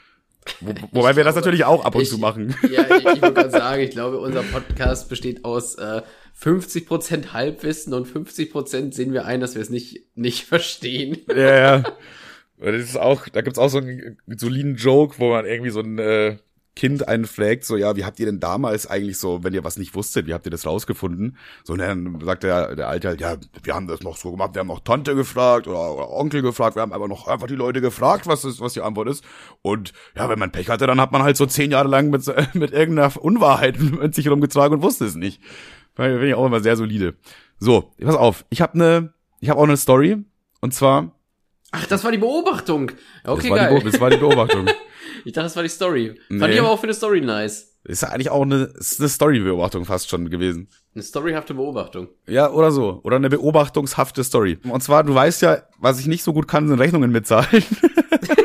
Wo, 0.62 0.74
wobei 0.92 1.16
wir 1.16 1.24
das 1.24 1.36
natürlich 1.36 1.66
auch 1.66 1.84
ab 1.84 1.96
und 1.96 2.04
ich, 2.04 2.10
zu 2.10 2.18
machen. 2.20 2.56
Ja, 2.72 2.84
ich, 2.84 3.06
ich 3.06 3.22
würde 3.22 3.34
gerade 3.34 3.50
sagen, 3.50 3.82
ich 3.82 3.90
glaube, 3.90 4.20
unser 4.20 4.44
Podcast 4.44 5.10
besteht 5.10 5.44
aus 5.44 5.76
äh, 5.76 6.02
50% 6.40 7.34
Halbwissen 7.34 7.94
und 7.94 8.08
50% 8.08 8.94
sehen 8.94 9.14
wir 9.14 9.26
ein, 9.26 9.42
dass 9.42 9.56
wir 9.56 9.62
es 9.62 9.70
nicht, 9.70 10.06
nicht 10.16 10.46
verstehen. 10.46 11.18
Ja, 11.28 11.58
ja. 11.58 11.84
Das 12.60 12.76
ist 12.76 12.98
auch, 12.98 13.28
da 13.30 13.42
gibt's 13.42 13.60
auch 13.60 13.70
so 13.70 13.80
einen 13.80 14.18
soliden 14.28 14.76
Joke, 14.76 15.20
wo 15.20 15.30
man 15.30 15.46
irgendwie 15.46 15.70
so 15.70 15.82
ein 15.82 16.00
äh, 16.00 16.38
Kind 16.78 17.08
einen 17.08 17.26
fragt, 17.26 17.66
so, 17.66 17.76
ja, 17.76 17.96
wie 17.96 18.06
habt 18.06 18.20
ihr 18.20 18.28
denn 18.28 18.40
damals 18.40 18.86
eigentlich 18.86 19.18
so, 19.18 19.44
wenn 19.44 19.52
ihr 19.52 19.64
was 19.64 19.78
nicht 19.78 19.96
wusstet, 19.96 20.28
wie 20.28 20.34
habt 20.36 20.46
ihr 20.46 20.52
das 20.52 20.68
rausgefunden? 20.68 21.36
So, 21.64 21.74
und 21.74 21.80
dann 21.80 22.20
sagt 22.24 22.44
der, 22.44 22.76
der 22.76 22.88
Alte 22.88 23.08
halt, 23.08 23.20
ja, 23.20 23.36
wir 23.64 23.74
haben 23.74 23.88
das 23.88 24.04
noch 24.04 24.16
so 24.16 24.30
gemacht, 24.30 24.54
wir 24.54 24.60
haben 24.60 24.68
noch 24.68 24.82
Tante 24.82 25.16
gefragt 25.16 25.68
oder, 25.68 25.96
oder 25.96 26.12
Onkel 26.12 26.44
gefragt, 26.44 26.76
wir 26.76 26.84
haben 26.84 26.94
aber 26.94 27.08
noch 27.08 27.28
einfach 27.28 27.48
die 27.48 27.56
Leute 27.56 27.82
gefragt, 27.82 28.28
was 28.28 28.46
ist, 28.46 28.62
was 28.62 28.74
die 28.74 28.82
Antwort 28.82 29.10
ist. 29.10 29.24
Und 29.64 29.92
ja, 30.16 30.30
wenn 30.30 30.38
man 30.38 30.52
Pech 30.52 30.70
hatte, 30.70 30.86
dann 30.86 31.02
hat 31.02 31.12
man 31.12 31.24
halt 31.24 31.36
so 31.36 31.48
zehn 31.48 31.72
Jahre 31.72 31.90
lang 31.90 32.12
mit, 32.12 32.24
mit 32.54 32.72
irgendeiner 32.74 33.12
Unwahrheit 33.20 33.80
mit 33.80 34.14
sich 34.14 34.30
rumgetragen 34.30 34.78
und 34.78 34.84
wusste 34.84 35.06
es 35.06 35.16
nicht. 35.16 35.42
Finde 35.96 36.28
ich 36.28 36.36
auch 36.36 36.46
immer 36.46 36.60
sehr 36.60 36.78
solide. 36.78 37.16
So, 37.58 37.92
pass 38.00 38.16
auf, 38.16 38.46
ich 38.52 38.62
habe 38.62 38.76
eine, 38.76 39.14
ich 39.40 39.50
habe 39.50 39.60
auch 39.60 39.64
eine 39.64 39.78
Story, 39.78 40.18
und 40.62 40.76
zwar 40.76 41.12
Ach, 41.72 41.86
das 41.88 42.04
war 42.04 42.12
die 42.12 42.18
Beobachtung. 42.18 42.92
Okay, 43.26 43.50
das 43.50 43.58
geil. 43.58 43.80
Die 43.80 43.92
das 43.92 44.00
war 44.00 44.10
die 44.10 44.18
Beobachtung. 44.18 44.68
ich 45.28 45.34
dachte, 45.34 45.48
das 45.48 45.58
war 45.58 45.64
die 45.64 45.70
Story. 45.70 46.18
Nee. 46.30 46.40
Fand 46.40 46.54
ich 46.54 46.60
aber 46.60 46.70
auch 46.70 46.80
für 46.80 46.86
eine 46.86 46.94
Story 46.94 47.20
nice. 47.20 47.76
Ist 47.84 48.02
ja 48.02 48.10
eigentlich 48.10 48.30
auch 48.30 48.44
eine, 48.44 48.72
eine 48.74 49.10
Story-Beobachtung 49.10 49.84
fast 49.84 50.10
schon 50.10 50.30
gewesen. 50.30 50.70
Eine 50.96 51.04
storyhafte 51.04 51.54
Beobachtung. 51.54 52.08
Ja, 52.28 52.50
oder 52.50 52.72
so. 52.72 53.02
Oder 53.04 53.18
eine 53.18 53.30
beobachtungshafte 53.30 54.24
Story. 54.24 54.58
Und 54.64 54.82
zwar, 54.84 55.04
du 55.04 55.14
weißt 55.14 55.42
ja, 55.42 55.64
was 55.80 56.00
ich 56.00 56.08
nicht 56.08 56.24
so 56.24 56.32
gut 56.32 56.48
kann, 56.48 56.70
sind 56.70 56.80
Rechnungen 56.80 57.12
mitzahlen. 57.12 57.62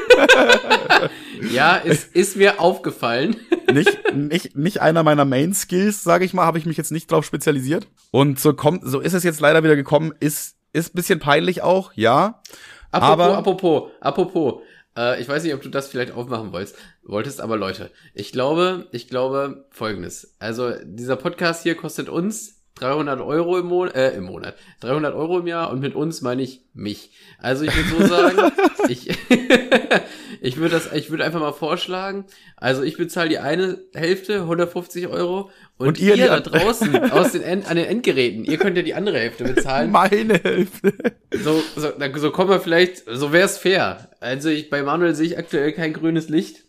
ja, 1.53 1.80
es 1.85 2.03
ist 2.05 2.37
mir 2.37 2.61
aufgefallen. 2.61 3.37
nicht, 3.72 3.97
nicht, 4.12 4.57
nicht 4.57 4.80
einer 4.80 5.05
meiner 5.05 5.24
Main 5.24 5.55
Skills, 5.55 6.03
sage 6.03 6.24
ich 6.24 6.35
mal, 6.35 6.47
habe 6.47 6.59
ich 6.59 6.66
mich 6.66 6.76
jetzt 6.76 6.91
nicht 6.91 7.12
drauf 7.12 7.24
spezialisiert. 7.24 7.87
Und 8.11 8.41
so 8.41 8.55
kommt, 8.55 8.83
so 8.85 8.99
ist 8.99 9.12
es 9.12 9.22
jetzt 9.22 9.41
leider 9.41 9.62
wieder 9.62 9.76
gekommen, 9.76 10.12
ist, 10.18 10.57
ist 10.72 10.97
bisschen 10.97 11.20
peinlich 11.20 11.62
auch, 11.62 11.93
ja. 11.95 12.43
Apropos, 12.91 13.12
aber, 13.12 13.39
apropos, 13.39 13.91
apropos, 14.01 14.55
äh, 14.97 15.20
ich 15.20 15.28
weiß 15.28 15.43
nicht, 15.45 15.55
ob 15.55 15.62
du 15.62 15.68
das 15.68 15.88
vielleicht 15.88 16.12
aufmachen 16.12 16.53
wolltest, 16.53 16.76
wolltest, 17.03 17.40
aber 17.40 17.57
Leute, 17.57 17.90
ich 18.14 18.32
glaube, 18.32 18.88
ich 18.93 19.09
glaube 19.09 19.66
folgendes. 19.70 20.34
Also, 20.38 20.72
dieser 20.84 21.16
Podcast 21.16 21.62
hier 21.62 21.74
kostet 21.74 22.09
uns 22.09 22.62
300 22.76 23.20
Euro 23.20 23.59
im 23.59 23.66
Monat, 23.66 23.95
äh, 23.95 24.12
im 24.12 24.24
Monat, 24.24 24.57
300 24.80 25.14
Euro 25.14 25.38
im 25.38 25.47
Jahr 25.47 25.70
und 25.70 25.80
mit 25.80 25.95
uns 25.95 26.22
meine 26.22 26.43
ich 26.43 26.64
mich. 26.74 27.12
Also 27.38 27.64
ich 27.64 27.76
würde 27.76 28.07
so 28.07 28.14
sagen, 28.14 28.53
ich, 28.88 29.09
ich 30.43 30.57
würde 30.57 30.74
das, 30.74 30.93
ich 30.93 31.11
würde 31.11 31.24
einfach 31.24 31.38
mal 31.38 31.53
vorschlagen, 31.53 32.24
also 32.57 32.82
ich 32.82 32.97
bezahle 32.97 33.28
die 33.28 33.38
eine 33.38 33.78
Hälfte, 33.95 34.40
150 34.40 35.07
Euro 35.07 35.51
und, 35.78 35.86
und 35.86 36.01
ihr, 36.01 36.16
ihr 36.16 36.26
da 36.26 36.40
draußen 36.40 36.97
aus 37.12 37.30
den 37.30 37.43
End, 37.43 37.70
an 37.70 37.76
den 37.76 37.86
Endgeräten, 37.86 38.45
ihr 38.45 38.59
könnt 38.59 38.76
ja 38.76 38.82
die 38.82 38.95
andere 38.95 39.20
Hälfte 39.20 39.45
bezahlen. 39.45 39.93
Meine 39.93 40.34
Hälfte. 40.34 40.95
So, 41.32 41.62
so, 41.76 41.93
so 42.16 42.30
kommen 42.32 42.51
wir 42.51 42.59
vielleicht, 42.59 43.05
so 43.07 43.32
wäre 43.32 43.45
es 43.45 43.57
fair. 43.57 44.11
Also 44.18 44.49
ich, 44.49 44.68
bei 44.68 44.82
Manuel 44.82 45.14
sehe 45.14 45.26
ich 45.26 45.38
aktuell 45.38 45.72
kein 45.72 45.93
grünes 45.93 46.28
Licht. 46.28 46.64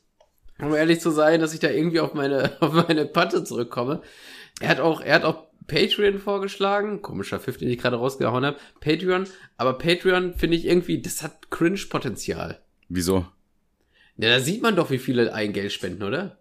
Um 0.60 0.76
ehrlich 0.76 1.02
zu 1.02 1.10
sein, 1.10 1.42
dass 1.42 1.56
ich 1.56 1.60
da 1.60 1.70
irgendwie 1.70 2.00
auf 2.00 2.14
meine, 2.14 2.52
auf 2.60 2.74
meine 2.74 3.06
Patte 3.06 3.44
zurückkomme. 3.44 4.04
Er 4.62 4.70
hat 4.70 4.80
auch, 4.82 5.02
er 5.02 5.16
hat 5.16 5.24
auch 5.24 5.48
Patreon 5.66 6.20
vorgeschlagen. 6.20 7.02
Komischer 7.02 7.40
Pfiff, 7.40 7.58
den 7.58 7.70
ich 7.70 7.80
gerade 7.80 7.96
rausgehauen 7.96 8.46
habe. 8.46 8.58
Patreon. 8.80 9.26
Aber 9.58 9.80
Patreon 9.80 10.36
finde 10.36 10.58
ich 10.58 10.68
irgendwie, 10.68 11.02
das 11.02 11.24
hat 11.24 11.50
Cringe-Potenzial. 11.50 12.60
Wieso? 12.88 13.26
Ja, 14.18 14.30
da 14.30 14.40
sieht 14.40 14.62
man 14.62 14.76
doch, 14.76 14.90
wie 14.92 15.00
viele 15.00 15.34
Eigengeld 15.34 15.72
spenden, 15.72 16.04
oder? 16.04 16.38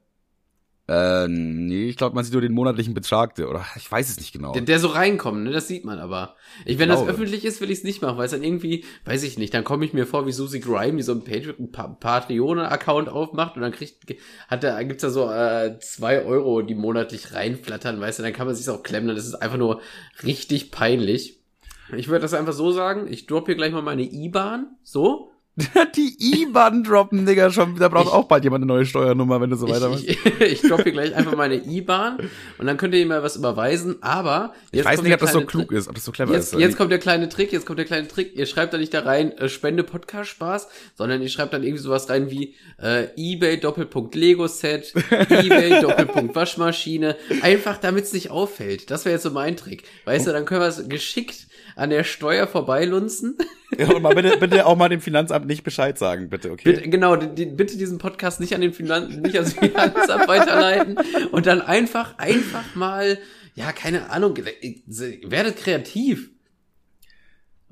Äh, 0.88 1.28
nee, 1.28 1.88
ich 1.88 1.96
glaube, 1.96 2.14
man 2.16 2.24
sieht 2.24 2.32
nur 2.32 2.42
den 2.42 2.52
monatlichen 2.52 2.92
Betrag, 2.92 3.36
der- 3.36 3.48
oder 3.48 3.64
ich 3.76 3.90
weiß 3.90 4.10
es 4.10 4.18
nicht 4.18 4.32
genau. 4.32 4.52
Der, 4.52 4.62
der 4.62 4.80
so 4.80 4.88
reinkommt, 4.88 5.44
ne, 5.44 5.52
das 5.52 5.68
sieht 5.68 5.84
man 5.84 6.00
aber. 6.00 6.34
Ich, 6.66 6.78
wenn 6.78 6.88
das 6.88 6.98
glaube. 6.98 7.12
öffentlich 7.12 7.44
ist, 7.44 7.60
will 7.60 7.70
ich 7.70 7.78
es 7.78 7.84
nicht 7.84 8.02
machen, 8.02 8.18
weil 8.18 8.24
es 8.26 8.32
dann 8.32 8.42
irgendwie, 8.42 8.84
weiß 9.04 9.22
ich 9.22 9.38
nicht, 9.38 9.54
dann 9.54 9.62
komme 9.62 9.84
ich 9.84 9.92
mir 9.92 10.06
vor 10.06 10.26
wie 10.26 10.32
Susie 10.32 10.58
Grime, 10.60 10.96
die 10.96 11.02
so 11.02 11.12
einen 11.12 11.22
Patreon, 11.24 11.70
Pa- 11.70 11.86
Patreon-Account 11.88 13.08
aufmacht 13.08 13.54
und 13.56 13.62
dann 13.62 13.70
kriegt, 13.72 14.12
hat 14.48 14.64
da, 14.64 14.82
gibt's 14.82 15.02
da 15.02 15.10
so 15.10 15.30
äh, 15.30 15.78
zwei 15.78 16.24
Euro, 16.24 16.62
die 16.62 16.74
monatlich 16.74 17.32
reinflattern, 17.32 18.00
weißt 18.00 18.18
du, 18.18 18.22
dann 18.24 18.32
kann 18.32 18.48
man 18.48 18.56
sich 18.56 18.68
auch 18.68 18.82
klemmen, 18.82 19.14
das 19.14 19.24
ist 19.24 19.36
einfach 19.36 19.58
nur 19.58 19.80
richtig 20.24 20.72
peinlich. 20.72 21.38
Ich 21.96 22.08
würde 22.08 22.20
das 22.22 22.34
einfach 22.34 22.54
so 22.54 22.72
sagen, 22.72 23.06
ich 23.10 23.26
drop 23.26 23.46
hier 23.46 23.54
gleich 23.54 23.72
mal 23.72 23.82
meine 23.82 24.02
IBAN, 24.02 24.66
so. 24.82 25.30
die 25.96 26.16
IBAN 26.18 26.82
droppen, 26.82 27.26
Digga, 27.26 27.50
schon, 27.50 27.76
da 27.78 27.88
braucht 27.88 28.07
Ich- 28.07 28.12
auch 28.12 28.24
bald 28.24 28.42
jemand 28.42 28.62
eine 28.62 28.72
neue 28.72 28.86
Steuernummer, 28.86 29.38
wenn 29.40 29.50
du 29.50 29.57
so 29.57 29.68
weitermachst. 29.68 30.05
Ich, 30.09 30.18
ich, 30.40 30.40
ich 30.40 30.61
drop 30.62 30.82
hier 30.82 30.92
gleich 30.92 31.14
einfach 31.14 31.36
meine 31.36 31.57
IBAN 31.57 32.30
und 32.57 32.66
dann 32.66 32.78
könnt 32.78 32.94
ihr 32.94 33.05
mir 33.05 33.22
was 33.22 33.36
überweisen, 33.36 33.96
aber 34.03 34.55
Ich, 34.70 34.82
weiß 34.82 35.03
nicht, 35.03 35.12
ob 35.12 35.20
das 35.20 35.32
so 35.32 35.42
klug 35.42 35.70
ist, 35.72 35.88
ob 35.88 35.94
das 35.94 36.05
so 36.07 36.12
clever 36.12 36.32
Jetzt, 36.32 36.55
ist. 36.55 36.61
jetzt 36.61 36.78
kommt 36.78 36.90
der 36.90 36.98
kleine 36.98 37.28
Trick, 37.28 37.53
jetzt 37.53 37.66
kommt 37.66 37.78
der 37.78 37.84
kleine 37.84 38.09
Trick. 38.09 38.34
Ihr 38.34 38.46
schreibt 38.46 38.72
da 38.72 38.78
nicht 38.78 38.94
da 38.94 39.00
rein, 39.00 39.32
äh, 39.36 39.50
Spende 39.50 39.84
Podcast 39.84 40.30
Spaß, 40.30 40.68
sondern 40.96 41.20
ihr 41.20 41.28
schreibt 41.28 41.53
dann 41.53 41.62
irgendwie 41.62 41.82
sowas 41.82 42.09
rein 42.09 42.30
wie 42.30 42.55
äh, 42.82 43.09
eBay 43.16 43.61
Doppelpunkt 43.61 44.14
Lego 44.14 44.46
Set, 44.46 44.94
eBay 45.11 45.80
Doppelpunkt 45.82 46.34
Waschmaschine. 46.34 47.16
Einfach 47.42 47.76
damit 47.76 48.05
es 48.05 48.14
nicht 48.14 48.30
auffällt. 48.30 48.90
Das 48.90 49.05
wäre 49.05 49.14
jetzt 49.16 49.22
so 49.24 49.30
mein 49.30 49.57
Trick. 49.59 49.84
Weißt 50.07 50.26
du, 50.26 50.32
dann 50.32 50.46
können 50.46 50.62
wir 50.62 50.68
es 50.68 50.88
geschickt 50.88 51.46
an 51.76 51.90
der 51.90 52.04
Steuer 52.04 52.46
vorbeilunzen. 52.46 53.36
Ja, 53.78 53.88
und 53.88 54.02
mal 54.02 54.14
bitte, 54.14 54.36
bitte 54.36 54.66
auch 54.66 54.76
mal 54.76 54.88
dem 54.88 55.00
Finanzamt 55.00 55.46
nicht 55.46 55.64
Bescheid 55.64 55.98
sagen, 55.98 56.28
bitte, 56.28 56.50
okay? 56.50 56.72
Bitte, 56.72 56.88
genau, 56.88 57.16
die, 57.16 57.46
bitte 57.46 57.78
diesen 57.78 57.98
Podcast 57.98 58.40
nicht 58.40 58.54
an 58.54 58.60
den 58.60 58.72
Finanz, 58.72 59.16
nicht 59.16 59.34
ans 59.36 59.54
Finanzamt 59.54 60.28
weiterleiten 60.28 60.98
und 61.30 61.46
dann 61.46 61.62
einfach, 61.62 62.18
einfach 62.18 62.74
mal, 62.74 63.18
ja, 63.54 63.72
keine 63.72 64.10
Ahnung, 64.10 64.36
äh, 64.36 64.74
werdet 65.24 65.56
kreativ. 65.56 66.30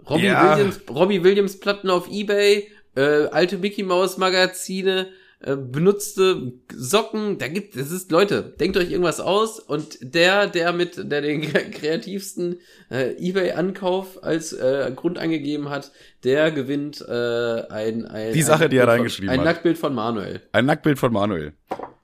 Robbie 0.08 0.24
Ja. 0.24 0.56
Williams, 0.56 0.80
Robbie 0.88 1.22
Williams 1.22 1.60
Platten 1.60 1.90
auf 1.90 2.08
Ebay, 2.10 2.68
äh, 2.96 3.26
alte 3.26 3.58
Mickey 3.58 3.82
Mouse 3.82 4.16
Magazine, 4.16 5.08
äh, 5.42 5.56
benutzte 5.56 6.52
Socken, 6.74 7.38
da 7.38 7.48
gibt 7.48 7.74
es 7.76 7.90
ist 7.90 8.10
Leute, 8.10 8.54
denkt 8.60 8.76
euch 8.76 8.90
irgendwas 8.90 9.20
aus 9.20 9.58
und 9.58 9.98
der 10.02 10.46
der 10.46 10.72
mit 10.72 10.96
der 11.10 11.22
den 11.22 11.42
kre- 11.42 11.70
kreativsten 11.70 12.58
äh, 12.90 13.12
eBay 13.16 13.52
Ankauf 13.52 14.22
als 14.22 14.52
äh, 14.52 14.92
Grund 14.94 15.18
angegeben 15.18 15.70
hat, 15.70 15.92
der 16.24 16.50
gewinnt 16.50 17.00
äh, 17.00 17.62
ein, 17.70 18.04
ein 18.06 18.32
Die 18.34 18.42
Sache, 18.42 18.64
ein 18.64 18.70
die 18.70 18.76
er 18.76 18.88
reingeschrieben 18.88 19.28
von, 19.30 19.40
ein 19.40 19.40
hat. 19.40 19.54
Nacktbild 19.54 19.78
von 19.78 19.94
Manuel. 19.94 20.42
Ein 20.52 20.66
Nacktbild 20.66 20.98
von 20.98 21.12
Manuel. 21.12 21.54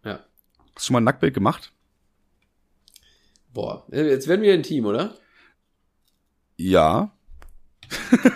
Ja. 0.05 0.21
Hast 0.75 0.77
du 0.77 0.81
schon 0.87 0.95
mal 0.95 1.01
ein 1.01 1.05
Nacktbild 1.05 1.35
gemacht? 1.35 1.73
Boah, 3.53 3.87
jetzt 3.91 4.29
werden 4.29 4.43
wir 4.43 4.53
ein 4.55 4.63
Team, 4.63 4.87
oder? 4.87 5.15
Ja. 6.57 7.13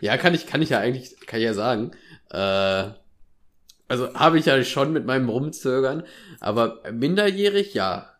Ja, 0.00 0.16
kann 0.16 0.34
ich 0.34 0.46
kann 0.46 0.62
ich 0.62 0.70
ja 0.70 0.78
eigentlich 0.80 1.16
kann 1.26 1.38
ich 1.40 1.44
ja 1.46 1.54
sagen. 1.54 1.92
Äh, 2.30 2.84
also 3.88 4.12
habe 4.14 4.38
ich 4.38 4.46
ja 4.46 4.62
schon 4.64 4.92
mit 4.92 5.06
meinem 5.06 5.28
Rumzögern, 5.28 6.02
aber 6.40 6.80
minderjährig 6.92 7.74
ja. 7.74 8.10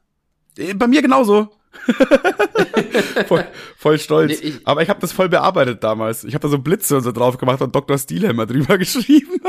Äh, 0.57 0.75
Bei 0.75 0.87
mir 0.87 1.03
genauso. 1.03 1.51
voll, 3.27 3.47
voll 3.77 3.99
stolz. 3.99 4.41
Nee, 4.41 4.49
ich- 4.49 4.67
Aber 4.67 4.83
ich 4.83 4.89
habe 4.89 5.01
das 5.01 5.13
voll 5.13 5.29
bearbeitet 5.29 5.83
damals. 5.85 6.25
Ich 6.25 6.35
habe 6.35 6.43
da 6.43 6.49
so 6.49 6.59
Blitze 6.59 6.97
und 6.97 7.03
so 7.03 7.13
drauf 7.13 7.37
gemacht 7.39 7.61
und 7.61 7.75
Dr. 7.75 7.99
Stilhammer 7.99 8.47
drüber 8.47 8.79
geschrieben. 8.79 9.41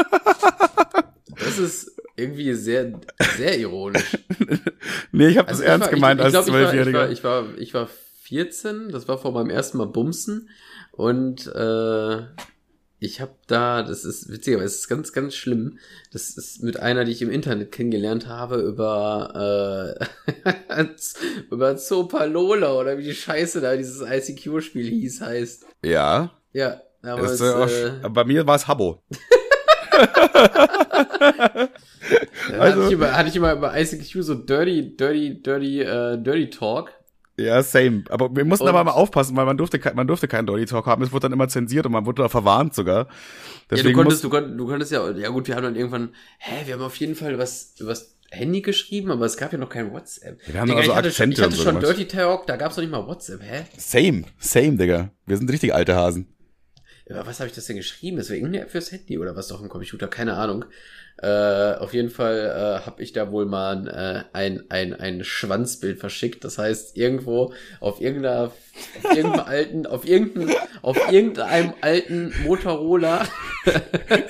Das 1.39 1.57
ist 1.57 1.95
irgendwie 2.15 2.53
sehr 2.53 2.99
sehr 3.37 3.57
ironisch. 3.59 4.17
nee, 5.11 5.27
ich 5.27 5.37
habe 5.37 5.47
das 5.49 5.59
Also 5.61 5.63
ich 5.63 5.69
ernst 5.69 5.85
war- 5.87 5.93
gemeint 5.93 6.19
ich, 6.21 6.27
ich 6.27 6.35
als 6.35 6.45
glaub, 6.45 6.47
ich 6.47 6.51
Zwölfjähriger. 6.63 6.99
war, 6.99 7.09
ich 7.11 7.23
war 7.23 7.45
ich 7.57 7.73
war 7.73 7.87
14, 8.23 8.89
das 8.89 9.07
war 9.07 9.17
vor 9.17 9.31
meinem 9.31 9.49
ersten 9.49 9.77
Mal 9.77 9.87
Bumsen 9.87 10.49
und 10.91 11.47
äh, 11.47 12.21
ich 12.99 13.21
habe 13.21 13.35
da, 13.45 13.83
das 13.83 14.03
ist 14.03 14.31
witziger, 14.31 14.59
es 14.61 14.75
ist 14.79 14.87
ganz, 14.87 15.13
ganz 15.13 15.35
schlimm. 15.35 15.77
Das 16.11 16.31
ist 16.31 16.63
mit 16.63 16.79
einer, 16.79 17.05
die 17.05 17.11
ich 17.11 17.21
im 17.21 17.29
Internet 17.29 17.71
kennengelernt 17.71 18.27
habe, 18.27 18.57
über 18.57 19.99
äh, 19.99 20.83
über 21.51 21.77
Zopalola 21.77 22.73
oder 22.73 22.97
wie 22.97 23.03
die 23.03 23.13
Scheiße 23.13 23.61
da 23.61 23.75
dieses 23.75 24.01
ICQ-Spiel 24.01 24.89
hieß, 24.89 25.21
heißt. 25.21 25.65
Ja. 25.83 26.31
Ja, 26.53 26.81
aber 27.03 27.23
es, 27.23 27.39
äh, 27.39 27.87
äh, 27.87 28.09
bei 28.09 28.23
mir 28.23 28.47
war 28.47 28.55
es 28.55 28.67
Habbo. 28.67 29.03
also- 32.59 32.81
hatte, 32.81 32.85
ich 32.87 32.91
immer, 32.91 33.15
hatte 33.15 33.29
ich 33.29 33.35
immer 33.35 33.53
über 33.53 33.79
ICQ 33.79 34.23
so 34.23 34.33
dirty, 34.33 34.95
dirty, 34.97 35.41
dirty, 35.41 35.81
äh, 35.81 36.17
dirty 36.17 36.49
Talk. 36.49 36.91
Ja, 37.39 37.61
same. 37.61 38.03
Aber 38.09 38.35
wir 38.35 38.45
mussten 38.45 38.63
Und- 38.63 38.69
aber 38.69 38.83
mal 38.83 38.91
aufpassen, 38.91 39.35
weil 39.35 39.45
man 39.45 39.57
durfte, 39.57 39.79
man 39.93 40.07
durfte 40.07 40.27
keinen 40.27 40.47
Dirty 40.47 40.65
Talk 40.65 40.87
haben. 40.87 41.03
Es 41.03 41.11
wurde 41.11 41.23
dann 41.23 41.33
immer 41.33 41.47
zensiert 41.47 41.85
und 41.85 41.91
man 41.91 42.05
wurde 42.07 42.23
da 42.23 42.29
verwarnt 42.29 42.73
sogar. 42.73 43.05
Ja, 43.05 43.11
Deswegen 43.71 43.89
du 43.89 43.93
konntest, 43.95 44.23
du, 44.23 44.29
konntest, 44.29 44.59
du 44.59 44.65
konntest 44.67 44.91
ja, 44.91 45.11
ja 45.11 45.29
gut, 45.29 45.47
wir 45.47 45.55
haben 45.55 45.63
dann 45.63 45.75
irgendwann, 45.75 46.09
hä, 46.39 46.63
wir 46.65 46.73
haben 46.73 46.81
auf 46.81 46.95
jeden 46.95 47.15
Fall 47.15 47.37
was, 47.37 47.75
was 47.79 48.15
Handy 48.31 48.61
geschrieben, 48.61 49.11
aber 49.11 49.25
es 49.25 49.37
gab 49.37 49.53
ja 49.53 49.59
noch 49.59 49.69
kein 49.69 49.93
WhatsApp. 49.93 50.39
Wir 50.47 50.59
haben 50.59 50.67
Digga, 50.67 50.79
also 50.79 50.91
ich 50.91 50.97
hatte 50.97 51.11
schon, 51.11 51.29
Akzente 51.31 51.41
ich 51.55 51.65
hatte 51.65 51.71
schon. 51.71 51.79
Dirty 51.79 52.07
Talk, 52.07 52.47
da 52.47 52.55
gab's 52.57 52.75
noch 52.75 52.83
nicht 52.83 52.91
mal 52.91 53.05
WhatsApp, 53.05 53.41
hä? 53.43 53.65
same, 53.77 54.23
same, 54.39 54.77
Digga. 54.77 55.11
Wir 55.25 55.37
sind 55.37 55.51
richtig 55.51 55.73
alte 55.75 55.95
Hasen. 55.95 56.27
Über 57.09 57.25
was 57.25 57.39
habe 57.39 57.47
ich 57.47 57.55
das 57.55 57.65
denn 57.65 57.77
geschrieben? 57.77 58.17
Das 58.17 58.29
war 58.29 58.35
irgendeine 58.35 58.63
App 58.63 58.71
fürs 58.71 58.91
Handy 58.91 59.17
oder 59.17 59.35
was 59.35 59.51
auf 59.51 59.59
dem 59.59 59.69
Computer, 59.69 60.07
keine 60.07 60.33
Ahnung. 60.33 60.65
Äh, 61.19 61.73
auf 61.75 61.93
jeden 61.93 62.09
Fall 62.09 62.81
äh, 62.81 62.85
habe 62.85 63.01
ich 63.01 63.11
da 63.11 63.31
wohl 63.31 63.45
mal 63.45 63.87
äh, 64.33 64.37
ein, 64.37 64.65
ein, 64.69 64.93
ein 64.93 65.23
Schwanzbild 65.23 65.99
verschickt. 65.99 66.43
Das 66.43 66.57
heißt, 66.57 66.95
irgendwo 66.97 67.53
auf 67.79 68.01
irgendeiner, 68.01 68.51
auf 69.03 69.15
irgendeinem 69.15 69.39
alten, 69.47 69.85
auf 69.87 70.05
irgendeinem, 70.05 70.55
auf 70.81 71.11
irgendeinem 71.11 71.73
alten 71.81 72.33
Motorola 72.43 73.25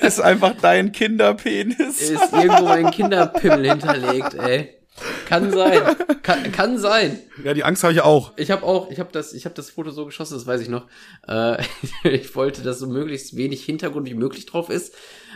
ist 0.00 0.20
einfach 0.20 0.54
dein 0.62 0.92
Kinderpenis. 0.92 2.00
ist 2.00 2.32
irgendwo 2.32 2.64
mein 2.64 2.90
Kinderpimmel 2.90 3.68
hinterlegt, 3.70 4.34
ey. 4.34 4.77
Kann 5.26 5.50
sein. 5.50 5.96
Kann, 6.22 6.52
kann 6.52 6.78
sein. 6.78 7.18
Ja, 7.44 7.54
die 7.54 7.64
Angst 7.64 7.82
habe 7.84 7.92
ich 7.92 8.00
auch. 8.00 8.32
Ich 8.36 8.50
habe 8.50 8.62
auch, 8.62 8.90
ich 8.90 8.98
habe 8.98 9.10
das, 9.12 9.32
ich 9.32 9.44
habe 9.44 9.54
das 9.54 9.70
Foto 9.70 9.90
so 9.90 10.04
geschossen, 10.06 10.34
das 10.34 10.46
weiß 10.46 10.60
ich 10.60 10.68
noch. 10.68 10.86
Äh, 11.26 11.62
ich 12.04 12.34
wollte, 12.34 12.62
dass 12.62 12.78
so 12.78 12.86
möglichst 12.86 13.36
wenig 13.36 13.64
Hintergrund 13.64 14.08
wie 14.08 14.14
möglich 14.14 14.46
drauf 14.46 14.70
ist, 14.70 14.94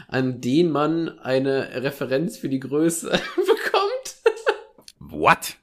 an 0.09 0.41
den 0.41 0.71
man 0.71 1.19
eine 1.19 1.83
Referenz 1.83 2.37
für 2.37 2.49
die 2.49 2.61
Größe 2.61 3.11
bekommt. 3.37 4.17
What? 4.99 5.57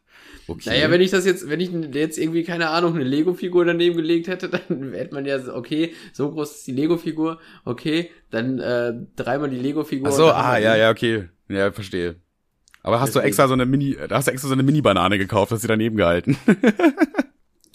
Okay. 0.49 0.69
Naja, 0.69 0.89
wenn 0.89 1.01
ich 1.01 1.11
das 1.11 1.25
jetzt, 1.25 1.47
wenn 1.47 1.59
ich 1.59 1.69
jetzt 1.93 2.17
irgendwie, 2.17 2.43
keine 2.43 2.69
Ahnung, 2.69 2.95
eine 2.95 3.03
Lego-Figur 3.03 3.65
daneben 3.65 3.97
gelegt 3.97 4.27
hätte, 4.27 4.49
dann 4.67 4.93
hätte 4.93 5.13
man 5.13 5.25
ja 5.25 5.37
okay, 5.53 5.93
so 6.11 6.31
groß 6.31 6.57
ist 6.57 6.67
die 6.67 6.71
Lego-Figur, 6.71 7.39
okay, 7.65 8.09
dann 8.31 8.59
äh, 8.59 8.93
dreimal 9.15 9.49
die 9.49 9.59
Lego-Figur. 9.59 10.09
Ach 10.09 10.13
so, 10.13 10.31
ah, 10.31 10.57
ja, 10.57 10.75
ja, 10.75 10.89
okay. 10.89 11.29
Ja, 11.49 11.71
verstehe. 11.71 12.15
Aber 12.81 12.99
hast 13.01 13.15
du 13.15 13.19
extra 13.19 13.47
so 13.47 13.53
eine 13.53 13.65
Mini, 13.65 13.97
da 14.07 14.15
hast 14.15 14.27
du 14.27 14.31
extra 14.31 14.47
so 14.47 14.53
eine 14.53 14.63
Mini-Banane 14.63 15.17
gekauft, 15.17 15.51
hast 15.51 15.61
sie 15.61 15.67
daneben 15.67 15.97
gehalten. 15.97 16.37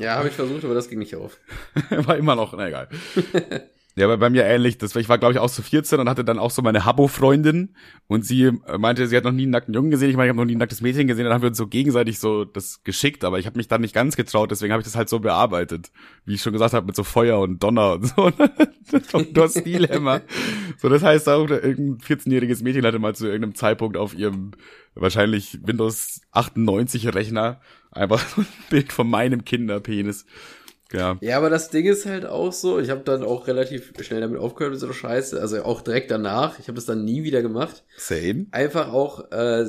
Ja, 0.01 0.17
habe 0.17 0.27
ich 0.27 0.35
versucht, 0.35 0.65
aber 0.65 0.75
das 0.75 0.89
ging 0.89 0.99
nicht 0.99 1.15
auf. 1.15 1.39
War 1.91 2.17
immer 2.17 2.35
noch, 2.35 2.53
na 2.57 2.67
egal. 2.67 2.89
Ja, 3.97 4.07
aber 4.07 4.17
bei 4.17 4.29
mir 4.29 4.45
ähnlich. 4.45 4.77
Das, 4.79 4.97
ich 4.97 5.09
war, 5.09 5.19
glaube 5.19 5.35
ich, 5.35 5.39
auch 5.39 5.49
so 5.49 5.63
14 5.63 6.01
und 6.01 6.09
hatte 6.09 6.25
dann 6.25 6.41
auch 6.41 6.51
so 6.51 6.63
meine 6.63 6.85
Habbo-Freundin 6.85 7.77
und 8.09 8.27
sie 8.27 8.45
äh, 8.45 8.77
meinte, 8.77 9.07
sie 9.07 9.17
hat 9.17 9.23
noch 9.23 9.31
nie 9.31 9.43
einen 9.43 9.53
nackten 9.53 9.73
Jungen 9.73 9.93
gesehen. 9.93 10.11
Ich 10.11 10.17
meine, 10.17 10.27
ich 10.27 10.31
habe 10.31 10.41
noch 10.41 10.47
nie 10.47 10.57
ein 10.57 10.59
nacktes 10.59 10.81
Mädchen 10.81 11.07
gesehen. 11.07 11.25
Dann 11.25 11.33
haben 11.33 11.43
wir 11.43 11.49
uns 11.49 11.59
so 11.59 11.69
gegenseitig 11.69 12.19
so 12.19 12.45
das 12.45 12.83
geschickt, 12.83 13.23
aber 13.23 13.39
ich 13.39 13.47
habe 13.47 13.57
mich 13.57 13.69
dann 13.69 13.83
nicht 13.83 13.95
ganz 13.95 14.17
getraut, 14.17 14.51
deswegen 14.51 14.73
habe 14.73 14.81
ich 14.81 14.85
das 14.85 14.97
halt 14.97 15.09
so 15.09 15.21
bearbeitet. 15.21 15.93
Wie 16.25 16.35
ich 16.35 16.43
schon 16.43 16.53
gesagt 16.53 16.75
habe, 16.75 16.87
mit 16.87 16.97
so 16.97 17.05
Feuer 17.05 17.39
und 17.39 17.63
Donner 17.63 17.93
und 17.93 18.07
so. 18.07 18.33
und 19.13 19.37
du 19.37 19.49
Stilhämmer. 19.49 20.23
So, 20.79 20.89
das 20.89 21.05
heißt 21.05 21.29
auch, 21.29 21.49
irgendein 21.49 21.99
14-jähriges 21.99 22.65
Mädchen 22.65 22.85
hatte 22.85 22.99
mal 22.99 23.15
zu 23.15 23.27
irgendeinem 23.27 23.55
Zeitpunkt 23.55 23.97
auf 23.97 24.15
ihrem 24.15 24.53
wahrscheinlich 24.97 25.61
Windows 25.65 26.21
98 26.33 27.15
Rechner 27.15 27.61
einfach 27.93 28.27
so 28.27 28.41
ein 28.41 28.47
Bild 28.71 28.93
von 28.93 29.09
meinem 29.09 29.45
Kinderpenis. 29.45 30.27
Ja. 30.93 31.19
Ja, 31.21 31.39
aber 31.39 31.51
das 31.51 31.71
Ding 31.71 31.87
ist 31.87 32.07
halt 32.07 32.27
auch 32.27 32.53
so, 32.53 32.79
ich 32.79 32.91
habe 32.91 33.03
dann 33.05 33.23
auch 33.25 33.47
relativ 33.47 33.93
schnell 34.01 34.21
damit 34.21 34.39
aufgehört 34.39 34.73
mit 34.73 34.81
so 34.81 34.93
Scheiße, 34.93 35.41
also 35.41 35.63
auch 35.65 35.81
direkt 35.81 36.11
danach, 36.11 36.59
ich 36.59 36.69
habe 36.69 36.77
das 36.77 36.85
dann 36.85 37.05
nie 37.05 37.25
wieder 37.25 37.43
gemacht. 37.43 37.85
Same. 37.97 38.47
Einfach 38.51 38.93
auch, 38.93 39.31
äh, 39.33 39.67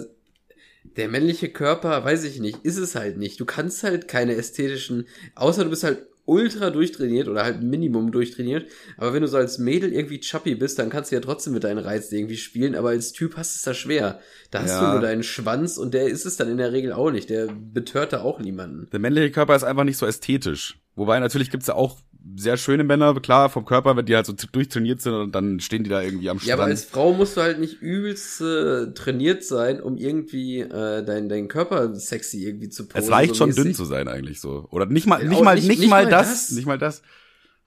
der 0.98 1.10
männliche 1.10 1.50
Körper, 1.50 2.04
weiß 2.06 2.24
ich 2.26 2.40
nicht, 2.40 2.64
ist 2.64 2.78
es 2.78 2.96
halt 2.96 3.18
nicht. 3.18 3.40
Du 3.40 3.46
kannst 3.46 3.84
halt 3.84 4.08
keine 4.08 4.36
ästhetischen, 4.36 5.08
außer 5.36 5.64
du 5.64 5.70
bist 5.70 5.84
halt 5.84 6.06
ultra 6.26 6.70
durchtrainiert 6.72 7.28
oder 7.28 7.44
halt 7.44 7.62
Minimum 7.62 8.12
durchtrainiert. 8.12 8.68
Aber 8.98 9.14
wenn 9.14 9.22
du 9.22 9.28
so 9.28 9.38
als 9.38 9.58
Mädel 9.60 9.94
irgendwie 9.94 10.20
chubby 10.20 10.56
bist, 10.56 10.80
dann 10.80 10.90
kannst 10.90 11.12
du 11.12 11.16
ja 11.16 11.22
trotzdem 11.22 11.54
mit 11.54 11.64
deinen 11.64 11.78
Reizen 11.78 12.16
irgendwie 12.16 12.38
spielen. 12.38 12.76
Aber 12.76 12.90
als 12.90 13.12
Typ 13.14 13.38
hast 13.38 13.54
du 13.54 13.58
es 13.58 13.62
da 13.64 13.74
schwer. 13.74 14.20
Da 14.52 14.62
hast 14.64 14.72
Ja. 14.72 14.86
du 14.88 14.92
nur 14.94 15.02
deinen 15.02 15.24
Schwanz 15.24 15.78
und 15.78 15.94
der 15.94 16.08
ist 16.08 16.26
es 16.26 16.38
dann 16.38 16.50
in 16.50 16.58
der 16.58 16.72
Regel 16.72 16.94
auch 16.94 17.12
nicht. 17.12 17.30
Der 17.30 17.48
betört 17.48 18.14
da 18.14 18.22
auch 18.22 18.40
niemanden. 18.40 18.88
Der 18.92 19.00
männliche 19.00 19.32
Körper 19.32 19.56
ist 19.56 19.64
einfach 19.64 19.84
nicht 19.84 19.98
so 19.98 20.06
ästhetisch. 20.06 20.80
Wobei 20.96 21.20
natürlich 21.20 21.52
gibt's 21.52 21.68
ja 21.68 21.76
auch 21.76 22.00
sehr 22.36 22.58
schöne 22.58 22.84
Männer, 22.84 23.14
klar, 23.22 23.50
vom 23.50 23.66
Körper, 23.66 23.96
wenn 23.96 24.06
die 24.06 24.16
halt 24.16 24.26
so 24.26 24.34
durchtrainiert 24.34 25.02
sind 25.02 25.14
und 25.14 25.34
dann 25.34 25.60
stehen 25.60 25.84
die 25.84 25.90
da 25.90 26.02
irgendwie 26.02 26.30
am 26.30 26.38
Ja, 26.44 26.56
aber 26.56 26.64
Strand. 26.64 26.72
als 26.72 26.84
Frau 26.86 27.14
musst 27.14 27.38
du 27.38 27.42
halt 27.42 27.60
nicht 27.60 27.82
übelst 27.82 28.42
äh, 28.42 28.94
trainiert 28.94 29.44
sein, 29.44 29.80
um 29.82 29.98
irgendwie 29.98 30.60
äh, 30.60 31.04
deinen 31.04 31.30
deinen 31.30 31.48
Körper 31.48 31.96
sexy 31.96 32.46
irgendwie 32.46 32.70
zu 32.70 32.88
posen. 32.88 33.04
es 33.06 33.12
reicht 33.12 33.36
so 33.36 33.46
schon 33.46 33.56
dünn 33.56 33.74
zu 33.74 33.86
sein 33.86 34.08
eigentlich 34.08 34.42
so. 34.42 34.68
Oder 34.72 34.86
nicht 34.86 35.08
mal, 35.08 35.22
Ja, 35.24 35.30
nicht 35.30 35.38
auch 35.40 35.44
mal, 35.44 35.56
nicht- 35.56 35.68
nicht, 35.68 35.80
nicht 35.80 35.90
mal 35.90 36.06
das, 36.08 36.48
das. 36.48 36.52
nicht 36.52 36.66
mal 36.66 36.78
das. 36.78 37.02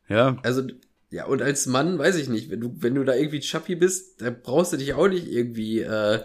Ja. 0.09 0.37
Also, 0.43 0.63
ja, 1.11 1.25
und 1.27 1.41
als 1.43 1.67
Mann, 1.67 1.99
weiß 1.99 2.17
ich 2.17 2.29
nicht, 2.29 2.51
wenn 2.51 2.61
du, 2.61 2.75
wenn 2.81 2.95
du 2.95 3.05
da 3.05 3.15
irgendwie 3.15 3.41
chubby 3.41 3.75
bist, 3.77 4.21
dann 4.21 4.37
brauchst 4.43 4.73
du 4.73 4.77
dich 4.77 4.93
auch 4.95 5.09
nicht 5.09 5.27
irgendwie, 5.31 5.81
äh, 5.81 6.21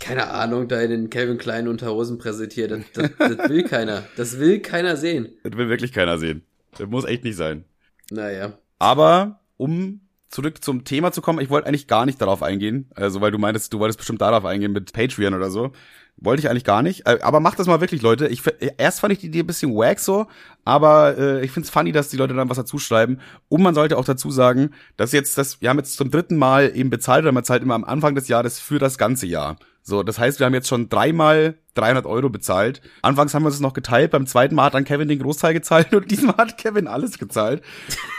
keine 0.00 0.30
Ahnung, 0.30 0.66
da 0.66 0.80
in 0.80 0.90
den 0.90 1.10
Calvin 1.10 1.38
Klein 1.38 1.68
Unterhosen 1.68 2.18
präsentieren. 2.18 2.84
Das, 2.94 3.10
das, 3.18 3.36
das 3.36 3.48
will 3.48 3.62
keiner. 3.62 4.02
Das 4.16 4.38
will 4.40 4.58
keiner 4.60 4.96
sehen. 4.96 5.28
Das 5.44 5.56
will 5.56 5.68
wirklich 5.68 5.92
keiner 5.92 6.18
sehen. 6.18 6.42
Das 6.78 6.88
muss 6.88 7.04
echt 7.04 7.24
nicht 7.24 7.36
sein. 7.36 7.64
Naja. 8.10 8.52
Aber 8.78 9.40
um 9.56 10.00
zurück 10.28 10.64
zum 10.64 10.84
Thema 10.84 11.12
zu 11.12 11.22
kommen, 11.22 11.40
ich 11.40 11.50
wollte 11.50 11.68
eigentlich 11.68 11.86
gar 11.86 12.06
nicht 12.06 12.20
darauf 12.20 12.42
eingehen, 12.42 12.90
also 12.94 13.20
weil 13.20 13.30
du 13.30 13.38
meintest, 13.38 13.72
du 13.72 13.78
wolltest 13.78 13.98
bestimmt 13.98 14.20
darauf 14.20 14.44
eingehen 14.44 14.72
mit 14.72 14.92
Patreon 14.92 15.34
oder 15.34 15.50
so. 15.50 15.72
Wollte 16.16 16.40
ich 16.40 16.48
eigentlich 16.48 16.64
gar 16.64 16.82
nicht. 16.82 17.06
Äh, 17.06 17.18
Aber 17.22 17.40
mach 17.40 17.56
das 17.56 17.66
mal 17.66 17.80
wirklich, 17.80 18.00
Leute. 18.00 18.28
Ich, 18.28 18.42
erst 18.78 19.00
fand 19.00 19.12
ich 19.12 19.18
die 19.18 19.26
Idee 19.26 19.40
ein 19.40 19.46
bisschen 19.48 19.74
wack 19.74 19.98
so, 19.98 20.26
aber 20.64 21.18
äh, 21.18 21.44
ich 21.44 21.50
find's 21.50 21.70
funny, 21.70 21.90
dass 21.90 22.08
die 22.08 22.16
Leute 22.16 22.34
dann 22.34 22.48
was 22.48 22.56
dazu 22.56 22.78
schreiben. 22.78 23.18
Und 23.48 23.62
man 23.62 23.74
sollte 23.74 23.98
auch 23.98 24.04
dazu 24.04 24.30
sagen, 24.30 24.70
dass 24.96 25.10
jetzt 25.12 25.36
das, 25.38 25.60
wir 25.60 25.70
haben 25.70 25.78
jetzt 25.78 25.96
zum 25.96 26.10
dritten 26.10 26.36
Mal 26.36 26.70
eben 26.74 26.88
bezahlt, 26.90 27.24
oder 27.24 27.32
man 27.32 27.44
zahlt 27.44 27.62
immer 27.62 27.74
am 27.74 27.84
Anfang 27.84 28.14
des 28.14 28.28
Jahres 28.28 28.60
für 28.60 28.78
das 28.78 28.96
ganze 28.96 29.26
Jahr. 29.26 29.56
So, 29.86 30.02
das 30.02 30.18
heißt, 30.18 30.40
wir 30.40 30.46
haben 30.46 30.54
jetzt 30.54 30.68
schon 30.68 30.88
dreimal 30.88 31.58
300 31.74 32.06
Euro 32.06 32.30
bezahlt. 32.30 32.80
Anfangs 33.02 33.34
haben 33.34 33.42
wir 33.42 33.50
es 33.50 33.60
noch 33.60 33.74
geteilt, 33.74 34.12
beim 34.12 34.26
zweiten 34.26 34.54
Mal 34.54 34.64
hat 34.64 34.74
dann 34.74 34.84
Kevin 34.84 35.08
den 35.08 35.18
Großteil 35.18 35.52
gezahlt 35.52 35.94
und 35.94 36.10
diesmal 36.10 36.38
hat 36.38 36.56
Kevin 36.56 36.86
alles 36.86 37.18
gezahlt. 37.18 37.62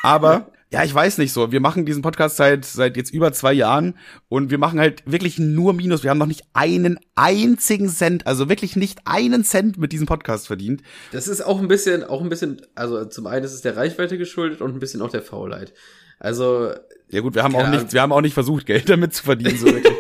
Aber 0.04 0.52
ja, 0.72 0.84
ich 0.84 0.94
weiß 0.94 1.18
nicht 1.18 1.34
so. 1.34 1.52
Wir 1.52 1.62
machen 1.62 1.86
diesen 1.86 2.04
Podcast 2.04 2.38
seit 2.38 2.66
seit 2.66 2.98
jetzt 2.98 3.12
über 3.12 3.34
zwei 3.34 3.52
Jahren 3.54 3.98
und 4.30 4.52
wir 4.52 4.60
machen 4.60 4.80
halt 4.80 5.04
wirklich 5.10 5.40
nur 5.40 5.74
Minus. 5.74 6.04
Wir 6.04 6.12
haben 6.12 6.20
noch 6.20 6.26
nicht 6.28 6.44
einen 6.54 7.00
einzigen 7.16 7.90
Cent, 7.90 8.28
also 8.28 8.48
wirklich 8.48 8.76
nicht 8.76 9.00
einen 9.06 9.44
Cent 9.44 9.80
mit 9.80 9.92
diesem 9.92 10.06
Podcast 10.06 10.46
verdient. 10.46 10.84
Das 11.14 11.28
ist 11.28 11.42
auch 11.42 11.60
ein 11.60 11.68
bisschen, 11.68 12.04
auch 12.04 12.22
ein 12.22 12.30
bisschen, 12.30 12.62
also 12.76 13.06
zum 13.06 13.26
einen 13.26 13.44
ist 13.44 13.54
es 13.54 13.62
der 13.62 13.76
Reichweite 13.76 14.20
geschuldet 14.20 14.62
und 14.62 14.74
ein 14.76 14.80
bisschen 14.80 15.02
auch 15.02 15.10
der 15.10 15.24
Faulheit. 15.24 15.74
Also, 16.20 16.72
Ja 17.10 17.22
gut, 17.22 17.34
wir 17.34 17.44
haben 17.44 17.56
auch 17.56 17.68
nicht, 17.70 17.92
wir 17.92 18.02
haben 18.02 18.12
auch 18.12 18.22
nicht 18.22 18.34
versucht, 18.34 18.68
Geld 18.68 18.88
damit 18.88 19.16
zu 19.16 19.24
verdienen. 19.24 19.58
So 19.58 19.66
wirklich. 19.66 19.94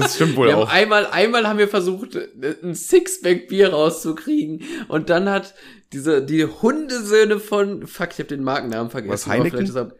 Das 0.00 0.14
stimmt 0.16 0.36
wohl 0.36 0.48
wir 0.48 0.58
auch. 0.58 0.68
einmal, 0.72 1.06
einmal 1.06 1.46
haben 1.46 1.58
wir 1.58 1.68
versucht, 1.68 2.16
ein 2.62 2.74
Sixpack 2.74 3.48
Bier 3.48 3.70
rauszukriegen 3.70 4.62
und 4.88 5.10
dann 5.10 5.28
hat 5.28 5.54
diese, 5.92 6.22
die 6.24 6.44
Hundesöhne 6.44 7.40
von, 7.40 7.86
fuck, 7.86 8.08
ich 8.12 8.18
habe 8.18 8.28
den 8.28 8.42
Markennamen 8.44 8.90
vergessen. 8.90 9.12
Was, 9.12 9.26
Heineken? 9.26 9.76
er- 9.76 9.92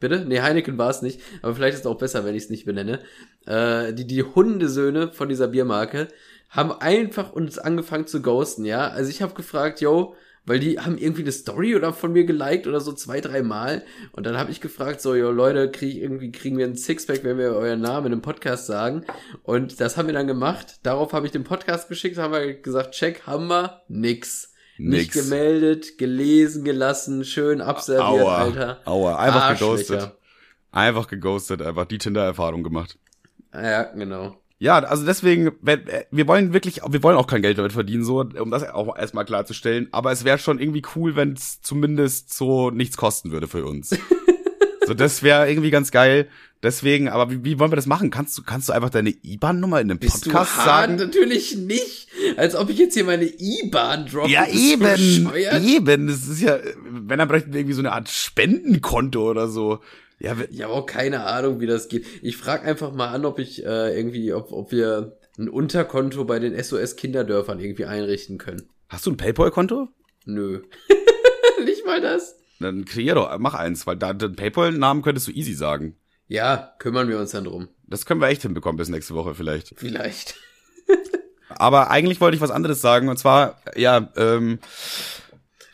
Bitte? 0.00 0.24
Nee, 0.28 0.40
Heineken 0.40 0.78
war 0.78 0.90
es 0.90 1.02
nicht, 1.02 1.20
aber 1.42 1.56
vielleicht 1.56 1.74
ist 1.74 1.80
es 1.80 1.86
auch 1.86 1.98
besser, 1.98 2.24
wenn 2.24 2.36
ich 2.36 2.44
es 2.44 2.50
nicht 2.50 2.64
benenne. 2.66 3.00
Äh, 3.46 3.92
die, 3.94 4.06
die 4.06 4.22
Hundesöhne 4.22 5.10
von 5.10 5.28
dieser 5.28 5.48
Biermarke 5.48 6.06
haben 6.50 6.70
einfach 6.70 7.32
uns 7.32 7.58
angefangen 7.58 8.06
zu 8.06 8.22
ghosten, 8.22 8.64
ja. 8.64 8.86
Also 8.88 9.10
ich 9.10 9.22
habe 9.22 9.34
gefragt, 9.34 9.80
yo, 9.80 10.14
weil 10.48 10.58
die 10.60 10.78
haben 10.80 10.96
irgendwie 10.96 11.22
eine 11.22 11.32
Story 11.32 11.76
oder 11.76 11.92
von 11.92 12.12
mir 12.12 12.24
geliked 12.24 12.66
oder 12.66 12.80
so 12.80 12.92
zwei, 12.92 13.20
drei 13.20 13.42
Mal. 13.42 13.84
Und 14.12 14.24
dann 14.26 14.38
habe 14.38 14.50
ich 14.50 14.60
gefragt, 14.60 15.00
so, 15.02 15.14
yo, 15.14 15.30
Leute, 15.30 15.70
krieg, 15.70 15.96
irgendwie 15.96 16.32
kriegen 16.32 16.56
wir 16.56 16.66
ein 16.66 16.74
Sixpack, 16.74 17.22
wenn 17.22 17.36
wir 17.36 17.50
euren 17.54 17.80
Namen 17.82 18.06
in 18.06 18.12
einem 18.12 18.22
Podcast 18.22 18.66
sagen. 18.66 19.04
Und 19.42 19.78
das 19.80 19.96
haben 19.98 20.06
wir 20.06 20.14
dann 20.14 20.26
gemacht. 20.26 20.80
Darauf 20.82 21.12
habe 21.12 21.26
ich 21.26 21.32
den 21.32 21.44
Podcast 21.44 21.88
geschickt, 21.88 22.16
haben 22.16 22.32
wir 22.32 22.54
gesagt, 22.54 22.92
check, 22.92 23.26
haben 23.26 23.48
wir, 23.48 23.82
nix. 23.88 24.54
Nicht 24.78 25.14
Nix. 25.14 25.28
gemeldet, 25.28 25.98
gelesen, 25.98 26.64
gelassen, 26.64 27.24
schön 27.24 27.60
abserviert, 27.60 28.22
Aua, 28.22 28.38
Alter. 28.38 28.80
aua, 28.84 29.18
einfach 29.18 29.58
geghostet. 29.58 30.12
Einfach 30.70 31.08
geghostet, 31.08 31.62
einfach 31.62 31.84
die 31.84 31.98
Tinder-Erfahrung 31.98 32.62
gemacht. 32.62 32.96
Ja, 33.52 33.82
genau. 33.82 34.36
Ja, 34.60 34.78
also 34.80 35.06
deswegen, 35.06 35.52
äh, 35.66 36.04
wir 36.10 36.26
wollen 36.26 36.52
wirklich, 36.52 36.80
wir 36.88 37.02
wollen 37.04 37.16
auch 37.16 37.28
kein 37.28 37.42
Geld 37.42 37.58
damit 37.58 37.72
verdienen, 37.72 38.04
so, 38.04 38.20
um 38.20 38.50
das 38.50 38.68
auch 38.68 38.96
erstmal 38.96 39.24
klarzustellen. 39.24 39.88
Aber 39.92 40.10
es 40.10 40.24
wäre 40.24 40.38
schon 40.38 40.58
irgendwie 40.58 40.82
cool, 40.96 41.14
wenn 41.14 41.34
es 41.34 41.62
zumindest 41.62 42.34
so 42.34 42.70
nichts 42.70 42.96
kosten 42.96 43.30
würde 43.30 43.46
für 43.46 43.64
uns. 43.64 43.90
so, 44.86 44.94
das 44.94 45.22
wäre 45.22 45.48
irgendwie 45.48 45.70
ganz 45.70 45.92
geil. 45.92 46.28
Deswegen, 46.60 47.08
aber 47.08 47.30
wie, 47.30 47.44
wie 47.44 47.60
wollen 47.60 47.70
wir 47.70 47.76
das 47.76 47.86
machen? 47.86 48.10
Kannst 48.10 48.36
du, 48.36 48.42
kannst 48.42 48.68
du 48.68 48.72
einfach 48.72 48.90
deine 48.90 49.10
IBAN-Nummer 49.10 49.80
in 49.80 49.92
einem 49.92 50.00
Bist 50.00 50.24
Podcast 50.24 50.56
du 50.56 50.58
hart? 50.58 50.66
sagen? 50.66 50.96
Natürlich 50.96 51.56
nicht. 51.56 52.08
Als 52.36 52.56
ob 52.56 52.68
ich 52.68 52.78
jetzt 52.78 52.94
hier 52.94 53.04
meine 53.04 53.26
IBAN 53.26 54.06
droppe. 54.06 54.28
Ja, 54.28 54.44
eben, 54.48 55.30
eben. 55.64 56.08
Das 56.08 56.26
ist 56.26 56.40
ja, 56.40 56.58
wenn 56.90 57.16
dann 57.16 57.28
bräuchten 57.28 57.52
wir 57.52 57.60
irgendwie 57.60 57.74
so 57.74 57.80
eine 57.82 57.92
Art 57.92 58.08
Spendenkonto 58.08 59.30
oder 59.30 59.46
so. 59.46 59.78
Ja, 60.20 60.38
wir- 60.38 60.50
Ja, 60.50 60.66
auch 60.68 60.86
keine 60.86 61.24
Ahnung, 61.24 61.60
wie 61.60 61.66
das 61.66 61.88
geht. 61.88 62.06
Ich 62.22 62.36
frage 62.36 62.64
einfach 62.64 62.92
mal 62.92 63.08
an, 63.08 63.24
ob 63.24 63.38
ich 63.38 63.64
äh, 63.64 63.96
irgendwie, 63.96 64.32
ob, 64.32 64.52
ob 64.52 64.72
wir 64.72 65.16
ein 65.38 65.48
Unterkonto 65.48 66.24
bei 66.24 66.38
den 66.40 66.60
SOS 66.62 66.96
Kinderdörfern 66.96 67.60
irgendwie 67.60 67.84
einrichten 67.84 68.38
können. 68.38 68.68
hast 68.88 69.06
du 69.06 69.10
ein 69.12 69.16
Paypal-Konto? 69.16 69.88
Nö. 70.24 70.62
nicht 71.64 71.86
mal 71.86 72.00
das? 72.00 72.36
Dann 72.60 72.84
kreier 72.84 73.14
doch, 73.14 73.38
mach 73.38 73.54
eins, 73.54 73.86
weil 73.86 73.96
da 73.96 74.12
den 74.12 74.34
Paypal-Namen 74.34 75.02
könntest 75.02 75.28
du 75.28 75.32
easy 75.32 75.54
sagen. 75.54 75.96
Ja, 76.26 76.74
kümmern 76.80 77.08
wir 77.08 77.18
uns 77.20 77.30
dann 77.30 77.44
drum. 77.44 77.68
Das 77.86 78.04
können 78.04 78.20
wir 78.20 78.26
echt 78.28 78.42
hinbekommen 78.42 78.76
bis 78.76 78.88
nächste 78.88 79.14
Woche 79.14 79.34
vielleicht. 79.34 79.72
Vielleicht. 79.76 80.34
Aber 81.48 81.90
eigentlich 81.90 82.20
wollte 82.20 82.34
ich 82.36 82.40
was 82.42 82.50
anderes 82.50 82.80
sagen 82.80 83.08
und 83.08 83.18
zwar, 83.18 83.60
ja, 83.76 84.12
ähm, 84.16 84.58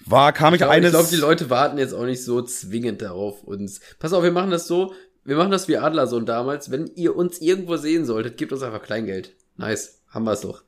war, 0.06 0.32
kam 0.32 0.54
ich, 0.54 0.60
Ich 0.60 0.66
glaube, 0.66 0.72
eines. 0.74 0.90
glaub, 0.90 1.08
die 1.08 1.16
Leute 1.16 1.50
warten 1.50 1.78
jetzt 1.78 1.92
auch 1.94 2.04
nicht 2.04 2.22
so 2.24 2.42
zwingend 2.42 3.02
darauf 3.02 3.42
uns. 3.44 3.80
Pass 3.98 4.12
auf, 4.12 4.22
wir 4.22 4.32
machen 4.32 4.50
das 4.50 4.66
so. 4.66 4.92
Wir 5.24 5.36
machen 5.36 5.50
das 5.50 5.68
wie 5.68 5.78
Adlersohn 5.78 6.26
damals. 6.26 6.70
Wenn 6.70 6.90
ihr 6.96 7.16
uns 7.16 7.40
irgendwo 7.40 7.76
sehen 7.76 8.04
solltet, 8.04 8.36
gebt 8.36 8.52
uns 8.52 8.62
einfach 8.62 8.82
Kleingeld. 8.82 9.34
Nice. 9.56 10.02
Haben 10.08 10.24
wir's 10.26 10.42
doch. 10.42 10.62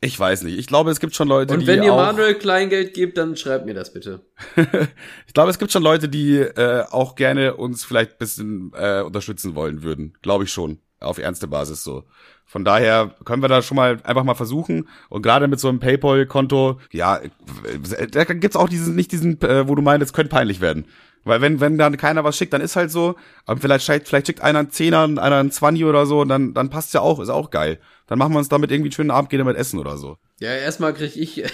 ich 0.00 0.18
weiß 0.18 0.44
nicht. 0.44 0.58
Ich 0.58 0.66
glaube, 0.66 0.90
es 0.90 1.00
gibt 1.00 1.14
schon 1.14 1.28
Leute, 1.28 1.52
Und 1.54 1.60
die 1.60 1.66
wenn 1.66 1.82
ihr 1.82 1.92
auch, 1.92 1.96
Manuel 1.98 2.34
Kleingeld 2.34 2.94
gebt, 2.94 3.18
dann 3.18 3.36
schreibt 3.36 3.66
mir 3.66 3.74
das 3.74 3.92
bitte. 3.92 4.20
ich 5.26 5.34
glaube, 5.34 5.50
es 5.50 5.58
gibt 5.58 5.70
schon 5.70 5.82
Leute, 5.82 6.08
die 6.08 6.36
äh, 6.38 6.84
auch 6.90 7.14
gerne 7.14 7.56
uns 7.56 7.84
vielleicht 7.84 8.12
ein 8.12 8.18
bisschen 8.18 8.72
äh, 8.74 9.02
unterstützen 9.02 9.54
wollen 9.54 9.82
würden. 9.82 10.16
Glaube 10.22 10.44
ich 10.44 10.50
schon. 10.52 10.78
Auf 11.00 11.18
ernste 11.18 11.46
Basis 11.46 11.84
so. 11.84 12.04
Von 12.44 12.64
daher 12.64 13.14
können 13.24 13.42
wir 13.42 13.48
da 13.48 13.62
schon 13.62 13.76
mal 13.76 13.98
einfach 14.04 14.24
mal 14.24 14.34
versuchen. 14.34 14.88
Und 15.10 15.22
gerade 15.22 15.48
mit 15.48 15.60
so 15.60 15.68
einem 15.68 15.80
Paypal-Konto, 15.80 16.78
ja, 16.92 17.16
äh, 17.18 18.06
da 18.08 18.24
gibt's 18.24 18.56
auch 18.56 18.68
diesen, 18.68 18.94
nicht 18.96 19.12
diesen, 19.12 19.40
äh, 19.42 19.68
wo 19.68 19.74
du 19.74 19.82
meinst, 19.82 20.04
es 20.04 20.12
könnte 20.12 20.30
peinlich 20.30 20.60
werden. 20.60 20.86
Weil 21.24 21.40
wenn, 21.42 21.60
wenn 21.60 21.76
dann 21.78 21.96
keiner 21.98 22.24
was 22.24 22.36
schickt, 22.38 22.52
dann 22.54 22.60
ist 22.62 22.74
halt 22.76 22.90
so. 22.90 23.16
Aber 23.44 23.60
vielleicht, 23.60 23.84
schickt- 23.84 24.08
vielleicht 24.08 24.26
schickt 24.28 24.40
einer 24.40 24.60
einen 24.60 24.70
Zehner 24.70 25.04
und 25.04 25.18
einer 25.18 25.36
einen 25.36 25.50
Zwanni 25.50 25.84
oder 25.84 26.06
so 26.06 26.20
und 26.22 26.28
dann, 26.28 26.54
dann 26.54 26.70
passt's 26.70 26.94
ja 26.94 27.00
auch, 27.00 27.20
ist 27.20 27.28
auch 27.28 27.50
geil. 27.50 27.78
Dann 28.06 28.18
machen 28.18 28.32
wir 28.32 28.38
uns 28.38 28.48
damit 28.48 28.70
irgendwie 28.70 28.88
einen 28.88 28.92
schönen 28.94 29.10
Abend, 29.10 29.28
gehen 29.28 29.40
damit 29.40 29.56
essen 29.56 29.78
oder 29.78 29.98
so. 29.98 30.16
Ja, 30.40 30.50
erstmal 30.50 30.94
krieg 30.94 31.16
ich. 31.16 31.44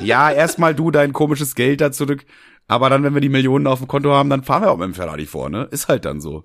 Ja, 0.00 0.32
erstmal 0.32 0.74
du 0.74 0.90
dein 0.90 1.12
komisches 1.12 1.54
Geld 1.54 1.80
da 1.80 1.92
zurück. 1.92 2.24
Aber 2.66 2.90
dann, 2.90 3.04
wenn 3.04 3.14
wir 3.14 3.20
die 3.20 3.28
Millionen 3.28 3.68
auf 3.68 3.78
dem 3.78 3.86
Konto 3.86 4.10
haben, 4.10 4.30
dann 4.30 4.42
fahren 4.42 4.62
wir 4.62 4.70
auch 4.72 4.76
mit 4.76 4.86
dem 4.86 4.94
Ferrari 4.94 5.26
vor, 5.26 5.48
ne? 5.48 5.68
Ist 5.70 5.86
halt 5.86 6.04
dann 6.04 6.20
so. 6.20 6.44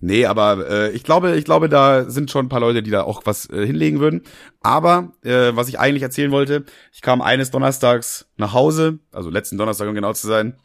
Nee, 0.00 0.26
aber 0.26 0.68
äh, 0.68 0.90
ich 0.92 1.02
glaube, 1.02 1.36
ich 1.36 1.44
glaube, 1.44 1.68
da 1.68 2.08
sind 2.08 2.30
schon 2.30 2.46
ein 2.46 2.48
paar 2.48 2.60
Leute, 2.60 2.82
die 2.82 2.90
da 2.90 3.02
auch 3.02 3.22
was 3.24 3.50
äh, 3.50 3.66
hinlegen 3.66 3.98
würden. 4.00 4.22
Aber 4.60 5.12
äh, 5.24 5.50
was 5.54 5.68
ich 5.68 5.78
eigentlich 5.78 6.02
erzählen 6.02 6.30
wollte, 6.30 6.64
ich 6.92 7.02
kam 7.02 7.20
eines 7.20 7.50
Donnerstags 7.50 8.28
nach 8.36 8.52
Hause, 8.52 9.00
also 9.10 9.28
letzten 9.30 9.58
Donnerstag, 9.58 9.88
um 9.88 9.94
genau 9.94 10.12
zu 10.12 10.28
sein. 10.28 10.56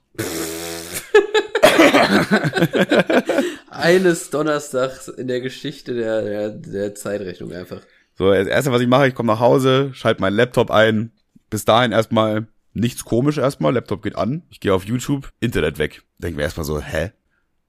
Eines 3.69 4.29
Donnerstags 4.29 5.07
in 5.07 5.27
der 5.27 5.41
Geschichte 5.41 5.95
der, 5.95 6.21
der, 6.21 6.49
der 6.49 6.95
Zeitrechnung 6.95 7.51
einfach. 7.53 7.81
So, 8.15 8.31
das 8.31 8.47
erste, 8.47 8.71
was 8.71 8.81
ich 8.81 8.87
mache, 8.87 9.07
ich 9.07 9.15
komme 9.15 9.33
nach 9.33 9.39
Hause, 9.39 9.89
schalte 9.93 10.21
meinen 10.21 10.35
Laptop 10.35 10.69
ein. 10.69 11.11
Bis 11.49 11.65
dahin 11.65 11.91
erstmal 11.91 12.47
nichts 12.73 13.03
komisch 13.05 13.37
erstmal. 13.39 13.73
Laptop 13.73 14.03
geht 14.03 14.15
an. 14.15 14.43
Ich 14.49 14.59
gehe 14.59 14.73
auf 14.73 14.85
YouTube, 14.85 15.31
Internet 15.39 15.79
weg. 15.79 16.03
Denken 16.19 16.37
wir 16.37 16.45
erstmal 16.45 16.65
so, 16.65 16.79
hä? 16.79 17.11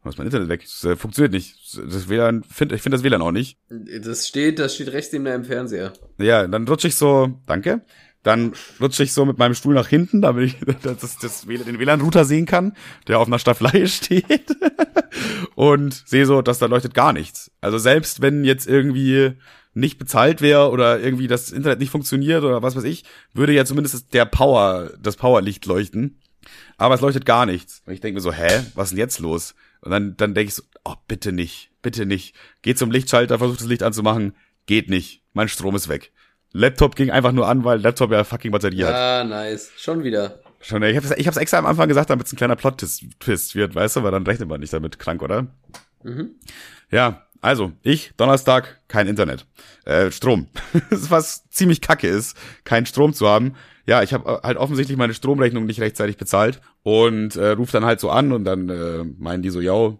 Was 0.04 0.18
mein 0.18 0.26
Internet 0.26 0.48
weg? 0.48 0.62
Das 0.62 0.84
äh, 0.84 0.96
funktioniert 0.96 1.32
nicht. 1.32 1.56
Das 1.76 2.08
WLAN, 2.08 2.44
find, 2.44 2.72
ich 2.72 2.82
finde 2.82 2.98
das 2.98 3.04
WLAN 3.04 3.22
auch 3.22 3.32
nicht. 3.32 3.58
Das 3.70 4.28
steht, 4.28 4.58
das 4.58 4.74
steht 4.74 4.92
rechts 4.92 5.12
neben 5.12 5.24
deinem 5.24 5.44
Fernseher. 5.44 5.94
Ja, 6.18 6.46
dann 6.46 6.68
rutsche 6.68 6.88
ich 6.88 6.96
so, 6.96 7.40
danke. 7.46 7.80
Dann 8.22 8.52
rutsche 8.80 9.02
ich 9.02 9.12
so 9.12 9.24
mit 9.24 9.38
meinem 9.38 9.54
Stuhl 9.54 9.74
nach 9.74 9.88
hinten, 9.88 10.20
damit 10.20 10.44
ich 10.44 10.56
das, 10.82 11.18
das, 11.18 11.48
WLAN 11.48 11.64
den 11.64 11.78
WLAN-Router 11.78 12.26
sehen 12.26 12.44
kann, 12.44 12.74
der 13.08 13.18
auf 13.18 13.26
einer 13.26 13.38
Stafflei 13.38 13.86
steht. 13.86 14.54
Und 15.54 16.02
sehe 16.06 16.26
so, 16.26 16.42
dass 16.42 16.58
da 16.58 16.66
leuchtet 16.66 16.92
gar 16.92 17.14
nichts. 17.14 17.50
Also 17.62 17.78
selbst 17.78 18.20
wenn 18.20 18.44
jetzt 18.44 18.66
irgendwie 18.66 19.32
nicht 19.72 19.98
bezahlt 19.98 20.40
wäre 20.40 20.70
oder 20.70 21.00
irgendwie 21.00 21.28
das 21.28 21.50
Internet 21.50 21.80
nicht 21.80 21.90
funktioniert 21.90 22.44
oder 22.44 22.62
was 22.62 22.76
weiß 22.76 22.84
ich, 22.84 23.04
würde 23.32 23.52
ja 23.52 23.64
zumindest 23.64 24.12
der 24.12 24.24
Power, 24.26 24.90
das 25.00 25.16
Powerlicht 25.16 25.64
leuchten. 25.66 26.20
Aber 26.76 26.94
es 26.94 27.00
leuchtet 27.00 27.24
gar 27.24 27.46
nichts. 27.46 27.82
Und 27.86 27.94
ich 27.94 28.00
denke 28.00 28.16
mir 28.16 28.20
so, 28.20 28.32
hä, 28.32 28.64
was 28.74 28.86
ist 28.86 28.90
denn 28.90 28.98
jetzt 28.98 29.18
los? 29.18 29.54
Und 29.84 29.90
dann, 29.90 30.16
dann 30.16 30.32
denke 30.32 30.48
ich 30.48 30.54
so, 30.54 30.62
oh, 30.84 30.94
bitte 31.06 31.30
nicht, 31.30 31.70
bitte 31.82 32.06
nicht. 32.06 32.34
Geht 32.62 32.78
zum 32.78 32.90
Lichtschalter, 32.90 33.38
versucht 33.38 33.60
das 33.60 33.66
Licht 33.66 33.82
anzumachen, 33.82 34.34
geht 34.64 34.88
nicht. 34.88 35.22
Mein 35.34 35.48
Strom 35.48 35.76
ist 35.76 35.90
weg. 35.90 36.10
Laptop 36.52 36.96
ging 36.96 37.10
einfach 37.10 37.32
nur 37.32 37.46
an, 37.46 37.64
weil 37.64 37.80
Laptop 37.80 38.10
ja 38.10 38.24
fucking 38.24 38.50
Batterie 38.50 38.84
hat. 38.84 38.94
Ah, 38.94 39.24
nice. 39.24 39.72
Schon 39.76 40.02
wieder. 40.02 40.40
Schon, 40.60 40.82
ich 40.84 40.96
hab's, 40.96 41.10
ich 41.10 41.26
hab's 41.26 41.36
extra 41.36 41.58
am 41.58 41.66
Anfang 41.66 41.88
gesagt, 41.88 42.08
damit 42.08 42.26
es 42.26 42.32
ein 42.32 42.36
kleiner 42.36 42.56
Plot-Twist 42.56 43.54
wird, 43.54 43.74
weißt 43.74 43.96
du, 43.96 44.02
weil 44.04 44.12
dann 44.12 44.24
rechnet 44.24 44.48
man 44.48 44.60
nicht 44.60 44.72
damit 44.72 44.98
krank, 44.98 45.20
oder? 45.22 45.48
Mhm. 46.02 46.30
Ja, 46.90 47.26
also, 47.42 47.72
ich, 47.82 48.12
Donnerstag, 48.16 48.80
kein 48.88 49.06
Internet. 49.06 49.44
Äh, 49.84 50.10
Strom. 50.10 50.46
was 50.90 51.46
ziemlich 51.50 51.82
kacke 51.82 52.08
ist, 52.08 52.38
keinen 52.64 52.86
Strom 52.86 53.12
zu 53.12 53.28
haben. 53.28 53.54
Ja, 53.86 54.02
ich 54.02 54.14
habe 54.14 54.40
halt 54.42 54.56
offensichtlich 54.56 54.96
meine 54.96 55.14
Stromrechnung 55.14 55.66
nicht 55.66 55.80
rechtzeitig 55.80 56.16
bezahlt 56.16 56.60
und 56.82 57.36
äh, 57.36 57.50
ruf 57.50 57.70
dann 57.70 57.84
halt 57.84 58.00
so 58.00 58.10
an 58.10 58.32
und 58.32 58.44
dann 58.44 58.68
äh, 58.68 59.04
meinen 59.18 59.42
die 59.42 59.50
so, 59.50 59.60
ja, 59.60 59.94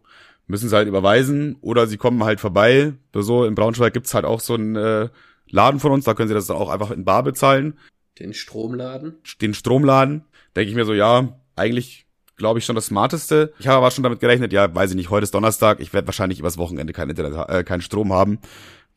müssen 0.46 0.68
sie 0.68 0.76
halt 0.76 0.88
überweisen 0.88 1.56
oder 1.60 1.86
sie 1.86 1.96
kommen 1.96 2.24
halt 2.24 2.40
vorbei. 2.40 2.94
So, 3.14 3.44
in 3.44 3.54
Braunschweig 3.54 3.92
gibt's 3.92 4.14
halt 4.14 4.24
auch 4.24 4.40
so 4.40 4.54
einen 4.54 4.76
äh, 4.76 5.08
Laden 5.50 5.80
von 5.80 5.92
uns, 5.92 6.04
da 6.04 6.14
können 6.14 6.28
sie 6.28 6.34
das 6.34 6.46
dann 6.46 6.56
auch 6.56 6.70
einfach 6.70 6.90
in 6.90 7.04
Bar 7.04 7.22
bezahlen. 7.22 7.78
Den 8.18 8.32
Stromladen? 8.32 9.16
Den 9.40 9.54
Stromladen. 9.54 10.24
Denke 10.56 10.70
ich 10.70 10.76
mir 10.76 10.84
so, 10.84 10.94
ja, 10.94 11.40
eigentlich 11.56 12.06
glaube 12.36 12.58
ich 12.58 12.64
schon 12.64 12.76
das 12.76 12.86
Smarteste. 12.86 13.52
Ich 13.58 13.66
habe 13.66 13.78
aber 13.78 13.90
schon 13.90 14.04
damit 14.04 14.20
gerechnet, 14.20 14.52
ja, 14.52 14.72
weiß 14.74 14.90
ich 14.90 14.96
nicht, 14.96 15.10
heute 15.10 15.24
ist 15.24 15.34
Donnerstag, 15.34 15.80
ich 15.80 15.92
werde 15.92 16.06
wahrscheinlich 16.06 16.40
übers 16.40 16.58
Wochenende 16.58 16.92
kein 16.92 17.10
Internet, 17.10 17.48
äh, 17.48 17.64
keinen 17.64 17.82
Strom 17.82 18.12
haben, 18.12 18.38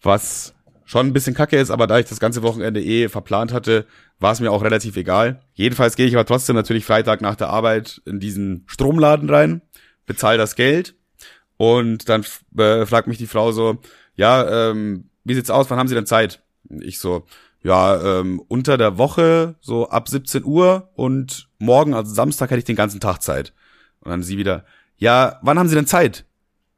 was 0.02 0.54
schon 0.88 1.06
ein 1.06 1.14
bisschen 1.14 1.36
kacke 1.36 1.58
ist, 1.58 1.70
aber 1.70 1.86
da 1.86 2.00
ich 2.00 2.06
das 2.06 2.22
ganze 2.22 2.42
Wochenende 2.44 2.82
eh 2.82 3.10
verplant 3.10 3.52
hatte, 3.52 3.86
war 4.20 4.32
es 4.32 4.40
mir 4.40 4.52
auch 4.52 4.64
relativ 4.64 4.96
egal. 4.96 5.42
Jedenfalls 5.54 5.98
gehe 5.98 6.08
ich 6.08 6.16
aber 6.16 6.26
trotzdem 6.26 6.56
natürlich 6.56 6.86
Freitag 6.86 7.20
nach 7.22 7.36
der 7.36 7.50
Arbeit 7.50 8.02
in 8.06 8.22
diesen 8.22 8.64
Stromladen 8.68 9.30
rein, 9.30 9.62
bezahle 10.06 10.38
das 10.38 10.56
Geld 10.56 10.96
und 11.58 12.08
dann 12.08 12.26
äh, 12.58 12.86
fragt 12.86 13.10
mich 13.10 13.18
die 13.18 13.28
Frau 13.28 13.52
so, 13.52 13.80
ja, 14.16 14.70
ähm, 14.72 15.10
wie 15.26 15.34
sieht's 15.34 15.50
aus, 15.50 15.70
wann 15.70 15.78
haben 15.78 15.90
Sie 15.90 15.96
denn 15.96 16.06
Zeit? 16.06 16.42
Ich 16.80 17.00
so, 17.00 17.26
ja, 17.62 18.20
ähm, 18.22 18.42
unter 18.48 18.78
der 18.78 18.98
Woche 18.98 19.56
so 19.60 19.90
ab 19.90 20.08
17 20.08 20.46
Uhr 20.46 20.90
und 20.96 21.50
morgen, 21.60 21.96
also 21.96 22.14
Samstag, 22.14 22.50
hätte 22.50 22.60
ich 22.60 22.66
den 22.66 22.78
ganzen 22.78 23.02
Tag 23.02 23.22
Zeit. 23.22 23.52
Und 24.00 24.12
dann 24.12 24.24
sie 24.24 24.38
wieder, 24.38 24.64
ja, 24.96 25.38
wann 25.42 25.60
haben 25.60 25.68
Sie 25.68 25.76
denn 25.76 25.86
Zeit? 25.86 26.24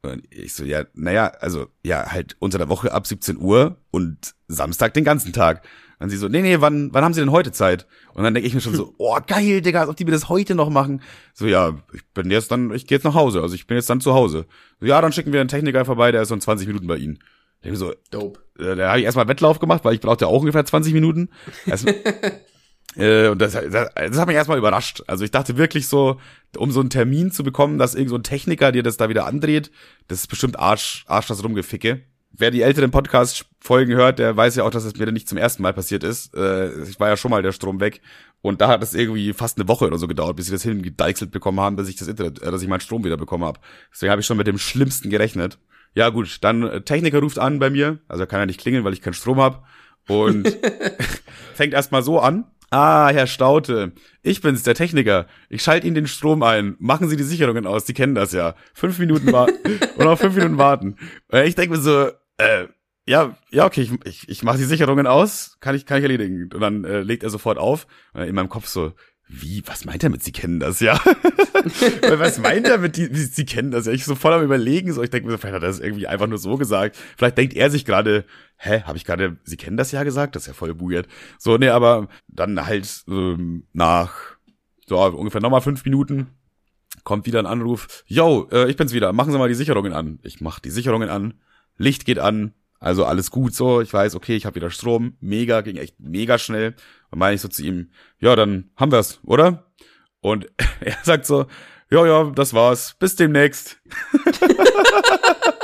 Und 0.02 0.22
ich 0.30 0.54
so, 0.54 0.64
ja, 0.64 0.84
naja, 0.94 1.26
also, 1.40 1.66
ja, 1.82 2.10
halt 2.10 2.36
unter 2.38 2.58
der 2.58 2.68
Woche 2.68 2.92
ab 2.92 3.06
17 3.06 3.36
Uhr 3.36 3.76
und 3.90 4.34
Samstag 4.48 4.94
den 4.94 5.04
ganzen 5.04 5.32
Tag. 5.32 5.62
Und 5.98 6.08
sie 6.08 6.16
so, 6.16 6.28
nee, 6.28 6.40
nee, 6.40 6.60
wann, 6.60 6.88
wann 6.94 7.04
haben 7.04 7.12
Sie 7.12 7.20
denn 7.20 7.30
heute 7.30 7.52
Zeit? 7.52 7.86
Und 8.14 8.24
dann 8.24 8.32
denke 8.32 8.46
ich 8.46 8.54
mir 8.54 8.62
schon 8.62 8.74
so, 8.74 8.94
oh, 8.98 9.18
geil, 9.26 9.60
Digga, 9.60 9.80
als 9.80 9.90
ob 9.90 9.96
die 9.96 10.06
mir 10.06 10.12
das 10.12 10.30
heute 10.30 10.54
noch 10.54 10.70
machen. 10.70 11.02
So, 11.34 11.46
ja, 11.46 11.76
ich 11.92 12.06
bin 12.14 12.30
jetzt 12.30 12.50
dann, 12.50 12.72
ich 12.72 12.86
gehe 12.86 12.96
jetzt 12.96 13.04
nach 13.04 13.14
Hause, 13.14 13.42
also 13.42 13.54
ich 13.54 13.66
bin 13.66 13.76
jetzt 13.76 13.90
dann 13.90 14.00
zu 14.00 14.14
Hause. 14.14 14.46
So, 14.80 14.86
ja, 14.86 15.00
dann 15.02 15.12
schicken 15.12 15.34
wir 15.34 15.40
einen 15.40 15.50
Techniker 15.50 15.84
vorbei, 15.84 16.10
der 16.10 16.22
ist 16.22 16.28
so 16.28 16.34
in 16.34 16.40
20 16.40 16.66
Minuten 16.66 16.86
bei 16.86 16.96
Ihnen. 16.96 17.18
Ich 17.56 17.64
denke 17.64 17.76
so, 17.76 17.92
Dope. 18.10 18.40
äh, 18.58 18.74
da 18.74 18.88
habe 18.88 19.00
ich 19.00 19.04
erstmal 19.04 19.28
Wettlauf 19.28 19.58
gemacht, 19.58 19.84
weil 19.84 19.92
ich 19.92 20.00
brauchte 20.00 20.26
auch 20.26 20.40
ungefähr 20.40 20.64
20 20.64 20.94
Minuten. 20.94 21.28
Erst, 21.66 21.86
äh, 22.96 23.28
und 23.28 23.40
das, 23.40 23.52
das, 23.52 23.70
das 23.94 24.18
hat 24.18 24.26
mich 24.26 24.36
erstmal 24.36 24.58
überrascht. 24.58 25.02
Also 25.06 25.24
ich 25.24 25.30
dachte 25.30 25.56
wirklich 25.56 25.86
so, 25.88 26.20
um 26.56 26.70
so 26.70 26.80
einen 26.80 26.90
Termin 26.90 27.30
zu 27.30 27.44
bekommen, 27.44 27.78
dass 27.78 27.94
irgend 27.94 28.10
so 28.10 28.16
ein 28.16 28.22
Techniker 28.22 28.72
dir 28.72 28.82
das 28.82 28.96
da 28.96 29.08
wieder 29.08 29.26
andreht, 29.26 29.70
das 30.08 30.20
ist 30.20 30.26
bestimmt 30.26 30.58
Arsch, 30.58 31.04
Arsch 31.06 31.28
das 31.28 31.44
Rumgeficke. 31.44 32.02
Wer 32.32 32.50
die 32.50 32.62
älteren 32.62 32.90
Podcast-Folgen 32.90 33.94
hört, 33.96 34.18
der 34.18 34.36
weiß 34.36 34.56
ja 34.56 34.64
auch, 34.64 34.70
dass 34.70 34.84
es 34.84 34.96
mir 34.96 35.10
nicht 35.10 35.28
zum 35.28 35.36
ersten 35.36 35.62
Mal 35.62 35.72
passiert 35.72 36.04
ist. 36.04 36.34
Äh, 36.34 36.84
ich 36.84 36.98
war 37.00 37.08
ja 37.08 37.16
schon 37.16 37.30
mal 37.30 37.42
der 37.42 37.52
Strom 37.52 37.80
weg. 37.80 38.00
Und 38.42 38.60
da 38.60 38.68
hat 38.68 38.82
es 38.82 38.94
irgendwie 38.94 39.32
fast 39.32 39.58
eine 39.58 39.68
Woche 39.68 39.86
oder 39.86 39.98
so 39.98 40.08
gedauert, 40.08 40.36
bis 40.36 40.46
sie 40.46 40.52
das 40.52 40.62
hingedeichselt 40.62 41.30
bekommen 41.30 41.60
haben, 41.60 41.76
dass 41.76 41.88
ich 41.88 41.96
das 41.96 42.08
Internet, 42.08 42.40
äh, 42.40 42.50
dass 42.50 42.62
ich 42.62 42.68
meinen 42.68 42.80
Strom 42.80 43.04
wieder 43.04 43.16
bekommen 43.16 43.44
habe. 43.44 43.60
Deswegen 43.92 44.10
habe 44.10 44.20
ich 44.20 44.26
schon 44.26 44.36
mit 44.36 44.46
dem 44.46 44.58
Schlimmsten 44.58 45.10
gerechnet. 45.10 45.58
Ja 45.94 46.08
gut, 46.08 46.38
dann 46.42 46.62
äh, 46.62 46.80
Techniker 46.82 47.18
ruft 47.18 47.38
an 47.38 47.58
bei 47.58 47.68
mir, 47.68 47.98
also 48.08 48.22
er 48.22 48.26
kann 48.26 48.40
ja 48.40 48.46
nicht 48.46 48.60
klingeln, 48.60 48.84
weil 48.84 48.92
ich 48.92 49.02
keinen 49.02 49.14
Strom 49.14 49.40
habe 49.40 49.62
und 50.08 50.48
fängt 51.54 51.74
erstmal 51.74 52.02
so 52.02 52.20
an. 52.20 52.44
Ah, 52.72 53.10
Herr 53.12 53.26
Staute, 53.26 53.92
ich 54.22 54.40
bin's, 54.42 54.62
der 54.62 54.76
Techniker. 54.76 55.26
Ich 55.48 55.62
schalte 55.62 55.88
Ihnen 55.88 55.96
den 55.96 56.06
Strom 56.06 56.44
ein. 56.44 56.76
Machen 56.78 57.08
Sie 57.08 57.16
die 57.16 57.24
Sicherungen 57.24 57.66
aus, 57.66 57.84
die 57.84 57.94
kennen 57.94 58.14
das 58.14 58.32
ja. 58.32 58.54
Fünf 58.74 59.00
Minuten 59.00 59.32
warten 59.32 59.80
und 59.96 60.04
noch 60.04 60.18
fünf 60.18 60.36
Minuten 60.36 60.56
warten. 60.56 60.96
Und 61.28 61.40
ich 61.40 61.56
denke 61.56 61.76
mir 61.76 61.82
so, 61.82 62.10
äh, 62.38 62.68
ja, 63.08 63.36
ja, 63.50 63.66
okay, 63.66 63.80
ich, 63.80 63.92
ich, 64.04 64.28
ich 64.28 64.42
mache 64.44 64.58
die 64.58 64.64
Sicherungen 64.64 65.08
aus, 65.08 65.56
kann 65.58 65.74
ich, 65.74 65.84
kann 65.84 65.98
ich 65.98 66.04
erledigen. 66.04 66.48
Und 66.54 66.60
dann 66.60 66.84
äh, 66.84 67.00
legt 67.00 67.24
er 67.24 67.30
sofort 67.30 67.58
auf. 67.58 67.88
Und 68.12 68.22
in 68.22 68.36
meinem 68.36 68.48
Kopf 68.48 68.68
so, 68.68 68.92
wie, 69.32 69.62
was 69.66 69.84
meint 69.84 70.02
er 70.02 70.10
mit, 70.10 70.24
Sie 70.24 70.32
kennen 70.32 70.58
das 70.58 70.80
ja? 70.80 70.94
was 72.18 72.38
meint 72.38 72.66
er 72.66 72.78
mit, 72.78 72.96
die, 72.96 73.14
Sie 73.14 73.44
kennen 73.44 73.70
das 73.70 73.86
ja? 73.86 73.92
Ich 73.92 74.04
so 74.04 74.16
voll 74.16 74.32
am 74.32 74.42
überlegen, 74.42 74.92
so 74.92 75.02
ich 75.02 75.10
denke 75.10 75.28
mir, 75.28 75.38
vielleicht 75.38 75.54
hat 75.54 75.62
er 75.62 75.68
das 75.68 75.78
irgendwie 75.78 76.08
einfach 76.08 76.26
nur 76.26 76.38
so 76.38 76.56
gesagt. 76.56 76.96
Vielleicht 77.16 77.38
denkt 77.38 77.54
er 77.54 77.70
sich 77.70 77.84
gerade, 77.84 78.24
hä, 78.56 78.82
habe 78.82 78.98
ich 78.98 79.04
gerade, 79.04 79.36
Sie 79.44 79.56
kennen 79.56 79.76
das 79.76 79.92
ja 79.92 80.02
gesagt? 80.02 80.34
Das 80.34 80.42
ist 80.42 80.48
ja 80.48 80.52
voll 80.54 80.80
weird. 80.80 81.06
So, 81.38 81.56
nee, 81.58 81.68
aber 81.68 82.08
dann 82.26 82.66
halt 82.66 83.04
ähm, 83.08 83.64
nach 83.72 84.14
so 84.86 85.00
ungefähr 85.00 85.40
nochmal 85.40 85.60
fünf 85.60 85.84
Minuten 85.84 86.26
kommt 87.04 87.26
wieder 87.26 87.38
ein 87.38 87.46
Anruf. 87.46 88.04
Yo, 88.06 88.48
äh, 88.50 88.68
ich 88.68 88.76
bin's 88.76 88.92
wieder. 88.92 89.12
Machen 89.12 89.32
Sie 89.32 89.38
mal 89.38 89.48
die 89.48 89.54
Sicherungen 89.54 89.92
an. 89.92 90.18
Ich 90.22 90.40
mach 90.40 90.58
die 90.58 90.70
Sicherungen 90.70 91.08
an. 91.08 91.34
Licht 91.76 92.04
geht 92.04 92.18
an. 92.18 92.52
Also 92.80 93.04
alles 93.04 93.30
gut 93.30 93.54
so. 93.54 93.80
Ich 93.80 93.92
weiß, 93.92 94.16
okay, 94.16 94.34
ich 94.34 94.46
habe 94.46 94.56
wieder 94.56 94.70
Strom. 94.70 95.16
Mega, 95.20 95.60
ging 95.60 95.76
echt 95.76 96.00
mega 96.00 96.38
schnell. 96.38 96.74
Und 97.10 97.18
meine 97.18 97.34
ich 97.34 97.40
so 97.40 97.48
zu 97.48 97.62
ihm, 97.62 97.90
ja, 98.18 98.36
dann 98.36 98.70
haben 98.76 98.92
wir's, 98.92 99.20
oder? 99.24 99.70
Und 100.20 100.48
er 100.80 100.98
sagt 101.02 101.26
so, 101.26 101.46
ja, 101.90 102.06
ja, 102.06 102.30
das 102.30 102.54
war's. 102.54 102.94
Bis 102.98 103.16
demnächst. 103.16 103.80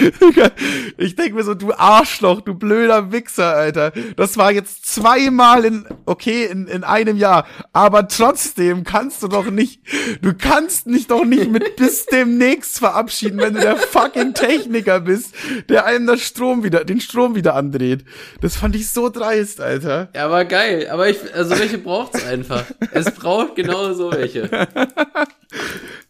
ich 0.98 1.16
denke 1.16 1.34
mir 1.34 1.44
so, 1.44 1.54
du 1.54 1.72
Arschloch, 1.72 2.40
du 2.40 2.54
blöder 2.54 3.12
Wichser, 3.12 3.54
Alter. 3.54 3.92
Das 4.16 4.36
war 4.36 4.52
jetzt 4.52 4.86
zweimal 4.86 5.64
in, 5.64 5.86
okay, 6.06 6.44
in, 6.44 6.66
in 6.66 6.84
einem 6.84 7.16
Jahr. 7.16 7.46
Aber 7.72 8.08
trotzdem 8.08 8.84
kannst 8.84 9.22
du 9.22 9.28
doch 9.28 9.50
nicht, 9.50 9.80
du 10.22 10.34
kannst 10.34 10.86
nicht 10.86 11.10
doch 11.10 11.24
nicht 11.24 11.50
mit 11.50 11.76
bis 11.76 12.06
demnächst 12.06 12.78
verabschieden, 12.78 13.38
wenn 13.38 13.54
du 13.54 13.60
der 13.60 13.76
fucking 13.76 14.34
Techniker 14.34 15.00
bist, 15.00 15.34
der 15.68 15.84
einem 15.84 16.06
das 16.06 16.22
Strom 16.22 16.64
wieder, 16.64 16.84
den 16.84 17.00
Strom 17.00 17.34
wieder 17.34 17.54
andreht. 17.54 18.04
Das 18.40 18.56
fand 18.56 18.76
ich 18.76 18.90
so 18.90 19.08
dreist, 19.08 19.60
Alter. 19.60 20.08
Ja, 20.14 20.26
aber 20.26 20.44
geil. 20.44 20.88
Aber 20.90 21.08
ich, 21.08 21.18
also 21.34 21.58
welche 21.58 21.78
braucht's 21.78 22.24
einfach? 22.24 22.64
Es 22.92 23.10
braucht 23.10 23.56
genau 23.56 23.92
so 23.92 24.12
welche. 24.12 24.48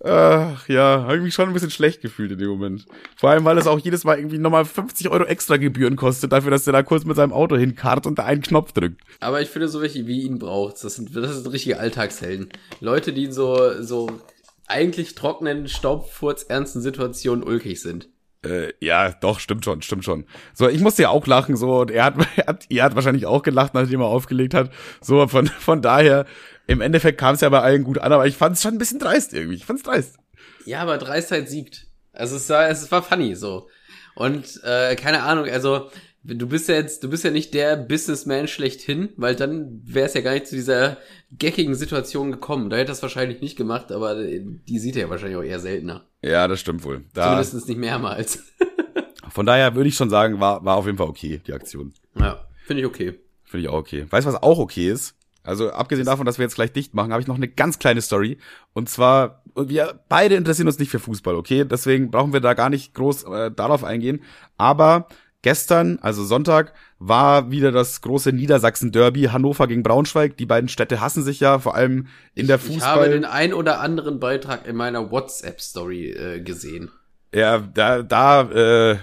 Ach 0.06 0.68
ja, 0.68 1.04
habe 1.04 1.16
ich 1.16 1.22
mich 1.22 1.34
schon 1.34 1.48
ein 1.48 1.54
bisschen 1.54 1.70
schlecht 1.70 2.02
gefühlt 2.02 2.30
in 2.30 2.38
dem 2.38 2.50
Moment. 2.50 2.84
Vor 3.16 3.30
allem, 3.30 3.44
weil 3.46 3.56
es 3.56 3.66
auch 3.66 3.78
jedes 3.78 4.04
Mal 4.04 4.18
irgendwie 4.18 4.36
nochmal 4.36 4.66
50 4.66 5.08
Euro 5.08 5.24
extra 5.24 5.56
Gebühren 5.56 5.96
kostet, 5.96 6.30
dafür, 6.30 6.50
dass 6.50 6.64
der 6.64 6.74
da 6.74 6.82
kurz 6.82 7.06
mit 7.06 7.16
seinem 7.16 7.32
Auto 7.32 7.56
hinkarrt 7.56 8.06
und 8.06 8.18
da 8.18 8.24
einen 8.24 8.42
Knopf 8.42 8.72
drückt. 8.72 9.00
Aber 9.20 9.40
ich 9.40 9.48
finde, 9.48 9.68
so 9.68 9.80
welche 9.80 10.06
wie 10.06 10.22
ihn 10.22 10.38
braucht's. 10.38 10.82
Das 10.82 10.96
sind, 10.96 11.16
das 11.16 11.36
sind 11.36 11.50
richtige 11.50 11.78
Alltagshelden. 11.78 12.50
Leute, 12.80 13.14
die 13.14 13.24
in 13.24 13.32
so, 13.32 13.82
so 13.82 14.20
eigentlich 14.66 15.14
trockenen, 15.14 15.68
staubfurzernsten 15.68 16.82
Situationen 16.82 17.42
ulkig 17.42 17.80
sind. 17.80 18.08
Äh, 18.44 18.74
ja, 18.80 19.10
doch, 19.10 19.40
stimmt 19.40 19.64
schon, 19.64 19.80
stimmt 19.80 20.04
schon. 20.04 20.26
So, 20.52 20.68
ich 20.68 20.80
musste 20.80 21.02
ja 21.02 21.08
auch 21.08 21.26
lachen, 21.26 21.56
so, 21.56 21.80
und 21.80 21.90
er 21.90 22.04
hat, 22.04 22.14
er 22.36 22.46
hat, 22.46 22.66
er 22.68 22.84
hat 22.84 22.94
wahrscheinlich 22.94 23.26
auch 23.26 23.42
gelacht, 23.42 23.74
nachdem 23.74 24.00
er 24.00 24.06
aufgelegt 24.06 24.54
hat. 24.54 24.70
So, 25.00 25.26
von, 25.28 25.46
von 25.46 25.80
daher, 25.80 26.26
im 26.66 26.80
Endeffekt 26.80 27.18
kam 27.18 27.34
es 27.34 27.40
ja 27.40 27.48
bei 27.48 27.60
allen 27.60 27.84
gut 27.84 27.98
an, 27.98 28.12
aber 28.12 28.26
ich 28.26 28.36
fand 28.36 28.56
es 28.56 28.62
schon 28.62 28.74
ein 28.74 28.78
bisschen 28.78 28.98
dreist 28.98 29.32
irgendwie. 29.34 29.56
Ich 29.56 29.66
fand's 29.66 29.82
dreist. 29.82 30.16
Ja, 30.64 30.80
aber 30.80 30.98
Dreistheit 30.98 31.48
siegt. 31.48 31.86
Also 32.12 32.36
es 32.36 32.48
war, 32.48 32.68
es 32.68 32.90
war 32.90 33.02
funny 33.02 33.34
so. 33.34 33.68
Und 34.14 34.60
äh, 34.64 34.94
keine 34.96 35.22
Ahnung, 35.24 35.46
also 35.46 35.90
du 36.22 36.48
bist 36.48 36.68
ja 36.68 36.76
jetzt, 36.76 37.04
du 37.04 37.10
bist 37.10 37.24
ja 37.24 37.30
nicht 37.30 37.52
der 37.54 37.76
Businessman 37.76 38.48
schlechthin, 38.48 39.10
weil 39.16 39.36
dann 39.36 39.82
wäre 39.84 40.06
es 40.06 40.14
ja 40.14 40.20
gar 40.20 40.32
nicht 40.32 40.46
zu 40.46 40.54
dieser 40.54 40.96
geckigen 41.32 41.74
Situation 41.74 42.30
gekommen. 42.30 42.70
Da 42.70 42.76
hätte 42.76 42.92
es 42.92 43.02
wahrscheinlich 43.02 43.40
nicht 43.40 43.56
gemacht, 43.56 43.92
aber 43.92 44.16
die 44.16 44.78
sieht 44.78 44.96
er 44.96 45.02
ja 45.02 45.10
wahrscheinlich 45.10 45.36
auch 45.36 45.42
eher 45.42 45.60
seltener. 45.60 46.06
Ja, 46.22 46.48
das 46.48 46.60
stimmt 46.60 46.84
wohl. 46.84 47.04
Da, 47.12 47.42
Zumindest 47.42 47.68
nicht 47.68 47.78
mehrmals. 47.78 48.42
von 49.28 49.44
daher 49.44 49.74
würde 49.74 49.88
ich 49.88 49.96
schon 49.96 50.10
sagen, 50.10 50.40
war, 50.40 50.64
war 50.64 50.76
auf 50.76 50.86
jeden 50.86 50.98
Fall 50.98 51.08
okay, 51.08 51.40
die 51.46 51.52
Aktion. 51.52 51.92
Ja, 52.18 52.46
finde 52.64 52.82
ich 52.82 52.86
okay. 52.86 53.18
Finde 53.44 53.66
ich 53.66 53.68
auch 53.68 53.78
okay. 53.78 54.06
Weißt 54.08 54.26
du, 54.26 54.32
was 54.32 54.42
auch 54.42 54.58
okay 54.58 54.90
ist? 54.90 55.14
Also 55.44 55.70
abgesehen 55.70 56.06
davon, 56.06 56.24
dass 56.24 56.38
wir 56.38 56.44
jetzt 56.44 56.54
gleich 56.54 56.72
dicht 56.72 56.94
machen, 56.94 57.12
habe 57.12 57.20
ich 57.20 57.28
noch 57.28 57.36
eine 57.36 57.48
ganz 57.48 57.78
kleine 57.78 58.00
Story. 58.00 58.38
Und 58.72 58.88
zwar, 58.88 59.42
wir 59.54 60.00
beide 60.08 60.34
interessieren 60.34 60.66
uns 60.66 60.78
nicht 60.78 60.90
für 60.90 60.98
Fußball, 60.98 61.34
okay? 61.34 61.64
Deswegen 61.64 62.10
brauchen 62.10 62.32
wir 62.32 62.40
da 62.40 62.54
gar 62.54 62.70
nicht 62.70 62.94
groß 62.94 63.24
äh, 63.24 63.50
darauf 63.50 63.84
eingehen. 63.84 64.22
Aber 64.56 65.06
gestern, 65.42 65.98
also 66.00 66.24
Sonntag, 66.24 66.72
war 66.98 67.50
wieder 67.50 67.70
das 67.70 68.00
große 68.00 68.32
Niedersachsen-Derby, 68.32 69.24
Hannover 69.24 69.66
gegen 69.66 69.82
Braunschweig. 69.82 70.38
Die 70.38 70.46
beiden 70.46 70.70
Städte 70.70 71.02
hassen 71.02 71.22
sich 71.22 71.40
ja, 71.40 71.58
vor 71.58 71.74
allem 71.74 72.06
in 72.34 72.46
der 72.46 72.58
Fußball. 72.58 72.78
Ich 72.78 72.84
habe 72.84 73.10
den 73.10 73.26
ein 73.26 73.52
oder 73.52 73.80
anderen 73.80 74.18
Beitrag 74.20 74.66
in 74.66 74.76
meiner 74.76 75.10
WhatsApp-Story 75.10 76.10
äh, 76.10 76.40
gesehen. 76.40 76.90
Ja, 77.34 77.58
da, 77.58 78.02
da, 78.02 78.42
äh, 78.50 78.96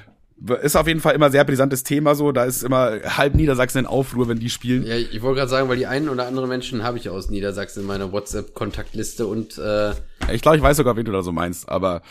ist 0.61 0.75
auf 0.75 0.87
jeden 0.87 1.01
Fall 1.01 1.13
immer 1.13 1.29
sehr 1.29 1.43
brisantes 1.43 1.83
Thema 1.83 2.15
so. 2.15 2.31
Da 2.31 2.45
ist 2.45 2.63
immer 2.63 2.99
halb 3.03 3.35
Niedersachsen 3.35 3.79
in 3.79 3.85
Aufruhr, 3.85 4.27
wenn 4.27 4.39
die 4.39 4.49
spielen. 4.49 4.85
Ja, 4.85 4.95
ich 4.95 5.21
wollte 5.21 5.39
gerade 5.39 5.49
sagen, 5.49 5.69
weil 5.69 5.77
die 5.77 5.87
einen 5.87 6.09
oder 6.09 6.27
anderen 6.27 6.49
Menschen 6.49 6.83
habe 6.83 6.97
ich 6.97 7.09
aus 7.09 7.29
Niedersachsen 7.29 7.81
in 7.81 7.87
meiner 7.87 8.11
WhatsApp-Kontaktliste 8.11 9.27
und 9.27 9.57
äh 9.57 9.91
Ich 10.31 10.41
glaube, 10.41 10.57
ich 10.57 10.63
weiß 10.63 10.77
sogar, 10.77 10.95
wen 10.95 11.05
du 11.05 11.11
da 11.11 11.21
so 11.21 11.31
meinst, 11.31 11.69
aber 11.69 12.01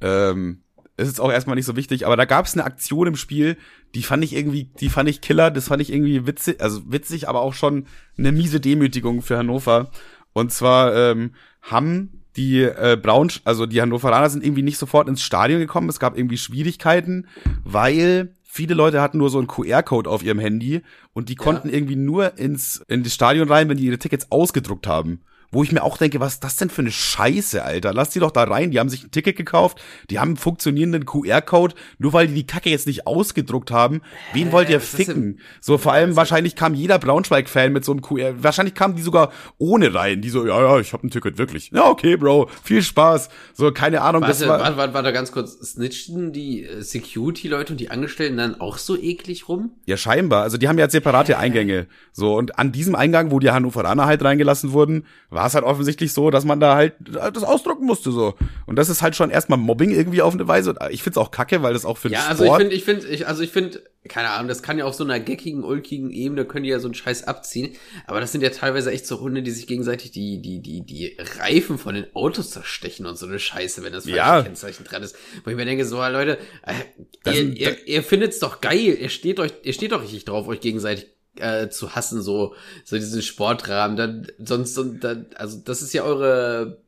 ähm, 0.00 0.62
es 0.96 1.08
ist 1.08 1.20
auch 1.20 1.32
erstmal 1.32 1.56
nicht 1.56 1.66
so 1.66 1.76
wichtig. 1.76 2.06
Aber 2.06 2.16
da 2.16 2.26
gab 2.26 2.46
es 2.46 2.54
eine 2.54 2.64
Aktion 2.64 3.06
im 3.06 3.16
Spiel, 3.16 3.56
die 3.94 4.02
fand 4.02 4.22
ich 4.22 4.34
irgendwie, 4.34 4.64
die 4.78 4.90
fand 4.90 5.08
ich 5.08 5.20
killer, 5.20 5.50
das 5.50 5.68
fand 5.68 5.82
ich 5.82 5.92
irgendwie 5.92 6.26
witzig, 6.26 6.60
also 6.60 6.82
witzig, 6.86 7.28
aber 7.28 7.40
auch 7.40 7.54
schon 7.54 7.86
eine 8.18 8.32
miese 8.32 8.60
Demütigung 8.60 9.22
für 9.22 9.38
Hannover. 9.38 9.90
Und 10.32 10.52
zwar 10.52 10.94
ähm, 10.94 11.34
haben 11.62 12.19
die 12.36 12.62
äh, 12.62 12.98
Braun, 13.00 13.30
also 13.44 13.66
die 13.66 13.80
Hannoveraner 13.80 14.30
sind 14.30 14.44
irgendwie 14.44 14.62
nicht 14.62 14.78
sofort 14.78 15.08
ins 15.08 15.22
Stadion 15.22 15.60
gekommen. 15.60 15.88
Es 15.88 16.00
gab 16.00 16.16
irgendwie 16.16 16.38
Schwierigkeiten, 16.38 17.26
weil 17.64 18.34
viele 18.42 18.74
Leute 18.74 19.00
hatten 19.00 19.18
nur 19.18 19.30
so 19.30 19.38
einen 19.38 19.48
QR-Code 19.48 20.08
auf 20.08 20.22
ihrem 20.22 20.38
Handy 20.38 20.82
und 21.12 21.28
die 21.28 21.34
konnten 21.34 21.68
ja. 21.68 21.74
irgendwie 21.74 21.96
nur 21.96 22.38
ins 22.38 22.84
in 22.88 23.02
das 23.02 23.14
Stadion 23.14 23.48
rein, 23.48 23.68
wenn 23.68 23.76
die 23.76 23.84
ihre 23.84 23.98
Tickets 23.98 24.30
ausgedruckt 24.30 24.86
haben 24.86 25.20
wo 25.50 25.62
ich 25.62 25.72
mir 25.72 25.82
auch 25.82 25.96
denke, 25.96 26.20
was 26.20 26.34
ist 26.34 26.44
das 26.44 26.56
denn 26.56 26.70
für 26.70 26.82
eine 26.82 26.90
Scheiße, 26.90 27.62
Alter? 27.62 27.92
Lass 27.92 28.10
die 28.10 28.20
doch 28.20 28.30
da 28.30 28.44
rein. 28.44 28.70
Die 28.70 28.78
haben 28.78 28.88
sich 28.88 29.04
ein 29.04 29.10
Ticket 29.10 29.36
gekauft, 29.36 29.80
die 30.08 30.18
haben 30.18 30.30
einen 30.30 30.36
funktionierenden 30.36 31.06
QR-Code, 31.06 31.74
nur 31.98 32.12
weil 32.12 32.28
die 32.28 32.34
die 32.34 32.46
Kacke 32.46 32.70
jetzt 32.70 32.86
nicht 32.86 33.06
ausgedruckt 33.06 33.70
haben. 33.70 34.02
Wen 34.32 34.48
Hä, 34.48 34.52
wollt 34.52 34.70
ihr 34.70 34.80
ficken? 34.80 35.40
So, 35.60 35.78
vor 35.78 35.92
allem 35.92 36.16
wahrscheinlich 36.16 36.56
kam 36.56 36.74
jeder 36.74 36.98
Braunschweig-Fan 36.98 37.72
mit 37.72 37.84
so 37.84 37.92
einem 37.92 38.02
QR, 38.02 38.42
wahrscheinlich 38.42 38.74
kamen 38.74 38.96
die 38.96 39.02
sogar 39.02 39.32
ohne 39.58 39.94
rein, 39.94 40.22
die 40.22 40.30
so, 40.30 40.46
ja, 40.46 40.60
ja, 40.60 40.80
ich 40.80 40.92
hab 40.92 41.02
ein 41.02 41.10
Ticket, 41.10 41.38
wirklich. 41.38 41.70
Ja, 41.72 41.88
okay, 41.88 42.16
Bro, 42.16 42.48
viel 42.62 42.82
Spaß. 42.82 43.28
So, 43.54 43.72
keine 43.72 44.02
Ahnung. 44.02 44.22
Warte, 44.22 44.38
das 44.38 44.48
war, 44.48 44.60
warte, 44.60 44.76
warte, 44.76 44.94
warte 44.94 45.12
ganz 45.12 45.32
kurz, 45.32 45.52
snitchten 45.52 46.32
die 46.32 46.64
äh, 46.64 46.82
Security-Leute 46.82 47.72
und 47.72 47.80
die 47.80 47.90
Angestellten 47.90 48.36
dann 48.36 48.60
auch 48.60 48.78
so 48.78 48.96
eklig 48.96 49.48
rum? 49.48 49.72
Ja, 49.86 49.96
scheinbar. 49.96 50.42
Also 50.42 50.56
die 50.56 50.68
haben 50.68 50.78
ja 50.78 50.88
separate 50.88 51.38
Eingänge. 51.38 51.86
So, 52.12 52.36
und 52.36 52.58
an 52.58 52.72
diesem 52.72 52.94
Eingang, 52.94 53.30
wo 53.30 53.38
die 53.38 53.50
Hannoveraner 53.50 54.06
halt 54.06 54.22
reingelassen 54.24 54.72
wurden, 54.72 55.06
war 55.28 55.39
es 55.46 55.54
halt 55.54 55.64
offensichtlich 55.64 56.12
so, 56.12 56.30
dass 56.30 56.44
man 56.44 56.60
da 56.60 56.74
halt 56.74 56.94
das 57.00 57.42
ausdrucken 57.42 57.86
musste 57.86 58.12
so. 58.12 58.34
Und 58.66 58.76
das 58.76 58.88
ist 58.88 59.02
halt 59.02 59.16
schon 59.16 59.30
erstmal 59.30 59.58
Mobbing 59.58 59.90
irgendwie 59.90 60.22
auf 60.22 60.34
eine 60.34 60.46
Weise. 60.48 60.74
Ich 60.90 61.02
find's 61.02 61.18
auch 61.18 61.30
kacke, 61.30 61.62
weil 61.62 61.72
das 61.72 61.84
auch 61.84 61.98
für 61.98 62.08
den 62.08 62.14
Ja, 62.14 62.26
also 62.26 62.44
ich 62.44 62.52
finde, 62.52 62.74
ich 62.74 62.84
finde, 62.84 63.06
ich, 63.08 63.26
also 63.26 63.42
ich 63.42 63.50
finde, 63.50 63.82
keine 64.08 64.30
Ahnung, 64.30 64.48
das 64.48 64.62
kann 64.62 64.78
ja 64.78 64.86
auf 64.86 64.94
so 64.94 65.04
einer 65.04 65.20
geckigen, 65.20 65.62
ulkigen 65.62 66.10
Ebene 66.10 66.44
können 66.44 66.64
die 66.64 66.70
ja 66.70 66.78
so 66.78 66.88
einen 66.88 66.94
Scheiß 66.94 67.24
abziehen. 67.24 67.74
Aber 68.06 68.20
das 68.20 68.32
sind 68.32 68.40
ja 68.42 68.50
teilweise 68.50 68.90
echt 68.90 69.06
so 69.06 69.20
Hunde, 69.20 69.42
die 69.42 69.50
sich 69.50 69.66
gegenseitig 69.66 70.10
die, 70.10 70.40
die, 70.40 70.60
die, 70.60 70.80
die 70.80 71.16
Reifen 71.38 71.78
von 71.78 71.94
den 71.94 72.06
Autos 72.14 72.50
zerstechen 72.50 73.06
und 73.06 73.18
so 73.18 73.26
eine 73.26 73.38
Scheiße, 73.38 73.84
wenn 73.84 73.92
das 73.92 74.04
falsche 74.04 74.16
ja. 74.16 74.42
Kennzeichen 74.42 74.84
dran 74.84 75.02
ist. 75.02 75.16
Wo 75.44 75.50
ich 75.50 75.56
mir 75.56 75.66
denke, 75.66 75.84
so, 75.84 75.96
Leute, 75.96 76.38
äh, 76.62 77.32
ihr, 77.32 77.56
ihr, 77.56 77.88
ihr 77.88 78.02
findet's 78.02 78.38
doch 78.38 78.60
geil, 78.60 78.96
ihr 79.00 79.10
steht 79.10 79.38
euch, 79.38 79.52
ihr 79.62 79.72
steht 79.72 79.92
doch 79.92 80.02
richtig 80.02 80.24
drauf, 80.24 80.48
euch 80.48 80.60
gegenseitig 80.60 81.06
äh, 81.36 81.68
zu 81.68 81.94
hassen, 81.94 82.22
so, 82.22 82.54
so 82.84 82.96
diesen 82.96 83.22
Sportrahmen. 83.22 83.96
Dann, 83.96 84.26
sonst, 84.38 84.76
dann, 84.76 85.26
also 85.36 85.58
das 85.64 85.82
ist 85.82 85.92
ja 85.92 86.02
eure, 86.02 86.78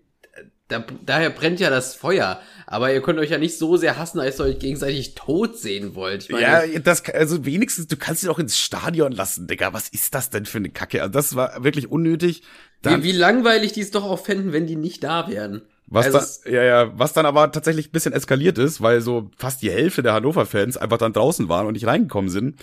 da, 0.68 0.84
daher 1.04 1.30
brennt 1.30 1.60
ja 1.60 1.70
das 1.70 1.94
Feuer. 1.94 2.40
Aber 2.66 2.92
ihr 2.92 3.02
könnt 3.02 3.18
euch 3.18 3.30
ja 3.30 3.38
nicht 3.38 3.58
so 3.58 3.76
sehr 3.76 3.98
hassen, 3.98 4.18
als 4.18 4.40
ihr 4.40 4.44
euch 4.44 4.58
gegenseitig 4.58 5.14
tot 5.14 5.58
sehen 5.58 5.94
wollt. 5.94 6.30
Meine, 6.30 6.72
ja, 6.72 6.78
das, 6.78 7.04
also 7.04 7.44
wenigstens, 7.44 7.86
du 7.86 7.96
kannst 7.96 8.22
sie 8.22 8.28
doch 8.28 8.38
ins 8.38 8.58
Stadion 8.58 9.12
lassen, 9.12 9.46
Digga. 9.46 9.72
Was 9.72 9.88
ist 9.88 10.14
das 10.14 10.30
denn 10.30 10.46
für 10.46 10.58
eine 10.58 10.70
Kacke? 10.70 11.02
Also 11.02 11.12
das 11.12 11.36
war 11.36 11.62
wirklich 11.62 11.90
unnötig. 11.90 12.42
Dann, 12.80 13.02
wie, 13.02 13.08
wie 13.08 13.12
langweilig 13.12 13.72
die 13.72 13.80
es 13.80 13.90
doch 13.90 14.04
auch 14.04 14.24
fänden, 14.24 14.52
wenn 14.52 14.66
die 14.66 14.76
nicht 14.76 15.04
da 15.04 15.28
wären. 15.28 15.62
Was 15.92 16.06
also 16.06 16.18
dann, 16.44 16.54
ja, 16.54 16.62
ja, 16.62 16.98
was 16.98 17.12
dann 17.12 17.26
aber 17.26 17.52
tatsächlich 17.52 17.88
ein 17.88 17.92
bisschen 17.92 18.14
eskaliert 18.14 18.56
ist, 18.56 18.80
weil 18.80 19.02
so 19.02 19.30
fast 19.36 19.60
die 19.60 19.70
Hälfte 19.70 20.02
der 20.02 20.14
Hannover-Fans 20.14 20.78
einfach 20.78 20.96
dann 20.96 21.12
draußen 21.12 21.50
waren 21.50 21.66
und 21.66 21.74
nicht 21.74 21.86
reingekommen 21.86 22.30
sind. 22.30 22.56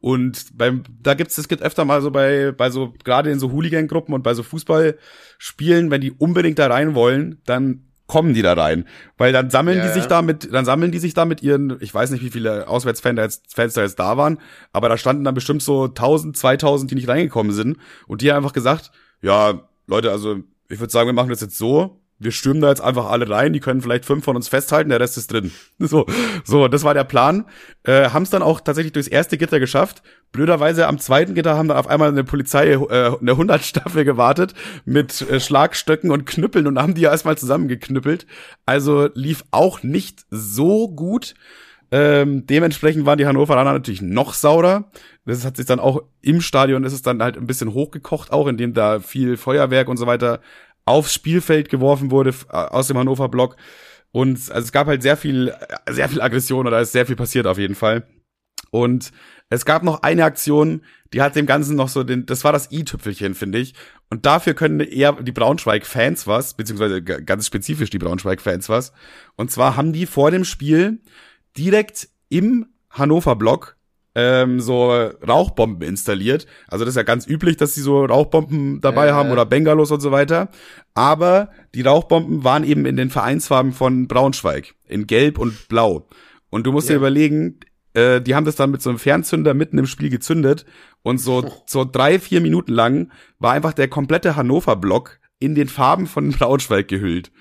Und 0.00 0.56
beim, 0.56 0.84
da 1.02 1.14
gibt's, 1.14 1.36
es 1.36 1.48
gibt 1.48 1.62
öfter 1.62 1.84
mal 1.84 2.00
so 2.00 2.12
bei, 2.12 2.52
bei 2.52 2.70
so, 2.70 2.94
gerade 3.02 3.32
in 3.32 3.40
so 3.40 3.50
Hooligan-Gruppen 3.50 4.14
und 4.14 4.22
bei 4.22 4.34
so 4.34 4.44
Fußballspielen, 4.44 5.90
wenn 5.90 6.00
die 6.00 6.12
unbedingt 6.12 6.60
da 6.60 6.68
rein 6.68 6.94
wollen, 6.94 7.40
dann 7.44 7.82
kommen 8.06 8.34
die 8.34 8.42
da 8.42 8.52
rein. 8.52 8.86
Weil 9.18 9.32
dann 9.32 9.50
sammeln 9.50 9.78
ja, 9.78 9.88
die 9.88 9.92
sich 9.92 10.06
da 10.06 10.22
mit, 10.22 10.52
dann 10.52 10.64
sammeln 10.64 10.92
die 10.92 11.00
sich 11.00 11.12
da 11.12 11.24
mit 11.24 11.42
ihren, 11.42 11.76
ich 11.80 11.92
weiß 11.92 12.10
nicht, 12.10 12.22
wie 12.22 12.30
viele 12.30 12.68
Auswärtsfans 12.68 13.16
da 13.16 13.22
jetzt, 13.24 13.52
Fans 13.52 13.74
da 13.74 13.82
jetzt 13.82 13.98
da 13.98 14.16
waren, 14.16 14.38
aber 14.72 14.88
da 14.88 14.96
standen 14.96 15.24
dann 15.24 15.34
bestimmt 15.34 15.62
so 15.62 15.86
1000, 15.86 16.36
2000, 16.36 16.88
die 16.92 16.94
nicht 16.94 17.08
reingekommen 17.08 17.50
sind. 17.50 17.78
Und 18.06 18.20
die 18.22 18.30
haben 18.30 18.36
einfach 18.36 18.52
gesagt, 18.52 18.92
ja, 19.22 19.68
Leute, 19.88 20.12
also, 20.12 20.36
ich 20.68 20.78
würde 20.78 20.92
sagen, 20.92 21.08
wir 21.08 21.14
machen 21.14 21.30
das 21.30 21.40
jetzt 21.40 21.58
so, 21.58 22.00
wir 22.18 22.32
stürmen 22.32 22.62
da 22.62 22.68
jetzt 22.68 22.80
einfach 22.80 23.06
alle 23.06 23.28
rein, 23.28 23.52
die 23.52 23.60
können 23.60 23.82
vielleicht 23.82 24.06
fünf 24.06 24.24
von 24.24 24.36
uns 24.36 24.48
festhalten, 24.48 24.88
der 24.88 25.00
Rest 25.00 25.18
ist 25.18 25.32
drin. 25.32 25.52
So, 25.78 26.06
so, 26.44 26.68
das 26.68 26.84
war 26.84 26.94
der 26.94 27.04
Plan. 27.04 27.44
Äh, 27.82 28.08
haben 28.08 28.22
es 28.22 28.30
dann 28.30 28.42
auch 28.42 28.60
tatsächlich 28.60 28.94
durchs 28.94 29.08
erste 29.08 29.36
Gitter 29.36 29.60
geschafft. 29.60 30.02
Blöderweise 30.32 30.86
am 30.86 30.98
zweiten 30.98 31.34
Gitter 31.34 31.56
haben 31.56 31.68
dann 31.68 31.76
auf 31.76 31.86
einmal 31.86 32.08
eine 32.08 32.24
Polizei 32.24 32.72
äh, 32.72 32.78
eine 33.20 33.36
Hundertstaffel 33.36 34.04
gewartet 34.06 34.54
mit 34.86 35.20
äh, 35.30 35.38
Schlagstöcken 35.38 36.10
und 36.10 36.24
Knüppeln 36.24 36.66
und 36.66 36.78
haben 36.78 36.94
die 36.94 37.02
ja 37.02 37.10
erstmal 37.10 37.36
zusammengeknüppelt. 37.36 38.26
Also 38.64 39.10
lief 39.12 39.44
auch 39.50 39.82
nicht 39.82 40.24
so 40.30 40.88
gut. 40.88 41.34
Ähm, 41.92 42.46
dementsprechend 42.46 43.06
waren 43.06 43.18
die 43.18 43.26
Hannoveraner 43.26 43.72
natürlich 43.72 44.02
noch 44.02 44.34
saurer. 44.34 44.90
Das 45.24 45.44
hat 45.44 45.56
sich 45.56 45.66
dann 45.66 45.80
auch 45.80 46.02
im 46.20 46.40
Stadion 46.40 46.84
ist 46.84 46.92
es 46.92 47.02
dann 47.02 47.22
halt 47.22 47.36
ein 47.36 47.46
bisschen 47.46 47.74
hochgekocht, 47.74 48.32
auch 48.32 48.46
indem 48.46 48.74
da 48.74 49.00
viel 49.00 49.36
Feuerwerk 49.36 49.88
und 49.88 49.96
so 49.96 50.06
weiter 50.06 50.40
aufs 50.86 51.12
Spielfeld 51.12 51.68
geworfen 51.68 52.10
wurde 52.10 52.30
äh, 52.48 52.56
aus 52.56 52.88
dem 52.88 52.96
Hannover 52.96 53.28
Block. 53.28 53.56
Und 54.12 54.50
also 54.50 54.64
es 54.64 54.72
gab 54.72 54.86
halt 54.86 55.02
sehr 55.02 55.18
viel, 55.18 55.48
äh, 55.48 55.92
sehr 55.92 56.08
viel 56.08 56.22
Aggression 56.22 56.66
oder 56.66 56.80
ist 56.80 56.92
sehr 56.92 57.04
viel 57.04 57.16
passiert 57.16 57.46
auf 57.46 57.58
jeden 57.58 57.74
Fall. 57.74 58.06
Und 58.70 59.12
es 59.48 59.64
gab 59.64 59.82
noch 59.82 60.02
eine 60.02 60.24
Aktion, 60.24 60.82
die 61.12 61.22
hat 61.22 61.36
dem 61.36 61.46
Ganzen 61.46 61.76
noch 61.76 61.88
so 61.88 62.02
den, 62.02 62.26
das 62.26 62.42
war 62.42 62.52
das 62.52 62.72
i-Tüpfelchen, 62.72 63.34
finde 63.34 63.58
ich. 63.58 63.74
Und 64.10 64.26
dafür 64.26 64.54
können 64.54 64.80
eher 64.80 65.12
die 65.12 65.32
Braunschweig-Fans 65.32 66.26
was, 66.26 66.54
beziehungsweise 66.54 67.02
ganz 67.02 67.46
spezifisch 67.46 67.90
die 67.90 67.98
Braunschweig-Fans 67.98 68.68
was. 68.68 68.92
Und 69.36 69.50
zwar 69.50 69.76
haben 69.76 69.92
die 69.92 70.06
vor 70.06 70.30
dem 70.30 70.44
Spiel 70.44 71.00
direkt 71.56 72.08
im 72.28 72.66
Hannover-Block 72.90 73.75
ähm, 74.16 74.60
so 74.60 74.90
Rauchbomben 75.28 75.86
installiert. 75.86 76.46
Also 76.68 76.86
das 76.86 76.92
ist 76.92 76.96
ja 76.96 77.02
ganz 77.02 77.28
üblich, 77.28 77.58
dass 77.58 77.74
sie 77.74 77.82
so 77.82 78.02
Rauchbomben 78.02 78.80
dabei 78.80 79.08
äh. 79.08 79.12
haben 79.12 79.30
oder 79.30 79.44
Bengalos 79.44 79.90
und 79.90 80.00
so 80.00 80.10
weiter. 80.10 80.48
Aber 80.94 81.50
die 81.74 81.82
Rauchbomben 81.82 82.42
waren 82.42 82.64
eben 82.64 82.86
in 82.86 82.96
den 82.96 83.10
Vereinsfarben 83.10 83.72
von 83.72 84.08
Braunschweig, 84.08 84.74
in 84.88 85.06
Gelb 85.06 85.38
und 85.38 85.68
Blau. 85.68 86.08
Und 86.48 86.66
du 86.66 86.72
musst 86.72 86.88
ja. 86.88 86.94
dir 86.94 86.96
überlegen, 86.96 87.60
äh, 87.92 88.22
die 88.22 88.34
haben 88.34 88.46
das 88.46 88.56
dann 88.56 88.70
mit 88.70 88.80
so 88.80 88.88
einem 88.88 88.98
Fernzünder 88.98 89.52
mitten 89.52 89.76
im 89.76 89.86
Spiel 89.86 90.08
gezündet 90.08 90.64
und 91.02 91.18
so 91.18 91.44
oh. 91.44 91.52
so 91.66 91.84
drei 91.84 92.18
vier 92.18 92.40
Minuten 92.40 92.72
lang 92.72 93.12
war 93.38 93.52
einfach 93.52 93.74
der 93.74 93.88
komplette 93.88 94.34
Hannover-Block 94.34 95.20
in 95.40 95.54
den 95.54 95.68
Farben 95.68 96.06
von 96.06 96.30
Braunschweig 96.30 96.88
gehüllt. 96.88 97.32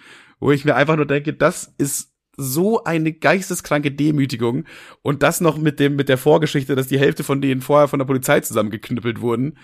Wo 0.42 0.52
ich 0.52 0.66
mir 0.66 0.76
einfach 0.76 0.98
nur 0.98 1.06
denke, 1.06 1.32
das 1.32 1.74
ist 1.78 2.12
so 2.38 2.84
eine 2.84 3.14
geisteskranke 3.14 3.92
Demütigung 3.92 4.66
und 5.02 5.24
das 5.24 5.42
noch 5.42 5.58
mit 5.58 5.80
dem 5.80 5.96
mit 5.96 6.10
der 6.10 6.18
Vorgeschichte, 6.18 6.76
dass 6.76 6.88
die 6.88 7.00
Hälfte 7.00 7.24
von 7.24 7.42
denen 7.42 7.62
vorher 7.62 7.88
von 7.88 8.00
der 8.00 8.06
Polizei 8.06 8.40
zusammengeknüppelt 8.40 9.22
wurden. 9.22 9.58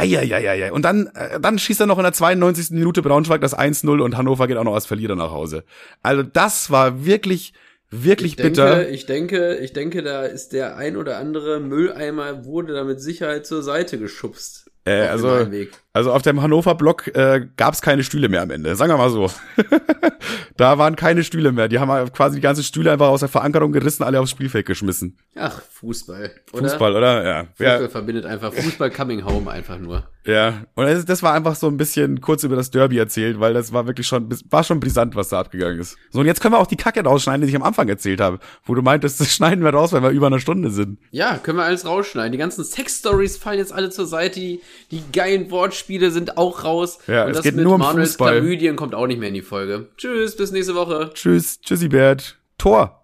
Eieieiei. 0.00 0.72
Und 0.72 0.84
dann, 0.84 1.08
äh, 1.14 1.38
dann 1.40 1.58
schießt 1.58 1.80
er 1.80 1.86
noch 1.86 1.98
in 1.98 2.04
der 2.04 2.12
92. 2.12 2.70
Minute 2.70 3.02
Braunschweig 3.02 3.40
das 3.40 3.56
1-0 3.56 4.00
und 4.00 4.16
Hannover 4.16 4.48
geht 4.48 4.56
auch 4.56 4.64
noch 4.64 4.74
als 4.74 4.86
Verlierer 4.86 5.14
nach 5.14 5.30
Hause. 5.30 5.64
Also 6.02 6.22
das 6.22 6.70
war 6.70 7.04
wirklich, 7.04 7.52
wirklich 7.90 8.32
ich 8.32 8.36
denke, 8.36 8.50
bitter. 8.50 8.88
Ich 8.88 9.06
denke, 9.06 9.56
ich 9.56 9.72
denke, 9.72 10.02
da 10.02 10.24
ist 10.24 10.52
der 10.52 10.76
ein 10.76 10.96
oder 10.96 11.18
andere 11.18 11.60
Mülleimer 11.60 12.44
wurde 12.44 12.72
da 12.74 12.84
mit 12.84 13.00
Sicherheit 13.00 13.46
zur 13.46 13.62
Seite 13.62 13.98
geschubst. 13.98 14.70
Äh, 14.84 15.02
also, 15.02 15.46
also 15.92 16.12
auf 16.12 16.22
dem 16.22 16.40
Hannover-Block 16.40 17.08
äh, 17.16 17.48
gab 17.56 17.74
es 17.74 17.82
keine 17.82 18.04
Stühle 18.04 18.28
mehr 18.28 18.42
am 18.42 18.50
Ende, 18.50 18.76
sagen 18.76 18.92
wir 18.92 18.96
mal 18.96 19.10
so. 19.10 19.28
da 20.56 20.78
waren 20.78 20.94
keine 20.94 21.24
Stühle 21.24 21.50
mehr. 21.50 21.66
Die 21.66 21.80
haben 21.80 22.12
quasi 22.12 22.36
die 22.36 22.40
ganzen 22.40 22.62
Stühle 22.62 22.92
einfach 22.92 23.08
aus 23.08 23.20
der 23.20 23.28
Verankerung 23.28 23.72
gerissen, 23.72 24.04
alle 24.04 24.20
aufs 24.20 24.30
Spielfeld 24.30 24.66
geschmissen. 24.66 25.16
Ach, 25.34 25.60
Fußball. 25.72 26.30
Oder? 26.52 26.68
Fußball, 26.68 26.96
oder? 26.96 27.24
Ja. 27.24 27.44
Fußball 27.56 27.82
ja. 27.82 27.88
verbindet 27.88 28.24
einfach 28.24 28.52
Fußball 28.52 28.90
coming 28.90 29.24
home 29.24 29.50
einfach 29.50 29.78
nur. 29.78 30.04
Ja, 30.26 30.66
und 30.74 30.84
das, 30.84 31.06
das 31.06 31.22
war 31.22 31.32
einfach 31.32 31.56
so 31.56 31.66
ein 31.66 31.78
bisschen 31.78 32.20
kurz 32.20 32.44
über 32.44 32.54
das 32.54 32.70
Derby 32.70 32.98
erzählt, 32.98 33.40
weil 33.40 33.54
das 33.54 33.72
war 33.72 33.86
wirklich 33.86 34.06
schon, 34.06 34.28
war 34.50 34.62
schon 34.64 34.78
brisant, 34.78 35.16
was 35.16 35.30
da 35.30 35.40
abgegangen 35.40 35.80
ist. 35.80 35.96
So, 36.10 36.20
und 36.20 36.26
jetzt 36.26 36.40
können 36.40 36.54
wir 36.54 36.58
auch 36.58 36.66
die 36.66 36.76
Kacke 36.76 37.02
rausschneiden, 37.02 37.40
die 37.42 37.48
ich 37.48 37.56
am 37.56 37.62
Anfang 37.62 37.88
erzählt 37.88 38.20
habe, 38.20 38.38
wo 38.64 38.74
du 38.74 38.82
meintest, 38.82 39.18
das 39.18 39.32
schneiden 39.32 39.64
wir 39.64 39.70
raus, 39.70 39.92
weil 39.92 40.02
wir 40.02 40.10
über 40.10 40.26
eine 40.26 40.38
Stunde 40.38 40.70
sind. 40.70 40.98
Ja, 41.10 41.38
können 41.38 41.56
wir 41.56 41.64
alles 41.64 41.86
rausschneiden. 41.86 42.32
Die 42.32 42.38
ganzen 42.38 42.64
Sex-Stories 42.64 43.38
fallen 43.38 43.58
jetzt 43.58 43.72
alle 43.72 43.88
zur 43.88 44.06
Seite, 44.06 44.38
die, 44.38 44.60
die 44.90 45.02
geilen 45.10 45.50
Wortspiele 45.50 45.79
sind 46.10 46.36
auch 46.36 46.64
raus. 46.64 46.98
Ja, 47.06 47.24
und 47.24 47.30
es 47.30 47.36
das 47.38 47.44
geht 47.44 47.56
mit 47.56 47.64
nur 47.64 47.74
um 47.74 47.80
Manuels 47.80 48.10
Fußball. 48.10 48.40
Klamydien 48.40 48.76
kommt 48.76 48.94
auch 48.94 49.06
nicht 49.06 49.18
mehr 49.18 49.28
in 49.28 49.34
die 49.34 49.42
Folge. 49.42 49.88
Tschüss, 49.96 50.36
bis 50.36 50.52
nächste 50.52 50.74
Woche. 50.74 51.10
Tschüss, 51.14 51.60
tschüssi 51.60 51.88
Bert. 51.88 52.38
Tor. 52.58 52.99